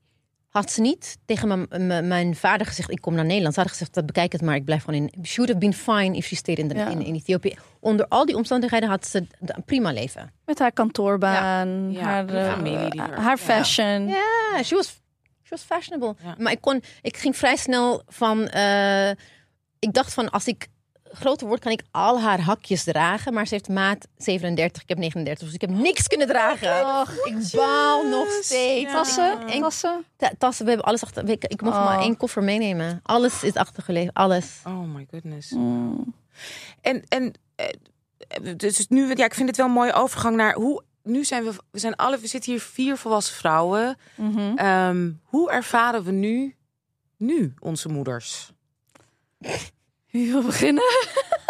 had 0.49 0.71
ze 0.73 0.81
niet 0.81 1.19
tegen 1.27 1.67
mijn, 2.09 2.37
vader 2.37 2.67
gezegd: 2.67 2.91
ik 2.91 3.01
kom 3.01 3.15
naar 3.15 3.25
Nederland. 3.25 3.55
Ze 3.55 3.61
had 3.61 3.69
gezegd: 3.69 3.95
dat 3.95 4.07
bekijk 4.07 4.33
het 4.33 4.43
maar, 4.43 4.55
ik 4.55 4.65
blijf 4.65 4.85
gewoon 4.85 5.01
in. 5.13 5.25
She 5.25 5.37
would 5.37 5.49
have 5.49 5.59
been 5.59 5.75
fine 5.75 6.17
if 6.17 6.27
she 6.27 6.37
stayed 6.37 6.59
in, 6.59 6.69
the, 6.69 6.75
Ja. 6.75 6.89
in, 6.89 7.03
in 7.05 7.15
Ethiopië. 7.15 7.57
Onder 7.81 8.07
al 8.09 8.27
die 8.27 8.37
omstandigheden 8.37 8.89
had 8.89 9.07
ze 9.07 9.27
een 9.41 9.65
prima 9.65 9.93
leven. 9.93 10.33
met 10.45 10.59
haar 10.59 10.73
kantoorbaan, 10.73 11.93
Ja, 11.93 12.03
haar 12.03 12.29
eh, 12.29 12.53
familie 12.53 13.01
haar 13.01 13.37
fashion. 13.39 14.07
Ja, 14.09 14.63
she 14.63 14.75
was, 14.75 14.87
she 15.43 15.49
was 15.51 15.63
fashionable. 15.63 16.15
Ja. 16.25 16.35
Maar 16.39 16.53
ik, 16.53 16.61
kon, 16.61 16.83
ik 17.03 17.17
ging 17.17 17.37
vrij 17.37 17.57
snel 17.57 18.03
van. 18.07 18.49
eh, 18.49 19.11
ik 19.79 19.93
dacht 19.93 20.15
van 20.15 20.31
als 20.31 20.47
ik 20.47 20.67
groter 21.13 21.47
word, 21.47 21.61
kan 21.61 21.73
ik 21.73 21.83
al 21.91 22.21
haar 22.21 22.41
hakjes 22.41 22.85
dragen. 22.85 23.33
Maar 23.35 23.47
ze 23.47 23.55
heeft 23.55 23.69
maat 23.69 24.07
37, 24.17 24.83
ik 24.83 24.89
heb 24.89 24.99
39, 24.99 25.45
dus 25.47 25.55
ik 25.55 25.61
heb 25.61 25.71
niks 25.71 26.07
kunnen 26.07 26.27
dragen. 26.27 26.79
ik 27.25 27.51
baal 27.53 28.09
nog 28.09 28.29
steeds. 28.43 28.93
Tassen, 28.93 29.47
En- 29.49 29.61
tassen. 29.61 30.05
Ta- 30.17 30.33
tassen, 30.39 30.65
we 30.65 30.71
hebben 30.71 30.89
alles 30.89 31.03
achter. 31.03 31.29
Ik, 31.29 31.45
ik 31.45 31.63
mocht 31.63 31.77
Oh. 31.77 31.85
maar 31.85 32.01
één 32.01 32.17
koffer 32.17 32.43
meenemen. 32.43 33.01
Alles 33.03 33.43
is 33.43 33.55
achtergeleverd, 33.55 34.15
alles. 34.15 34.61
Oh 34.67 34.95
my 34.95 35.07
goodness. 35.11 35.51
Mm. 35.51 36.15
En, 36.81 37.03
en 37.09 37.33
eh, 37.57 37.67
dus 38.57 38.89
nu, 38.89 39.15
ja, 39.15 39.25
ik 39.25 39.35
vind 39.35 39.49
het 39.49 39.57
wel 39.57 39.67
een 39.67 39.73
mooie 39.73 39.93
overgang 39.93 40.37
naar 40.37 40.55
hoe. 40.55 40.83
Nu 41.03 41.25
zijn 41.25 41.45
we, 41.45 41.53
we 41.71 41.79
zijn 41.79 41.97
alle, 41.97 42.19
we 42.19 42.27
zitten 42.27 42.53
hier 42.53 42.61
vier 42.61 42.97
volwassen 42.97 43.35
vrouwen. 43.37 43.97
Mhm. 44.15 44.57
Ehm, 44.57 45.11
hoe 45.23 45.51
ervaren 45.51 46.03
we 46.03 46.11
nu, 46.11 46.57
nu 47.17 47.55
onze 47.61 47.89
moeders? 47.89 48.53
Wie 50.11 50.33
wil 50.33 50.43
beginnen? 50.43 50.85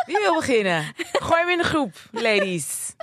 Wie 0.06 0.18
wil 0.18 0.34
beginnen? 0.34 0.84
Gooi 1.12 1.40
hem 1.40 1.48
in 1.48 1.58
de 1.58 1.64
groep, 1.64 1.94
ladies. 2.10 2.94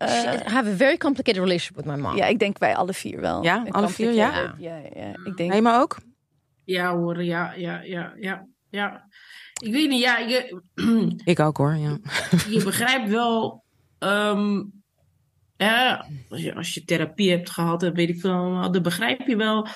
I 0.00 0.04
have 0.44 0.68
a 0.68 0.76
very 0.76 0.96
complicated 0.96 1.42
relationship 1.42 1.76
with 1.76 1.84
my 1.84 2.02
mom. 2.02 2.16
Ja, 2.16 2.26
ik 2.26 2.38
denk 2.38 2.58
wij 2.58 2.76
alle 2.76 2.92
vier 2.92 3.20
wel. 3.20 3.42
Ja, 3.42 3.66
alle 3.70 3.88
vier, 3.88 4.12
ja? 4.12 4.54
Ja, 4.58 4.76
ja, 4.76 5.14
ik 5.24 5.36
denk. 5.36 5.50
Nee, 5.50 5.62
maar 5.62 5.80
ook? 5.80 5.96
Ja 6.64 6.96
hoor, 6.96 7.22
ja, 7.22 7.52
ja, 7.52 7.80
ja, 7.82 8.12
ja, 8.16 8.46
ja. 8.70 9.08
Ik 9.62 9.72
weet 9.72 9.88
niet, 9.88 10.00
ja, 10.00 10.18
je, 10.18 10.62
Ik 11.24 11.40
ook 11.40 11.56
hoor, 11.56 11.74
ja. 11.74 11.98
je 12.48 12.62
begrijpt 12.64 13.08
wel, 13.08 13.64
ehm, 13.98 14.62
ja, 15.56 16.06
als 16.28 16.42
je, 16.42 16.54
als 16.54 16.74
je 16.74 16.84
therapie 16.84 17.30
hebt 17.30 17.50
gehad, 17.50 17.80
dan 17.80 17.94
weet 17.94 18.08
ik 18.08 18.20
veel, 18.20 18.32
allemaal, 18.32 18.72
dan 18.72 18.82
begrijp 18.82 19.26
je 19.26 19.36
wel 19.36 19.68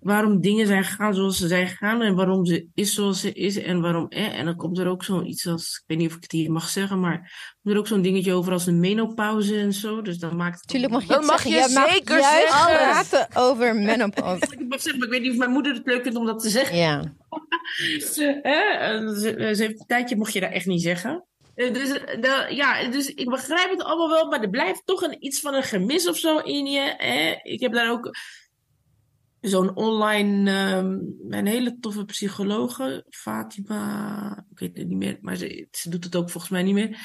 waarom 0.00 0.40
dingen 0.40 0.66
zijn 0.66 0.84
gegaan 0.84 1.14
zoals 1.14 1.38
ze 1.38 1.48
zijn 1.48 1.68
gegaan 1.68 2.02
en 2.02 2.14
waarom 2.14 2.44
ze 2.46 2.66
is 2.74 2.94
zoals 2.94 3.20
ze 3.20 3.32
is 3.32 3.56
en 3.62 3.80
waarom, 3.80 4.08
eh, 4.08 4.38
en 4.38 4.44
dan 4.44 4.56
komt 4.56 4.78
er 4.78 4.86
ook 4.86 5.04
zoiets 5.04 5.46
als, 5.46 5.76
ik 5.76 5.84
weet 5.86 5.98
niet 5.98 6.08
of 6.10 6.16
ik 6.16 6.22
het 6.22 6.32
hier 6.32 6.52
mag 6.52 6.68
zeggen, 6.68 7.00
maar 7.00 7.18
komt 7.62 7.74
er 7.74 7.80
ook 7.80 7.86
zo'n 7.86 8.02
dingetje 8.02 8.32
over 8.32 8.52
als 8.52 8.66
een 8.66 8.80
menopauze 8.80 9.56
en 9.58 9.72
zo, 9.72 10.02
dus 10.02 10.18
dan 10.18 10.36
maakt 10.36 10.68
Tuurlijk 10.68 10.92
mag 10.92 11.02
je 11.02 11.08
Dat 11.08 11.16
het 11.16 11.26
mag 11.26 11.40
zeggen. 11.40 11.60
je 11.62 11.72
Jij 11.72 11.82
mag 11.82 11.92
zeker 11.92 12.18
juist 12.18 12.52
zeggen. 12.52 12.76
praten 12.76 13.28
over 13.36 13.76
menopauze. 13.76 14.44
Ik 14.58 14.68
mag 14.68 14.80
zeggen, 14.80 14.98
maar 14.98 15.08
ik 15.08 15.14
weet 15.14 15.22
niet 15.22 15.32
of 15.32 15.38
mijn 15.38 15.50
moeder 15.50 15.74
het 15.74 15.86
leuk 15.86 16.02
vindt 16.02 16.18
om 16.18 16.26
dat 16.26 16.40
te 16.42 16.48
zeggen. 16.48 16.76
ja. 16.76 17.02
Hè? 18.42 18.60
Eh, 18.60 19.08
Ze, 19.08 19.52
ze 19.54 19.62
heeft 19.62 19.80
een 19.80 19.86
tijdje, 19.86 20.16
mocht 20.16 20.32
je 20.32 20.40
dat 20.40 20.52
echt 20.52 20.66
niet 20.66 20.82
zeggen. 20.82 21.24
Eh, 21.54 21.72
Dus, 21.72 21.90
eh, 21.90 22.20
de, 22.20 22.46
ja, 22.54 22.84
dus 22.90 23.14
ik 23.14 23.28
begrijp 23.30 23.70
het 23.70 23.82
allemaal 23.82 24.08
wel, 24.08 24.26
maar 24.28 24.40
er 24.42 24.50
blijft 24.50 24.82
toch 24.84 25.02
een, 25.02 25.16
iets 25.24 25.40
van 25.40 25.54
een 25.54 25.62
gemis 25.62 26.08
of 26.08 26.16
zo 26.16 26.38
in 26.38 26.66
je. 26.66 26.94
Hè? 26.96 27.34
Ik 27.42 27.60
heb 27.60 27.72
daar 27.72 27.90
ook 27.90 28.10
zo'n 29.40 29.76
online, 29.76 30.50
ehm, 30.50 30.98
een 31.28 31.46
hele 31.46 31.78
toffe 31.78 32.04
psychologe, 32.04 33.06
Fatima, 33.08 34.44
ik 34.50 34.58
weet 34.58 34.76
het 34.76 34.88
niet 34.88 34.98
meer, 34.98 35.18
maar 35.20 35.36
ze, 35.36 35.68
ze 35.70 35.90
doet 35.90 36.04
het 36.04 36.16
ook 36.16 36.30
volgens 36.30 36.52
mij 36.52 36.62
niet 36.62 36.74
meer. 36.74 36.98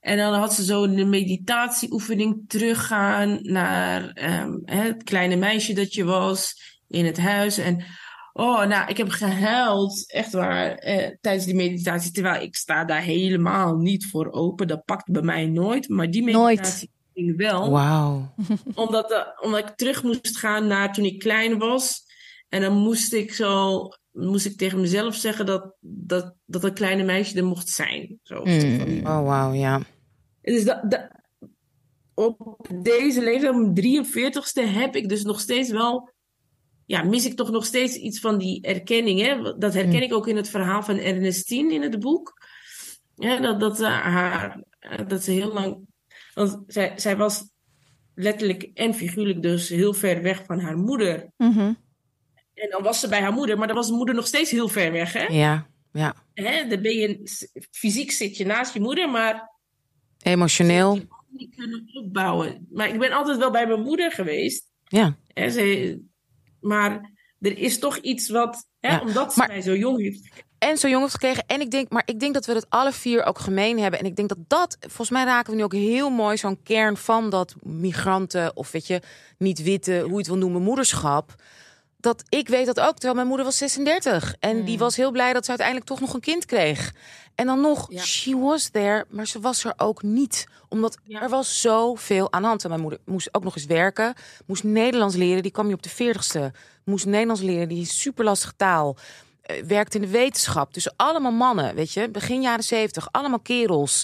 En 0.00 0.16
dan 0.16 0.34
had 0.34 0.54
ze 0.54 0.64
zo 0.64 0.82
een 0.82 1.08
meditatieoefening 1.08 2.44
teruggaan 2.46 3.38
naar 3.42 4.08
ehm, 4.08 4.52
het 4.64 5.02
kleine 5.02 5.36
meisje 5.36 5.72
dat 5.72 5.94
je 5.94 6.04
was 6.04 6.54
in 6.88 7.04
het 7.04 7.18
huis. 7.18 7.58
En 7.58 7.84
oh, 8.32 8.66
nou, 8.66 8.88
ik 8.88 8.96
heb 8.96 9.08
gehuild, 9.08 10.12
echt 10.12 10.32
waar, 10.32 10.74
eh, 10.74 11.16
tijdens 11.20 11.44
die 11.44 11.54
meditatie. 11.54 12.12
Terwijl 12.12 12.42
ik 12.42 12.54
sta 12.54 12.84
daar 12.84 13.02
helemaal 13.02 13.76
niet 13.76 14.06
voor 14.06 14.32
open. 14.32 14.66
Dat 14.66 14.84
pakt 14.84 15.10
bij 15.10 15.22
mij 15.22 15.46
nooit. 15.46 15.88
Maar 15.88 16.10
die 16.10 16.22
Nooit. 16.22 16.56
meditatie 16.56 16.90
ging 17.14 17.36
wel 17.36 17.70
Wauw. 17.70 18.34
omdat, 18.74 19.12
eh, 19.12 19.26
omdat 19.40 19.68
ik 19.68 19.76
terug 19.76 20.02
moest 20.02 20.36
gaan 20.36 20.66
naar 20.66 20.92
toen 20.92 21.04
ik 21.04 21.18
klein 21.18 21.58
was. 21.58 22.02
En 22.48 22.60
dan 22.60 22.76
moest 22.76 23.12
ik 23.12 23.32
zo, 23.32 23.88
moest 24.10 24.46
ik 24.46 24.56
tegen 24.56 24.80
mezelf 24.80 25.14
zeggen 25.14 25.46
dat, 25.46 25.74
dat, 25.80 26.34
dat 26.44 26.64
een 26.64 26.74
kleine 26.74 27.02
meisje 27.02 27.36
er 27.36 27.44
mocht 27.44 27.68
zijn. 27.68 28.18
Zo. 28.22 28.44
Mm. 28.44 29.06
Oh, 29.06 29.24
wauw, 29.24 29.52
ja. 29.52 29.80
Dus 30.40 30.64
dat, 30.64 30.90
dat, 30.90 31.08
op 32.14 32.68
deze 32.82 33.22
leeftijd, 33.22 33.54
op 33.54 33.74
mijn 33.74 34.04
43ste, 34.04 34.62
heb 34.62 34.96
ik 34.96 35.08
dus 35.08 35.22
nog 35.22 35.40
steeds 35.40 35.70
wel. 35.70 36.12
Ja, 36.86 37.02
mis 37.02 37.26
ik 37.26 37.36
toch 37.36 37.50
nog 37.50 37.64
steeds 37.64 37.94
iets 37.94 38.20
van 38.20 38.38
die 38.38 38.62
erkenning. 38.62 39.20
Hè? 39.20 39.58
Dat 39.58 39.74
herken 39.74 40.02
ik 40.02 40.12
ook 40.12 40.28
in 40.28 40.36
het 40.36 40.48
verhaal 40.48 40.82
van 40.82 40.98
Ernestine 40.98 41.74
in 41.74 41.82
het 41.82 42.00
boek. 42.00 42.42
Ja, 43.14 43.40
dat, 43.40 43.60
dat, 43.60 43.80
eh, 43.80 44.00
haar, 44.00 44.62
dat 45.06 45.22
ze 45.22 45.30
heel 45.30 45.52
lang. 45.52 45.86
Want 46.34 46.62
zij, 46.66 46.92
zij 46.96 47.16
was 47.16 47.44
letterlijk 48.14 48.62
en 48.74 48.94
figuurlijk 48.94 49.42
dus 49.42 49.68
heel 49.68 49.92
ver 49.94 50.22
weg 50.22 50.44
van 50.44 50.60
haar 50.60 50.76
moeder. 50.76 51.32
Mhm. 51.36 51.72
En 52.54 52.70
dan 52.70 52.82
was 52.82 53.00
ze 53.00 53.08
bij 53.08 53.20
haar 53.20 53.32
moeder, 53.32 53.58
maar 53.58 53.66
dan 53.66 53.76
was 53.76 53.86
de 53.88 53.94
moeder 53.94 54.14
nog 54.14 54.26
steeds 54.26 54.50
heel 54.50 54.68
ver 54.68 54.92
weg. 54.92 55.12
Hè? 55.12 55.24
Ja, 55.24 55.66
ja. 55.92 56.14
Hè? 56.34 56.66
Dan 56.68 56.82
ben 56.82 56.96
je, 56.96 57.20
fysiek 57.70 58.10
zit 58.10 58.36
je 58.36 58.46
naast 58.46 58.74
je 58.74 58.80
moeder, 58.80 59.10
maar 59.10 59.52
Emotioneel. 60.22 61.00
niet 61.30 61.54
kunnen 61.54 61.90
opbouwen. 61.92 62.66
Maar 62.70 62.88
ik 62.88 62.98
ben 62.98 63.12
altijd 63.12 63.38
wel 63.38 63.50
bij 63.50 63.66
mijn 63.66 63.80
moeder 63.82 64.12
geweest. 64.12 64.70
Ja. 64.84 65.16
Hè, 65.32 65.50
ze, 65.50 66.00
maar 66.60 67.12
er 67.40 67.58
is 67.58 67.78
toch 67.78 67.96
iets 67.96 68.28
wat, 68.28 68.68
hè, 68.80 68.88
Ja, 68.88 69.00
omdat 69.00 69.32
ze 69.32 69.38
maar- 69.38 69.48
mij 69.48 69.60
zo 69.60 69.76
jong 69.76 69.98
heeft. 70.00 70.44
En 70.64 70.78
zo 70.78 70.88
jong 70.88 71.00
heeft 71.02 71.12
gekregen. 71.14 71.44
En 71.46 71.60
ik 71.60 71.70
denk, 71.70 71.90
maar 71.90 72.02
ik 72.06 72.20
denk 72.20 72.34
dat 72.34 72.46
we 72.46 72.52
het 72.52 72.66
alle 72.68 72.92
vier 72.92 73.24
ook 73.24 73.38
gemeen 73.38 73.78
hebben. 73.78 74.00
En 74.00 74.06
ik 74.06 74.16
denk 74.16 74.28
dat 74.28 74.38
dat, 74.48 74.76
volgens 74.80 75.10
mij 75.10 75.24
raken 75.24 75.50
we 75.50 75.56
nu 75.56 75.64
ook 75.64 75.72
heel 75.72 76.10
mooi 76.10 76.36
zo'n 76.36 76.62
kern 76.62 76.96
van 76.96 77.30
dat 77.30 77.54
migranten 77.62 78.56
of 78.56 78.70
weet 78.70 78.86
je, 78.86 79.00
niet 79.38 79.62
witte, 79.62 80.00
hoe 80.00 80.10
je 80.10 80.16
het 80.16 80.26
wil 80.26 80.36
noemen, 80.36 80.62
moederschap. 80.62 81.34
dat 82.00 82.22
ik 82.28 82.48
weet 82.48 82.66
dat 82.66 82.80
ook, 82.80 82.92
terwijl 82.92 83.14
mijn 83.14 83.26
moeder 83.26 83.46
was 83.46 83.56
36. 83.58 84.34
En 84.40 84.64
die 84.64 84.78
was 84.78 84.96
heel 84.96 85.10
blij 85.10 85.32
dat 85.32 85.42
ze 85.42 85.48
uiteindelijk 85.48 85.88
toch 85.88 86.00
nog 86.00 86.14
een 86.14 86.20
kind 86.20 86.44
kreeg. 86.44 86.92
En 87.34 87.46
dan 87.46 87.60
nog, 87.60 87.86
Ja. 87.92 88.02
she 88.02 88.38
was 88.38 88.68
there, 88.68 89.04
maar 89.08 89.26
ze 89.26 89.40
was 89.40 89.64
er 89.64 89.72
ook 89.76 90.02
niet. 90.02 90.46
Omdat 90.68 90.98
Ja. 91.04 91.22
er 91.22 91.28
was 91.28 91.60
zoveel 91.60 92.32
aan 92.32 92.42
de 92.42 92.48
hand. 92.48 92.62
En 92.62 92.68
mijn 92.68 92.80
moeder 92.80 92.98
moest 93.04 93.34
ook 93.34 93.44
nog 93.44 93.56
eens 93.56 93.64
werken. 93.66 94.14
Moest 94.46 94.64
Nederlands 94.64 95.16
leren, 95.16 95.42
die 95.42 95.52
kwam 95.52 95.68
je 95.68 95.74
op 95.74 95.82
de 95.82 95.90
40ste. 95.90 96.50
Moest 96.84 97.06
Nederlands 97.06 97.40
leren, 97.42 97.68
die 97.68 97.84
super 97.86 98.24
lastige 98.24 98.56
taal. 98.56 98.96
Eh, 99.44 99.62
werkte 99.64 99.96
in 99.96 100.02
de 100.02 100.08
wetenschap. 100.10 100.74
Dus 100.74 100.96
allemaal 100.96 101.32
mannen, 101.32 101.74
weet 101.74 101.92
je. 101.92 102.08
Begin 102.10 102.42
jaren 102.42 102.64
70, 102.64 103.08
allemaal 103.10 103.38
kerels. 103.40 104.02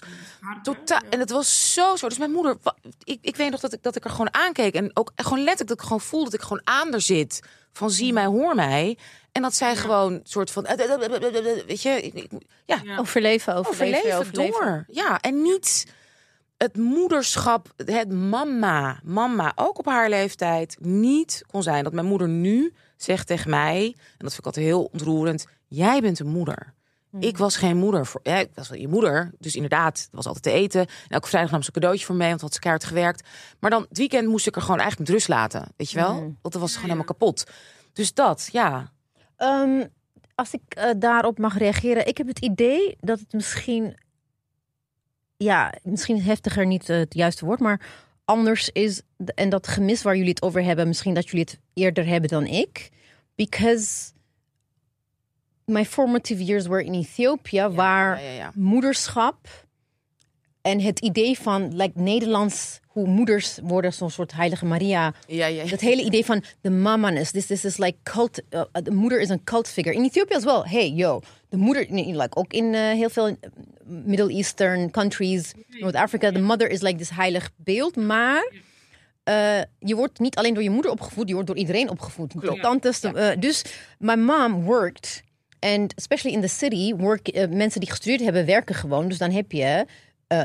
Totaal. 0.62 1.00
En 1.10 1.20
het 1.20 1.30
was 1.30 1.72
zo 1.74 1.96
zo. 1.96 2.08
Dus 2.08 2.18
mijn 2.18 2.30
moeder, 2.30 2.56
ik, 3.04 3.18
ik 3.22 3.36
weet 3.36 3.50
nog 3.50 3.60
dat 3.60 3.72
ik, 3.72 3.82
dat 3.82 3.96
ik 3.96 4.04
er 4.04 4.10
gewoon 4.10 4.34
aankeek. 4.34 4.74
En 4.74 4.90
ook 4.96 5.12
gewoon 5.16 5.38
letterlijk 5.38 5.68
dat 5.68 5.78
ik 5.78 5.82
gewoon 5.84 6.00
voelde 6.00 6.24
dat 6.30 6.34
ik 6.40 6.46
gewoon 6.46 6.60
aan 6.64 6.92
er 6.94 7.00
zit. 7.00 7.40
Van 7.72 7.90
zie 7.90 8.12
mij, 8.12 8.24
hoor 8.26 8.54
mij. 8.54 8.98
En 9.32 9.42
dat 9.42 9.54
zij 9.54 9.76
gewoon 9.76 10.20
soort 10.24 10.50
van, 10.50 10.66
weet 11.66 11.82
je, 11.82 11.90
ik- 12.02 12.14
ik- 12.14 12.30
ja, 12.66 12.80
Ja. 12.84 12.98
Overleven, 12.98 13.54
overleven, 13.54 13.98
overleven, 13.98 14.18
overleven. 14.18 14.60
door. 14.60 14.84
Ja, 14.88 15.20
en 15.20 15.42
niet 15.42 15.86
het 16.56 16.76
moederschap, 16.76 17.68
het 17.76 18.12
mama, 18.12 19.00
mama, 19.04 19.52
ook 19.54 19.78
op 19.78 19.86
haar 19.86 20.08
leeftijd, 20.08 20.76
niet 20.80 21.42
kon 21.50 21.62
zijn. 21.62 21.84
Dat 21.84 21.92
mijn 21.92 22.06
moeder 22.06 22.28
nu 22.28 22.72
zegt 23.02 23.26
tegen 23.26 23.50
mij, 23.50 23.84
en 23.84 23.94
dat 24.18 24.34
vind 24.34 24.38
ik 24.38 24.46
altijd 24.46 24.64
heel 24.64 24.84
ontroerend, 24.92 25.46
jij 25.68 26.00
bent 26.00 26.18
een 26.18 26.26
moeder. 26.26 26.74
Ik 27.18 27.38
was 27.38 27.56
geen 27.56 27.76
moeder 27.76 28.06
voor. 28.06 28.20
Ja, 28.22 28.36
ik 28.36 28.50
was 28.54 28.68
wel 28.68 28.78
je 28.78 28.88
moeder. 28.88 29.30
Dus 29.38 29.54
inderdaad, 29.54 29.98
het 29.98 30.08
was 30.12 30.26
altijd 30.26 30.44
te 30.44 30.50
eten. 30.50 30.80
En 30.80 31.08
elke 31.08 31.28
vrijdag 31.28 31.50
nam 31.50 31.62
ze 31.62 31.66
een 31.66 31.74
cadeautje 31.74 32.06
voor 32.06 32.14
mee, 32.14 32.28
want 32.28 32.40
had 32.40 32.54
ze 32.54 32.60
keihard 32.60 32.84
gewerkt. 32.84 33.28
Maar 33.58 33.70
dan 33.70 33.86
het 33.88 33.98
weekend 33.98 34.28
moest 34.28 34.46
ik 34.46 34.56
er 34.56 34.62
gewoon 34.62 34.80
eigenlijk 34.80 35.10
met 35.10 35.18
rust 35.18 35.28
laten. 35.28 35.68
Weet 35.76 35.90
je 35.90 35.96
wel? 35.96 36.14
Want 36.42 36.52
dan 36.52 36.60
was 36.60 36.70
gewoon 36.70 36.84
helemaal 36.84 37.04
kapot. 37.04 37.44
Dus 37.92 38.14
dat, 38.14 38.48
ja. 38.52 38.92
Ehm, 39.36 39.84
als 40.34 40.52
ik 40.52 40.62
eh, 40.68 40.90
daarop 40.96 41.38
mag 41.38 41.58
reageren, 41.58 42.06
ik 42.06 42.18
heb 42.18 42.26
het 42.26 42.38
idee 42.38 42.96
dat 43.00 43.18
het 43.18 43.32
misschien, 43.32 43.96
ja, 45.36 45.74
misschien 45.82 46.22
heftiger 46.22 46.66
niet 46.66 46.88
eh, 46.88 46.96
het 46.96 47.14
juiste 47.14 47.44
woord, 47.44 47.60
maar 47.60 47.80
anders 48.30 48.68
is 48.72 49.02
en 49.34 49.48
dat 49.48 49.66
gemis 49.66 50.02
waar 50.02 50.16
jullie 50.16 50.30
het 50.30 50.42
over 50.42 50.62
hebben, 50.62 50.86
misschien 50.88 51.14
dat 51.14 51.28
jullie 51.28 51.44
het 51.50 51.58
eerder 51.74 52.06
hebben 52.06 52.30
dan 52.30 52.46
ik, 52.46 52.90
because 53.34 54.12
my 55.64 55.84
formative 55.84 56.44
years 56.44 56.66
were 56.66 56.84
in 56.84 56.94
Ethiopië, 56.94 57.68
waar 57.68 58.22
ja, 58.22 58.28
ja, 58.28 58.34
ja. 58.34 58.52
moederschap 58.54 59.66
en 60.62 60.80
het 60.80 60.98
idee 60.98 61.38
van 61.38 61.76
like 61.76 62.00
Nederlands 62.00 62.80
hoe 62.86 63.06
moeders 63.06 63.58
worden 63.62 63.92
zo'n 63.92 64.10
soort 64.10 64.32
heilige 64.32 64.66
Maria 64.66 65.14
Ja, 65.26 65.46
ja, 65.46 65.62
ja. 65.62 65.70
dat 65.70 65.80
hele 65.80 66.02
idee 66.02 66.24
van 66.24 66.42
de 66.60 66.70
mama's. 66.70 67.30
This, 67.30 67.46
this 67.46 67.64
is 67.64 67.76
like 67.76 67.98
cult. 68.02 68.42
uh, 68.50 68.62
de 68.82 68.90
moeder 68.90 69.20
is 69.20 69.28
een 69.28 69.44
cult 69.44 69.68
figure. 69.68 69.96
In 69.96 70.04
Ethiopië 70.04 70.34
as 70.34 70.44
well. 70.44 70.62
Hey, 70.64 70.90
yo. 70.90 71.20
De 71.50 71.56
moeder, 71.56 71.86
like 71.90 72.36
ook 72.36 72.52
in 72.52 72.64
uh, 72.64 72.80
heel 72.80 73.10
veel 73.10 73.36
Middle 73.84 74.32
Eastern 74.32 74.90
countries, 74.90 75.52
North 75.68 75.94
Africa, 75.94 76.30
de 76.30 76.40
mother 76.40 76.70
is 76.70 76.80
like 76.80 76.98
this 76.98 77.10
heilig 77.10 77.50
beeld. 77.56 77.96
Maar 77.96 78.52
uh, 79.24 79.60
je 79.78 79.94
wordt 79.94 80.18
niet 80.18 80.36
alleen 80.36 80.54
door 80.54 80.62
je 80.62 80.70
moeder 80.70 80.90
opgevoed, 80.90 81.28
je 81.28 81.34
wordt 81.34 81.48
door 81.48 81.56
iedereen 81.56 81.90
opgevoed. 81.90 82.34
Klopt. 82.36 82.62
Tantes. 82.62 83.04
uh, 83.04 83.28
dus 83.38 83.64
my 83.98 84.14
mom 84.14 84.64
worked. 84.64 85.22
And 85.58 85.94
especially 85.96 86.36
in 86.36 86.42
the 86.42 86.48
city, 86.48 86.94
work, 86.94 87.48
mensen 87.50 87.80
die 87.80 87.90
gestudeerd 87.90 88.20
hebben, 88.20 88.46
werken 88.46 88.74
gewoon. 88.74 89.08
Dus 89.08 89.18
dan 89.18 89.30
heb 89.30 89.52
je 89.52 89.86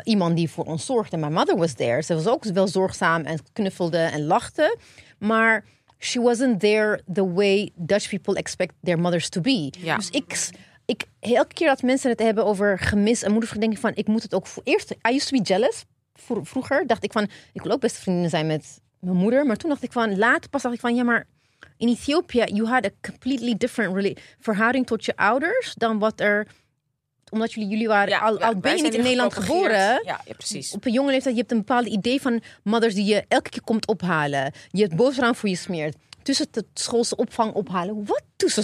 iemand 0.03 0.35
die 0.35 0.49
voor 0.49 0.65
ons 0.65 0.85
zorgde. 0.85 1.17
My 1.17 1.27
mother 1.27 1.57
was 1.57 1.73
there. 1.73 2.01
Ze 2.01 2.13
was 2.13 2.27
ook 2.27 2.43
wel 2.43 2.67
zorgzaam 2.67 3.23
en 3.23 3.39
knuffelde 3.53 3.97
en 3.97 4.25
lachte. 4.25 4.77
Maar 5.17 5.65
she 5.99 6.21
wasn't 6.21 6.59
there 6.59 7.01
the 7.13 7.33
way 7.33 7.71
Dutch 7.75 8.09
people 8.09 8.35
expect 8.35 8.73
their 8.83 8.99
mothers 8.99 9.29
to 9.29 9.41
be. 9.41 9.73
Ja. 9.79 9.95
Dus 9.95 10.09
ik, 10.09 10.49
ik, 10.85 11.03
elke 11.19 11.53
keer 11.53 11.67
dat 11.67 11.81
mensen 11.81 12.09
het 12.09 12.19
hebben 12.19 12.45
over 12.45 12.79
gemis 12.79 13.23
en 13.23 13.31
moeder, 13.31 13.59
denk 13.59 13.73
ik 13.73 13.79
van, 13.79 13.91
ik 13.95 14.07
moet 14.07 14.23
het 14.23 14.33
ook 14.33 14.47
voor 14.47 14.63
eerst. 14.65 14.91
I 14.91 15.15
used 15.15 15.27
to 15.27 15.37
be 15.37 15.43
jealous. 15.43 15.83
Vro- 16.13 16.43
Vroeger 16.43 16.87
dacht 16.87 17.03
ik 17.03 17.11
van, 17.11 17.29
ik 17.53 17.61
wil 17.61 17.71
ook 17.71 17.79
beste 17.79 18.01
vriendinnen 18.01 18.29
zijn 18.31 18.47
met 18.47 18.81
mijn 18.99 19.15
moeder. 19.17 19.45
Maar 19.45 19.55
toen 19.55 19.69
dacht 19.69 19.83
ik 19.83 19.91
van, 19.91 20.17
later 20.17 20.49
pas 20.49 20.61
dacht 20.61 20.75
ik 20.75 20.81
van, 20.81 20.95
ja, 20.95 21.03
maar 21.03 21.27
in 21.77 21.87
Ethiopië, 21.87 22.43
you 22.45 22.67
had 22.67 22.85
a 22.85 22.89
completely 23.01 23.55
different 23.57 24.19
verhouding 24.39 24.85
tot 24.87 25.05
je 25.05 25.15
ouders 25.15 25.73
dan 25.73 25.99
wat 25.99 26.19
er 26.19 26.47
omdat 27.31 27.53
jullie, 27.53 27.69
jullie 27.69 27.87
waren, 27.87 28.09
Ja, 28.09 28.19
al, 28.19 28.39
al 28.39 28.55
ben 28.55 28.75
je 28.77 28.83
niet 28.83 28.93
in 28.93 29.01
Nederland 29.03 29.33
geboren, 29.33 29.77
Ja, 29.77 29.99
ja, 30.03 30.21
precies. 30.37 30.71
op 30.71 30.85
een 30.85 30.91
jonge 30.91 31.11
leeftijd, 31.11 31.33
je 31.35 31.39
hebt 31.39 31.51
een 31.51 31.57
bepaald 31.57 31.85
idee 31.85 32.21
van 32.21 32.41
mothers 32.63 32.93
die 32.93 33.05
je 33.05 33.25
elke 33.27 33.49
keer 33.49 33.61
komt 33.61 33.87
ophalen. 33.87 34.51
Je 34.69 34.81
hebt 34.81 34.95
boterham 34.95 35.35
voor 35.35 35.49
je 35.49 35.55
smeert. 35.55 35.95
Tussen 36.25 36.47
de 36.51 36.65
schoolse 36.73 37.15
opvang 37.15 37.53
ophalen. 37.53 38.05
Wat 38.05 38.21
tussen? 38.35 38.63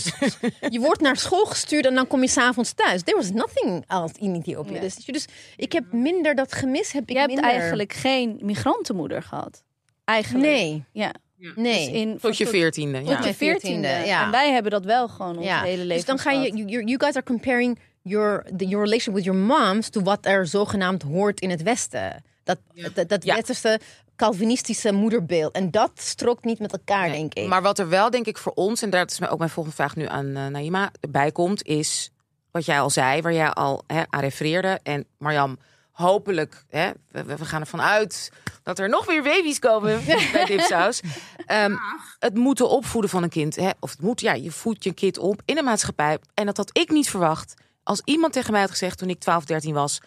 je 0.70 0.80
wordt 0.80 1.02
naar 1.02 1.18
school 1.18 1.46
gestuurd 1.46 1.86
en 1.86 1.96
dan 1.96 2.08
kom 2.08 2.22
je 2.22 2.28
s'avonds 2.28 2.74
thuis. 2.74 3.02
There 3.04 3.18
was 3.18 3.32
nothing 3.32 3.84
else 3.88 4.14
in 4.20 4.36
Ethiopië. 4.36 4.74
Ja. 4.74 4.80
Dus, 4.80 4.96
dus 4.96 5.26
ik 5.58 5.72
heb 5.72 5.92
minder 5.92 6.36
dat 6.36 6.54
gemis. 6.54 6.92
Heb 6.92 7.02
ik 7.04 7.10
Je 7.10 7.16
hebt 7.18 7.32
minder. 7.34 7.50
eigenlijk 7.52 7.94
geen 7.94 8.40
migrantenmoeder 8.42 9.24
gehad. 9.24 9.64
Eigenlijk. 10.06 10.46
Nee, 10.46 10.84
Ja. 10.92 11.12
nee. 11.56 11.86
Dus 11.86 11.96
in, 12.02 12.18
Tot 12.20 12.38
je 12.38 12.48
veertiende. 12.48 12.98
tot 13.00 13.08
Ja. 13.08 13.16
je 13.16 13.22
mijn 13.22 13.36
veertiende. 13.36 13.88
ja. 13.88 14.24
En 14.26 14.32
wij 14.32 14.52
hebben 14.52 14.72
dat 14.72 14.86
wel 14.86 15.08
gewoon 15.08 15.38
ons 15.38 15.46
ja. 15.46 15.62
hele 15.62 15.78
leven 15.78 15.96
Dus 15.96 16.06
dan 16.06 16.18
ga 16.20 16.32
je, 16.32 16.52
you, 16.56 16.68
you 16.68 16.96
guys 17.00 17.16
are 17.16 17.24
comparing 17.26 17.80
your, 18.02 18.44
the, 18.58 18.66
your 18.68 18.84
relation 18.84 19.16
with 19.16 19.24
your 19.24 19.40
moms 19.40 19.90
to 19.90 20.02
wat 20.02 20.26
er 20.26 20.48
zogenaamd 20.48 21.02
hoort 21.04 21.40
in 21.42 21.50
het 21.50 21.62
Westen. 21.64 22.24
Dat, 22.44 22.58
dat, 22.94 23.10
dat 23.10 23.24
Ja. 23.24 23.36
westerse 23.36 23.80
Calvinistische 24.22 24.92
moederbeeld. 24.92 25.54
En 25.54 25.72
dat 25.72 25.92
strookt 25.96 26.44
niet 26.44 26.60
met 26.60 26.72
elkaar, 26.72 27.10
Nee, 27.10 27.18
denk 27.18 27.34
ik. 27.34 27.48
Maar 27.48 27.62
wat 27.62 27.80
er 27.80 27.90
wel, 27.90 28.10
denk 28.10 28.26
ik, 28.26 28.38
voor 28.38 28.52
ons, 28.52 28.82
en 28.82 28.90
daar 28.90 29.06
is 29.06 29.30
ook 29.30 29.38
mijn 29.38 29.50
volgende 29.50 29.78
vraag 29.78 29.96
nu 29.96 30.08
aan 30.08 30.26
uh, 30.26 30.48
Naima, 30.48 30.92
bij 31.10 31.32
komt, 31.32 31.64
is 31.64 32.12
wat 32.52 32.66
jij 32.66 32.80
al 32.80 32.90
zei, 32.90 33.22
waar 33.22 33.34
jij 33.34 33.50
al 33.50 33.84
hè, 33.88 34.04
aan 34.10 34.20
refereerde. 34.20 34.80
En 34.84 35.06
Marjam, 35.18 35.58
hopelijk, 35.92 36.66
hè, 36.70 36.92
we, 37.12 37.24
we 37.24 37.46
gaan 37.46 37.62
ervan 37.62 37.82
uit 37.82 38.32
dat 38.64 38.80
er 38.80 38.90
nog 38.90 39.06
weer 39.06 39.24
baby's 39.24 39.60
komen 39.60 40.06
bij 40.34 40.46
Dipsaus. 40.46 41.02
Um, 41.48 41.80
het 42.20 42.36
moeten 42.36 42.70
opvoeden 42.70 43.10
van 43.10 43.24
een 43.24 43.30
kind, 43.30 43.56
hè, 43.56 43.70
of 43.80 43.92
het 43.92 44.02
moet, 44.02 44.22
ja, 44.22 44.34
je 44.34 44.52
voedt 44.52 44.84
je 44.84 44.94
kind 44.94 45.18
op 45.18 45.42
in 45.46 45.58
een 45.58 45.64
maatschappij. 45.64 46.20
En 46.34 46.46
dat 46.46 46.58
had 46.58 46.78
ik 46.78 46.90
niet 46.90 47.10
verwacht. 47.10 47.54
Als 47.84 48.02
iemand 48.06 48.34
tegen 48.34 48.52
mij 48.52 48.62
had 48.62 48.72
gezegd 48.72 48.98
toen 48.98 49.10
ik 49.10 49.20
12, 49.20 49.46
13 49.46 49.74
was, 49.74 50.02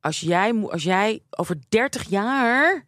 als 0.00 0.20
jij, 0.20 0.54
als 0.54 0.82
jij 0.82 1.22
over 1.30 1.56
30 1.68 2.08
jaar 2.08 2.84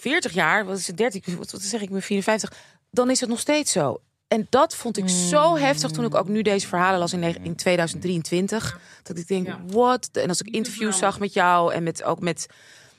40 0.00 0.32
jaar, 0.32 0.64
wat 0.64 0.78
is 0.78 0.86
het 0.86 0.96
30, 0.96 1.36
wat 1.36 1.50
wat 1.50 1.62
zeg 1.62 1.80
ik, 1.80 1.90
ben 1.90 2.02
54, 2.02 2.52
dan 2.90 3.10
is 3.10 3.20
het 3.20 3.28
nog 3.28 3.38
steeds 3.38 3.72
zo. 3.72 4.00
En 4.28 4.46
dat 4.50 4.76
vond 4.76 4.96
ik 4.96 5.08
zo 5.08 5.56
heftig 5.56 5.90
toen 5.90 6.04
ik 6.04 6.14
ook 6.14 6.28
nu 6.28 6.42
deze 6.42 6.66
verhalen 6.66 6.98
las 6.98 7.12
in, 7.12 7.22
in 7.42 7.56
2023. 7.56 8.80
Dat 9.02 9.18
ik 9.18 9.28
denk, 9.28 9.48
wat? 9.66 10.08
En 10.12 10.28
als 10.28 10.40
ik 10.40 10.54
interviews 10.54 10.98
zag 10.98 11.18
met 11.18 11.32
jou 11.32 11.72
en 11.72 11.82
met, 11.82 12.02
ook 12.02 12.20
met, 12.20 12.46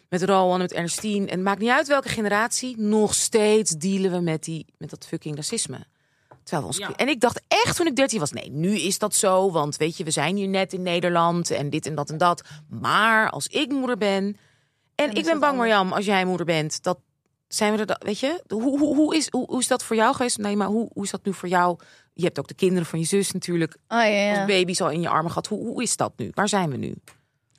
met 0.10 0.24
Rowan 0.24 0.54
en 0.54 0.62
met 0.62 0.74
Ernestine. 0.74 1.26
En 1.26 1.32
het 1.32 1.42
maakt 1.42 1.60
niet 1.60 1.70
uit 1.70 1.88
welke 1.88 2.10
generatie, 2.10 2.78
nog 2.78 3.14
steeds 3.14 3.72
dealen 3.72 4.12
we 4.12 4.20
met, 4.20 4.44
die, 4.44 4.66
met 4.78 4.90
dat 4.90 5.06
fucking 5.08 5.36
racisme. 5.36 5.86
Terwijl 6.44 6.62
we 6.62 6.68
ons... 6.68 6.78
Ja. 6.78 6.96
En 6.96 7.08
ik 7.08 7.20
dacht 7.20 7.42
echt 7.48 7.76
toen 7.76 7.88
ik 7.88 7.96
13 7.96 8.20
was, 8.20 8.32
nee, 8.32 8.50
nu 8.50 8.80
is 8.80 9.00
dat 9.00 9.16
zo. 9.16 9.52
Want 9.52 9.78
weet 9.78 9.98
je, 9.98 10.04
we 10.04 10.12
zijn 10.12 10.36
hier 10.36 10.48
net 10.48 10.74
in 10.74 10.82
Nederland 10.82 11.52
en 11.52 11.70
dit 11.70 11.86
en 11.86 11.96
dat 11.96 12.10
en 12.10 12.18
dat. 12.18 12.44
Maar 12.70 13.30
als 13.30 13.48
ik 13.48 13.70
moeder 13.70 13.98
ben... 13.98 14.38
En 15.02 15.14
ik 15.14 15.26
ben 15.26 15.40
bang. 15.40 15.58
Marjam, 15.58 15.94
als 15.94 16.06
jij 16.06 16.26
moeder 16.26 16.46
bent, 16.46 16.84
dat 16.84 17.00
zijn 17.48 17.76
we 17.76 17.86
er, 17.86 18.06
weet 18.06 18.20
je? 18.20 18.44
Hoe, 18.48 18.80
hoe, 18.80 18.96
hoe, 18.96 19.16
is, 19.16 19.28
hoe, 19.30 19.46
hoe 19.46 19.60
is 19.60 19.68
dat 19.68 19.84
voor 19.84 19.96
jou 19.96 20.16
geweest? 20.16 20.38
Nee, 20.38 20.56
maar 20.56 20.68
hoe, 20.68 20.90
hoe 20.94 21.04
is 21.04 21.12
dat 21.12 21.26
nu 21.26 21.34
voor 21.34 21.50
jou? 21.50 21.80
Je 22.14 22.24
hebt 22.24 22.40
ook 22.40 22.48
de 22.48 22.54
kinderen 22.54 22.86
van 22.86 23.00
je 23.00 23.06
zus 23.06 23.32
natuurlijk 23.32 23.74
Oh, 23.74 23.98
ja, 23.98 24.06
ja. 24.06 24.38
als 24.38 24.46
baby's 24.46 24.82
al 24.82 24.90
in 24.90 25.02
je 25.02 25.10
armen 25.10 25.32
gehad. 25.32 25.48
Hoe, 25.48 25.68
hoe 25.68 25.84
is 25.84 25.98
dat 25.98 26.14
nu? 26.16 26.32
Waar 26.34 26.50
zijn 26.50 26.70
we 26.70 26.78
nu? 26.78 26.96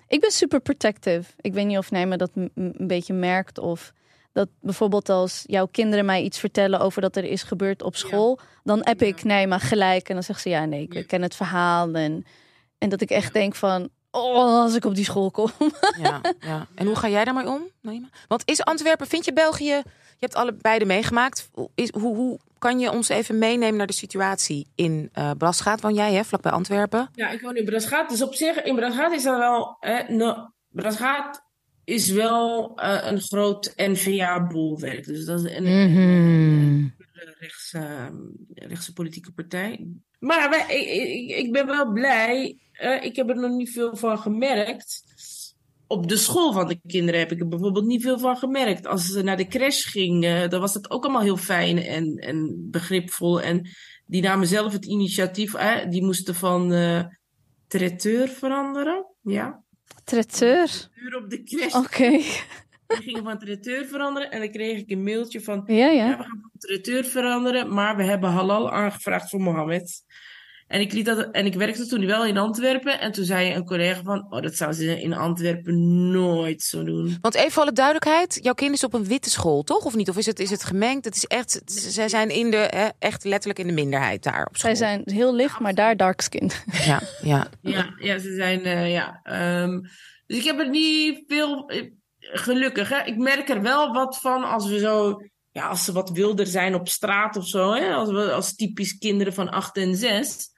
Ik 0.08 0.20
ben 0.20 0.30
super 0.30 0.60
protective. 0.60 1.32
Ik 1.40 1.52
weet 1.54 1.66
niet 1.66 1.78
of 1.78 1.90
Neema 1.90 2.16
dat 2.16 2.30
een 2.34 2.74
beetje 2.78 3.12
merkt. 3.12 3.58
Of 3.58 3.92
dat 4.32 4.48
bijvoorbeeld 4.60 5.08
als 5.08 5.42
jouw 5.46 5.66
kinderen 5.66 6.04
mij 6.04 6.22
iets 6.22 6.38
vertellen 6.38 6.80
over 6.80 7.00
dat 7.00 7.16
er 7.16 7.24
is 7.24 7.42
gebeurd 7.42 7.82
op 7.82 7.96
school. 7.96 8.38
Dan 8.64 8.82
app 8.82 9.02
ik 9.02 9.24
Neema 9.24 9.58
gelijk. 9.58 10.08
En 10.08 10.14
dan 10.14 10.22
zegt 10.22 10.40
ze 10.40 10.48
ja, 10.48 10.64
nee, 10.64 10.88
ik 10.88 11.06
ken 11.06 11.22
het 11.22 11.36
verhaal. 11.36 11.92
En, 11.94 12.24
en 12.78 12.88
dat 12.88 13.00
ik 13.00 13.10
echt 13.10 13.32
denk 13.32 13.54
van, 13.54 13.88
oh, 14.12 14.62
als 14.62 14.74
ik 14.74 14.84
op 14.84 14.94
die 14.94 15.04
school 15.04 15.30
kom. 15.30 15.50
Ja, 16.02 16.20
ja. 16.40 16.66
En 16.74 16.86
hoe 16.86 16.96
ga 16.96 17.08
jij 17.08 17.24
daarmee 17.24 17.48
om? 17.48 17.62
Naima? 17.80 18.08
Want 18.28 18.42
is 18.44 18.64
Antwerpen, 18.64 19.06
vind 19.06 19.24
je 19.24 19.32
België, 19.32 19.82
je 20.22 20.28
hebt 20.28 20.34
alle 20.34 20.52
beide 20.52 20.84
meegemaakt. 20.84 21.50
Is, 21.74 21.92
hoe, 21.92 22.16
hoe 22.16 22.38
kan 22.58 22.78
je 22.78 22.90
ons 22.90 23.08
even 23.08 23.38
meenemen 23.38 23.76
naar 23.76 23.86
de 23.86 23.92
situatie 23.92 24.66
in 24.74 25.08
eh 25.12 25.30
Brasgaat? 25.38 25.80
Woon 25.80 25.94
jij, 25.94 26.14
hè, 26.14 26.24
vlakbij 26.24 26.52
Antwerpen? 26.52 27.08
Ja, 27.14 27.30
ik 27.30 27.40
woon 27.40 27.56
in 27.56 27.64
Brasgaat. 27.64 28.08
Dus 28.10 28.22
op 28.22 28.34
zich, 28.34 28.62
in 28.62 28.74
Brasgaat 28.74 29.12
is 29.12 29.22
dat 29.22 29.38
wel... 29.38 29.76
Hè, 29.80 30.14
no, 30.14 30.50
Brasgaat 30.68 31.42
is 31.84 32.10
wel 32.10 32.72
eh, 32.76 33.10
een 33.10 33.20
groot 33.20 33.72
N-VA-boelwerk. 33.76 35.04
Dus 35.04 35.24
dat 35.24 35.44
is 35.44 35.56
een, 35.56 35.66
een 35.66 36.94
rechtse, 37.38 38.10
rechtse 38.54 38.92
politieke 38.92 39.32
partij. 39.32 39.86
Maar 40.22 40.50
wij, 40.50 40.76
ik, 40.76 41.36
ik, 41.36 41.52
ben 41.52 41.66
wel 41.66 41.92
blij. 41.92 42.58
eh, 42.72 43.04
ik 43.04 43.16
heb 43.16 43.28
er 43.28 43.36
nog 43.36 43.50
niet 43.50 43.70
veel 43.70 43.96
van 43.96 44.18
gemerkt. 44.18 45.02
op 45.86 46.08
de 46.08 46.16
school 46.16 46.52
van 46.52 46.68
de 46.68 46.80
kinderen 46.86 47.20
heb 47.20 47.32
ik 47.32 47.40
er 47.40 47.48
bijvoorbeeld 47.48 47.86
niet 47.86 48.02
veel 48.02 48.18
van 48.18 48.36
gemerkt. 48.36 48.86
Als 48.86 49.06
ze 49.06 49.22
naar 49.22 49.36
de 49.36 49.46
crash 49.46 49.90
gingen, 49.90 50.50
dan 50.50 50.60
was 50.60 50.72
dat 50.72 50.90
ook 50.90 51.04
allemaal 51.04 51.22
heel 51.22 51.36
fijn 51.36 51.78
en, 51.78 52.16
en 52.16 52.68
begripvol. 52.70 53.40
En 53.40 53.68
die 54.06 54.22
namen 54.22 54.46
zelf 54.46 54.72
het 54.72 54.84
initiatief. 54.86 55.52
Die 55.88 56.04
moesten 56.04 56.34
van 56.34 56.72
eh 56.72 57.04
traiteur 57.68 58.28
veranderen. 58.28 59.06
Ja. 59.22 59.62
Traiteur. 60.04 60.66
Traiteur 60.66 61.22
op 61.22 61.30
de 61.30 61.42
crash. 61.42 61.74
Oké. 61.74 62.20
Die 62.94 63.02
gingen 63.02 63.24
van 63.24 63.38
traiteur 63.38 63.84
veranderen. 63.84 64.30
En 64.30 64.40
dan 64.40 64.50
kreeg 64.50 64.78
ik 64.78 64.90
een 64.90 65.02
mailtje 65.02 65.40
van... 65.40 65.62
Ja, 65.66 65.74
Ja, 65.74 65.90
ja. 65.90 66.16
we 66.16 66.22
gaan 66.22 66.40
van 66.40 66.50
traiteur 66.58 67.04
veranderen, 67.04 67.74
maar 67.74 67.96
we 67.96 68.04
hebben 68.04 68.30
halal 68.30 68.70
aangevraagd 68.70 69.30
voor 69.30 69.40
Mohammed. 69.40 70.04
En 70.72 70.80
ik, 70.80 70.92
liet 70.92 71.04
dat, 71.04 71.30
en 71.30 71.46
ik 71.46 71.54
werkte 71.54 71.86
toen 71.86 72.06
wel 72.06 72.26
in 72.26 72.38
Antwerpen. 72.38 73.00
En 73.00 73.12
toen 73.12 73.24
zei 73.24 73.54
een 73.54 73.64
collega 73.64 74.02
van, 74.02 74.26
oh, 74.30 74.42
dat 74.42 74.54
zou 74.54 74.72
ze 74.72 75.00
in 75.00 75.12
Antwerpen 75.12 76.10
nooit 76.10 76.62
zo 76.62 76.84
doen. 76.84 77.18
Want 77.20 77.34
even 77.34 77.50
voor 77.50 77.62
alle 77.62 77.72
duidelijkheid, 77.72 78.38
jouw 78.42 78.52
kind 78.52 78.74
is 78.74 78.84
op 78.84 78.94
een 78.94 79.04
witte 79.04 79.30
school, 79.30 79.62
toch? 79.62 79.84
Of 79.84 79.94
niet? 79.94 80.08
Of 80.08 80.16
is 80.16 80.26
het, 80.26 80.38
is 80.38 80.50
het 80.50 80.64
gemengd? 80.64 81.04
Het 81.04 81.16
is 81.16 81.26
echt, 81.26 81.62
zij 81.64 82.08
zijn 82.08 82.28
in 82.28 82.50
de, 82.50 82.56
hè, 82.56 82.88
echt 82.98 83.24
letterlijk 83.24 83.58
in 83.58 83.66
de 83.66 83.72
minderheid 83.72 84.22
daar 84.22 84.46
op 84.46 84.56
school. 84.56 84.76
Zij 84.76 84.86
zijn 84.86 85.02
heel 85.04 85.34
licht, 85.34 85.58
maar 85.58 85.74
daar 85.74 85.96
dark 85.96 86.20
skin. 86.20 86.50
Ja, 86.84 87.00
ja. 87.22 87.46
Ja, 87.60 87.94
ja 87.98 88.18
ze 88.18 88.34
zijn, 88.34 88.64
eh, 88.64 88.92
ja. 88.92 89.20
ehm, 89.22 89.80
dus 90.26 90.38
ik 90.38 90.44
heb 90.44 90.58
er 90.58 90.68
niet 90.70 91.24
veel, 91.26 91.70
gelukkig 92.30 92.88
hè. 92.88 93.02
Ik 93.04 93.16
merk 93.16 93.48
er 93.48 93.62
wel 93.62 93.92
wat 93.92 94.18
van 94.18 94.44
als 94.44 94.68
we 94.68 94.78
zo, 94.78 95.22
ja, 95.50 95.66
als 95.68 95.84
ze 95.84 95.92
wat 95.92 96.10
wilder 96.10 96.46
zijn 96.46 96.74
op 96.74 96.88
straat 96.88 97.36
of 97.36 97.46
zo, 97.46 97.72
hè. 97.72 97.94
Als, 97.94 98.10
we, 98.10 98.32
als 98.32 98.54
typisch 98.54 98.98
kinderen 98.98 99.34
van 99.34 99.50
acht 99.50 99.76
en 99.76 99.96
zes. 99.96 100.50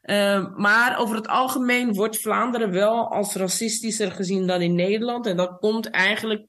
Ehm, 0.00 0.52
maar 0.60 0.98
over 0.98 1.16
het 1.16 1.28
algemeen 1.28 1.94
wordt 1.94 2.18
Vlaanderen 2.20 2.70
wel 2.70 3.10
als 3.10 3.34
racistischer 3.34 4.10
gezien 4.10 4.46
dan 4.46 4.60
in 4.60 4.74
Nederland. 4.74 5.26
En 5.26 5.36
dat 5.36 5.58
komt 5.58 5.90
eigenlijk 5.90 6.46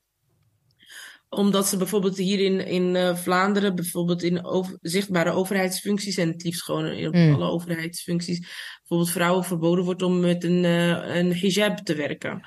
omdat 1.29 1.67
ze 1.67 1.77
bijvoorbeeld 1.77 2.17
hier 2.17 2.39
in, 2.39 2.65
in 2.65 2.95
eh, 2.95 3.15
Vlaanderen, 3.15 3.75
bijvoorbeeld 3.75 4.23
in 4.23 4.45
over- 4.45 4.77
zichtbare 4.81 5.31
overheidsfuncties, 5.31 6.17
en 6.17 6.27
het 6.27 6.43
liefst 6.43 6.63
gewoon 6.63 6.85
in 6.85 7.09
Mm. 7.27 7.33
alle 7.33 7.49
overheidsfuncties, 7.51 8.39
bijvoorbeeld 8.79 9.11
vrouwen 9.11 9.43
verboden 9.43 9.85
wordt 9.85 10.01
om 10.01 10.19
met 10.19 10.43
een, 10.43 10.65
eh, 10.65 11.15
een 11.15 11.33
hijab 11.35 11.77
te 11.77 11.95
werken. 11.95 12.45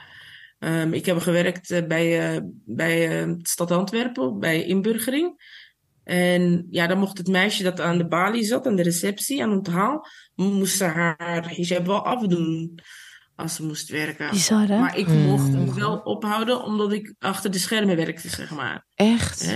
Ehm, 0.64 0.92
ik 0.92 1.06
heb 1.06 1.18
gewerkt 1.18 1.70
eh, 1.70 1.86
bij, 1.86 2.34
eh, 2.34 2.40
bij 2.64 3.20
eh, 3.20 3.26
de 3.26 3.38
stad 3.48 3.70
Antwerpen, 3.70 4.38
bij 4.38 4.64
inburgering. 4.64 5.52
En 6.04 6.66
ja, 6.70 6.86
dan 6.86 6.98
mocht 6.98 7.18
het 7.18 7.28
meisje 7.28 7.62
dat 7.62 7.80
aan 7.80 7.98
de 7.98 8.06
balie 8.06 8.44
zat, 8.44 8.66
aan 8.66 8.76
de 8.76 8.82
receptie, 8.82 9.42
aan 9.42 9.48
het 9.48 9.58
onthaal, 9.58 10.06
moest 10.34 10.76
ze 10.76 10.84
haar 10.84 11.54
hijab 11.56 11.86
wel 11.86 12.04
afdoen 12.04 12.78
als 13.36 13.54
ze 13.54 13.64
moest 13.64 13.90
werken. 13.90 14.30
Bizar, 14.30 14.68
hè? 14.68 14.78
Maar 14.78 14.98
ik 14.98 15.08
mocht 15.08 15.52
hem 15.52 15.74
wel 15.74 15.98
ophouden 15.98 16.64
omdat 16.64 16.92
ik 16.92 17.14
achter 17.18 17.50
de 17.50 17.58
schermen 17.58 17.96
werkte, 17.96 18.28
zeg 18.28 18.50
maar. 18.50 18.86
Echt? 18.94 19.54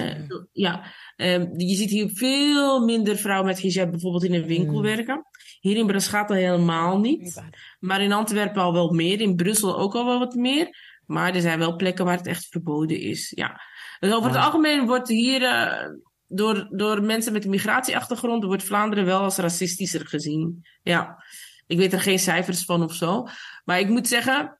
Ja, 0.52 0.84
Ehm, 1.16 1.46
je 1.56 1.74
ziet 1.74 1.90
hier 1.90 2.10
veel 2.14 2.84
minder 2.84 3.16
vrouwen 3.16 3.46
met 3.46 3.60
hijab 3.60 3.90
bijvoorbeeld 3.90 4.24
in 4.24 4.34
een 4.34 4.46
winkel 4.46 4.76
Mm. 4.76 4.82
werken. 4.82 5.24
Hier 5.60 5.76
in 5.76 5.86
Braschaat 5.86 6.30
al 6.30 6.36
helemaal 6.36 7.00
niet. 7.00 7.42
Maar 7.78 8.02
in 8.02 8.12
Antwerpen 8.12 8.62
al 8.62 8.72
wel 8.72 8.92
meer. 8.92 9.20
In 9.20 9.36
Brussel 9.36 9.78
ook 9.78 9.94
al 9.94 10.04
wel 10.04 10.18
wat 10.18 10.34
meer. 10.34 10.87
Maar 11.08 11.34
er 11.34 11.40
zijn 11.40 11.58
wel 11.58 11.76
plekken 11.76 12.04
waar 12.04 12.16
het 12.16 12.26
echt 12.26 12.46
verboden 12.46 13.00
is. 13.00 13.32
Ja. 13.34 13.60
Dus 14.00 14.12
over 14.12 14.30
het 14.30 14.38
algemeen 14.38 14.86
wordt 14.86 15.08
hier 15.08 15.42
eh, 15.42 15.90
door, 16.26 16.68
door 16.70 17.02
mensen 17.02 17.32
met 17.32 17.44
een 17.44 17.50
migratieachtergrond 17.50 18.44
wordt 18.44 18.64
Vlaanderen 18.64 19.04
wel 19.04 19.20
als 19.20 19.36
racistischer 19.36 20.06
gezien. 20.06 20.66
Ja. 20.82 21.24
Ik 21.66 21.78
weet 21.78 21.92
er 21.92 22.00
geen 22.00 22.18
cijfers 22.18 22.64
van 22.64 22.82
of 22.82 22.94
zo. 22.94 23.26
Maar 23.64 23.80
ik 23.80 23.88
moet 23.88 24.08
zeggen, 24.08 24.58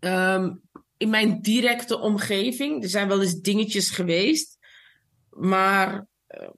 ehm, 0.00 0.54
in 0.96 1.10
mijn 1.10 1.40
directe 1.40 1.98
omgeving, 1.98 2.82
er 2.82 2.88
zijn 2.88 3.08
wel 3.08 3.22
eens 3.22 3.40
dingetjes 3.40 3.90
geweest. 3.90 4.58
Maar 5.30 6.06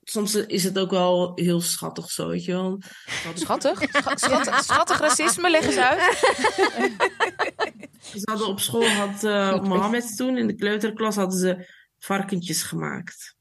soms 0.03 0.35
is 0.35 0.63
het 0.63 0.79
ook 0.79 0.89
wel 0.91 1.31
heel 1.35 1.61
schattig 1.61 2.11
zo, 2.11 2.27
weet 2.27 2.45
je 2.45 2.51
wel. 2.51 2.81
Schattig? 3.33 3.81
Scha- 3.89 4.15
Schattig, 4.17 4.63
schattig 4.63 4.99
racisme, 4.99 5.49
leg 5.49 5.65
eens 5.65 5.77
uit. 5.77 5.99
Ze 8.01 8.21
hadden 8.23 8.47
op 8.47 8.59
school, 8.59 8.87
had 8.87 9.23
eh 9.23 9.61
Mohammed 9.69 10.17
toen, 10.17 10.37
in 10.37 10.47
de 10.47 10.55
kleuterklas, 10.55 11.15
hadden 11.15 11.39
ze 11.39 11.67
varkentjes 11.99 12.63
gemaakt. 12.63 13.35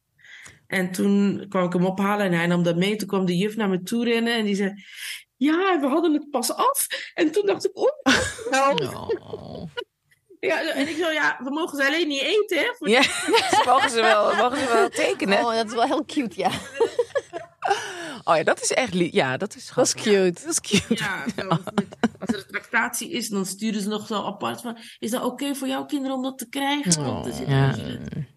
En 0.66 0.93
toen 0.93 1.47
kwam 1.48 1.66
ik 1.66 1.73
hem 1.73 1.85
ophalen 1.85 2.27
en 2.27 2.32
hij 2.32 2.47
nam 2.47 2.62
dat 2.62 2.77
mee. 2.77 2.97
Toen 2.97 3.09
kwam 3.09 3.24
de 3.24 3.36
juf 3.36 3.57
naar 3.57 3.69
me 3.69 3.82
toe 3.82 4.05
rennen 4.05 4.35
en 4.35 4.44
die 4.44 4.55
zei... 4.55 4.73
Ja, 5.36 5.81
we 5.81 5.86
hadden 5.86 6.12
het 6.12 6.31
pas 6.31 6.52
af. 6.52 6.86
En 7.15 7.31
toen 7.32 7.47
dacht 7.47 7.65
ik, 7.65 7.78
oh, 7.78 7.90
nou. 8.51 9.69
Ja, 10.41 10.71
en 10.73 10.89
ik 10.89 10.97
zo, 10.97 11.11
ja, 11.11 11.41
we 11.45 11.51
mogen 11.51 11.77
ze 11.79 11.87
alleen 11.87 12.09
niet 12.09 12.23
eten, 12.23 12.59
hè. 12.59 12.75
Voor- 12.79 12.89
Ja, 12.89 13.03
ze 13.57 13.62
mogen 13.67 13.91
ze 13.91 14.01
wel, 14.01 14.35
mogen 14.37 14.59
ze 14.59 14.67
wel 14.73 14.89
tekenen. 14.89 15.39
Oh, 15.39 15.55
dat 15.55 15.67
is 15.67 15.73
wel 15.75 15.87
heel 15.87 16.05
cute, 16.05 16.39
ja. 16.39 16.51
Oh 18.25 18.37
ja, 18.37 18.43
dat 18.43 18.61
is 18.62 18.71
echt 18.73 18.95
lief. 18.95 19.12
Ja, 19.12 19.37
dat 19.37 19.55
is 19.55 19.71
Dat 19.75 19.85
is 19.85 19.91
schattig. 19.91 20.12
cute. 20.12 20.41
Dat 20.43 20.51
is 20.51 20.61
cute. 20.61 20.95
Ja, 21.05 21.25
zo, 21.37 21.49
als 21.49 22.29
er 22.29 22.35
een 22.37 22.45
tractatie 22.51 23.11
is, 23.11 23.29
dan 23.29 23.47
sturen 23.47 23.81
ze 23.81 23.89
nog 23.89 24.07
zo 24.07 24.25
apart 24.25 24.61
van... 24.61 24.79
Is 24.99 25.11
dat 25.11 25.23
oké 25.25 25.55
voor 25.55 25.69
jouw 25.69 25.85
kinderen 25.85 26.17
om 26.17 26.23
dat 26.23 26.39
te 26.39 26.49
krijgen? 26.49 27.05
Want 27.05 27.27
er 27.27 27.33
zit 27.33 27.47
Ja. 27.49 27.75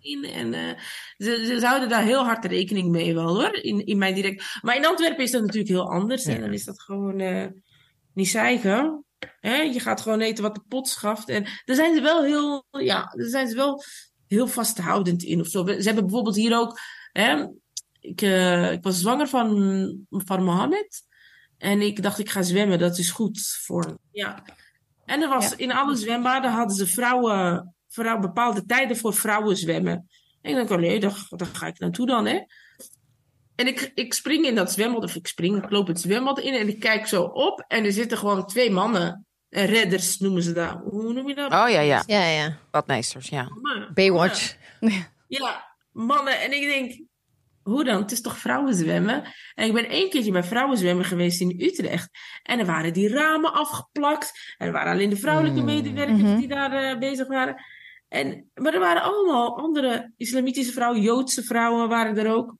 in. 0.01 0.23
En 0.23 0.53
eh, 0.53 0.79
ze, 1.17 1.55
ze 1.59 1.65
houden 1.65 1.89
daar 1.89 2.03
heel 2.03 2.23
hard 2.23 2.45
rekening 2.45 2.89
mee 2.91 3.13
wel, 3.13 3.35
hoor. 3.35 3.53
In, 3.55 3.85
in 3.85 3.97
mijn 3.97 4.13
direct... 4.13 4.57
Maar 4.61 4.75
in 4.75 4.85
Antwerpen 4.85 5.23
is 5.23 5.31
dat 5.31 5.41
natuurlijk 5.41 5.69
heel 5.69 5.91
anders. 5.91 6.25
En 6.25 6.41
dan 6.41 6.53
is 6.53 6.63
dat 6.65 6.81
gewoon 6.81 7.19
eh, 7.19 7.47
niet 8.13 8.29
zeigen. 8.29 9.05
Hè? 9.39 9.55
Je 9.55 9.79
gaat 9.79 10.01
gewoon 10.01 10.19
eten 10.19 10.43
wat 10.43 10.55
de 10.55 10.63
pot 10.67 10.87
schaft. 10.87 11.29
En 11.29 11.43
daar 11.65 11.75
zijn 11.75 11.95
ze 11.95 12.01
wel 12.01 12.23
heel... 12.23 12.65
Ja, 12.69 13.13
daar 13.15 13.27
zijn 13.29 13.47
ze 13.47 13.55
wel 13.55 13.83
heel 14.27 14.47
vasthoudend 14.47 15.23
in 15.23 15.39
of 15.39 15.47
zo. 15.47 15.65
Ze 15.65 15.71
hebben 15.83 16.03
bijvoorbeeld 16.03 16.35
hier 16.35 16.57
ook... 16.57 16.79
Hè, 17.11 17.47
ik, 17.99 18.21
eh, 18.21 18.71
ik 18.71 18.83
was 18.83 18.99
zwanger 18.99 19.27
van, 19.27 20.05
van 20.09 20.43
Mohammed. 20.43 21.01
En 21.57 21.81
ik 21.81 22.03
dacht, 22.03 22.19
ik 22.19 22.29
ga 22.29 22.41
zwemmen, 22.41 22.79
dat 22.79 22.97
is 22.97 23.11
goed 23.11 23.41
voor. 23.65 23.97
Ja. 24.11 24.43
En 25.05 25.21
er 25.21 25.29
was 25.29 25.49
Ja. 25.49 25.57
in 25.57 25.71
alle 25.71 25.95
zwembaden 25.95 26.51
hadden 26.51 26.75
ze 26.75 26.87
vrouwen, 26.87 27.73
vrouw, 27.87 28.19
bepaalde 28.19 28.65
tijden 28.65 28.97
voor 28.97 29.13
vrouwen 29.13 29.57
zwemmen. 29.57 30.09
En 30.41 30.51
ik 30.51 30.55
dacht, 30.55 30.71
oh 30.71 30.77
nee, 30.77 30.99
daar, 30.99 31.25
daar 31.29 31.47
ga 31.47 31.67
ik 31.67 31.79
naartoe 31.79 32.05
dan, 32.05 32.25
hè. 32.25 32.39
En 33.55 33.67
ik, 33.67 33.91
ik 33.95 34.13
spring 34.13 34.45
in 34.45 34.55
dat 34.55 34.71
zwembad, 34.71 35.03
of 35.03 35.15
ik 35.15 35.27
spring, 35.27 35.63
ik 35.63 35.69
loop 35.69 35.87
het 35.87 35.99
zwembad 35.99 36.39
in 36.39 36.53
en 36.53 36.67
ik 36.67 36.79
kijk 36.79 37.07
zo 37.07 37.23
op. 37.23 37.65
En 37.67 37.85
er 37.85 37.91
zitten 37.91 38.17
gewoon 38.17 38.45
twee 38.47 38.71
mannen. 38.71 39.25
Eh, 39.49 39.65
Redders 39.69 40.17
noemen 40.17 40.43
ze 40.43 40.53
dat. 40.53 40.79
Hoe 40.83 41.13
noem 41.13 41.27
je 41.27 41.35
dat? 41.35 41.51
Oh 41.51 41.69
ja, 41.69 41.79
ja. 41.79 42.03
Ja, 42.05 42.27
ja. 42.27 42.57
Badmeesters, 42.71 43.29
ja. 43.29 43.47
Mannen. 43.61 43.93
Baywatch. 43.93 44.55
Ja, 45.27 45.75
mannen. 45.91 46.39
En 46.41 46.53
ik 46.53 46.61
denk, 46.61 47.01
hoe 47.63 47.83
dan? 47.83 48.01
Het 48.01 48.11
is 48.11 48.21
toch 48.21 48.37
vrouwenzwemmen? 48.37 49.23
En 49.55 49.65
ik 49.67 49.73
ben 49.73 49.89
één 49.89 50.09
keertje 50.09 50.31
bij 50.31 50.43
vrouwenzwemmen 50.43 51.05
geweest 51.05 51.41
in 51.41 51.55
Utrecht. 51.61 52.09
En 52.43 52.59
er 52.59 52.65
waren 52.65 52.93
die 52.93 53.09
ramen 53.09 53.53
afgeplakt. 53.53 54.31
En 54.57 54.67
er 54.67 54.73
waren 54.73 54.91
alleen 54.91 55.09
de 55.09 55.15
vrouwelijke 55.17 55.59
Mm. 55.59 55.65
medewerkers 55.65 56.19
Mhm. 56.21 56.37
die 56.37 56.47
daar 56.47 56.71
eh, 56.73 56.97
bezig 56.99 57.27
waren. 57.27 57.55
En, 58.07 58.49
maar 58.53 58.73
er 58.73 58.79
waren 58.79 59.01
allemaal 59.01 59.57
andere 59.57 60.11
islamitische 60.17 60.73
vrouwen, 60.73 61.01
Joodse 61.01 61.43
vrouwen 61.43 61.89
waren 61.89 62.17
er 62.17 62.33
ook. 62.33 62.55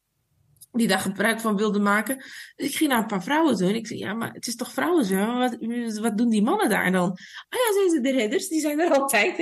Die 0.76 0.88
daar 0.88 1.00
gebruik 1.00 1.40
van 1.40 1.58
wilden 1.58 1.82
maken. 1.82 2.18
Dus 2.56 2.68
ik 2.68 2.76
ging 2.76 2.90
naar 2.90 3.00
een 3.00 3.08
paar 3.08 3.24
vrouwen 3.24 3.58
toe 3.58 3.74
ik 3.74 3.88
zei, 3.88 4.00
ja, 4.00 4.14
maar 4.14 4.32
het 4.32 4.48
is 4.48 4.56
toch 4.56 4.72
vrouwenzwemmen? 4.72 5.40
Wat, 5.40 5.98
wat 5.98 6.18
doen 6.18 6.30
die 6.30 6.42
mannen 6.42 6.70
daar 6.70 6.92
dan? 6.92 7.10
Ah 7.50 7.60
ja, 7.60 7.74
zijn 7.74 7.90
ze 7.90 8.00
de 8.02 8.12
redders? 8.12 8.48
Die 8.48 8.60
zijn 8.60 8.80
er 8.80 8.92
altijd. 8.92 9.38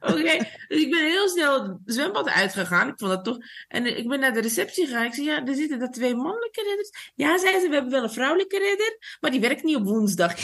Oké, 0.00 0.38
dus 0.68 0.80
ik 0.80 0.90
ben 0.90 1.04
heel 1.04 1.28
snel 1.28 1.62
het 1.62 1.78
zwembad 1.84 2.28
uitgegaan. 2.28 2.88
Ik 2.88 2.94
vond 2.96 3.10
dat 3.10 3.24
toch. 3.24 3.38
En 3.68 3.98
ik 3.98 4.08
ben 4.08 4.20
naar 4.20 4.32
de 4.32 4.40
receptie 4.40 4.86
gegaan. 4.86 5.04
Ik 5.04 5.14
zei, 5.14 5.26
ja, 5.26 5.44
er 5.44 5.54
zitten 5.54 5.78
daar 5.78 5.90
twee 5.90 6.14
mannelijke 6.14 6.62
redders. 6.62 7.12
Ja, 7.14 7.38
zei 7.38 7.60
ze, 7.60 7.68
we 7.68 7.74
hebben 7.74 7.92
wel 7.92 8.02
een 8.02 8.10
vrouwelijke 8.10 8.58
redder, 8.58 9.16
maar 9.20 9.30
die 9.30 9.40
werkt 9.40 9.62
niet 9.62 9.76
op 9.76 9.84
woensdag. 9.84 10.32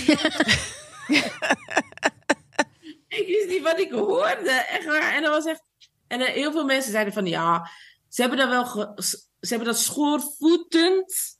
ik 3.08 3.26
wist 3.26 3.48
niet 3.48 3.62
wat 3.62 3.80
ik 3.80 3.90
hoorde. 3.90 4.50
Echt 4.50 4.84
waar. 4.84 5.14
En 5.14 5.22
dat 5.22 5.30
was 5.30 5.44
echt. 5.44 5.62
En 6.08 6.20
eh, 6.20 6.32
heel 6.32 6.52
veel 6.52 6.64
mensen 6.64 6.92
zeiden 6.92 7.12
van, 7.12 7.26
ja, 7.26 7.70
ze 8.12 8.20
hebben 8.20 8.38
dat 8.38 8.48
wel, 8.48 8.66
ge- 8.66 9.02
ze 9.40 9.48
hebben 9.48 9.66
dat 9.66 9.78
schoorvoetend 9.78 11.38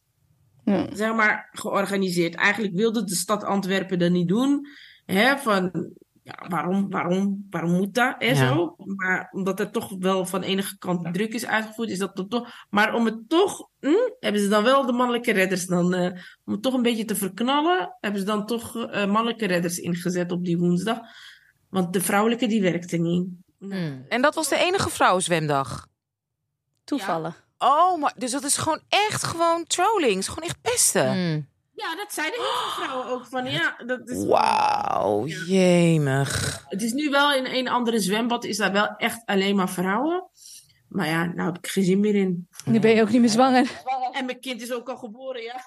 Ja. 0.65 0.87
zeg 0.95 1.15
maar, 1.15 1.49
georganiseerd. 1.53 2.35
Eigenlijk 2.35 2.75
wilde 2.75 3.05
de 3.05 3.15
stad 3.15 3.45
Antwerpen 3.45 3.99
dat 3.99 4.11
niet 4.11 4.29
doen. 4.29 4.67
Hè, 5.07 5.39
van, 5.39 5.91
ja, 6.23 6.47
waarom, 6.49 6.91
waarom, 6.91 7.47
waarom 7.51 7.71
moet 7.73 7.95
dat 7.95 8.15
en 8.19 8.35
Ja. 8.35 8.55
zo? 8.55 8.75
Maar 8.77 9.29
omdat 9.33 9.61
er 9.61 9.71
toch 9.71 9.95
wel 9.99 10.27
van 10.27 10.43
enige 10.43 10.79
kant 10.79 11.15
druk 11.15 11.35
is 11.35 11.47
uitgevoerd, 11.47 11.91
is 11.91 11.99
dat 11.99 12.25
toch... 12.29 12.67
Maar 12.71 12.95
om 12.95 13.05
het 13.05 13.29
toch, 13.29 13.69
hm, 13.81 14.11
hebben 14.21 14.41
ze 14.41 14.49
dan 14.49 14.63
wel 14.65 14.87
de 14.87 14.93
mannelijke 14.93 15.33
redders 15.33 15.67
dan... 15.67 15.95
eh, 15.95 16.13
om 16.45 16.53
het 16.53 16.63
toch 16.63 16.75
een 16.75 16.83
beetje 16.83 17.05
te 17.05 17.17
verknallen, 17.17 17.97
hebben 18.01 18.21
ze 18.21 18.27
dan 18.27 18.47
toch 18.47 18.77
eh, 18.77 19.07
mannelijke 19.07 19.47
redders 19.47 19.79
ingezet 19.79 20.33
op 20.33 20.45
die 20.45 20.59
woensdag. 20.59 20.99
Want 21.71 21.93
de 21.93 22.01
vrouwelijke, 22.01 22.47
die 22.47 22.63
werkte 22.63 22.97
niet. 22.97 23.27
Hmm. 23.59 24.05
En 24.09 24.23
dat 24.23 24.35
was 24.35 24.49
de 24.49 24.57
enige 24.57 24.91
vrouwenzwemdag. 24.91 25.91
Toevallig. 26.99 27.45
Oh, 27.59 28.01
maar 28.01 28.13
dus 28.17 28.31
dat 28.31 28.43
is 28.45 28.57
gewoon 28.57 28.81
echt 28.89 29.23
gewoon 29.25 29.65
trolling. 29.67 30.11
Het 30.11 30.19
is 30.19 30.29
gewoon 30.29 30.45
echt 30.49 30.61
pesten. 30.61 31.13
Hmm. 31.13 31.51
Ja, 31.75 31.97
dat 31.97 32.13
zeiden 32.13 32.41
heel 32.41 32.49
veel 32.51 32.85
vrouwen 32.85 33.07
ook. 33.07 33.27
Van, 33.27 33.51
ja, 33.51 33.75
dat 33.87 34.09
is 34.09 34.25
Wauw, 34.25 35.27
jemig. 35.27 36.63
Het 36.69 36.83
is 36.83 36.93
nu 36.93 37.11
wel 37.11 37.33
in 37.33 37.47
een 37.47 37.69
andere 37.69 38.01
zwembad, 38.01 38.45
is 38.45 38.57
daar 38.57 38.73
wel 38.73 38.87
echt 38.97 39.23
alleen 39.25 39.57
maar 39.57 39.69
vrouwen. 39.71 40.25
Maar 40.89 41.07
ja, 41.07 41.25
nou 41.25 41.47
heb 41.53 41.59
ik 41.59 41.67
geen 41.71 41.85
zin 41.85 42.01
meer 42.01 42.15
in. 42.15 42.49
Nu 42.65 42.81
ben 42.81 42.91
je 42.95 43.03
ook 43.03 43.11
niet 43.11 43.21
meer 43.21 43.31
zwanger. 43.31 43.71
En 44.13 44.25
mijn 44.25 44.41
kind 44.41 44.63
is 44.63 44.73
ook 44.73 44.89
al 44.89 44.97
geboren, 44.97 45.43
ja. 45.43 45.61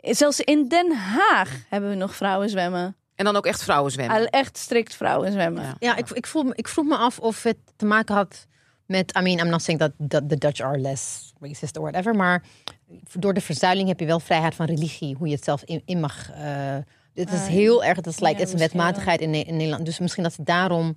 Zelfs 0.14 0.40
in 0.40 0.68
Den 0.68 0.92
Haag 0.92 1.50
hebben 1.68 1.90
we 1.90 1.96
nog 1.96 2.14
vrouwen 2.16 2.48
zwemmen. 2.48 2.96
En 3.14 3.24
dan 3.24 3.36
ook 3.36 3.46
echt 3.46 3.62
vrouwen 3.62 3.92
zwemmen. 3.92 4.28
Echt 4.30 4.58
strikt 4.58 4.94
vrouwen 4.94 5.32
zwemmen. 5.32 5.62
Ja. 5.62 5.74
Ja, 5.78 5.96
ik, 5.96 6.10
ik, 6.10 6.26
voel, 6.26 6.42
me- 6.42 6.54
ik 6.54 6.68
vroeg 6.68 6.84
me 6.86 6.96
af 6.96 7.18
of 7.18 7.42
het 7.42 7.56
te 7.76 7.84
maken 7.86 8.14
had 8.14 8.46
met... 8.86 9.16
I 9.18 9.22
mean, 9.22 9.38
I'm 9.38 9.48
not 9.50 9.62
saying 9.62 9.80
that, 9.80 9.92
that 10.08 10.28
the 10.28 10.36
Dutch 10.36 10.60
are 10.60 10.78
less 10.78 11.32
racist 11.40 11.76
or 11.76 11.82
whatever. 11.82 12.14
Maar 12.14 12.42
door 13.12 13.34
de 13.34 13.40
verzuiling 13.40 13.88
heb 13.88 14.00
je 14.00 14.06
wel 14.06 14.20
vrijheid 14.20 14.54
van 14.54 14.66
religie. 14.66 15.14
Hoe 15.18 15.28
je 15.28 15.34
het 15.34 15.44
zelf 15.44 15.62
in, 15.64 15.82
in 15.84 16.00
mag... 16.00 16.30
eh 16.30 16.76
dit 17.14 17.32
is 17.32 17.40
Ah, 17.40 17.46
heel 17.46 17.84
erg... 17.84 17.96
Het 17.96 18.06
is, 18.06 18.18
like, 18.20 18.32
ja, 18.32 18.38
het 18.38 18.46
is 18.46 18.52
een 18.52 18.58
wetmatigheid 18.58 19.20
in, 19.20 19.30
Ne- 19.30 19.38
in 19.42 19.56
Nederland. 19.56 19.84
Dus 19.84 19.98
misschien 19.98 20.22
dat 20.22 20.36
het 20.36 20.46
daarom 20.46 20.96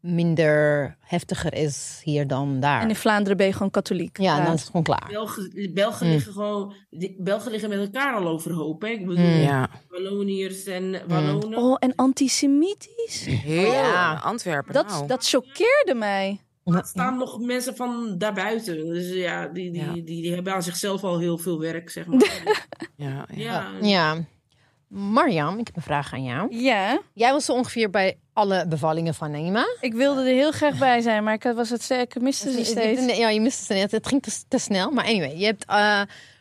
minder 0.00 0.96
heftiger 1.00 1.54
is 1.54 2.00
hier 2.04 2.26
dan 2.26 2.60
daar. 2.60 2.80
En 2.82 2.88
in 2.88 2.96
Vlaanderen 2.96 3.36
ben 3.36 3.46
je 3.46 3.52
gewoon 3.52 3.70
katholiek. 3.70 4.18
ja, 4.18 4.44
dan 4.44 4.52
is 4.54 4.60
het 4.60 4.66
gewoon 4.66 4.82
klaar. 4.82 5.06
Belgen, 5.10 5.70
Belgen 5.74 6.06
Mm. 6.06 6.12
liggen 6.12 6.32
gewoon... 6.32 6.74
Belgen 7.18 7.50
liggen 7.50 7.68
met 7.68 7.78
elkaar 7.78 8.14
al 8.14 8.28
overhoop, 8.28 8.82
hè. 8.82 8.88
Ik 8.88 9.06
bedoel, 9.06 9.24
Mm. 9.24 9.40
Ja, 9.40 9.68
Walloniërs 9.88 10.64
en 10.64 11.02
Wallonen. 11.08 11.58
Oh, 11.58 11.76
en 11.78 11.94
antisemitisch? 11.94 13.24
heel 13.24 13.72
Ja. 13.72 14.14
Antwerpen. 14.14 14.74
Dat, 14.74 14.86
nou. 14.88 15.06
dat 15.06 15.28
choqueerde 15.28 15.94
mij. 15.94 16.40
Er 16.74 16.84
staan 16.86 17.18
nog 17.18 17.40
mensen 17.40 17.76
van 17.76 18.14
daarbuiten. 18.18 18.86
Dus 18.86 19.12
ja, 19.12 19.46
die, 19.46 19.70
die, 19.70 19.84
Ja. 19.84 19.92
Die, 19.92 20.04
die 20.04 20.34
hebben 20.34 20.54
aan 20.54 20.62
zichzelf 20.62 21.04
al 21.04 21.18
heel 21.18 21.38
veel 21.38 21.60
werk, 21.60 21.90
zeg 21.90 22.06
maar. 22.06 22.42
ja, 22.96 23.26
ja. 23.26 23.26
ja. 23.34 23.70
Ja. 23.80 24.24
Mariam, 24.88 25.58
ik 25.58 25.66
heb 25.66 25.76
een 25.76 25.82
vraag 25.82 26.12
aan 26.12 26.22
jou. 26.24 26.56
Ja, 26.56 27.00
Jij 27.14 27.32
was 27.32 27.44
zo 27.44 27.52
ongeveer 27.52 27.90
bij 27.90 28.18
alle 28.32 28.66
bevallingen 28.68 29.14
van 29.14 29.30
Naima. 29.30 29.66
ik 29.80 29.94
wilde 29.94 30.20
er 30.20 30.34
heel 30.34 30.52
graag 30.52 30.78
bij 30.78 31.00
zijn, 31.00 31.24
maar 31.24 31.34
ik 31.34 31.42
was 31.42 31.70
het 31.70 31.82
sterke 31.82 32.20
miste 32.20 32.52
ze 32.52 32.64
steeds. 32.64 33.16
Ja, 33.16 33.28
je 33.28 33.40
miste 33.40 33.64
ze 33.64 33.72
net. 33.72 33.90
Het 33.90 34.06
ging 34.06 34.22
te, 34.22 34.42
te 34.48 34.58
snel. 34.58 34.90
Maar 34.90 35.04
anyway, 35.04 35.36
je 35.36 35.44
hebt 35.44 35.64
eh, 35.64 36.00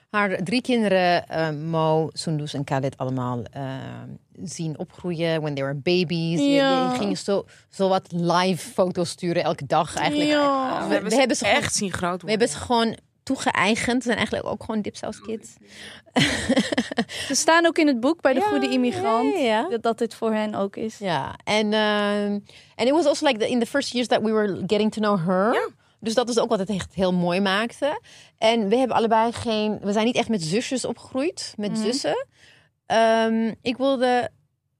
haar 0.09 0.43
drie 0.43 0.61
kinderen, 0.61 1.27
eh, 1.27 1.49
Mo, 1.49 2.09
Sundus 2.13 2.53
en 2.53 2.63
Khaled, 2.63 2.97
allemaal 2.97 3.43
eh, 3.51 3.63
zien 4.43 4.77
opgroeien. 4.79 5.41
When 5.41 5.53
they 5.55 5.63
were 5.63 5.75
babies. 5.75 6.39
Ja. 6.39 6.89
ging 6.95 7.17
zo, 7.17 7.45
zo 7.69 7.89
wat 7.89 8.11
live 8.11 8.69
foto's 8.71 9.09
sturen 9.09 9.43
elke 9.43 9.65
dag 9.65 9.95
eigenlijk. 9.95 10.29
Ja. 10.29 10.85
We, 10.87 10.93
hebben 10.93 11.11
ze 11.11 11.17
hebben 11.17 11.37
ze 11.37 11.45
gewoon- 11.45 11.61
echt 11.61 11.75
zien 11.75 11.91
groot 11.91 12.21
We 12.21 12.29
hebben 12.29 12.47
worden. 12.47 12.65
ze 12.67 12.71
gewoon 12.73 12.97
toegeëigend. 13.23 13.95
Ze 13.97 14.03
zijn 14.03 14.17
eigenlijk 14.17 14.47
ook 14.47 14.63
gewoon 14.63 14.81
dipsauskids. 14.81 15.53
Ze 17.27 17.35
staan 17.35 17.65
ook 17.65 17.77
in 17.77 17.87
het 17.87 17.99
boek 17.99 18.21
bij 18.21 18.33
de 18.33 18.39
Ja, 18.39 18.47
goede 18.47 18.69
immigrant. 18.69 19.33
ja, 19.33 19.39
ja. 19.39 19.69
Dat, 19.69 19.81
dat 19.83 19.97
dit 19.97 20.13
voor 20.13 20.33
hen 20.33 20.55
ook 20.55 20.75
is. 20.75 20.97
Ja, 20.97 21.35
en 21.43 21.73
en 21.73 22.87
it 22.87 22.89
was 22.91 23.05
also 23.05 23.25
like 23.27 23.39
the, 23.39 23.49
in 23.49 23.59
the 23.59 23.65
first 23.65 23.91
years 23.93 24.07
that 24.07 24.21
we 24.21 24.31
were 24.31 24.63
getting 24.67 24.91
to 24.91 25.01
know 25.01 25.25
her. 25.25 25.71
Dus 25.99 26.13
dat 26.13 26.29
is 26.29 26.39
ook 26.39 26.49
wat 26.49 26.59
het 26.59 26.69
echt 26.69 26.93
heel 26.93 27.13
mooi 27.13 27.39
maakte. 27.41 28.01
En 28.37 28.67
we 28.69 28.75
hebben 28.75 28.97
allebei 28.97 29.31
geen, 29.31 29.79
we 29.81 29.91
zijn 29.91 30.05
niet 30.05 30.15
echt 30.15 30.29
met 30.29 30.43
zusjes 30.43 30.85
opgegroeid, 30.85 31.53
met 31.57 31.71
Mhm. 31.71 31.81
zussen. 31.81 32.27
Ehm, 32.85 33.53
ik 33.61 33.77
wilde 33.77 34.29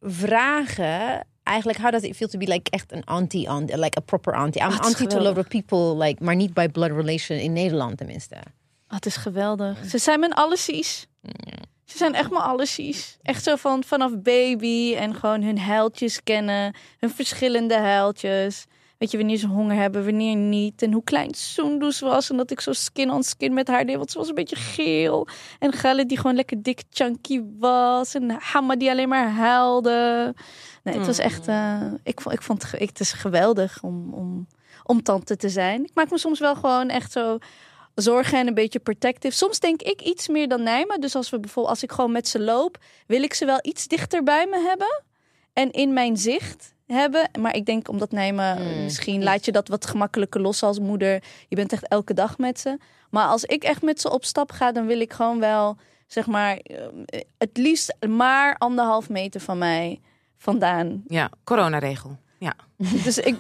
vragen, 0.02 1.28
eigenlijk, 1.44 1.78
how 1.80 1.92
does 1.92 2.02
it 2.02 2.16
feel 2.16 2.28
to 2.28 2.38
be 2.40 2.48
like 2.48 2.72
echt 2.72 2.92
een 2.92 3.04
auntie, 3.04 3.48
aunt, 3.48 3.76
like 3.76 3.98
a 3.98 4.02
proper 4.02 4.34
auntie? 4.34 4.62
I'm 4.62 4.70
is 4.70 4.80
auntie 4.80 5.08
to 5.08 5.18
a 5.18 5.22
lot 5.22 5.38
of 5.38 5.48
people, 5.48 5.98
like, 5.98 6.24
maar 6.24 6.36
niet 6.36 6.54
by 6.54 6.68
blood 6.68 6.92
relation 6.92 7.40
in 7.40 7.54
Nederland 7.54 7.98
tenminste. 7.98 8.36
Ah, 8.88 8.96
het 8.96 9.06
is 9.06 9.16
geweldig. 9.16 9.78
Ze 9.86 9.98
zijn 9.98 10.20
mijn 10.20 10.34
allesies. 10.34 11.08
Ze 11.86 11.98
zijn 11.98 12.14
echt 12.16 12.30
mijn 12.30 12.44
allesies. 12.44 13.18
Echt 13.22 13.44
zo 13.44 13.56
van 13.56 13.84
vanaf 13.84 14.12
baby 14.22 14.96
en 14.96 15.16
gewoon 15.16 15.42
hun 15.42 15.60
huiltjes 15.60 16.24
kennen. 16.24 16.76
Hun 17.00 17.10
verschillende 17.10 17.78
huiltjes. 17.78 18.66
Weet 19.00 19.12
je, 19.12 19.18
wanneer 19.18 19.38
ze 19.38 19.48
honger 19.48 19.76
hebben, 19.76 20.06
wanneer 20.06 20.36
niet. 20.36 20.82
En 20.82 20.94
hoe 20.94 21.04
klein 21.04 21.34
Sundus 21.34 22.00
was. 22.00 22.30
En 22.30 22.38
dat 22.38 22.52
ik 22.52 22.60
zo 22.62 22.74
skin 22.74 23.12
on 23.12 23.24
skin 23.24 23.54
met 23.54 23.68
haar 23.68 23.86
deed. 23.86 23.96
Want 23.96 24.12
ze 24.12 24.18
was 24.18 24.28
een 24.30 24.36
beetje 24.36 24.56
geel. 24.56 25.28
En 25.60 25.72
Khaled 25.72 26.10
die 26.10 26.18
gewoon 26.18 26.36
lekker 26.36 26.64
dik 26.64 26.84
chunky 26.90 27.42
was. 27.60 28.16
En 28.16 28.32
Hamma 28.40 28.76
die 28.76 28.90
alleen 28.90 29.10
maar 29.10 29.30
huilde. 29.32 30.34
Nee, 30.84 30.98
het 30.98 31.06
was 31.06 31.18
echt... 31.18 31.48
eh, 31.48 31.82
ik, 32.04 32.22
vond, 32.22 32.36
ik 32.36 32.42
vond 32.42 32.62
het, 32.62 32.72
ge- 32.72 32.86
het 32.86 33.00
is 33.00 33.12
geweldig 33.14 33.84
om, 33.84 34.14
om, 34.14 34.48
om 34.84 35.04
tante 35.04 35.36
te 35.36 35.50
zijn. 35.50 35.84
Ik 35.84 35.92
maak 35.94 36.10
me 36.10 36.18
soms 36.18 36.40
wel 36.40 36.56
gewoon 36.56 36.90
echt 36.90 37.12
zo 37.12 37.38
zorgen 37.96 38.38
en 38.40 38.48
een 38.48 38.54
beetje 38.54 38.80
protective. 38.80 39.36
Soms 39.36 39.60
denk 39.60 39.82
ik 39.82 40.02
iets 40.02 40.28
meer 40.28 40.48
dan 40.48 40.64
Nijma. 40.64 40.98
Dus 40.98 41.16
als 41.16 41.30
we 41.30 41.40
bijvoorbeeld, 41.40 41.76
als 41.76 41.84
ik 41.84 41.92
gewoon 41.92 42.12
met 42.12 42.28
ze 42.28 42.40
loop, 42.40 42.78
wil 43.08 43.24
ik 43.24 43.34
ze 43.34 43.46
wel 43.46 43.60
iets 43.62 43.88
dichter 43.88 44.24
bij 44.24 44.48
me 44.48 44.60
hebben 44.68 45.04
en 45.60 45.72
in 45.72 45.94
mijn 45.94 46.18
zicht 46.18 46.74
hebben. 46.88 47.30
Maar 47.40 47.56
ik 47.56 47.66
denk 47.66 47.90
omdat 47.90 48.12
Nijma, 48.12 48.56
Hmm, 48.56 48.84
misschien 48.84 49.24
laat 49.24 49.46
je 49.46 49.52
dat 49.52 49.68
wat 49.68 49.86
gemakkelijker 49.86 50.42
los 50.42 50.64
als 50.64 50.80
moeder. 50.80 51.24
Je 51.48 51.56
bent 51.56 51.74
echt 51.74 51.88
elke 51.88 52.14
dag 52.14 52.38
met 52.38 52.60
ze. 52.60 52.78
Maar 53.10 53.28
als 53.28 53.44
ik 53.44 53.64
echt 53.64 53.82
met 53.82 54.02
ze 54.02 54.12
op 54.12 54.26
stap 54.26 54.52
ga, 54.52 54.72
dan 54.72 54.86
wil 54.86 55.00
ik 55.00 55.14
gewoon 55.14 55.40
wel, 55.40 55.78
zeg 56.08 56.28
maar, 56.28 56.58
eh, 56.58 57.22
het 57.38 57.58
liefst 57.58 57.96
maar 58.08 58.56
anderhalf 58.58 59.10
meter 59.10 59.42
van 59.42 59.58
mij 59.58 60.00
vandaan. 60.38 61.04
Ja, 61.08 61.30
coronaregel. 61.44 62.18
Ja. 62.40 62.54
Dus 63.04 63.18
ik, 63.18 63.36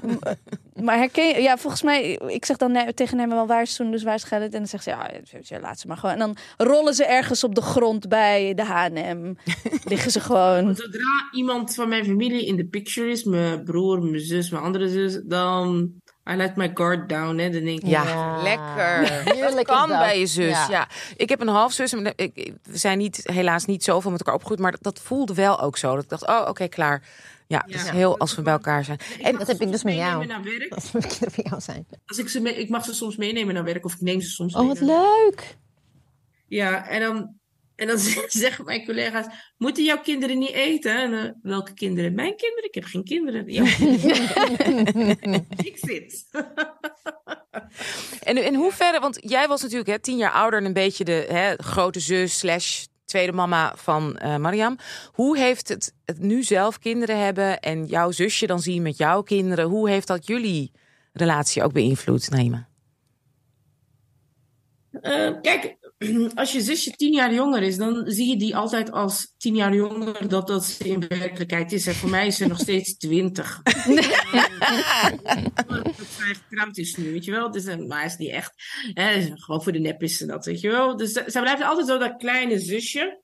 maar 0.81 0.97
herken 0.97 1.27
je, 1.27 1.41
ja, 1.41 1.57
volgens 1.57 1.81
mij, 1.81 2.13
ik 2.27 2.45
zeg 2.45 2.57
dan 2.57 2.91
tegen 2.95 3.19
hem 3.19 3.29
wel 3.29 3.47
waar 3.47 3.61
is 3.61 3.75
toen, 3.75 3.91
dus 3.91 4.03
waar 4.03 4.15
is 4.15 4.23
Gerrit? 4.23 4.53
En 4.53 4.57
dan 4.59 4.67
zegt 4.67 4.83
ze, 4.83 4.89
ja, 4.89 5.09
ja, 5.41 5.59
laat 5.59 5.79
ze 5.79 5.87
maar 5.87 5.97
gewoon. 5.97 6.15
En 6.15 6.19
dan 6.19 6.37
rollen 6.67 6.93
ze 6.93 7.05
ergens 7.05 7.43
op 7.43 7.55
de 7.55 7.61
grond 7.61 8.07
bij 8.09 8.53
de 8.53 8.63
H&M. 8.63 9.33
Liggen 9.91 10.11
ze 10.11 10.19
gewoon. 10.19 10.75
Zodra 10.75 11.29
iemand 11.31 11.73
van 11.75 11.89
mijn 11.89 12.05
familie 12.05 12.45
in 12.45 12.55
de 12.55 12.65
picture 12.65 13.09
is, 13.09 13.23
mijn 13.23 13.63
broer, 13.63 14.01
mijn 14.03 14.19
zus, 14.21 14.49
mijn 14.49 14.63
andere 14.63 14.89
zus, 14.89 15.19
dan 15.23 15.91
I 16.31 16.35
let 16.35 16.55
my 16.55 16.71
guard 16.73 17.09
down. 17.09 17.37
Hè. 17.37 17.49
Dan 17.49 17.63
denk 17.63 17.79
ik, 17.79 17.87
Ja, 17.87 18.03
Ja. 18.03 18.41
lekker. 18.41 19.13
Heerlijk 19.33 19.67
dat 19.67 19.75
is 19.75 19.81
kan 19.81 19.89
dat. 19.89 19.99
bij 19.99 20.19
je 20.19 20.25
zus. 20.25 20.49
Ja. 20.49 20.67
Ja. 20.69 20.87
Ik 21.17 21.29
heb 21.29 21.41
een 21.41 21.47
halfzus. 21.47 21.91
We 21.91 22.23
zijn 22.71 22.97
niet, 22.97 23.21
helaas 23.23 23.65
niet 23.65 23.83
zoveel 23.83 24.11
met 24.11 24.19
elkaar 24.19 24.33
opgegroeid. 24.35 24.61
Maar 24.61 24.71
dat, 24.71 24.83
dat 24.83 24.99
voelde 24.99 25.33
wel 25.33 25.59
ook 25.61 25.77
zo. 25.77 25.93
Dat 25.95 26.03
ik 26.03 26.09
dacht, 26.09 26.27
oh, 26.27 26.45
oké, 26.47 26.67
klaar. 26.67 27.03
Ja, 27.49 27.63
het 27.65 27.75
is 27.75 27.85
Ja. 27.85 27.91
heel 27.91 28.17
als 28.17 28.35
we 28.35 28.41
bij 28.41 28.53
elkaar 28.53 28.83
zijn. 28.83 28.97
en 29.21 29.37
dat 29.37 29.47
heb 29.47 29.61
ik 29.61 29.71
dus 29.71 29.83
met 29.83 29.95
jou. 29.95 30.25
Naar 30.25 30.43
werk. 30.43 30.73
Als 30.73 30.91
we 30.91 30.99
kinderen 30.99 31.31
van 31.31 31.43
jou 31.49 31.61
zijn. 31.61 31.85
Als 32.05 32.17
ik, 32.17 32.29
ze 32.29 32.39
mee- 32.39 32.55
ik 32.55 32.69
mag 32.69 32.85
ze 32.85 32.93
soms 32.93 33.15
meenemen 33.15 33.53
naar 33.53 33.63
werk 33.63 33.85
of 33.85 33.93
ik 33.93 34.01
neem 34.01 34.21
ze 34.21 34.29
soms 34.29 34.53
Oh, 34.55 34.59
mee. 34.59 34.69
wat 34.69 34.79
naar- 34.79 34.87
leuk. 35.25 35.57
Ja, 36.47 36.87
en 36.87 37.01
dan, 37.01 37.35
en 37.75 37.87
dan 37.87 37.97
zeggen 38.27 38.65
mijn 38.65 38.85
collega's, 38.85 39.25
moeten 39.57 39.83
jouw 39.83 39.99
kinderen 40.01 40.37
niet 40.37 40.51
eten? 40.51 40.97
En, 41.01 41.13
eh, 41.13 41.31
welke 41.41 41.73
kinderen? 41.73 42.13
Mijn 42.13 42.35
kinderen? 42.35 42.63
Ik 42.65 42.73
heb 42.75 42.83
geen 42.83 43.03
kinderen. 43.03 43.47
ik 45.71 45.77
zit. 45.77 46.25
En 48.23 48.45
in 48.45 48.55
hoeverre, 48.55 48.99
want 48.99 49.17
jij 49.21 49.47
was 49.47 49.61
natuurlijk 49.61 49.89
hè, 49.89 49.99
tien 49.99 50.17
jaar 50.17 50.31
ouder 50.31 50.59
en 50.59 50.65
een 50.65 50.73
beetje 50.73 51.03
de 51.03 51.25
hè, 51.29 51.55
grote 51.55 51.99
zus 51.99 52.37
slash 52.37 52.85
tweede 53.09 53.31
mama 53.31 53.73
van 53.75 54.17
eh, 54.17 54.35
Mariam. 54.35 54.77
Hoe 55.11 55.37
heeft 55.37 55.67
het, 55.67 55.93
het 56.05 56.19
nu 56.19 56.43
zelf 56.43 56.79
kinderen 56.79 57.19
hebben 57.23 57.59
en 57.59 57.85
jouw 57.85 58.11
zusje 58.11 58.47
dan 58.47 58.59
zien 58.59 58.81
met 58.81 58.97
jouw 58.97 59.21
kinderen? 59.21 59.65
Hoe 59.65 59.89
heeft 59.89 60.07
dat 60.07 60.27
jullie 60.27 60.71
relatie 61.13 61.63
ook 61.63 61.73
beïnvloed, 61.73 62.29
Naima? 62.29 62.67
Eh, 64.91 65.31
kijk, 65.41 65.77
als 66.35 66.51
je 66.51 66.61
zusje 66.61 66.91
tien 66.91 67.13
jaar 67.13 67.33
jonger 67.33 67.61
is, 67.61 67.77
dan 67.77 68.03
zie 68.05 68.27
je 68.27 68.37
die 68.37 68.55
altijd 68.55 68.91
als 68.91 69.33
tien 69.37 69.55
jaar 69.55 69.73
jonger 69.73 70.27
dat 70.27 70.47
dat 70.47 70.65
ze 70.65 70.89
in 70.89 71.07
werkelijkheid 71.07 71.71
is. 71.71 71.87
En 71.87 71.95
voor 71.95 72.09
mij 72.09 72.27
is 72.27 72.37
ze 72.37 72.47
nog 72.47 72.59
steeds 72.59 72.97
twintig. 72.97 73.61
dat 73.63 73.73
zij 76.17 76.33
gekramd 76.33 76.77
is 76.77 76.95
nu, 76.95 77.11
weet 77.11 77.25
je 77.25 77.31
wel. 77.31 77.51
Dus, 77.51 77.65
eh, 77.65 77.77
maar 77.77 78.05
is 78.05 78.17
niet 78.17 78.31
echt. 78.31 78.53
Hè, 78.93 79.31
gewoon 79.35 79.63
voor 79.63 79.71
de 79.71 79.79
nep 79.79 80.03
is 80.03 80.17
ze 80.17 80.25
dat, 80.25 80.45
weet 80.45 80.61
je 80.61 80.69
wel. 80.69 80.97
Dus 80.97 81.11
zij 81.11 81.41
blijft 81.41 81.63
altijd 81.63 81.87
zo 81.87 81.97
dat 81.97 82.15
kleine 82.17 82.59
zusje. 82.59 83.21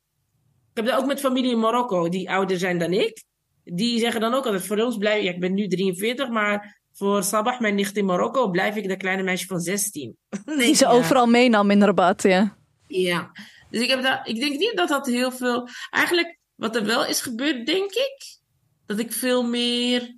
Ik 0.72 0.84
heb 0.84 0.86
dat 0.86 1.00
ook 1.00 1.06
met 1.06 1.20
familie 1.20 1.52
in 1.52 1.60
Marokko, 1.60 2.10
die 2.10 2.30
ouder 2.30 2.58
zijn 2.58 2.78
dan 2.78 2.94
ik. 2.94 3.24
Die 3.64 4.00
zeggen 4.00 4.22
dan 4.22 4.34
ook 4.34 4.46
altijd, 4.46 4.66
voor 4.66 4.78
ons 4.78 4.98
blijf 4.98 5.24
ja, 5.24 5.32
ik 5.32 5.40
ben 5.40 5.54
nu 5.54 5.68
43, 5.68 6.30
maar 6.30 6.82
voor 6.94 7.24
Sabah, 7.24 7.60
mijn 7.60 7.76
nicht 7.76 7.98
in 7.98 8.06
Marokko, 8.06 8.50
blijf 8.50 8.76
ik 8.76 8.88
dat 8.88 8.98
kleine 8.98 9.24
meisje 9.24 9.46
van 9.46 9.60
16. 9.60 10.18
Die 10.46 10.76
ze 10.76 10.88
overal 10.98 11.26
meenam 11.26 11.72
in 11.72 11.84
rabat, 11.84 12.24
ja. 12.24 12.64
Ja, 12.88 13.32
dus 13.70 13.82
ik, 13.82 13.90
heb 13.90 14.02
daar, 14.02 14.28
ik 14.28 14.40
denk 14.40 14.57
niet 14.57 14.76
dat 14.76 14.88
dat 14.88 15.06
heel 15.06 15.32
veel. 15.32 15.68
Eigenlijk, 15.90 16.40
wat 16.56 16.76
er 16.76 16.86
wel 16.86 17.06
is 17.06 17.22
gebeurd, 17.22 17.66
denk 17.66 17.91
ik, 17.91 18.40
dat 18.86 18.99
ik 18.99 19.12
veel 19.12 19.44
meer 19.44 20.18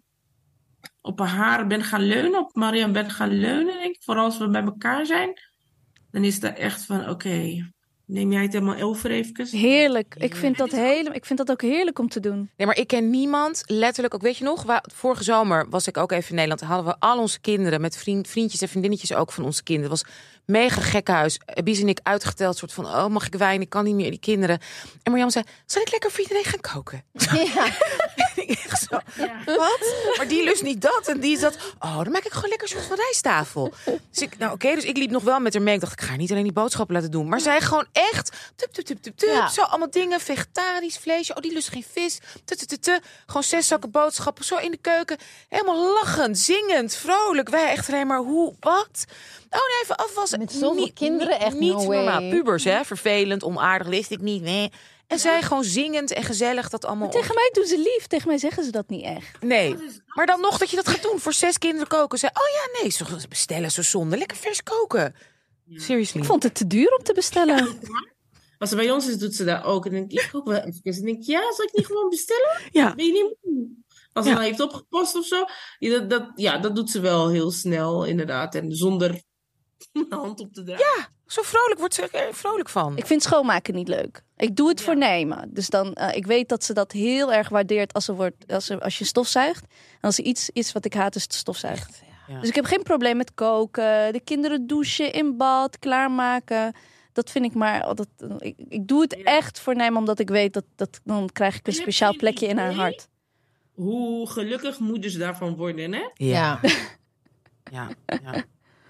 op 1.01 1.19
haar 1.19 1.67
ben 1.67 1.83
gaan 1.83 2.03
leunen, 2.03 2.39
op 2.39 2.55
Mariam 2.55 2.91
ben 2.91 3.09
gaan 3.11 3.39
leunen, 3.39 3.73
denk 3.79 3.95
ik. 3.95 4.03
Vooral 4.03 4.23
als 4.23 4.37
we 4.37 4.49
bij 4.49 4.63
elkaar 4.63 5.05
zijn, 5.05 5.41
dan 6.11 6.23
is 6.23 6.39
dat 6.39 6.57
echt 6.57 6.85
van: 6.85 7.09
oké, 7.09 7.71
neem 8.07 8.31
jij 8.31 8.41
het 8.41 8.53
helemaal 8.53 8.81
over 8.81 9.11
even? 9.11 9.47
Heerlijk. 9.47 10.15
Ik 10.17 10.35
vind, 10.35 10.57
dat 10.57 10.71
hele, 10.71 11.13
ik 11.13 11.25
vind 11.25 11.39
dat 11.39 11.51
ook 11.51 11.61
heerlijk 11.61 11.99
om 11.99 12.09
te 12.09 12.19
doen. 12.19 12.49
Nee, 12.57 12.67
maar 12.67 12.77
ik 12.77 12.87
ken 12.87 13.09
niemand, 13.09 13.63
letterlijk 13.65 14.13
ook. 14.13 14.21
Weet 14.21 14.37
je 14.37 14.43
nog, 14.43 14.63
waar, 14.63 14.83
vorige 14.93 15.23
zomer 15.23 15.69
was 15.69 15.87
ik 15.87 15.97
ook 15.97 16.11
even 16.11 16.29
in 16.29 16.35
Nederland. 16.35 16.61
Hadden 16.61 16.85
we 16.85 16.99
al 16.99 17.19
onze 17.19 17.39
kinderen 17.39 17.81
met 17.81 17.97
vriend, 17.97 18.27
vriendjes 18.27 18.61
en 18.61 18.67
vriendinnetjes 18.67 19.13
ook 19.13 19.31
van 19.31 19.43
onze 19.43 19.63
kinderen. 19.63 19.91
Het 19.91 20.01
was 20.01 20.13
mega 20.45 20.81
gekhuis. 20.81 21.39
Bies 21.63 21.81
en 21.81 21.87
ik 21.87 21.99
uitgeteld, 22.03 22.57
soort 22.57 22.73
van, 22.73 22.85
oh 22.85 23.07
mag 23.07 23.25
ik 23.25 23.35
wijn? 23.35 23.61
Ik 23.61 23.69
kan 23.69 23.83
niet 23.83 23.95
meer, 23.95 24.09
die 24.09 24.19
kinderen. 24.19 24.59
En 25.03 25.11
Marjam 25.11 25.29
zei, 25.29 25.45
zal 25.65 25.81
ik 25.81 25.91
lekker 25.91 26.11
voor 26.11 26.21
iedereen 26.21 26.43
gaan 26.43 26.73
koken? 26.73 27.03
Ja. 27.53 27.67
Ik 28.47 28.59
echt 28.65 28.87
zo, 28.89 28.99
wat? 29.45 29.93
Maar 30.17 30.27
die 30.27 30.43
lust 30.43 30.63
niet 30.63 30.81
dat 30.81 31.07
en 31.07 31.19
die 31.19 31.35
is 31.35 31.39
dat. 31.39 31.57
Oh, 31.79 31.97
dan 32.03 32.11
maak 32.11 32.23
ik 32.25 32.33
gewoon 32.33 32.49
lekker 32.49 32.67
soort 32.67 32.85
van 32.85 32.95
rijsttafel. 32.95 33.73
Dus 34.11 34.21
ik, 34.21 34.37
nou 34.37 34.53
oké, 34.53 34.75
dus 34.75 34.83
ik 34.83 34.97
liep 34.97 35.09
nog 35.11 35.23
wel 35.23 35.39
met 35.39 35.53
haar 35.53 35.63
mee. 35.63 35.73
Ik 35.75 35.79
dacht, 35.81 35.93
ik 35.93 36.01
ga 36.01 36.15
niet 36.15 36.31
alleen 36.31 36.43
die 36.43 36.51
boodschappen 36.53 36.95
laten 36.95 37.11
doen. 37.11 37.27
Maar 37.29 37.39
zij 37.39 37.61
gewoon 37.61 37.85
echt, 37.91 38.37
tup, 38.55 38.71
tup, 38.73 38.85
tup, 38.85 39.01
tup, 39.01 39.17
tup, 39.17 39.29
Ja. 39.29 39.49
zo 39.49 39.61
allemaal 39.61 39.91
dingen, 39.91 40.19
vegetarisch 40.19 40.97
vleesje. 40.97 41.35
Oh, 41.35 41.41
die 41.41 41.53
lust 41.53 41.69
geen 41.69 41.85
vis. 41.91 42.19
Tut, 42.45 42.67
tut, 42.67 42.81
tut. 42.83 42.99
Gewoon 43.25 43.43
zes 43.43 43.67
zakken 43.67 43.91
boodschappen, 43.91 44.45
zo 44.45 44.55
in 44.57 44.71
de 44.71 44.77
keuken. 44.77 45.17
Helemaal 45.49 45.93
lachend, 45.93 46.37
zingend, 46.37 46.95
vrolijk. 46.95 47.49
Wij 47.49 47.71
echt 47.71 47.87
alleen 47.89 48.07
maar, 48.07 48.19
hoe, 48.19 48.53
wat? 48.59 49.05
Oh, 49.49 49.59
nee, 49.59 49.81
even 49.83 49.95
afwassen. 49.95 50.39
Met 50.39 50.51
zoveel 50.51 50.91
kinderen, 50.93 51.39
echt 51.39 51.55
Niet 51.59 51.73
no 51.73 51.81
normaal. 51.83 52.19
way. 52.19 52.29
Pubers, 52.29 52.63
hè? 52.63 52.83
Vervelend, 52.85 53.43
onaardig, 53.43 53.87
wist 53.87 54.11
ik 54.11 54.19
niet. 54.21 54.41
Nee. 54.41 54.71
En 55.07 55.19
zij 55.19 55.41
gewoon 55.41 55.63
zingend 55.63 56.13
en 56.13 56.23
gezellig 56.23 56.69
dat 56.69 56.85
allemaal. 56.85 57.09
Tegen 57.09 57.35
mij 57.35 57.49
doen 57.53 57.65
ze 57.65 57.77
lief. 57.77 58.07
Tegen 58.07 58.27
mij 58.27 58.37
zeggen 58.37 58.63
ze 58.63 58.71
dat 58.71 58.89
niet 58.89 59.03
echt. 59.03 59.41
Nee. 59.41 59.75
Maar 60.05 60.25
dan 60.25 60.41
nog 60.41 60.57
dat 60.57 60.69
je 60.69 60.75
dat 60.75 60.87
gaat 60.87 61.01
doen 61.03 61.19
voor 61.19 61.33
zes 61.33 61.57
kinderen 61.57 61.87
koken. 61.87 62.17
Zei, 62.17 62.31
oh 62.35 62.47
ja, 62.73 62.81
nee, 62.81 62.91
zo 62.91 63.05
bestellen 63.29 63.71
zo 63.71 63.81
zonde. 63.81 64.17
Lekker 64.17 64.37
vers 64.37 64.63
koken. 64.63 65.15
Seriously. 65.69 66.21
Ik 66.21 66.27
vond 66.27 66.43
het 66.43 66.55
te 66.55 66.67
duur 66.67 66.95
om 66.97 67.03
te 67.03 67.13
bestellen. 67.13 67.79
Als 68.57 68.69
ze 68.69 68.75
bij 68.75 68.91
ons 68.91 69.07
is, 69.07 69.17
doet 69.17 69.35
ze 69.35 69.43
dat 69.43 69.63
ook. 69.63 69.85
En 69.85 69.91
dan 69.91 70.07
denk 70.07 70.21
ik, 70.21 70.29
ook 70.35 70.45
wel 70.47 70.57
even. 70.57 70.79
En 70.83 71.01
denk 71.03 71.17
ik, 71.17 71.23
ja, 71.23 71.53
zal 71.53 71.65
ik 71.65 71.73
niet 71.73 71.85
gewoon 71.85 72.09
bestellen? 72.09 72.59
Ja. 72.71 72.95
Ben 72.95 73.05
je 73.05 73.11
niet 73.11 73.35
moe? 73.41 73.67
Als 74.13 74.25
ze 74.25 74.31
Ja. 74.31 74.37
dan 74.37 74.45
heeft 74.47 74.59
opgepast 74.59 75.15
of 75.15 75.25
zo. 75.25 75.45
Ja 75.79 75.89
dat, 75.99 76.09
dat, 76.09 76.31
ja, 76.35 76.57
dat 76.57 76.75
doet 76.75 76.89
ze 76.89 76.99
wel 76.99 77.29
heel 77.29 77.51
snel, 77.51 78.05
inderdaad. 78.05 78.55
En 78.55 78.71
zonder 78.71 79.11
de 79.91 80.05
hand 80.09 80.39
op 80.39 80.53
te 80.53 80.63
dragen. 80.63 81.15
Zo 81.27 81.41
vrolijk 81.41 81.79
wordt 81.79 81.93
ze 81.93 82.07
er 82.07 82.33
vrolijk 82.33 82.69
van. 82.69 82.97
Ik 82.97 83.05
vind 83.05 83.23
schoonmaken 83.23 83.73
niet 83.75 83.87
leuk. 83.87 84.21
Ik 84.37 84.55
doe 84.55 84.69
het 84.69 84.81
voor 84.81 84.97
Neema. 84.97 85.45
Dus 85.47 85.67
dan, 85.69 85.93
eh, 85.93 86.15
ik 86.15 86.25
weet 86.25 86.49
dat 86.49 86.63
ze 86.63 86.73
dat 86.73 86.91
heel 86.91 87.33
erg 87.33 87.49
waardeert 87.49 87.93
als, 87.93 88.05
ze 88.05 88.13
wordt, 88.13 88.51
als, 88.51 88.65
ze, 88.65 88.79
als 88.79 88.97
je 88.97 89.05
stofzuigt. 89.05 89.63
En 89.71 90.01
als 90.01 90.17
er 90.17 90.23
iets 90.23 90.49
is 90.49 90.71
wat 90.71 90.85
ik 90.85 90.93
haat, 90.93 91.15
is 91.15 91.23
het 91.23 91.33
stofzuigen. 91.33 91.93
Ja. 92.27 92.39
Dus 92.39 92.49
ik 92.49 92.55
heb 92.55 92.65
geen 92.65 92.83
probleem 92.83 93.17
met 93.17 93.33
koken, 93.33 94.13
de 94.13 94.21
kinderen 94.23 94.67
douchen, 94.67 95.13
in 95.13 95.37
bad, 95.37 95.79
klaarmaken. 95.79 96.75
Dat 97.13 97.31
vind 97.31 97.45
ik 97.45 97.53
maar. 97.53 97.95
Dat, 97.95 98.07
ik, 98.37 98.55
ik 98.69 98.87
doe 98.87 99.01
het 99.01 99.15
Ja. 99.17 99.23
echt 99.23 99.59
voor 99.59 99.75
Neema, 99.75 99.97
omdat 99.99 100.19
ik 100.19 100.29
weet 100.29 100.53
dat, 100.53 100.65
dat 100.75 100.99
dan 101.03 101.29
krijg 101.33 101.55
ik 101.55 101.67
een 101.67 101.73
speciaal 101.73 102.15
plekje 102.15 102.47
in 102.47 102.57
haar 102.57 102.73
hart. 102.73 103.07
Hoe 103.73 104.29
gelukkig 104.29 104.79
moeders 104.79 105.13
daarvan 105.13 105.55
worden, 105.55 105.93
hè? 105.93 106.01
Ja. 106.13 106.59
Ja. 106.61 106.69
Ja. 107.71 107.89
ja. 108.05 108.43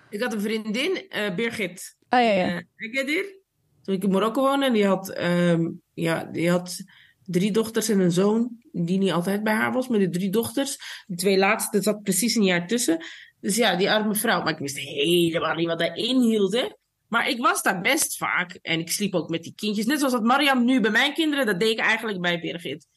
Ik 0.10 0.22
had 0.22 0.34
een 0.34 0.42
vriendin, 0.42 1.10
eh, 1.10 1.36
Birgit. 1.36 1.97
Ah 2.10 2.22
ja, 2.24 2.32
ja. 2.32 2.46
Eh, 2.46 2.90
Agadir. 2.90 3.36
Toen 3.84 3.96
ik 3.96 4.04
in 4.04 4.12
Marokko 4.12 4.42
woonde. 4.42 4.66
En 4.66 4.74
die 4.74 4.86
had, 4.86 5.10
ehm, 5.10 5.70
ja, 5.94 6.24
die 6.24 6.50
had 6.50 6.84
drie 7.26 7.52
dochters 7.52 7.90
en 7.90 8.00
een 8.00 8.12
zoon. 8.12 8.58
Die 8.72 8.98
niet 8.98 9.12
altijd 9.12 9.44
bij 9.44 9.54
haar 9.54 9.74
was. 9.74 9.88
Maar 9.88 10.00
de 10.00 10.10
drie 10.10 10.30
dochters. 10.30 10.78
De 11.08 11.16
twee 11.16 11.38
laatste, 11.38 11.78
er 11.78 11.84
zat 11.84 12.04
precies 12.04 12.36
een 12.36 12.44
jaar 12.44 12.68
tussen. 12.68 13.06
Dus 13.40 13.56
ja, 13.56 13.76
die 13.76 13.92
arme 13.92 14.16
vrouw. 14.16 14.44
Maar 14.44 14.54
ik 14.54 14.60
wist 14.60 14.78
helemaal 14.78 15.56
niet 15.56 15.68
wat 15.68 15.80
daarin 15.80 16.22
hield, 16.22 16.54
hè. 16.54 16.68
Maar 17.08 17.30
ik 17.30 17.40
was 17.40 17.62
daar 17.62 17.82
best 17.82 18.18
vaak. 18.18 18.60
En 18.62 18.80
ik 18.80 18.92
sliep 18.92 19.14
ook 19.14 19.30
met 19.30 19.44
die 19.44 19.54
kindjes. 19.56 19.86
Net 19.86 19.98
zoals 19.98 20.14
dat 20.14 20.24
Mariam 20.24 20.66
nu 20.66 20.80
bij 20.80 20.92
mijn 20.92 21.14
kinderen. 21.14 21.46
Dat 21.46 21.60
deed 21.60 21.72
ik 21.72 21.80
eigenlijk 21.80 22.22
bij 22.22 22.40
Birgit. 22.40 22.88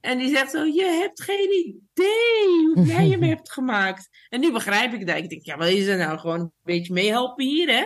En 0.00 0.18
die 0.18 0.28
zegt 0.28 0.50
zo, 0.50 0.64
je 0.64 0.84
hebt 0.84 1.22
geen 1.22 1.50
idee 1.50 2.74
hoe 2.74 2.84
jij 2.86 3.08
hem 3.18 3.22
hebt 3.22 3.52
gemaakt. 3.52 4.08
En 4.28 4.40
nu 4.40 4.52
begrijp 4.52 4.92
ik 4.92 5.06
dat. 5.06 5.16
Ik 5.16 5.28
denk, 5.28 5.44
ja, 5.44 5.56
wat 5.56 5.68
is 5.68 5.86
er 5.86 5.96
nou? 5.96 6.18
Gewoon 6.18 6.40
een 6.40 6.52
beetje 6.62 6.92
meehelpen 6.92 7.44
hier, 7.44 7.68
hè? 7.68 7.84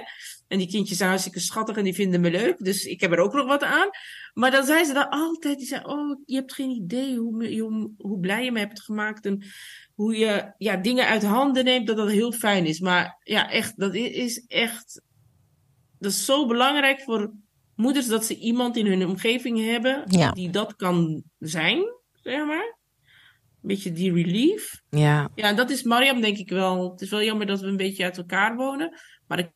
En 0.50 0.58
die 0.58 0.68
kindjes 0.68 0.96
zijn 0.96 1.08
hartstikke 1.08 1.40
schattig 1.40 1.76
en 1.76 1.84
die 1.84 1.94
vinden 1.94 2.20
me 2.20 2.30
leuk. 2.30 2.58
Dus 2.58 2.84
ik 2.84 3.00
heb 3.00 3.12
er 3.12 3.18
ook 3.18 3.32
nog 3.32 3.46
wat 3.46 3.62
aan. 3.62 3.88
Maar 4.34 4.50
dan 4.50 4.64
zei 4.64 4.84
ze 4.84 4.92
dan 4.92 5.08
altijd, 5.08 5.58
die 5.58 5.66
zei, 5.66 5.84
oh, 5.84 6.20
je 6.26 6.34
hebt 6.34 6.52
geen 6.54 6.70
idee 6.70 7.16
hoe, 7.16 7.58
hoe, 7.60 7.90
hoe 7.98 8.20
blij 8.20 8.44
je 8.44 8.52
me 8.52 8.58
hebt 8.58 8.80
gemaakt. 8.82 9.24
En 9.26 9.42
hoe 9.94 10.16
je 10.16 10.52
ja, 10.58 10.76
dingen 10.76 11.06
uit 11.06 11.22
handen 11.22 11.64
neemt, 11.64 11.86
dat 11.86 11.96
dat 11.96 12.10
heel 12.10 12.32
fijn 12.32 12.66
is. 12.66 12.80
Maar 12.80 13.18
ja, 13.22 13.50
echt, 13.50 13.78
dat 13.78 13.94
is 13.94 14.44
echt... 14.46 15.02
Dat 15.98 16.10
is 16.12 16.24
zo 16.24 16.46
belangrijk 16.46 17.00
voor 17.00 17.32
moeders 17.74 18.06
dat 18.06 18.24
ze 18.24 18.36
iemand 18.38 18.76
in 18.76 18.86
hun 18.86 19.06
omgeving 19.06 19.64
hebben 19.64 20.02
Ja. 20.06 20.30
die 20.32 20.50
dat 20.50 20.76
kan 20.76 21.22
zijn, 21.38 21.82
zeg 22.22 22.46
maar. 22.46 22.78
Een 23.62 23.68
beetje 23.68 23.92
die 23.92 24.12
relief. 24.12 24.80
ja. 24.90 25.30
Ja, 25.34 25.48
en 25.48 25.56
dat 25.56 25.70
is 25.70 25.82
Mariam 25.82 26.20
denk 26.20 26.36
ik 26.36 26.48
wel. 26.50 26.90
Het 26.90 27.00
is 27.00 27.10
wel 27.10 27.22
jammer 27.22 27.46
dat 27.46 27.60
we 27.60 27.66
een 27.66 27.76
beetje 27.76 28.04
uit 28.04 28.16
elkaar 28.18 28.56
wonen. 28.56 28.98
Maar 29.26 29.38
ik 29.38 29.50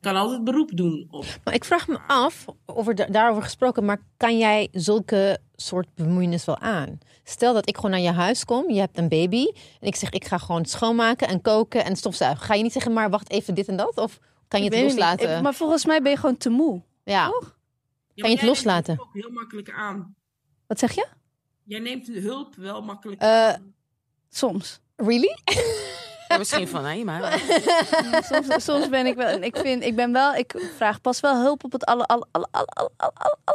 kan 0.00 0.16
altijd 0.16 0.44
beroep 0.44 0.70
doen 0.74 1.06
op. 1.10 1.24
Maar 1.44 1.54
ik 1.54 1.64
vraag 1.64 1.88
me 1.88 1.98
af, 2.06 2.44
over 2.66 2.94
da- 2.94 3.06
daarover 3.06 3.42
gesproken, 3.42 3.84
maar 3.84 4.00
kan 4.16 4.38
jij 4.38 4.68
zulke 4.72 5.38
soort 5.54 5.94
bemoeienis 5.94 6.44
wel 6.44 6.58
aan? 6.58 6.98
Stel 7.24 7.54
dat 7.54 7.68
ik 7.68 7.74
gewoon 7.76 7.90
naar 7.90 8.00
je 8.00 8.10
huis 8.12 8.44
kom, 8.44 8.70
je 8.70 8.80
hebt 8.80 8.98
een 8.98 9.08
baby 9.08 9.46
en 9.80 9.86
ik 9.86 9.94
zeg 9.96 10.10
ik 10.10 10.24
ga 10.24 10.38
gewoon 10.38 10.64
schoonmaken 10.64 11.28
en 11.28 11.40
koken 11.40 11.84
en 11.84 11.96
stofzuigen. 11.96 12.44
Ga 12.46 12.54
je 12.54 12.62
niet 12.62 12.72
zeggen, 12.72 12.92
maar 12.92 13.10
wacht 13.10 13.30
even 13.30 13.54
dit 13.54 13.68
en 13.68 13.76
dat? 13.76 13.96
Of 13.96 14.18
kan 14.48 14.60
je 14.62 14.66
Ik 14.70 14.72
het 14.74 14.82
loslaten? 14.82 15.36
Ik- 15.36 15.42
maar 15.42 15.54
volgens 15.54 15.84
mij 15.84 16.02
ben 16.02 16.10
je 16.12 16.18
gewoon 16.18 16.36
te 16.36 16.50
moe. 16.50 16.82
ja. 17.04 17.32
Ja, 18.14 18.22
Kan 18.22 18.30
je 18.30 18.36
het 18.36 18.46
loslaten? 18.46 18.96
neemt 18.96 18.98
het 18.98 19.08
ook 19.22 19.22
heel 19.22 19.32
makkelijk 19.32 19.70
aan. 19.70 20.14
Wat 20.66 20.78
zeg 20.78 20.92
je? 20.94 21.06
Jij 21.64 21.78
neemt 21.78 22.06
de 22.06 22.20
hulp 22.20 22.54
wel 22.54 22.82
makkelijk 22.82 23.20
Eh, 23.20 23.28
aan. 23.48 23.74
Soms. 24.28 24.80
really? 24.96 25.36
Ja, 26.30 26.38
misschien 26.38 26.68
van, 26.68 26.82
nee, 26.82 27.04
maar... 27.04 27.42
soms, 28.30 28.64
soms 28.64 28.88
ben 28.88 29.06
ik 29.06 29.14
wel. 29.14 29.42
Ik 29.42 29.56
vind, 29.56 29.84
ik 29.84 29.96
ben 29.96 30.12
wel. 30.12 30.34
Ik 30.34 30.54
vraag 30.76 31.00
pas 31.00 31.20
wel 31.20 31.40
hulp 31.40 31.64
op 31.64 31.72
het 31.72 31.84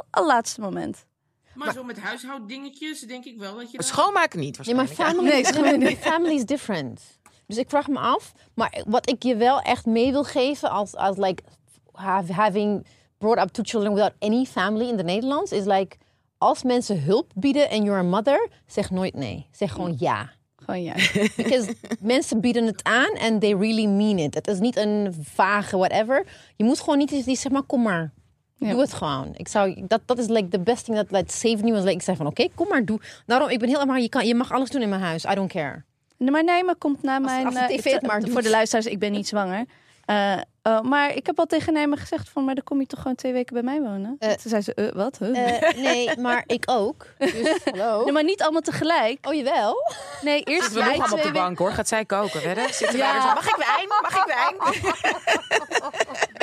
allerlaatste 0.09 0.61
moment. 0.61 1.05
Maar, 1.53 1.73
zo 1.73 1.83
met 1.83 1.99
huishoudingetjes 1.99 2.99
denk 3.01 3.25
ik 3.25 3.37
wel 3.37 3.55
dat 3.55 3.71
je... 3.71 3.77
Dat- 3.77 3.85
schoonmaken 3.85 4.39
niet 4.39 4.59
Ja, 4.61 4.75
maar 4.75 4.85
waarschijnlijk. 4.85 5.47
family, 5.47 5.69
Nee, 5.69 5.77
nee, 5.77 5.97
family 5.97 6.33
is 6.33 6.45
different. 6.45 7.01
Dus 7.47 7.57
ik 7.57 7.69
vraag 7.69 7.87
me 7.87 7.99
af, 7.99 8.33
maar 8.53 8.83
wat 8.87 9.09
ik 9.09 9.23
je 9.23 9.35
wel 9.35 9.61
echt 9.61 9.85
mee 9.85 10.11
wil 10.11 10.23
geven 10.23 10.69
als, 10.69 10.95
als 10.95 11.17
like 11.17 11.43
have, 11.91 12.33
having 12.33 12.85
brought 13.17 13.43
up 13.43 13.49
two 13.51 13.63
children 13.63 13.93
without 13.93 14.13
any 14.19 14.45
family 14.45 14.87
in 14.89 14.97
the 14.97 15.03
Nederlands 15.03 15.51
is 15.51 15.65
like 15.65 15.97
als 16.37 16.63
mensen 16.63 17.03
hulp 17.03 17.31
bieden 17.35 17.69
en 17.69 17.83
you're 17.83 17.99
a 17.99 18.03
mother, 18.03 18.49
zeg 18.67 18.89
nooit 18.91 19.13
nee. 19.15 19.47
Zeg 19.51 19.71
gewoon 19.71 19.95
ja. 19.99 20.31
Gewoon 20.65 20.83
ja. 20.83 20.93
Because 21.37 21.75
mensen 21.99 22.39
bieden 22.39 22.65
het 22.65 22.83
aan 22.83 23.17
and 23.19 23.41
they 23.41 23.55
really 23.55 23.85
mean 23.85 24.17
it. 24.17 24.33
Het 24.33 24.47
is 24.47 24.59
niet 24.59 24.75
een 24.75 25.15
vage 25.21 25.77
whatever. 25.77 26.25
Je 26.55 26.63
moet 26.63 26.79
gewoon 26.79 26.97
niet 26.97 27.11
eens 27.11 27.25
die 27.25 27.37
zeg 27.37 27.51
maar 27.51 27.63
kom 27.63 27.81
maar. 27.81 28.11
Ja. 28.57 28.69
Doe 28.69 28.81
het 28.81 28.93
gewoon. 28.93 29.33
Ik 29.35 29.47
zou, 29.47 29.83
dat, 29.87 30.01
dat 30.05 30.17
is 30.17 30.27
like 30.27 30.47
the 30.47 30.59
best 30.59 30.85
thing 30.85 30.97
that 30.97 31.11
like, 31.11 31.31
saved 31.31 31.63
me. 31.63 31.71
Was 31.71 31.83
like, 31.83 31.95
ik 31.95 32.01
zei 32.01 32.17
van 32.17 32.27
oké, 32.27 32.47
kom 32.55 32.67
maar, 32.67 32.85
doe. 32.85 32.99
Daarom, 33.25 33.49
ik 33.49 33.59
ben 33.59 33.69
heel 33.69 33.79
erg 33.79 33.97
je, 33.97 34.09
kan, 34.09 34.27
je 34.27 34.35
mag 34.35 34.51
alles 34.51 34.69
doen 34.69 34.81
in 34.81 34.89
mijn 34.89 35.01
huis. 35.01 35.25
I 35.25 35.35
don't 35.35 35.51
care. 35.51 35.83
Nee, 36.17 36.31
maar 36.31 36.43
nee, 36.43 36.63
maar 36.63 36.75
komt 36.75 37.01
na 37.01 37.19
mijn. 37.19 37.45
als 37.45 37.55
eh, 37.55 37.93
het 37.93 38.01
maar 38.01 38.21
voor 38.21 38.41
de 38.41 38.49
luisteraars, 38.49 38.85
ik 38.85 38.99
ben 38.99 39.11
niet 39.11 39.27
zwanger. 39.27 39.65
Eh, 40.05 40.37
oh, 40.65 40.81
maar 40.81 41.15
ik 41.15 41.25
heb 41.25 41.39
al 41.39 41.45
tegen 41.45 41.73
Nijma 41.73 41.95
gezegd 41.95 42.29
van, 42.29 42.43
maar 42.45 42.55
dan 42.55 42.63
kom 42.63 42.79
je 42.79 42.85
toch 42.85 43.01
gewoon 43.01 43.15
twee 43.15 43.33
weken 43.33 43.53
bij 43.53 43.63
mij 43.63 43.81
wonen. 43.81 44.15
Eh, 44.19 44.29
Toen 44.29 44.49
zei 44.49 44.61
ze, 44.61 44.73
eh, 44.73 44.91
wat? 44.93 45.17
Huh? 45.17 45.55
Eh, 45.69 45.77
nee, 45.77 46.17
maar 46.19 46.43
ik 46.45 46.63
ook. 46.69 47.05
Dus 47.17 47.57
hallo. 47.65 48.03
nee, 48.03 48.13
maar 48.13 48.23
niet 48.23 48.41
allemaal 48.41 48.61
tegelijk. 48.61 49.27
Oh, 49.27 49.33
jawel. 49.33 49.75
Nee, 50.21 50.41
eerst 50.43 50.61
Zitten 50.61 50.71
we 50.71 50.79
nog 50.79 50.87
wij 50.87 50.99
allemaal 50.99 51.17
op 51.17 51.33
de 51.33 51.39
bank 51.39 51.57
hoor. 51.57 51.71
Gaat 51.71 51.87
zij 51.87 52.05
koken, 52.05 52.43
wedden? 52.43 52.73
Zitten 52.73 52.97
wij 52.99 53.13
er 53.15 53.21
zo, 53.21 53.27
mag 53.33 53.47
ik 53.47 53.55
wijn? 53.55 53.87
Mag 54.01 54.25
ik 54.25 54.33
wijn? 54.35 54.55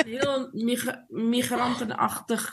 heel 0.21 0.49
migra- 0.51 1.05
migrantenachtig. 1.07 2.51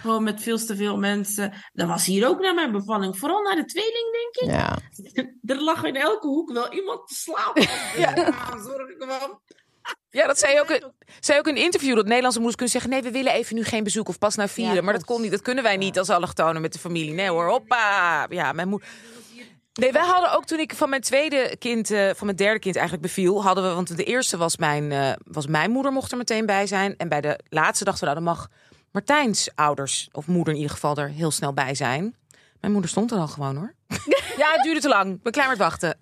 Gewoon 0.00 0.22
met 0.22 0.42
veel 0.42 0.58
te 0.58 0.76
veel 0.76 0.96
mensen. 0.98 1.52
Dat 1.72 1.88
was 1.88 2.04
hier 2.04 2.28
ook 2.28 2.40
na 2.40 2.52
mijn 2.52 2.72
bevalling. 2.72 3.18
Vooral 3.18 3.42
na 3.42 3.54
de 3.54 3.64
tweeling, 3.64 4.12
denk 4.12 4.36
ik. 4.50 4.56
Ja. 4.58 4.76
Er 5.52 5.62
lag 5.62 5.84
in 5.84 5.96
elke 5.96 6.26
hoek 6.26 6.52
wel 6.52 6.72
iemand 6.72 7.08
te 7.08 7.14
slapen. 7.14 7.62
Ja, 7.96 8.14
zorg 8.64 8.88
ik. 8.88 9.04
Ja, 10.10 10.26
dat 10.26 10.38
zei 10.38 10.52
je 10.54 10.60
ook, 10.60 10.92
zei 11.20 11.38
ook 11.38 11.46
in 11.46 11.56
een 11.56 11.62
interview. 11.62 11.94
Dat 11.94 12.04
Nederlandse 12.04 12.40
moeders 12.40 12.56
kunnen 12.56 12.80
zeggen... 12.80 12.90
nee, 12.90 13.02
we 13.02 13.18
willen 13.18 13.32
even 13.32 13.54
nu 13.54 13.64
geen 13.64 13.84
bezoek 13.84 14.08
of 14.08 14.18
pas 14.18 14.34
na 14.34 14.48
vieren. 14.48 14.74
Ja, 14.74 14.82
maar 14.82 14.92
dat 14.92 15.04
kon 15.04 15.20
niet. 15.20 15.30
Dat 15.30 15.42
kunnen 15.42 15.64
wij 15.64 15.76
niet 15.76 15.98
als 15.98 16.10
allochtonen 16.10 16.62
met 16.62 16.72
de 16.72 16.78
familie. 16.78 17.12
Nee 17.12 17.28
hoor, 17.28 17.48
hoppa. 17.48 18.26
Ja, 18.30 18.52
mijn 18.52 18.68
moeder... 18.68 18.88
Nee, 19.72 19.92
wij 19.92 20.02
hadden 20.02 20.32
ook 20.32 20.44
toen 20.44 20.58
ik 20.58 20.74
van 20.74 20.88
mijn 20.88 21.02
tweede 21.02 21.56
kind, 21.58 21.90
eh, 21.90 22.10
van 22.14 22.26
mijn 22.26 22.36
derde 22.36 22.58
kind 22.58 22.76
eigenlijk 22.76 23.06
beviel, 23.06 23.42
hadden 23.42 23.68
we, 23.68 23.74
want 23.74 23.96
de 23.96 24.04
eerste 24.04 24.36
was 24.36 24.56
mijn, 24.56 24.92
eh, 24.92 25.12
was 25.24 25.46
mijn 25.46 25.70
moeder, 25.70 25.92
mocht 25.92 26.10
er 26.10 26.16
meteen 26.16 26.46
bij 26.46 26.66
zijn. 26.66 26.96
En 26.96 27.08
bij 27.08 27.20
de 27.20 27.38
laatste 27.48 27.84
dachten 27.84 28.08
we, 28.08 28.12
nou, 28.12 28.24
dan 28.24 28.34
mag 28.34 28.48
Martijns 28.92 29.48
ouders, 29.54 30.08
of 30.12 30.26
moeder 30.26 30.52
in 30.52 30.58
ieder 30.58 30.74
geval, 30.74 30.96
er 30.96 31.08
heel 31.08 31.30
snel 31.30 31.52
bij 31.52 31.74
zijn. 31.74 32.16
Mijn 32.60 32.72
moeder 32.72 32.90
stond 32.90 33.10
er 33.10 33.18
al 33.18 33.28
gewoon 33.28 33.56
hoor. 33.56 33.74
ja, 34.42 34.52
het 34.52 34.62
duurde 34.62 34.80
te 34.80 34.88
lang. 34.88 35.14
Ik 35.14 35.22
ben 35.22 35.32
klaar 35.32 35.48
met 35.48 35.58
wachten. 35.58 35.98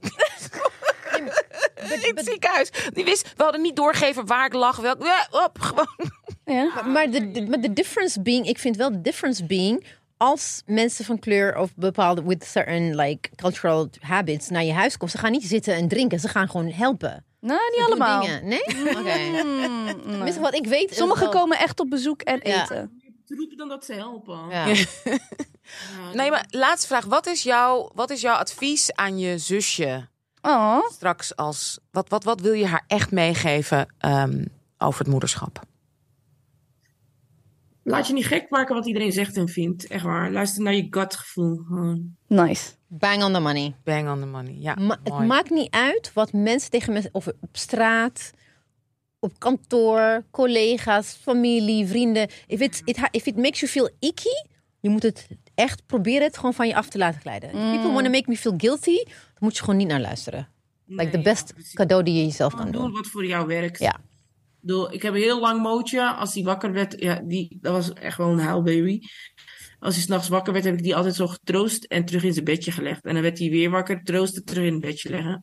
In 1.82 2.16
het 2.16 2.26
ziekenhuis. 2.26 2.70
Die 2.92 3.04
wist, 3.04 3.32
we 3.36 3.42
hadden 3.42 3.60
niet 3.62 3.76
doorgegeven 3.76 4.26
waar 4.26 4.46
ik 4.46 4.52
lag. 4.52 4.76
Welk, 4.76 4.98
op, 5.30 5.58
gewoon. 5.66 6.10
Ja. 6.44 6.64
Maar, 6.74 6.86
maar 6.88 7.10
de, 7.10 7.30
de, 7.30 7.46
maar 7.46 7.60
de 7.60 7.72
difference 7.72 8.22
being, 8.22 8.46
ik 8.46 8.58
vind 8.58 8.76
wel 8.76 8.90
de 8.92 9.00
difference 9.00 9.44
being, 9.46 9.84
als 10.16 10.62
mensen 10.66 11.04
van 11.04 11.18
kleur 11.18 11.56
of 11.56 11.70
bepaalde 11.76 12.22
with 12.24 12.44
certain 12.44 12.94
like 12.96 13.28
cultural 13.36 13.88
habits 14.00 14.48
naar 14.48 14.64
je 14.64 14.72
huis 14.72 14.92
komen, 14.96 15.10
ze 15.10 15.18
gaan 15.18 15.32
niet 15.32 15.44
zitten 15.44 15.74
en 15.74 15.88
drinken, 15.88 16.20
ze 16.20 16.28
gaan 16.28 16.48
gewoon 16.48 16.70
helpen. 16.70 17.24
Nou, 17.40 17.60
niet 17.70 17.80
Ze 17.80 17.90
doen 17.90 18.00
allemaal. 18.00 18.20
dingen. 18.20 18.48
Nee? 18.48 18.62
Oké. 18.98 19.18
Mm, 19.42 19.84
nee. 19.84 19.96
Tenminste, 20.02 20.40
wat 20.40 20.54
ik 20.54 20.66
weet. 20.66 20.94
Sommigen 20.94 21.22
wel- 21.22 21.40
komen 21.40 21.58
echt 21.58 21.80
op 21.80 21.90
bezoek 21.90 22.22
en 22.22 22.40
Ja. 22.42 22.62
eten. 22.62 23.00
Te 23.26 23.34
roepen 23.36 23.56
dan 23.56 23.68
dat 23.68 23.84
ze 23.84 23.92
helpen. 23.92 24.38
Ja. 24.50 24.66
Ja, 24.66 24.74
Nee, 26.12 26.30
maar 26.30 26.44
laatste 26.50 26.86
vraag. 26.86 27.04
Wat 27.04 27.26
is, 27.26 27.42
jouw, 27.42 27.90
wat 27.94 28.10
is 28.10 28.20
jouw 28.20 28.34
advies 28.36 28.92
aan 28.94 29.18
je 29.18 29.38
zusje 29.38 30.08
Oh, 30.42 30.88
straks 30.90 31.36
als... 31.36 31.78
Wat, 31.90 32.08
wat, 32.08 32.24
wat 32.24 32.40
wil 32.40 32.52
je 32.52 32.66
haar 32.66 32.84
echt 32.86 33.10
meegeven 33.10 33.94
ehm, 33.98 34.44
over 34.78 34.98
het 34.98 35.08
moederschap? 35.08 35.62
Laat 37.82 38.06
je 38.06 38.12
niet 38.12 38.26
gek 38.26 38.50
maken 38.50 38.74
wat 38.74 38.86
iedereen 38.86 39.12
zegt 39.12 39.36
en 39.36 39.48
vindt. 39.48 39.86
Echt 39.86 40.04
waar. 40.04 40.30
Luister 40.30 40.62
naar 40.62 40.74
je 40.74 40.86
gutgevoel. 40.90 41.56
Gewoon. 41.56 42.16
nice. 42.26 42.72
Bang 42.86 43.22
on 43.22 43.32
the 43.32 43.40
money. 43.40 43.74
Bang 43.84 44.08
on 44.08 44.20
the 44.20 44.26
money. 44.26 44.54
Ja, 44.58 44.74
Ma- 44.74 45.00
het 45.04 45.26
maakt 45.26 45.50
niet 45.50 45.70
uit 45.70 46.12
wat 46.14 46.32
mensen 46.32 46.70
tegen 46.70 46.92
mensen, 46.92 47.14
of 47.14 47.26
op 47.26 47.56
straat, 47.56 48.30
op 49.18 49.38
kantoor, 49.38 50.24
collega's, 50.30 51.18
familie, 51.20 51.86
vrienden. 51.86 52.28
If, 52.46 52.60
it's, 52.60 52.82
it, 52.84 52.98
if 53.10 53.26
it 53.26 53.36
makes 53.36 53.60
you 53.60 53.72
feel 53.72 53.90
icky, 53.98 54.48
je 54.80 54.88
moet 54.88 55.02
het 55.02 55.28
echt 55.54 55.86
proberen 55.86 56.22
het 56.22 56.36
gewoon 56.36 56.54
van 56.54 56.66
je 56.66 56.74
af 56.74 56.88
te 56.88 56.98
laten 56.98 57.20
glijden. 57.20 57.50
People 57.50 57.92
want 57.92 58.04
to 58.04 58.10
make 58.10 58.30
me 58.30 58.36
feel 58.36 58.54
guilty, 58.56 59.02
moet 59.40 59.56
je 59.56 59.60
gewoon 59.62 59.76
niet 59.76 59.88
naar 59.88 60.00
luisteren. 60.00 60.48
Like 60.86 61.02
Nee, 61.02 61.10
the 61.10 61.20
best 61.20 61.48
ja, 61.48 61.54
precies. 61.54 61.74
cadeau 61.74 62.02
die 62.02 62.14
je 62.14 62.24
jezelf 62.24 62.54
kan 62.54 62.70
doen 62.70 62.82
doen. 62.82 62.92
wat 62.92 63.06
voor 63.06 63.26
jou 63.26 63.46
werkt. 63.46 63.78
Ja. 63.78 63.94
Ik 63.94 64.66
bedoel, 64.66 64.92
Ik 64.92 65.02
heb 65.02 65.14
heel 65.14 65.40
lang 65.40 65.62
Mootje, 65.62 66.10
als 66.12 66.34
hij 66.34 66.42
wakker 66.42 66.72
werd, 66.72 66.94
ja, 67.00 67.20
die, 67.24 67.58
dat 67.60 67.72
was 67.72 67.92
echt 67.92 68.16
wel 68.16 68.28
een 68.30 68.38
huilbaby. 68.38 69.00
Als 69.78 69.94
hij 69.94 70.02
s'nachts 70.04 70.28
wakker 70.28 70.52
werd, 70.52 70.64
heb 70.64 70.74
ik 70.74 70.82
die 70.82 70.96
altijd 70.96 71.14
zo 71.14 71.26
getroost 71.26 71.84
en 71.84 72.04
terug 72.04 72.22
in 72.22 72.32
zijn 72.32 72.44
bedje 72.44 72.72
gelegd. 72.72 73.04
En 73.04 73.12
dan 73.12 73.22
werd 73.22 73.38
hij 73.38 73.50
weer 73.50 73.70
wakker, 73.70 74.02
troosten, 74.04 74.44
terug 74.44 74.64
in 74.64 74.72
het 74.72 74.80
bedje 74.80 75.10
leggen. 75.10 75.42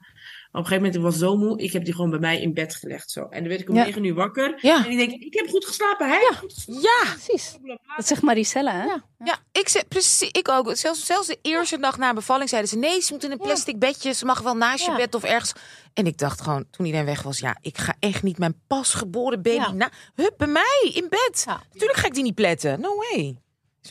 Op 0.52 0.54
een 0.64 0.68
gegeven 0.70 0.76
moment, 0.76 0.96
ik 0.96 1.02
was 1.02 1.18
zo 1.18 1.38
moe, 1.38 1.58
ik 1.62 1.72
heb 1.72 1.86
die 1.86 1.94
gewoon 1.96 2.10
bij 2.10 2.20
mij 2.20 2.42
in 2.42 2.54
bed 2.54 2.76
gelegd. 2.76 3.12
Zo. 3.12 3.22
En 3.22 3.40
dan 3.40 3.48
werd 3.48 3.62
ik 3.62 3.70
om 3.70 3.76
Ja. 3.76 3.84
negen 3.84 4.04
uur 4.04 4.14
wakker. 4.14 4.58
Ja. 4.62 4.86
En 4.86 4.92
ik 4.92 4.98
denk, 4.98 5.12
ik 5.22 5.34
heb 5.34 5.48
goed 5.50 5.66
geslapen, 5.66 6.08
hij 6.08 6.18
heeft 6.28 6.40
goed 6.40 6.54
geslapen. 6.54 6.82
Ja, 6.82 7.14
Precies. 7.14 7.58
Dat 7.96 8.08
zegt 8.08 8.22
Maricella, 8.22 8.72
hè? 8.72 8.84
Ja. 8.86 9.04
ja 9.24 9.38
ik, 9.52 9.70
zeg, 9.70 9.88
precies, 9.88 10.32
ik 10.32 10.50
ook. 10.50 10.76
Zelfs, 10.76 11.06
zelfs 11.06 11.28
de 11.28 11.40
eerste 11.42 11.78
dag 11.80 11.98
na 11.98 12.14
bevalling 12.14 12.50
zeiden 12.50 12.70
ze... 12.70 12.78
nee, 12.78 13.02
ze 13.02 13.14
moet 13.14 13.24
in 13.24 13.32
een 13.32 13.38
plastic 13.38 13.80
bedje. 13.80 14.14
Ze 14.14 14.26
mag 14.26 14.42
wel 14.42 14.56
naast 14.56 14.86
je 14.86 14.92
Ja. 14.92 14.98
bed 14.98 15.16
of 15.16 15.24
ergens. 15.24 15.54
En 15.94 16.06
ik 16.06 16.18
dacht 16.18 16.42
gewoon, 16.42 16.66
toen 16.72 16.86
iedereen 16.86 17.06
weg 17.08 17.22
was... 17.22 17.40
ja, 17.40 17.58
ik 17.62 17.78
ga 17.78 17.96
echt 18.00 18.24
niet 18.24 18.38
mijn 18.38 18.62
pasgeboren 18.68 19.42
baby... 19.42 19.56
Ja. 19.58 19.72
Na, 19.72 19.90
hup, 20.16 20.34
bij 20.38 20.48
mij, 20.48 20.92
in 20.94 21.08
bed. 21.10 21.44
Ja. 21.46 21.62
Natuurlijk 21.72 22.00
ga 22.00 22.06
ik 22.08 22.14
die 22.14 22.24
niet 22.24 22.36
pletten. 22.36 22.80
No 22.80 22.96
way. 22.96 23.38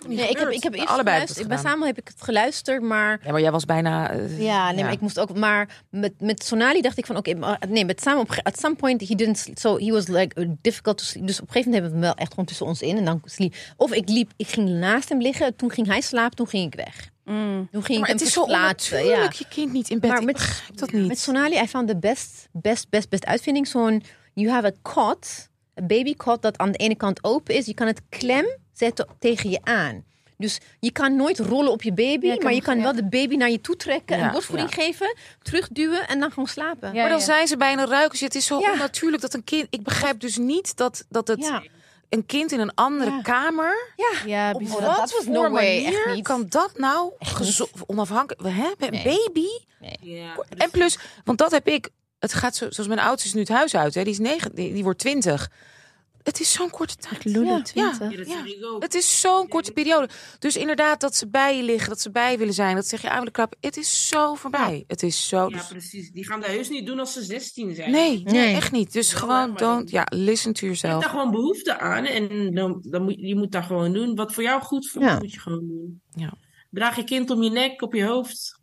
Nee, 0.06 0.28
ik 0.28 0.38
heb, 0.38 0.48
ik 0.48 0.62
heb 0.62 0.74
eerst 0.74 0.86
Allebei 0.88 1.16
geluisterd. 1.16 1.46
we 1.46 1.52
het 1.54 1.62
Samuel 1.62 1.86
heb 1.86 1.98
ik 1.98 2.08
het 2.08 2.22
geluisterd, 2.22 2.82
maar. 2.82 3.20
Ja, 3.24 3.30
maar 3.32 3.40
jij 3.40 3.50
was 3.50 3.64
bijna... 3.64 4.10
eh, 4.10 4.42
Ja, 4.42 4.70
nee, 4.70 4.82
maar 4.84 4.92
ik 4.92 5.00
moest 5.00 5.18
ook. 5.20 5.34
Maar 5.38 5.82
met, 5.90 6.12
met 6.20 6.44
Sonali 6.44 6.80
dacht 6.80 6.98
ik 6.98 7.06
van 7.06 7.16
oké, 7.16 7.34
maar 7.34 7.62
nee, 7.68 7.84
met 7.84 8.00
Samen 8.02 8.20
op 8.20 8.30
at 8.42 8.58
some 8.58 8.74
point 8.74 9.08
he 9.08 9.14
didn't 9.14 9.38
sleep, 9.38 9.58
so 9.58 9.78
he 9.78 9.90
was 9.90 10.06
like 10.06 10.56
difficult 10.60 10.98
to 10.98 11.04
sleep. 11.04 11.26
Dus 11.26 11.40
op 11.40 11.46
een 11.46 11.52
gegeven 11.52 11.70
moment 11.72 11.82
hebben 11.92 12.00
we 12.00 12.06
hem 12.06 12.14
wel 12.14 12.24
echt 12.24 12.30
gewoon 12.30 12.44
tussen 12.46 12.66
ons 12.66 12.80
in 12.82 12.96
en 12.96 13.04
dan 13.04 13.20
sliep. 13.24 13.54
Of 13.76 13.92
ik 13.92 14.08
liep, 14.08 14.30
ik 14.36 14.48
ging 14.48 14.68
naast 14.68 15.08
hem 15.08 15.20
liggen, 15.20 15.56
toen 15.56 15.70
ging 15.70 15.86
hij 15.86 16.00
slapen, 16.00 16.36
toen 16.36 16.48
ging 16.48 16.66
ik 16.72 16.74
weg. 16.84 17.08
Mm. 17.24 17.68
Toen 17.72 17.84
ging 17.84 18.00
Maar 18.00 18.08
ik 18.08 18.14
het 18.18 18.26
is 18.26 18.32
zo 18.32 18.42
onnatuurlijk, 18.42 19.32
Ja. 19.32 19.38
je 19.38 19.44
kind 19.48 19.72
niet 19.72 19.90
in 19.90 20.00
bed. 20.00 20.10
Maar 20.10 20.20
ik 20.20 20.24
met- 20.26 20.62
dat 20.74 20.92
niet. 20.92 21.06
Met 21.06 21.18
Sonali, 21.18 21.56
I 21.62 21.66
found 21.68 21.88
the 21.88 21.96
best, 21.96 22.48
best, 22.52 22.88
best, 22.90 23.08
best 23.08 23.26
uitvinding. 23.26 23.66
Zo'n, 23.68 24.02
you 24.34 24.50
have 24.50 24.66
a 24.66 24.72
cot, 24.92 25.48
een 25.76 25.86
baby 25.86 26.14
cot 26.14 26.42
dat 26.42 26.58
aan 26.58 26.70
de 26.72 26.78
ene 26.78 26.94
kant 26.96 27.24
open 27.24 27.54
is. 27.54 27.66
Je 27.66 27.74
kan 27.74 27.86
het 27.86 28.00
klem 28.08 28.46
zetten 28.72 29.06
tegen 29.18 29.50
je 29.50 29.58
aan. 29.62 30.04
Dus 30.38 30.58
je 30.80 30.90
kan 30.92 31.16
nooit 31.16 31.38
rollen 31.38 31.70
op 31.72 31.82
je 31.82 31.92
baby, 31.92 32.26
Ja, 32.26 32.36
maar 32.42 32.52
je 32.54 32.62
kan 32.62 32.76
ja. 32.76 32.82
wel 32.82 32.94
de 32.94 33.04
baby 33.08 33.36
naar 33.36 33.50
je 33.50 33.60
toe 33.60 33.76
trekken 33.76 34.18
Ja, 34.18 34.26
en 34.26 34.32
borstvoeding 34.32 34.74
geven, 34.74 35.16
terugduwen 35.42 36.08
en 36.08 36.20
dan 36.20 36.28
gewoon 36.30 36.46
slapen. 36.48 36.92
Ja, 36.94 37.00
maar 37.00 37.08
dan 37.10 37.18
ja. 37.18 37.24
zijn 37.24 37.46
ze 37.46 37.56
bijna 37.56 37.84
ruikers. 37.86 38.20
Het 38.20 38.34
is 38.34 38.46
zo 38.46 38.58
Ja. 38.60 38.72
onnatuurlijk 38.72 39.22
dat 39.22 39.34
een 39.34 39.44
kind... 39.44 39.66
Ik 39.70 39.82
begrijp 39.82 40.20
dus 40.20 40.36
niet 40.36 40.76
dat, 40.76 41.04
dat 41.08 41.28
het 41.28 41.44
Ja. 41.44 41.62
een 42.08 42.26
kind 42.26 42.52
in 42.52 42.60
een 42.60 42.74
andere 42.74 43.10
Ja. 43.10 43.20
kamer... 43.22 43.92
Ja, 44.26 44.50
Op 44.52 44.58
bizar. 44.58 44.80
dat- 44.80 44.88
wat 44.88 44.96
dat 44.98 45.10
was 45.12 45.24
voor 45.24 45.32
no 45.32 45.40
way, 45.50 45.82
manier 45.82 46.04
echt 46.06 46.14
niet. 46.14 46.24
kan 46.24 46.46
dat 46.48 46.78
nou 46.78 47.12
onafhankelijk... 47.86 48.56
Hè? 48.56 48.72
Een 48.86 48.90
Nee. 48.92 49.02
baby? 49.02 49.46
Ja, 50.00 50.34
En 50.56 50.70
plus, 50.70 50.98
want 51.24 51.38
dat 51.38 51.50
heb 51.50 51.66
ik... 51.68 51.88
Het 52.18 52.32
gaat 52.34 52.56
zo, 52.56 52.66
zoals 52.70 52.88
mijn 52.88 53.00
oudste 53.00 53.28
is 53.28 53.34
nu 53.34 53.40
het 53.40 53.48
huis 53.48 53.74
uit. 53.76 53.94
Hè? 53.94 54.02
Die 54.02 54.12
is 54.12 54.18
negen, 54.18 54.54
die, 54.54 54.72
die 54.72 54.82
wordt 54.82 54.98
twintig. 54.98 55.50
Het 56.22 56.40
is 56.40 56.52
zo'n 56.52 56.70
korte 56.70 56.96
tijd. 56.96 57.24
Lulu, 57.24 57.46
Ja. 57.46 57.62
20. 57.62 58.28
Ja, 58.28 58.42
dat. 58.60 58.82
Het 58.82 58.94
is 58.94 59.20
zo'n 59.20 59.48
korte 59.48 59.72
periode. 59.72 60.08
Dus 60.38 60.56
inderdaad, 60.56 61.00
dat 61.00 61.16
ze 61.16 61.28
bij 61.28 61.56
je 61.56 61.62
liggen, 61.62 61.88
dat 61.88 62.00
ze 62.00 62.10
bij 62.10 62.32
je 62.32 62.38
willen 62.38 62.54
zijn. 62.54 62.74
Dat 62.74 62.86
zeg 62.86 63.02
je 63.02 63.10
aan 63.10 63.24
de 63.24 63.30
krap. 63.30 63.54
Het 63.60 63.76
is 63.76 64.08
zo 64.08 64.34
voorbij. 64.34 64.84
Het 64.86 65.02
is 65.02 65.28
zo... 65.28 65.36
Ja, 65.48 65.56
dus- 65.56 65.66
precies. 65.66 66.10
Die 66.10 66.26
gaan 66.26 66.40
dat 66.40 66.50
heus 66.50 66.68
niet 66.68 66.86
doen 66.86 66.98
als 66.98 67.12
ze 67.12 67.22
16 67.22 67.74
zijn. 67.74 67.90
nee, 67.90 68.22
nee, 68.22 68.54
echt 68.54 68.72
niet. 68.72 68.92
Dus 68.92 69.12
gewoon, 69.12 69.46
don't... 69.46 69.58
dan- 69.58 69.86
Ja, 69.90 70.06
listen 70.08 70.52
to 70.52 70.66
Je 70.66 70.70
hebt 70.72 70.80
yourself. 70.80 71.02
daar 71.02 71.10
gewoon 71.10 71.30
behoefte 71.30 71.78
aan 71.78 72.04
en 72.04 72.54
dan, 72.54 72.78
dan 72.88 73.02
moet, 73.02 73.14
je 73.18 73.36
moet 73.36 73.52
daar 73.52 73.62
gewoon 73.62 73.92
doen. 73.92 74.14
Wat 74.14 74.34
voor 74.34 74.42
jou 74.42 74.62
goed 74.62 74.88
voelt, 74.90 75.04
Ja. 75.04 75.18
moet 75.18 75.32
je 75.32 75.40
gewoon 75.40 75.66
doen. 75.68 76.00
Ja. 76.14 76.32
Draag 76.70 76.96
je 76.96 77.04
kind 77.04 77.30
om 77.30 77.42
je 77.42 77.50
nek, 77.50 77.82
op 77.82 77.94
je 77.94 78.04
hoofd. 78.04 78.55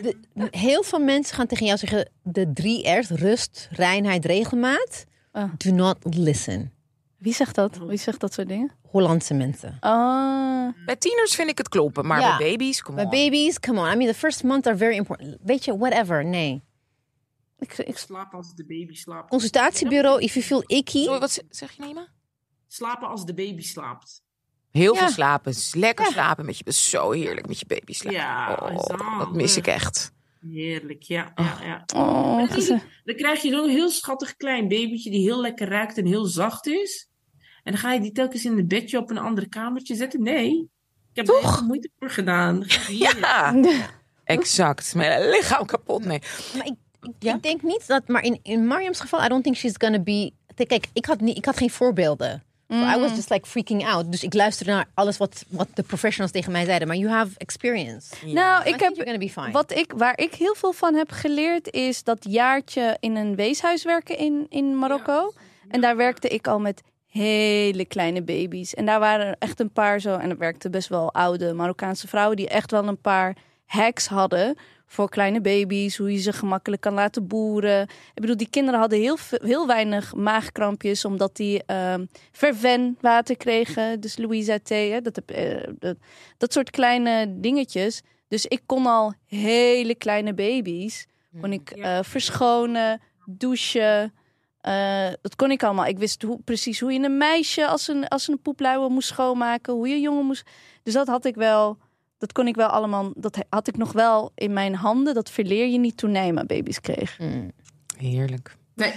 De- 0.00 0.16
heel 0.50 0.82
veel 0.82 0.98
mensen 0.98 1.34
gaan 1.36 1.46
tegen 1.46 1.66
jou 1.66 1.78
zeggen 1.78 2.10
de 2.22 2.52
drie 2.52 2.88
R's, 2.90 3.08
rust, 3.10 3.68
reinheid, 3.70 4.24
regelmaat. 4.24 5.04
Ah. 5.32 5.50
Do 5.56 5.70
not 5.70 5.96
listen. 6.02 6.72
Wie 7.18 7.34
zegt 7.34 7.54
dat? 7.54 7.78
Wie 7.78 7.98
zegt 7.98 8.20
dat 8.20 8.32
soort 8.32 8.48
dingen? 8.48 8.70
Hollandse 8.82 9.34
mensen. 9.34 9.76
Ah, 9.80 10.68
Bij 10.86 10.96
tieners 10.96 11.34
vind 11.34 11.48
ik 11.50 11.58
het 11.58 11.68
kloppen. 11.68 12.06
Maar 12.06 12.20
Ja. 12.20 12.36
bij 12.36 12.46
baby's, 12.50 12.82
Bij 12.94 13.04
on. 13.04 13.10
baby's, 13.10 13.60
come 13.60 13.80
on. 13.80 13.92
I 13.92 13.96
mean, 13.96 14.12
the 14.12 14.18
first 14.18 14.42
month 14.42 14.66
are 14.66 14.76
very 14.76 14.96
important. 14.96 15.36
Weet 15.42 15.64
je, 15.64 15.76
whatever, 15.78 16.24
nee. 16.24 16.62
ik, 17.58 17.78
ik, 17.78 17.98
Slapen 17.98 18.38
als 18.38 18.54
de 18.54 18.64
baby 18.66 18.94
slaapt. 18.94 19.30
Consultatiebureau, 19.30 20.20
if 20.22 20.34
you 20.34 20.44
feel 20.44 20.62
icky. 20.66 21.02
Sorry, 21.04 21.20
wat 21.20 21.42
zeg 21.50 21.72
je, 21.72 21.82
Nima? 21.82 22.06
Slapen 22.66 23.08
als 23.08 23.24
de 23.24 23.34
baby 23.34 23.62
slaapt. 23.62 24.22
Heel 24.76 24.94
Ja. 24.94 25.00
veel 25.00 25.08
slapen. 25.08 25.54
Lekker 25.72 26.04
Ja. 26.04 26.10
slapen 26.10 26.44
met 26.46 26.58
je... 26.58 26.72
Zo 26.72 27.10
heerlijk 27.10 27.46
met 27.48 27.58
je 27.58 27.66
baby 27.66 27.92
slapen. 27.92 28.18
Ja, 28.20 28.58
oh, 28.62 29.18
dat 29.18 29.32
mis 29.32 29.56
ik 29.56 29.66
echt. 29.66 30.12
Heerlijk, 30.52 31.02
ja. 31.02 31.32
ja, 31.34 31.58
ja. 31.62 31.84
oh, 31.96 32.34
Maar 32.36 32.44
die- 32.46 32.54
geze- 32.54 32.80
Dan 33.04 33.14
krijg 33.16 33.42
je 33.42 33.50
zo'n 33.50 33.68
heel 33.68 33.90
schattig 33.90 34.36
klein 34.36 34.68
babytje 34.68 35.10
die 35.10 35.20
heel 35.20 35.40
lekker 35.40 35.68
ruikt 35.68 35.98
en 35.98 36.06
heel 36.06 36.24
zacht 36.24 36.66
is. 36.66 37.08
En 37.62 37.72
dan 37.72 37.80
ga 37.80 37.92
je 37.92 38.00
die 38.00 38.12
telkens 38.12 38.44
in 38.44 38.58
een 38.58 38.66
bedje 38.68 38.98
op 38.98 39.10
een 39.10 39.18
ander 39.18 39.48
kamertje 39.48 39.94
zetten. 39.94 40.22
Nee, 40.22 40.50
ik 41.12 41.16
heb 41.16 41.28
er 41.28 41.40
heel 41.40 41.50
veel 41.52 41.66
moeite 41.66 41.90
voor 41.98 42.10
gedaan. 42.10 42.64
Ja, 42.88 43.54
exact. 44.24 44.94
Mijn 44.94 45.28
lichaam 45.28 45.66
kapot. 45.66 46.04
Nee. 46.04 46.20
Maar 46.56 46.66
ik, 46.66 46.74
ik, 47.02 47.34
ik 47.34 47.42
denk 47.42 47.62
niet 47.62 47.86
dat, 47.86 48.08
maar 48.08 48.22
in, 48.24 48.38
in 48.42 48.66
Mariam's 48.66 49.00
geval, 49.00 49.24
I 49.24 49.28
don't 49.28 49.42
think 49.44 49.56
she's 49.56 49.74
gonna 49.78 49.98
be. 50.00 50.32
Kijk, 50.66 50.86
ik 50.92 51.04
had, 51.06 51.20
niet, 51.20 51.36
ik 51.36 51.44
had 51.44 51.56
geen 51.56 51.70
voorbeelden. 51.70 52.42
So 52.68 52.76
I 52.76 52.98
was 52.98 53.10
just 53.10 53.30
like 53.30 53.46
freaking 53.46 53.86
out. 53.86 54.12
Dus 54.12 54.22
ik 54.22 54.34
luisterde 54.34 54.72
naar 54.72 54.88
alles 54.94 55.16
wat, 55.16 55.44
wat 55.48 55.68
de 55.74 55.82
professionals 55.82 56.32
tegen 56.32 56.52
mij 56.52 56.64
zeiden. 56.64 56.88
Maar 56.88 56.96
you 56.96 57.10
have 57.10 57.30
experience. 57.36 58.14
Nou, 58.24 58.64
ik 58.64 58.80
heb 58.80 58.94
you're 58.94 59.10
gonna 59.10 59.18
be 59.18 59.30
fine. 59.30 59.50
wat 59.50 59.72
ik 59.72 59.92
waar 59.96 60.18
ik 60.18 60.34
heel 60.34 60.54
veel 60.54 60.72
van 60.72 60.94
heb 60.94 61.10
geleerd 61.10 61.72
is 61.72 62.02
dat 62.02 62.18
jaartje 62.28 62.96
in 63.00 63.16
een 63.16 63.34
weeshuis 63.34 63.84
werken 63.84 64.18
in 64.18 64.46
in 64.48 64.78
Marokko. 64.78 65.32
En 65.68 65.80
daar 65.80 65.96
werkte 65.96 66.28
ik 66.28 66.46
al 66.46 66.60
met 66.60 66.82
hele 67.06 67.84
kleine 67.84 68.22
baby's. 68.22 68.74
En 68.74 68.86
daar 68.86 69.00
waren 69.00 69.36
echt 69.38 69.60
een 69.60 69.70
paar 69.70 70.00
zo 70.00 70.16
en 70.16 70.30
er 70.30 70.38
werkten 70.38 70.70
best 70.70 70.88
wel 70.88 71.12
oude 71.12 71.52
Marokkaanse 71.52 72.08
vrouwen 72.08 72.36
die 72.36 72.48
echt 72.48 72.70
wel 72.70 72.88
een 72.88 73.00
paar 73.00 73.36
hacks 73.66 74.06
hadden 74.06 74.56
voor 74.86 75.08
kleine 75.08 75.40
baby's, 75.40 75.96
hoe 75.96 76.12
je 76.12 76.18
ze 76.18 76.32
gemakkelijk 76.32 76.82
kan 76.82 76.94
laten 76.94 77.26
boeren. 77.26 77.82
Ik 77.82 78.20
bedoel, 78.20 78.36
die 78.36 78.50
kinderen 78.50 78.80
hadden 78.80 78.98
heel, 78.98 79.16
heel 79.30 79.66
weinig 79.66 80.14
maagkrampjes 80.14 81.04
omdat 81.04 81.36
die 81.36 81.64
ehm 81.64 82.04
verwenwater 82.32 83.36
kregen. 83.36 84.00
Dus 84.00 84.16
Louisa 84.16 84.58
thee, 84.62 84.92
hè, 84.92 85.00
dat, 85.00 85.16
heb, 85.16 85.30
eh, 85.30 85.72
dat, 85.78 85.96
dat 86.36 86.52
soort 86.52 86.70
kleine 86.70 87.40
dingetjes. 87.40 88.02
Dus 88.28 88.46
ik 88.46 88.62
kon 88.66 88.86
al 88.86 89.14
hele 89.26 89.94
kleine 89.94 90.34
baby's, 90.34 91.06
kon 91.40 91.52
ik 91.52 91.70
eh, 91.70 91.98
verschonen, 92.02 93.00
douchen. 93.24 94.12
eh, 94.60 95.08
dat 95.22 95.36
kon 95.36 95.50
ik 95.50 95.62
allemaal. 95.62 95.86
Ik 95.86 95.98
wist 95.98 96.22
hoe, 96.22 96.38
precies 96.44 96.80
hoe 96.80 96.92
je 96.92 97.00
een 97.00 97.16
meisje 97.18 97.66
als 97.66 97.88
een, 97.88 98.08
als 98.08 98.28
een 98.28 98.42
poepluier 98.42 98.90
moest 98.90 99.08
schoonmaken, 99.08 99.74
hoe 99.74 99.88
je 99.88 99.94
een 99.94 100.00
jongen 100.00 100.26
moest. 100.26 100.50
Dus 100.82 100.94
dat 100.94 101.06
had 101.06 101.24
ik 101.24 101.34
wel. 101.34 101.78
Dat 102.18 102.32
kon 102.32 102.46
ik 102.46 102.54
wel 102.54 102.68
allemaal. 102.68 103.12
Dat 103.14 103.44
had 103.48 103.68
ik 103.68 103.76
nog 103.76 103.92
wel 103.92 104.32
in 104.34 104.52
mijn 104.52 104.74
handen. 104.74 105.14
Dat 105.14 105.30
verleer 105.30 105.66
je 105.66 105.78
niet 105.78 105.96
toen 105.96 106.10
Nijma 106.10 106.44
baby's 106.44 106.80
kreeg. 106.80 107.18
Mm. 107.18 107.52
Heerlijk. 107.96 108.56
Nee, 108.74 108.92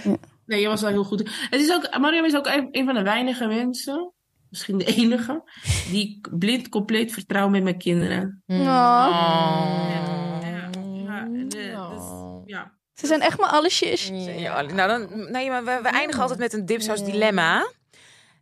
nee, 0.46 0.60
je 0.60 0.68
was 0.68 0.80
wel 0.80 0.90
heel 0.90 1.04
goed. 1.04 1.30
Het 1.50 1.60
is 1.60 1.72
ook, 1.72 1.98
Mariam 1.98 2.24
is 2.24 2.36
ook 2.36 2.46
een 2.46 2.68
een 2.70 2.84
van 2.84 2.94
de 2.94 3.02
weinige 3.02 3.46
mensen, 3.46 4.12
misschien 4.48 4.78
de 4.78 4.84
enige, 4.84 5.42
die 5.90 6.16
ik 6.16 6.38
blind 6.38 6.68
compleet 6.68 7.12
vertrouw 7.12 7.48
met 7.48 7.62
mijn 7.62 7.78
kinderen. 7.78 8.42
Mm. 8.46 8.60
Oh. 8.60 8.66
Ja, 8.66 10.38
ja, 10.42 10.70
ja, 11.04 11.22
en, 11.22 11.48
dus, 11.48 12.02
ja. 12.44 12.78
Ze 12.94 13.06
zijn 13.06 13.20
echt 13.20 13.38
maar 13.38 13.50
allesjes. 13.50 14.10
Ja, 14.36 14.62
nou 14.62 14.88
dan, 14.88 15.30
nee, 15.30 15.48
maar 15.48 15.64
we, 15.64 15.78
we 15.82 15.88
eindigen 15.88 16.22
altijd 16.22 16.38
met 16.38 16.52
een 16.52 16.66
dipsaus 16.66 17.04
dilemma. 17.04 17.70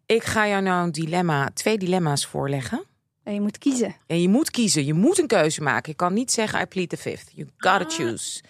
Ik 0.07 0.25
ga 0.25 0.49
jou 0.49 0.63
nou 0.63 0.85
een 0.85 0.93
dilemma, 0.93 1.51
twee 1.55 1.79
dilemma's 1.79 2.27
voorleggen. 2.27 2.85
En 3.29 3.35
je 3.35 3.41
moet 3.41 3.59
kiezen. 3.59 3.97
En 4.07 4.21
je 4.21 4.29
moet 4.29 4.51
kiezen. 4.51 4.85
Je 4.85 4.95
moet 4.95 5.19
een 5.19 5.27
keuze 5.27 5.63
maken. 5.63 5.91
Je 5.91 5.97
kan 5.97 6.13
niet 6.13 6.33
zeggen 6.33 6.61
I 6.61 6.67
plead 6.67 6.89
the 6.89 6.97
fifth. 6.97 7.31
You 7.35 7.49
gotta 7.57 7.85
choose. 7.89 8.43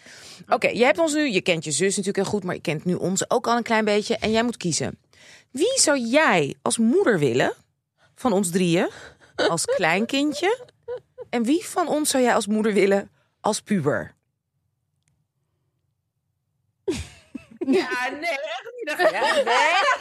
Oké, 0.48 0.68
je 0.68 0.84
hebt 0.84 0.98
ons 0.98 1.14
nu. 1.14 1.30
Je 1.30 1.40
kent 1.40 1.64
je 1.64 1.70
zus 1.70 1.96
natuurlijk 1.96 2.16
heel 2.16 2.24
goed, 2.24 2.44
maar 2.44 2.54
je 2.54 2.60
kent 2.60 2.84
nu 2.84 2.94
ons 2.94 3.30
ook 3.30 3.46
al 3.46 3.56
een 3.56 3.62
klein 3.62 3.84
beetje. 3.84 4.16
En 4.16 4.30
jij 4.30 4.42
moet 4.42 4.56
kiezen. 4.56 4.98
Wie 5.50 5.80
zou 5.80 5.98
jij 5.98 6.54
als 6.62 6.78
moeder 6.78 7.18
willen 7.18 7.54
van 8.14 8.32
ons 8.32 8.50
drieën 8.50 8.90
als 9.36 9.64
kleinkindje? 9.76 10.66
En 11.30 11.42
wie 11.42 11.64
van 11.64 11.88
ons 11.88 12.10
zou 12.10 12.22
jij 12.22 12.34
als 12.34 12.46
moeder 12.46 12.72
willen 12.72 13.10
als 13.40 13.60
puber? 13.60 14.14
Ja, 17.70 17.88
nee, 18.20 18.30
echt 18.30 18.70
niet. 18.76 19.10
Ja, 19.10 19.34
nee, 19.34 19.42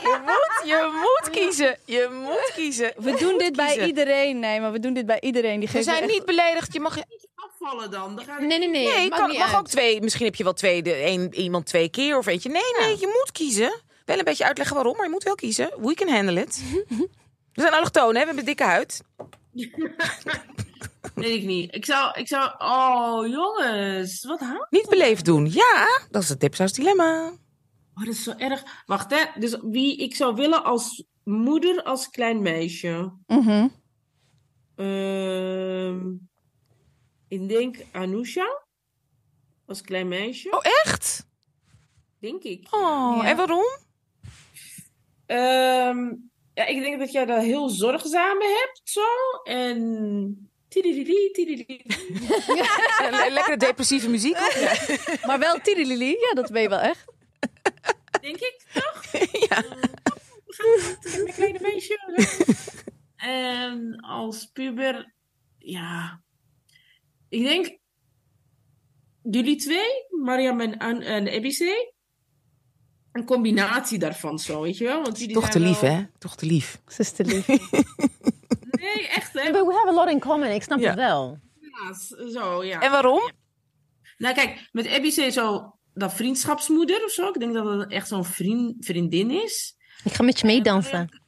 je 0.02 0.19
moet, 0.26 0.68
je 0.68 0.89
moet 1.02 1.30
kiezen. 1.30 1.77
Je 1.85 2.07
moet 2.23 2.52
kiezen. 2.56 2.94
We 2.98 3.15
doen 3.19 3.38
dit 3.38 3.56
bij 3.56 3.65
kiezen. 3.68 3.88
iedereen. 3.88 4.39
Nee, 4.39 4.61
maar 4.61 4.72
we 4.72 4.80
doen 4.80 4.94
dit 4.94 5.06
bij 5.06 5.19
iedereen. 5.19 5.60
Die 5.60 5.69
We 5.72 5.84
zijn 5.84 6.03
echt- 6.03 6.11
niet 6.11 6.26
beledigd. 6.26 6.73
Je 6.73 6.80
mag, 6.80 6.95
niet 6.95 7.27
afvallen 7.35 7.91
dan. 7.91 8.15
dan 8.15 8.26
gaat 8.26 8.39
Nee, 8.39 8.60
nee, 8.60 8.69
nee. 8.69 8.88
nee, 8.88 9.10
kan, 9.10 9.31
mag 9.38 9.48
uit. 9.48 9.56
ook 9.56 9.68
twee. 9.68 10.02
Misschien 10.02 10.26
heb 10.26 10.35
je 10.35 10.44
wel 10.44 10.53
twee, 10.53 10.81
de, 10.81 11.06
een, 11.06 11.34
iemand 11.34 11.65
twee 11.65 11.89
keer 11.89 12.18
of 12.18 12.26
eentje. 12.26 12.49
Nee, 12.49 12.73
nee, 12.80 12.99
je 12.99 13.07
moet 13.07 13.31
kiezen. 13.31 13.81
Wel 14.06 14.18
een 14.18 14.23
beetje 14.23 14.45
uitleggen 14.45 14.76
waarom, 14.76 14.95
maar 14.95 15.06
je 15.06 15.11
moet 15.11 15.23
wel 15.23 15.35
kiezen. 15.35 15.69
We 15.81 15.94
can 15.94 16.07
handle 16.10 16.41
it. 16.41 16.61
We 17.53 17.61
zijn 17.61 17.73
allochtonen, 17.73 18.14
hè? 18.15 18.19
we 18.19 18.26
hebben 18.26 18.45
dikke 18.45 18.64
huid. 18.64 19.02
Weet 21.15 21.35
ik 21.35 21.44
niet. 21.44 21.76
Ik 21.76 21.85
zou, 21.85 22.11
ik 22.19 22.27
zou... 22.27 22.52
Oh, 22.57 23.27
jongens. 23.27 24.23
Wat 24.26 24.39
hou 24.39 24.65
Niet 24.69 24.89
beleefd 24.89 25.26
doen. 25.26 25.52
Ja, 25.52 25.88
dat 26.11 26.23
is 26.23 26.30
het 26.30 26.39
dipsaus 26.39 26.73
dilemma. 26.73 27.31
Oh, 27.99 28.03
dat 28.06 28.14
is 28.14 28.24
zo 28.24 28.34
erg. 28.38 28.84
Wacht, 28.86 29.11
hè. 29.11 29.40
Dus 29.40 29.57
wie 29.61 29.98
ik 29.98 30.15
zou 30.15 30.36
willen 30.36 30.64
als 30.64 31.03
moeder, 31.24 31.84
als 31.84 32.10
klein 32.10 32.41
meisje. 32.41 33.14
Mhm. 33.28 33.68
Ehm, 34.76 36.10
ik 37.28 37.48
denk 37.49 37.78
Anousha. 37.91 38.61
Als 39.65 39.82
klein 39.82 40.07
meisje. 40.07 40.52
Oh, 40.52 40.60
echt? 40.84 41.28
Denk 42.19 42.44
ik. 42.44 42.68
Oh, 42.72 43.19
Ja. 43.22 43.30
en 43.30 43.38
waarom? 43.38 43.65
Ehm, 45.26 46.14
ja, 46.53 46.65
ik 46.65 46.82
denk 46.82 46.99
dat 46.99 47.11
jij 47.11 47.26
dat 47.26 47.41
heel 47.41 47.69
zorgzame 47.69 48.44
hebt, 48.64 48.82
zo. 48.84 49.02
En... 49.44 50.49
tidididi. 50.68 51.32
Le- 53.11 53.30
Lekkere 53.30 53.57
depressieve 53.57 54.10
muziek. 54.10 54.36
op. 54.38 54.52
Ja. 54.60 54.98
Maar 55.28 55.40
wel 55.40 55.60
tirilili. 55.61 56.10
Ja, 56.10 56.34
dat 56.34 56.52
ben 56.52 56.61
je 56.61 56.69
wel 56.69 56.80
echt. 56.80 57.06
Denk 58.22 58.35
ik, 58.38 58.61
toch? 58.73 59.03
Ja. 59.49 59.64
We 60.45 60.53
gaan 60.53 60.95
het 61.02 61.23
mijn 61.23 61.34
kleine 61.35 61.60
meisje. 61.61 61.99
en 63.15 63.95
als 63.99 64.45
puber, 64.45 65.14
ja. 65.57 66.22
Ik 67.30 67.44
denk, 67.44 67.77
jullie 69.22 69.56
twee, 69.56 70.06
Mariam 70.23 70.61
en, 70.61 70.77
An- 70.77 71.02
en 71.02 71.27
Ebice. 71.27 71.94
Een 73.11 73.26
combinatie 73.26 73.99
daarvan 73.99 74.39
zo, 74.39 74.61
weet 74.61 74.77
je 74.77 74.84
wel? 74.84 75.02
Want 75.02 75.19
jullie 75.19 75.34
Toch 75.34 75.49
te 75.49 75.60
lief, 75.60 75.80
wel- 75.80 75.91
hè? 75.94 76.06
Toch 76.18 76.35
te 76.35 76.45
lief. 76.45 76.81
Ze 76.88 77.02
is 77.02 77.11
te 77.11 77.23
lief. 77.26 77.48
Nee, 78.80 79.07
echt 79.07 79.34
hè? 79.34 79.52
But 79.52 79.65
we 79.65 79.73
have 79.73 79.88
a 79.88 79.94
lot 79.94 80.10
in 80.10 80.19
common. 80.19 80.49
Ik 80.52 80.64
snap 80.64 80.80
Ja. 80.80 80.88
het 80.88 80.95
wel. 80.95 81.39
Ja, 81.60 81.94
zo, 82.30 82.64
ja. 82.64 82.81
En 82.81 82.91
waarom? 82.91 83.31
Nou 84.18 84.35
kijk, 84.35 84.69
met 84.72 84.85
Ebice 84.85 85.30
zo, 85.31 85.77
dat 85.98 86.14
vriendschapsmoeder 86.14 87.03
of 87.03 87.11
zo. 87.11 87.28
Ik 87.28 87.40
denk 87.40 87.53
dat 87.53 87.80
het 87.80 87.91
echt 87.91 88.07
zo'n 88.07 88.26
vriend, 88.26 88.86
vriendin 88.86 89.32
is. 89.32 89.76
Ik 90.03 90.14
ga 90.14 90.24
met 90.24 90.40
je 90.40 90.45
meedansen. 90.45 91.22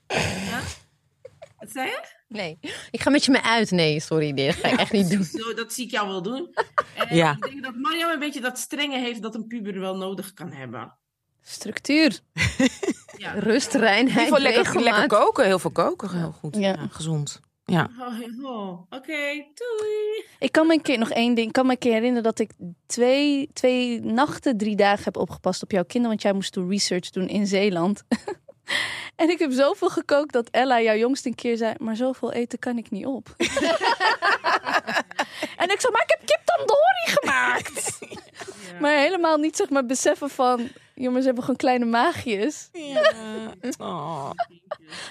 Wat 1.58 1.72
zei 1.72 1.88
je? 1.88 2.00
Nee. 2.28 2.60
Ik 2.91 3.02
ga 3.02 3.10
met 3.10 3.26
je 3.26 3.32
mee 3.32 3.41
uit. 3.41 3.72
Nee, 3.72 4.00
sorry. 4.00 4.30
Nee, 4.32 4.46
dat 4.46 4.56
ga 4.56 4.68
ik 4.68 4.80
echt 4.80 4.91
niet 4.91 5.10
doen. 5.10 5.24
Zo, 5.24 5.54
dat 5.54 5.74
zie 5.74 5.86
ik 5.86 5.91
jou 5.91 6.08
wel 6.08 6.22
doen. 6.22 6.54
En 6.96 7.16
Ja. 7.16 7.32
ik 7.32 7.41
denk 7.41 7.64
dat 7.64 7.76
Mariam 7.76 8.10
een 8.12 8.20
beetje 8.20 8.41
dat 8.41 8.58
strenge 8.58 9.00
heeft 9.00 9.22
dat 9.22 9.36
een 9.36 9.48
puber 9.48 9.80
wel 9.80 9.96
nodig 9.98 10.34
kan 10.34 10.52
hebben. 10.52 10.98
Structuur. 11.41 12.20
Ja. 13.18 13.32
Rust, 13.32 13.74
In 13.74 13.80
reinheid, 13.80 14.38
lekker, 14.38 14.82
lekker 14.82 15.08
koken. 15.08 15.46
Heel 15.46 15.60
veel 15.60 15.72
koken. 15.72 16.18
Heel 16.18 16.32
goed. 16.32 16.56
Ja. 16.56 16.62
Ja, 16.68 16.88
gezond. 16.90 17.40
Ja. 17.70 17.90
Oh, 18.00 18.20
oh, 18.44 18.82
Oké, 18.90 19.46
doei. 19.54 20.26
Ik 20.40 20.52
kan 20.52 20.68
me 20.68 20.74
een 20.74 20.82
keer 20.82 20.98
nog 20.98 21.12
één 21.12 21.34
ding. 21.34 21.48
Ik 21.48 21.54
kan 21.54 21.66
me 21.66 21.72
een 21.72 21.78
keer 21.78 21.94
herinneren 21.94 22.24
dat 22.24 22.40
ik 22.40 22.52
twee, 22.86 23.50
twee 23.54 24.02
nachten, 24.02 24.58
drie 24.58 24.76
dagen 24.76 25.04
heb 25.04 25.18
opgepast 25.18 25.64
op 25.64 25.72
jouw 25.72 25.84
kinderen. 25.84 26.10
Want 26.10 26.22
jij 26.22 26.34
moest 26.34 26.54
toen 26.54 26.70
research 26.70 27.10
doen 27.10 27.28
in 27.28 27.48
Zeeland. 27.48 28.04
en 29.22 29.30
ik 29.30 29.40
heb 29.40 29.52
zoveel 29.52 29.90
gekookt 29.90 30.34
dat 30.34 30.50
Ella, 30.50 30.82
jouw 30.82 30.96
jongste, 30.96 31.28
een 31.28 31.36
keer 31.36 31.58
zei: 31.58 31.74
Maar 31.78 31.96
zoveel 31.96 32.32
eten 32.32 32.60
kan 32.60 32.78
ik 32.78 32.91
niet 32.91 33.06
op. 33.06 33.34
en 35.62 35.70
ik 35.70 35.80
zei: 35.80 35.91
Maar 35.91 36.04
ik 36.04 36.16
heb 36.18 36.22
kip 36.26 36.41
tandoori 36.65 37.06
gemaakt. 37.19 37.98
Maar 38.80 38.98
helemaal 38.98 39.38
niet 39.38 39.56
zeg 39.56 39.69
maar 39.69 39.86
beseffen 39.86 40.30
van. 40.30 40.68
Jongens 40.95 41.26
hebben 41.26 41.44
gewoon 41.44 41.57
kleine 41.57 41.86
maagjes. 41.86 42.69
Oh. 43.80 44.31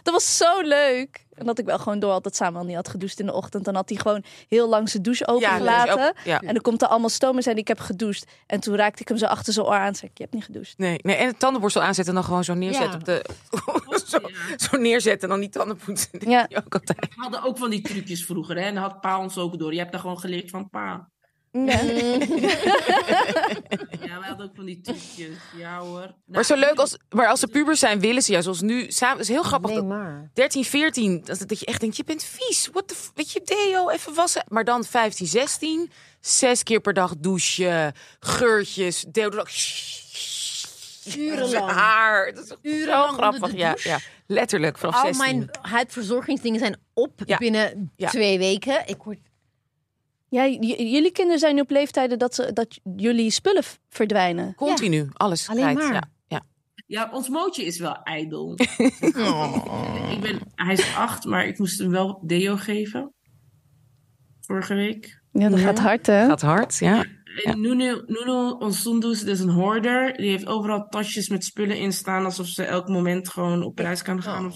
Dat 0.02 0.12
was 0.14 0.36
zo 0.36 0.60
leuk. 0.60 1.26
En 1.34 1.46
dat 1.46 1.58
ik 1.58 1.64
wel 1.64 1.78
gewoon 1.78 1.98
door 1.98 2.10
had 2.10 2.22
dat 2.24 2.36
Samuel 2.36 2.64
niet 2.64 2.74
had 2.76 2.88
gedoucht 2.88 3.20
in 3.20 3.26
de 3.26 3.32
ochtend. 3.32 3.64
Dan 3.64 3.74
had 3.74 3.88
hij 3.88 3.98
gewoon 3.98 4.24
heel 4.48 4.68
lang 4.68 4.88
zijn 4.88 5.02
douche 5.02 5.26
opengelaten. 5.26 6.14
ja. 6.24 6.40
En 6.40 6.52
dan 6.52 6.62
komt 6.62 6.82
er 6.82 6.88
allemaal 6.88 7.08
stoom 7.08 7.36
en 7.36 7.42
zei 7.42 7.56
ik 7.56 7.68
heb 7.68 7.80
gedoucht. 7.80 8.24
En 8.46 8.60
toen 8.60 8.76
raakte 8.76 9.02
ik 9.02 9.08
hem 9.08 9.16
zo 9.16 9.26
achter 9.26 9.52
zijn 9.52 9.66
oor 9.66 9.74
aan 9.74 9.86
en 9.86 9.94
zei 9.94 10.10
ik, 10.10 10.16
je 10.16 10.22
hebt 10.22 10.34
niet 10.34 10.44
gedoucht. 10.44 10.74
Nee, 10.78 10.98
nee, 11.02 11.16
en 11.16 11.26
het 11.26 11.38
tandenborstel 11.38 11.82
aanzetten 11.82 12.14
en 12.14 12.20
dan 12.20 12.28
gewoon 12.28 12.44
zo 12.44 12.54
neerzetten 12.54 12.90
Ja. 12.90 12.96
op 12.96 13.04
de... 13.04 14.00
zo, 14.06 14.18
zo 14.56 14.76
neerzetten 14.76 15.22
en 15.22 15.28
dan 15.28 15.40
die 15.40 15.48
tanden 15.48 15.76
poetsen. 15.76 16.08
Dat 16.12 16.22
Ja. 16.28 16.48
ook 16.64 16.74
altijd. 16.74 17.00
We 17.00 17.06
hadden 17.22 17.42
ook 17.42 17.58
van 17.58 17.70
die 17.70 17.80
trucjes 17.80 18.24
vroeger, 18.24 18.56
hè? 18.56 18.62
En 18.62 18.74
dat 18.74 18.82
had 18.84 19.00
pa 19.00 19.18
ons 19.18 19.38
ook 19.38 19.58
door. 19.58 19.72
Je 19.72 19.78
hebt 19.78 19.92
daar 19.92 20.00
gewoon 20.00 20.18
geleerd 20.20 20.50
van 20.50 20.68
pa. 20.70 21.08
Ja. 21.68 21.80
Ja, 24.06 24.18
wij 24.18 24.28
hadden 24.28 24.46
ook 24.46 24.54
van 24.54 24.64
die 24.64 24.80
trucjes. 24.80 25.36
Ja 25.56 25.78
hoor. 25.78 26.00
Nou, 26.00 26.12
Maar 26.24 26.44
zo 26.44 26.54
leuk 26.56 26.74
als, 26.78 26.96
maar 27.10 27.26
als 27.28 27.40
ze 27.40 27.46
pubers 27.46 27.78
zijn, 27.80 28.00
willen 28.00 28.22
ze 28.22 28.32
ja, 28.32 28.40
zoals 28.42 28.60
nu. 28.60 28.86
Samen, 28.90 29.16
het 29.18 29.28
is 29.28 29.34
heel 29.34 29.42
grappig. 29.42 29.70
Nee, 29.70 29.78
dat 29.78 29.88
maar. 29.88 30.30
13, 30.34 30.64
14, 30.64 31.20
dat, 31.24 31.42
dat 31.46 31.60
je 31.60 31.66
echt 31.66 31.80
denkt, 31.80 31.96
je 31.96 32.04
bent 32.04 32.24
vies. 32.24 32.68
What 32.72 32.88
the 32.88 32.94
weet 33.14 33.32
je, 33.32 33.40
deo, 33.44 33.88
even 33.88 34.14
wassen. 34.14 34.44
Maar 34.48 34.64
dan 34.64 34.84
15, 34.84 35.26
16, 35.26 35.90
zes 36.20 36.62
keer 36.62 36.80
per 36.80 36.94
dag 36.94 37.14
douchen, 37.18 37.92
geurtjes, 38.20 39.04
deodorant. 39.08 39.50
Urenlang. 41.16 41.70
Haar. 41.80 42.32
Dat 42.34 42.44
is 42.44 42.72
Urenlang 42.72 43.12
grappig. 43.16 43.52
Ja, 43.56 43.74
ja, 43.82 43.98
letterlijk 44.26 44.78
vanaf 44.78 44.94
Al 44.94 45.00
16. 45.14 45.18
mijn 45.34 45.50
huidverzorgingsdingen 45.62 46.58
zijn 46.58 46.76
op 46.94 47.12
Ja. 47.24 47.36
binnen 47.38 47.92
Ja. 47.96 48.08
twee 48.08 48.38
weken. 48.38 48.82
Ik 48.86 49.02
word... 49.02 49.18
Ja, 50.30 50.46
jullie 50.46 51.10
kinderen 51.12 51.38
zijn 51.38 51.54
nu 51.54 51.60
op 51.60 51.70
leeftijden 51.70 52.18
dat, 52.18 52.34
ze, 52.34 52.52
dat 52.52 52.80
jullie 52.96 53.30
spullen 53.30 53.62
verdwijnen. 53.88 54.54
Continu, 54.54 55.08
alles 55.12 55.48
Alleen 55.48 55.62
kwijt. 55.62 55.78
maar. 55.78 55.92
Ja, 55.92 56.02
ja. 56.26 56.42
Ja, 56.86 57.10
ons 57.12 57.28
mootje 57.28 57.64
is 57.64 57.78
wel 57.78 58.02
ijdel. 58.02 58.54
Ik 60.14 60.20
ben, 60.20 60.38
hij 60.54 60.72
is 60.72 60.94
acht, 60.94 61.24
maar 61.24 61.46
ik 61.46 61.58
moest 61.58 61.78
hem 61.78 61.90
wel 61.90 62.20
deo 62.26 62.56
geven. 62.56 63.12
Vorige 64.40 64.74
week. 64.74 65.20
Ja, 65.32 65.48
dat 65.48 65.58
Ja. 65.58 65.64
gaat 65.64 65.78
hard, 65.78 66.06
hè? 66.06 66.26
Gaat 66.26 66.40
hard, 66.40 66.78
ja. 66.78 67.04
En 67.42 67.60
Nuno, 67.60 68.02
Nuno, 68.06 68.50
ons 68.50 68.82
Sundus, 68.82 69.18
dat 69.20 69.28
is 69.34 69.40
een 69.40 69.48
hoorder. 69.50 70.16
Die 70.16 70.30
heeft 70.30 70.46
overal 70.46 70.88
tasjes 70.88 71.28
met 71.28 71.44
spullen 71.44 71.76
in 71.78 71.92
staan. 71.92 72.24
Alsof 72.24 72.46
ze 72.46 72.64
elk 72.64 72.88
moment 72.88 73.28
gewoon 73.28 73.62
op 73.62 73.78
reis 73.78 74.02
kan 74.02 74.22
gaan. 74.22 74.46
Of... 74.46 74.54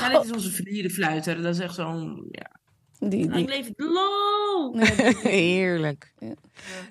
Ga 0.00 0.20
is 0.24 0.32
onze 0.32 0.50
vlierenfluiter. 0.52 1.42
Dat 1.42 1.54
is 1.54 1.60
echt 1.60 1.74
zo'n... 1.74 2.28
Ja. 2.30 2.59
Die, 3.00 3.24
Lang 3.24 3.34
die. 3.36 3.46
leven 3.48 3.72
de 3.76 3.84
lol! 3.84 4.78
Heerlijk. 5.32 6.12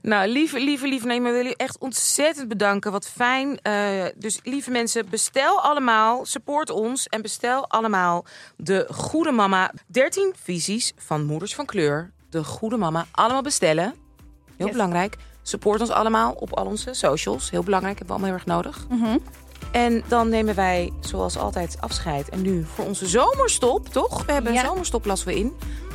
Nou, 0.02 0.28
lieve, 0.30 0.60
lieve, 0.60 0.88
lieve, 0.88 1.08
nee, 1.08 1.22
maar 1.22 1.32
wil 1.32 1.42
jullie 1.42 1.58
echt 1.58 1.78
ontzettend 1.80 2.48
bedanken. 2.48 2.92
Wat 2.92 3.10
fijn. 3.10 3.60
Eh, 3.62 4.06
dus 4.16 4.40
lieve 4.44 4.72
mensen, 4.72 5.10
bestel 5.10 5.62
allemaal, 5.62 6.26
support 6.26 6.70
ons 6.70 7.08
en 7.08 7.22
bestel 7.22 7.68
allemaal 7.70 8.26
de 8.58 8.88
Goede 8.92 9.32
Mama. 9.32 9.72
13 9.88 10.34
visies 10.44 10.94
van 10.98 11.26
Moeders 11.26 11.56
van 11.56 11.66
Kleur. 11.66 12.12
De 12.30 12.44
Goede 12.44 12.78
Mama. 12.78 13.06
Allemaal 13.12 13.42
bestellen. 13.42 13.94
Heel 14.58 14.66
Yes. 14.68 14.72
belangrijk. 14.76 15.16
Support 15.42 15.82
ons 15.82 15.90
allemaal 15.90 16.32
op 16.34 16.54
al 16.58 16.66
onze 16.66 16.94
socials. 16.94 17.50
Heel 17.50 17.64
belangrijk, 17.64 17.98
hebben 17.98 18.16
we 18.16 18.22
allemaal 18.24 18.40
heel 18.40 18.48
erg 18.48 18.64
nodig. 18.66 18.88
Mhm. 18.90 19.18
En 19.72 20.04
dan 20.08 20.30
nemen 20.30 20.56
wij, 20.56 20.92
zoals 21.00 21.38
altijd, 21.38 21.78
afscheid. 21.80 22.30
En 22.30 22.42
nu 22.42 22.66
voor 22.74 22.86
onze 22.86 23.08
zomerstop, 23.08 23.88
toch? 23.90 24.26
We 24.26 24.32
hebben 24.32 24.54
Ja. 24.54 24.60
een 24.60 24.66
zomerstop, 24.66 25.06
lassen 25.06 25.28
we 25.28 25.36
in. 25.36 25.54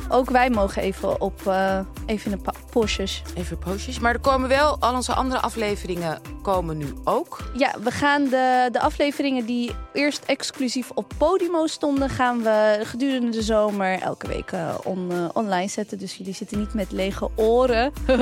Ook 0.09 0.29
wij 0.29 0.49
mogen 0.49 0.81
even 0.81 1.21
op 1.21 1.47
eh, 1.47 1.79
even 2.05 2.31
in 2.31 2.37
de 2.37 2.43
pa- 2.43 2.53
postjes. 2.71 3.21
Even 3.35 3.57
postjes. 3.57 3.99
Maar 3.99 4.13
er 4.13 4.19
komen 4.19 4.49
wel, 4.49 4.77
al 4.79 4.93
onze 4.95 5.13
andere 5.13 5.41
afleveringen 5.41 6.19
komen 6.41 6.77
nu 6.77 6.93
ook. 7.03 7.49
Ja, 7.57 7.73
we 7.83 7.91
gaan 7.91 8.23
de, 8.23 8.69
de 8.71 8.79
afleveringen 8.79 9.45
die 9.45 9.71
eerst 9.93 10.23
exclusief 10.25 10.91
op 10.93 11.11
Podimo 11.17 11.67
stonden, 11.67 12.09
gaan 12.09 12.41
we 12.43 12.79
gedurende 12.83 13.29
de 13.31 13.41
zomer 13.41 13.99
elke 14.01 14.27
week 14.27 14.51
eh, 14.51 14.75
on- 14.83 15.11
eh, 15.11 15.25
online 15.33 15.67
zetten. 15.69 15.97
Dus 15.99 16.15
jullie 16.15 16.33
zitten 16.33 16.59
niet 16.59 16.73
met 16.73 16.91
lege 16.91 17.29
oren. 17.35 17.91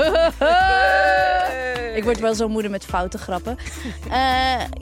Ik 1.96 2.04
word 2.04 2.20
wel 2.20 2.36
zo 2.36 2.48
moeder 2.50 2.72
met 2.72 2.86
foute 2.86 3.18
grappen. 3.18 3.58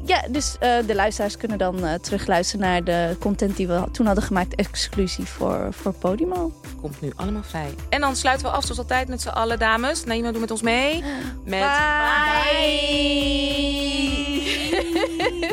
Ja, 0.05 0.21
dus 0.29 0.55
de 0.59 0.95
luisteraars 0.95 1.37
kunnen 1.37 1.57
dan 1.57 1.83
terugluisteren 2.01 2.65
naar 2.65 2.83
de 2.83 3.15
content 3.19 3.57
die 3.57 3.67
we 3.67 3.83
toen 3.91 4.05
hadden 4.05 4.23
gemaakt, 4.23 4.55
exclusief 4.55 5.29
voor, 5.29 5.67
voor 5.71 5.93
Podimo 5.93 6.51
nu 6.99 7.11
allemaal 7.15 7.43
vrij. 7.43 7.75
En 7.89 8.01
dan 8.01 8.15
sluiten 8.15 8.45
we 8.45 8.51
af 8.53 8.63
zoals 8.63 8.77
altijd 8.77 9.07
met 9.07 9.21
z'n 9.21 9.29
allen, 9.29 9.59
dames. 9.59 10.03
Naima, 10.03 10.31
doe 10.31 10.41
met 10.41 10.51
ons 10.51 10.61
mee. 10.61 11.03
Met 11.43 11.59
bye. 11.59 11.69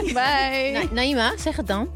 Bye. 0.02 0.12
bye. 0.12 0.88
Naima, 0.92 1.32
zeg 1.36 1.56
het 1.56 1.66
dan. 1.66 1.88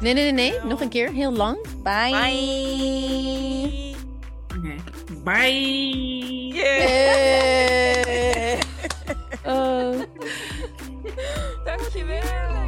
Nee, 0.00 0.14
nee, 0.14 0.32
nee, 0.32 0.50
nee. 0.50 0.60
Nog 0.64 0.80
een 0.80 0.88
keer. 0.88 1.12
Heel 1.12 1.32
lang. 1.32 1.58
Bye. 1.82 2.10
Bye. 2.10 3.94
Nee. 4.62 4.80
Bye. 5.24 6.54
Yeah. 6.54 6.86
yeah. 8.06 8.60
uh. 9.46 10.00
Dankjewel. 11.64 12.59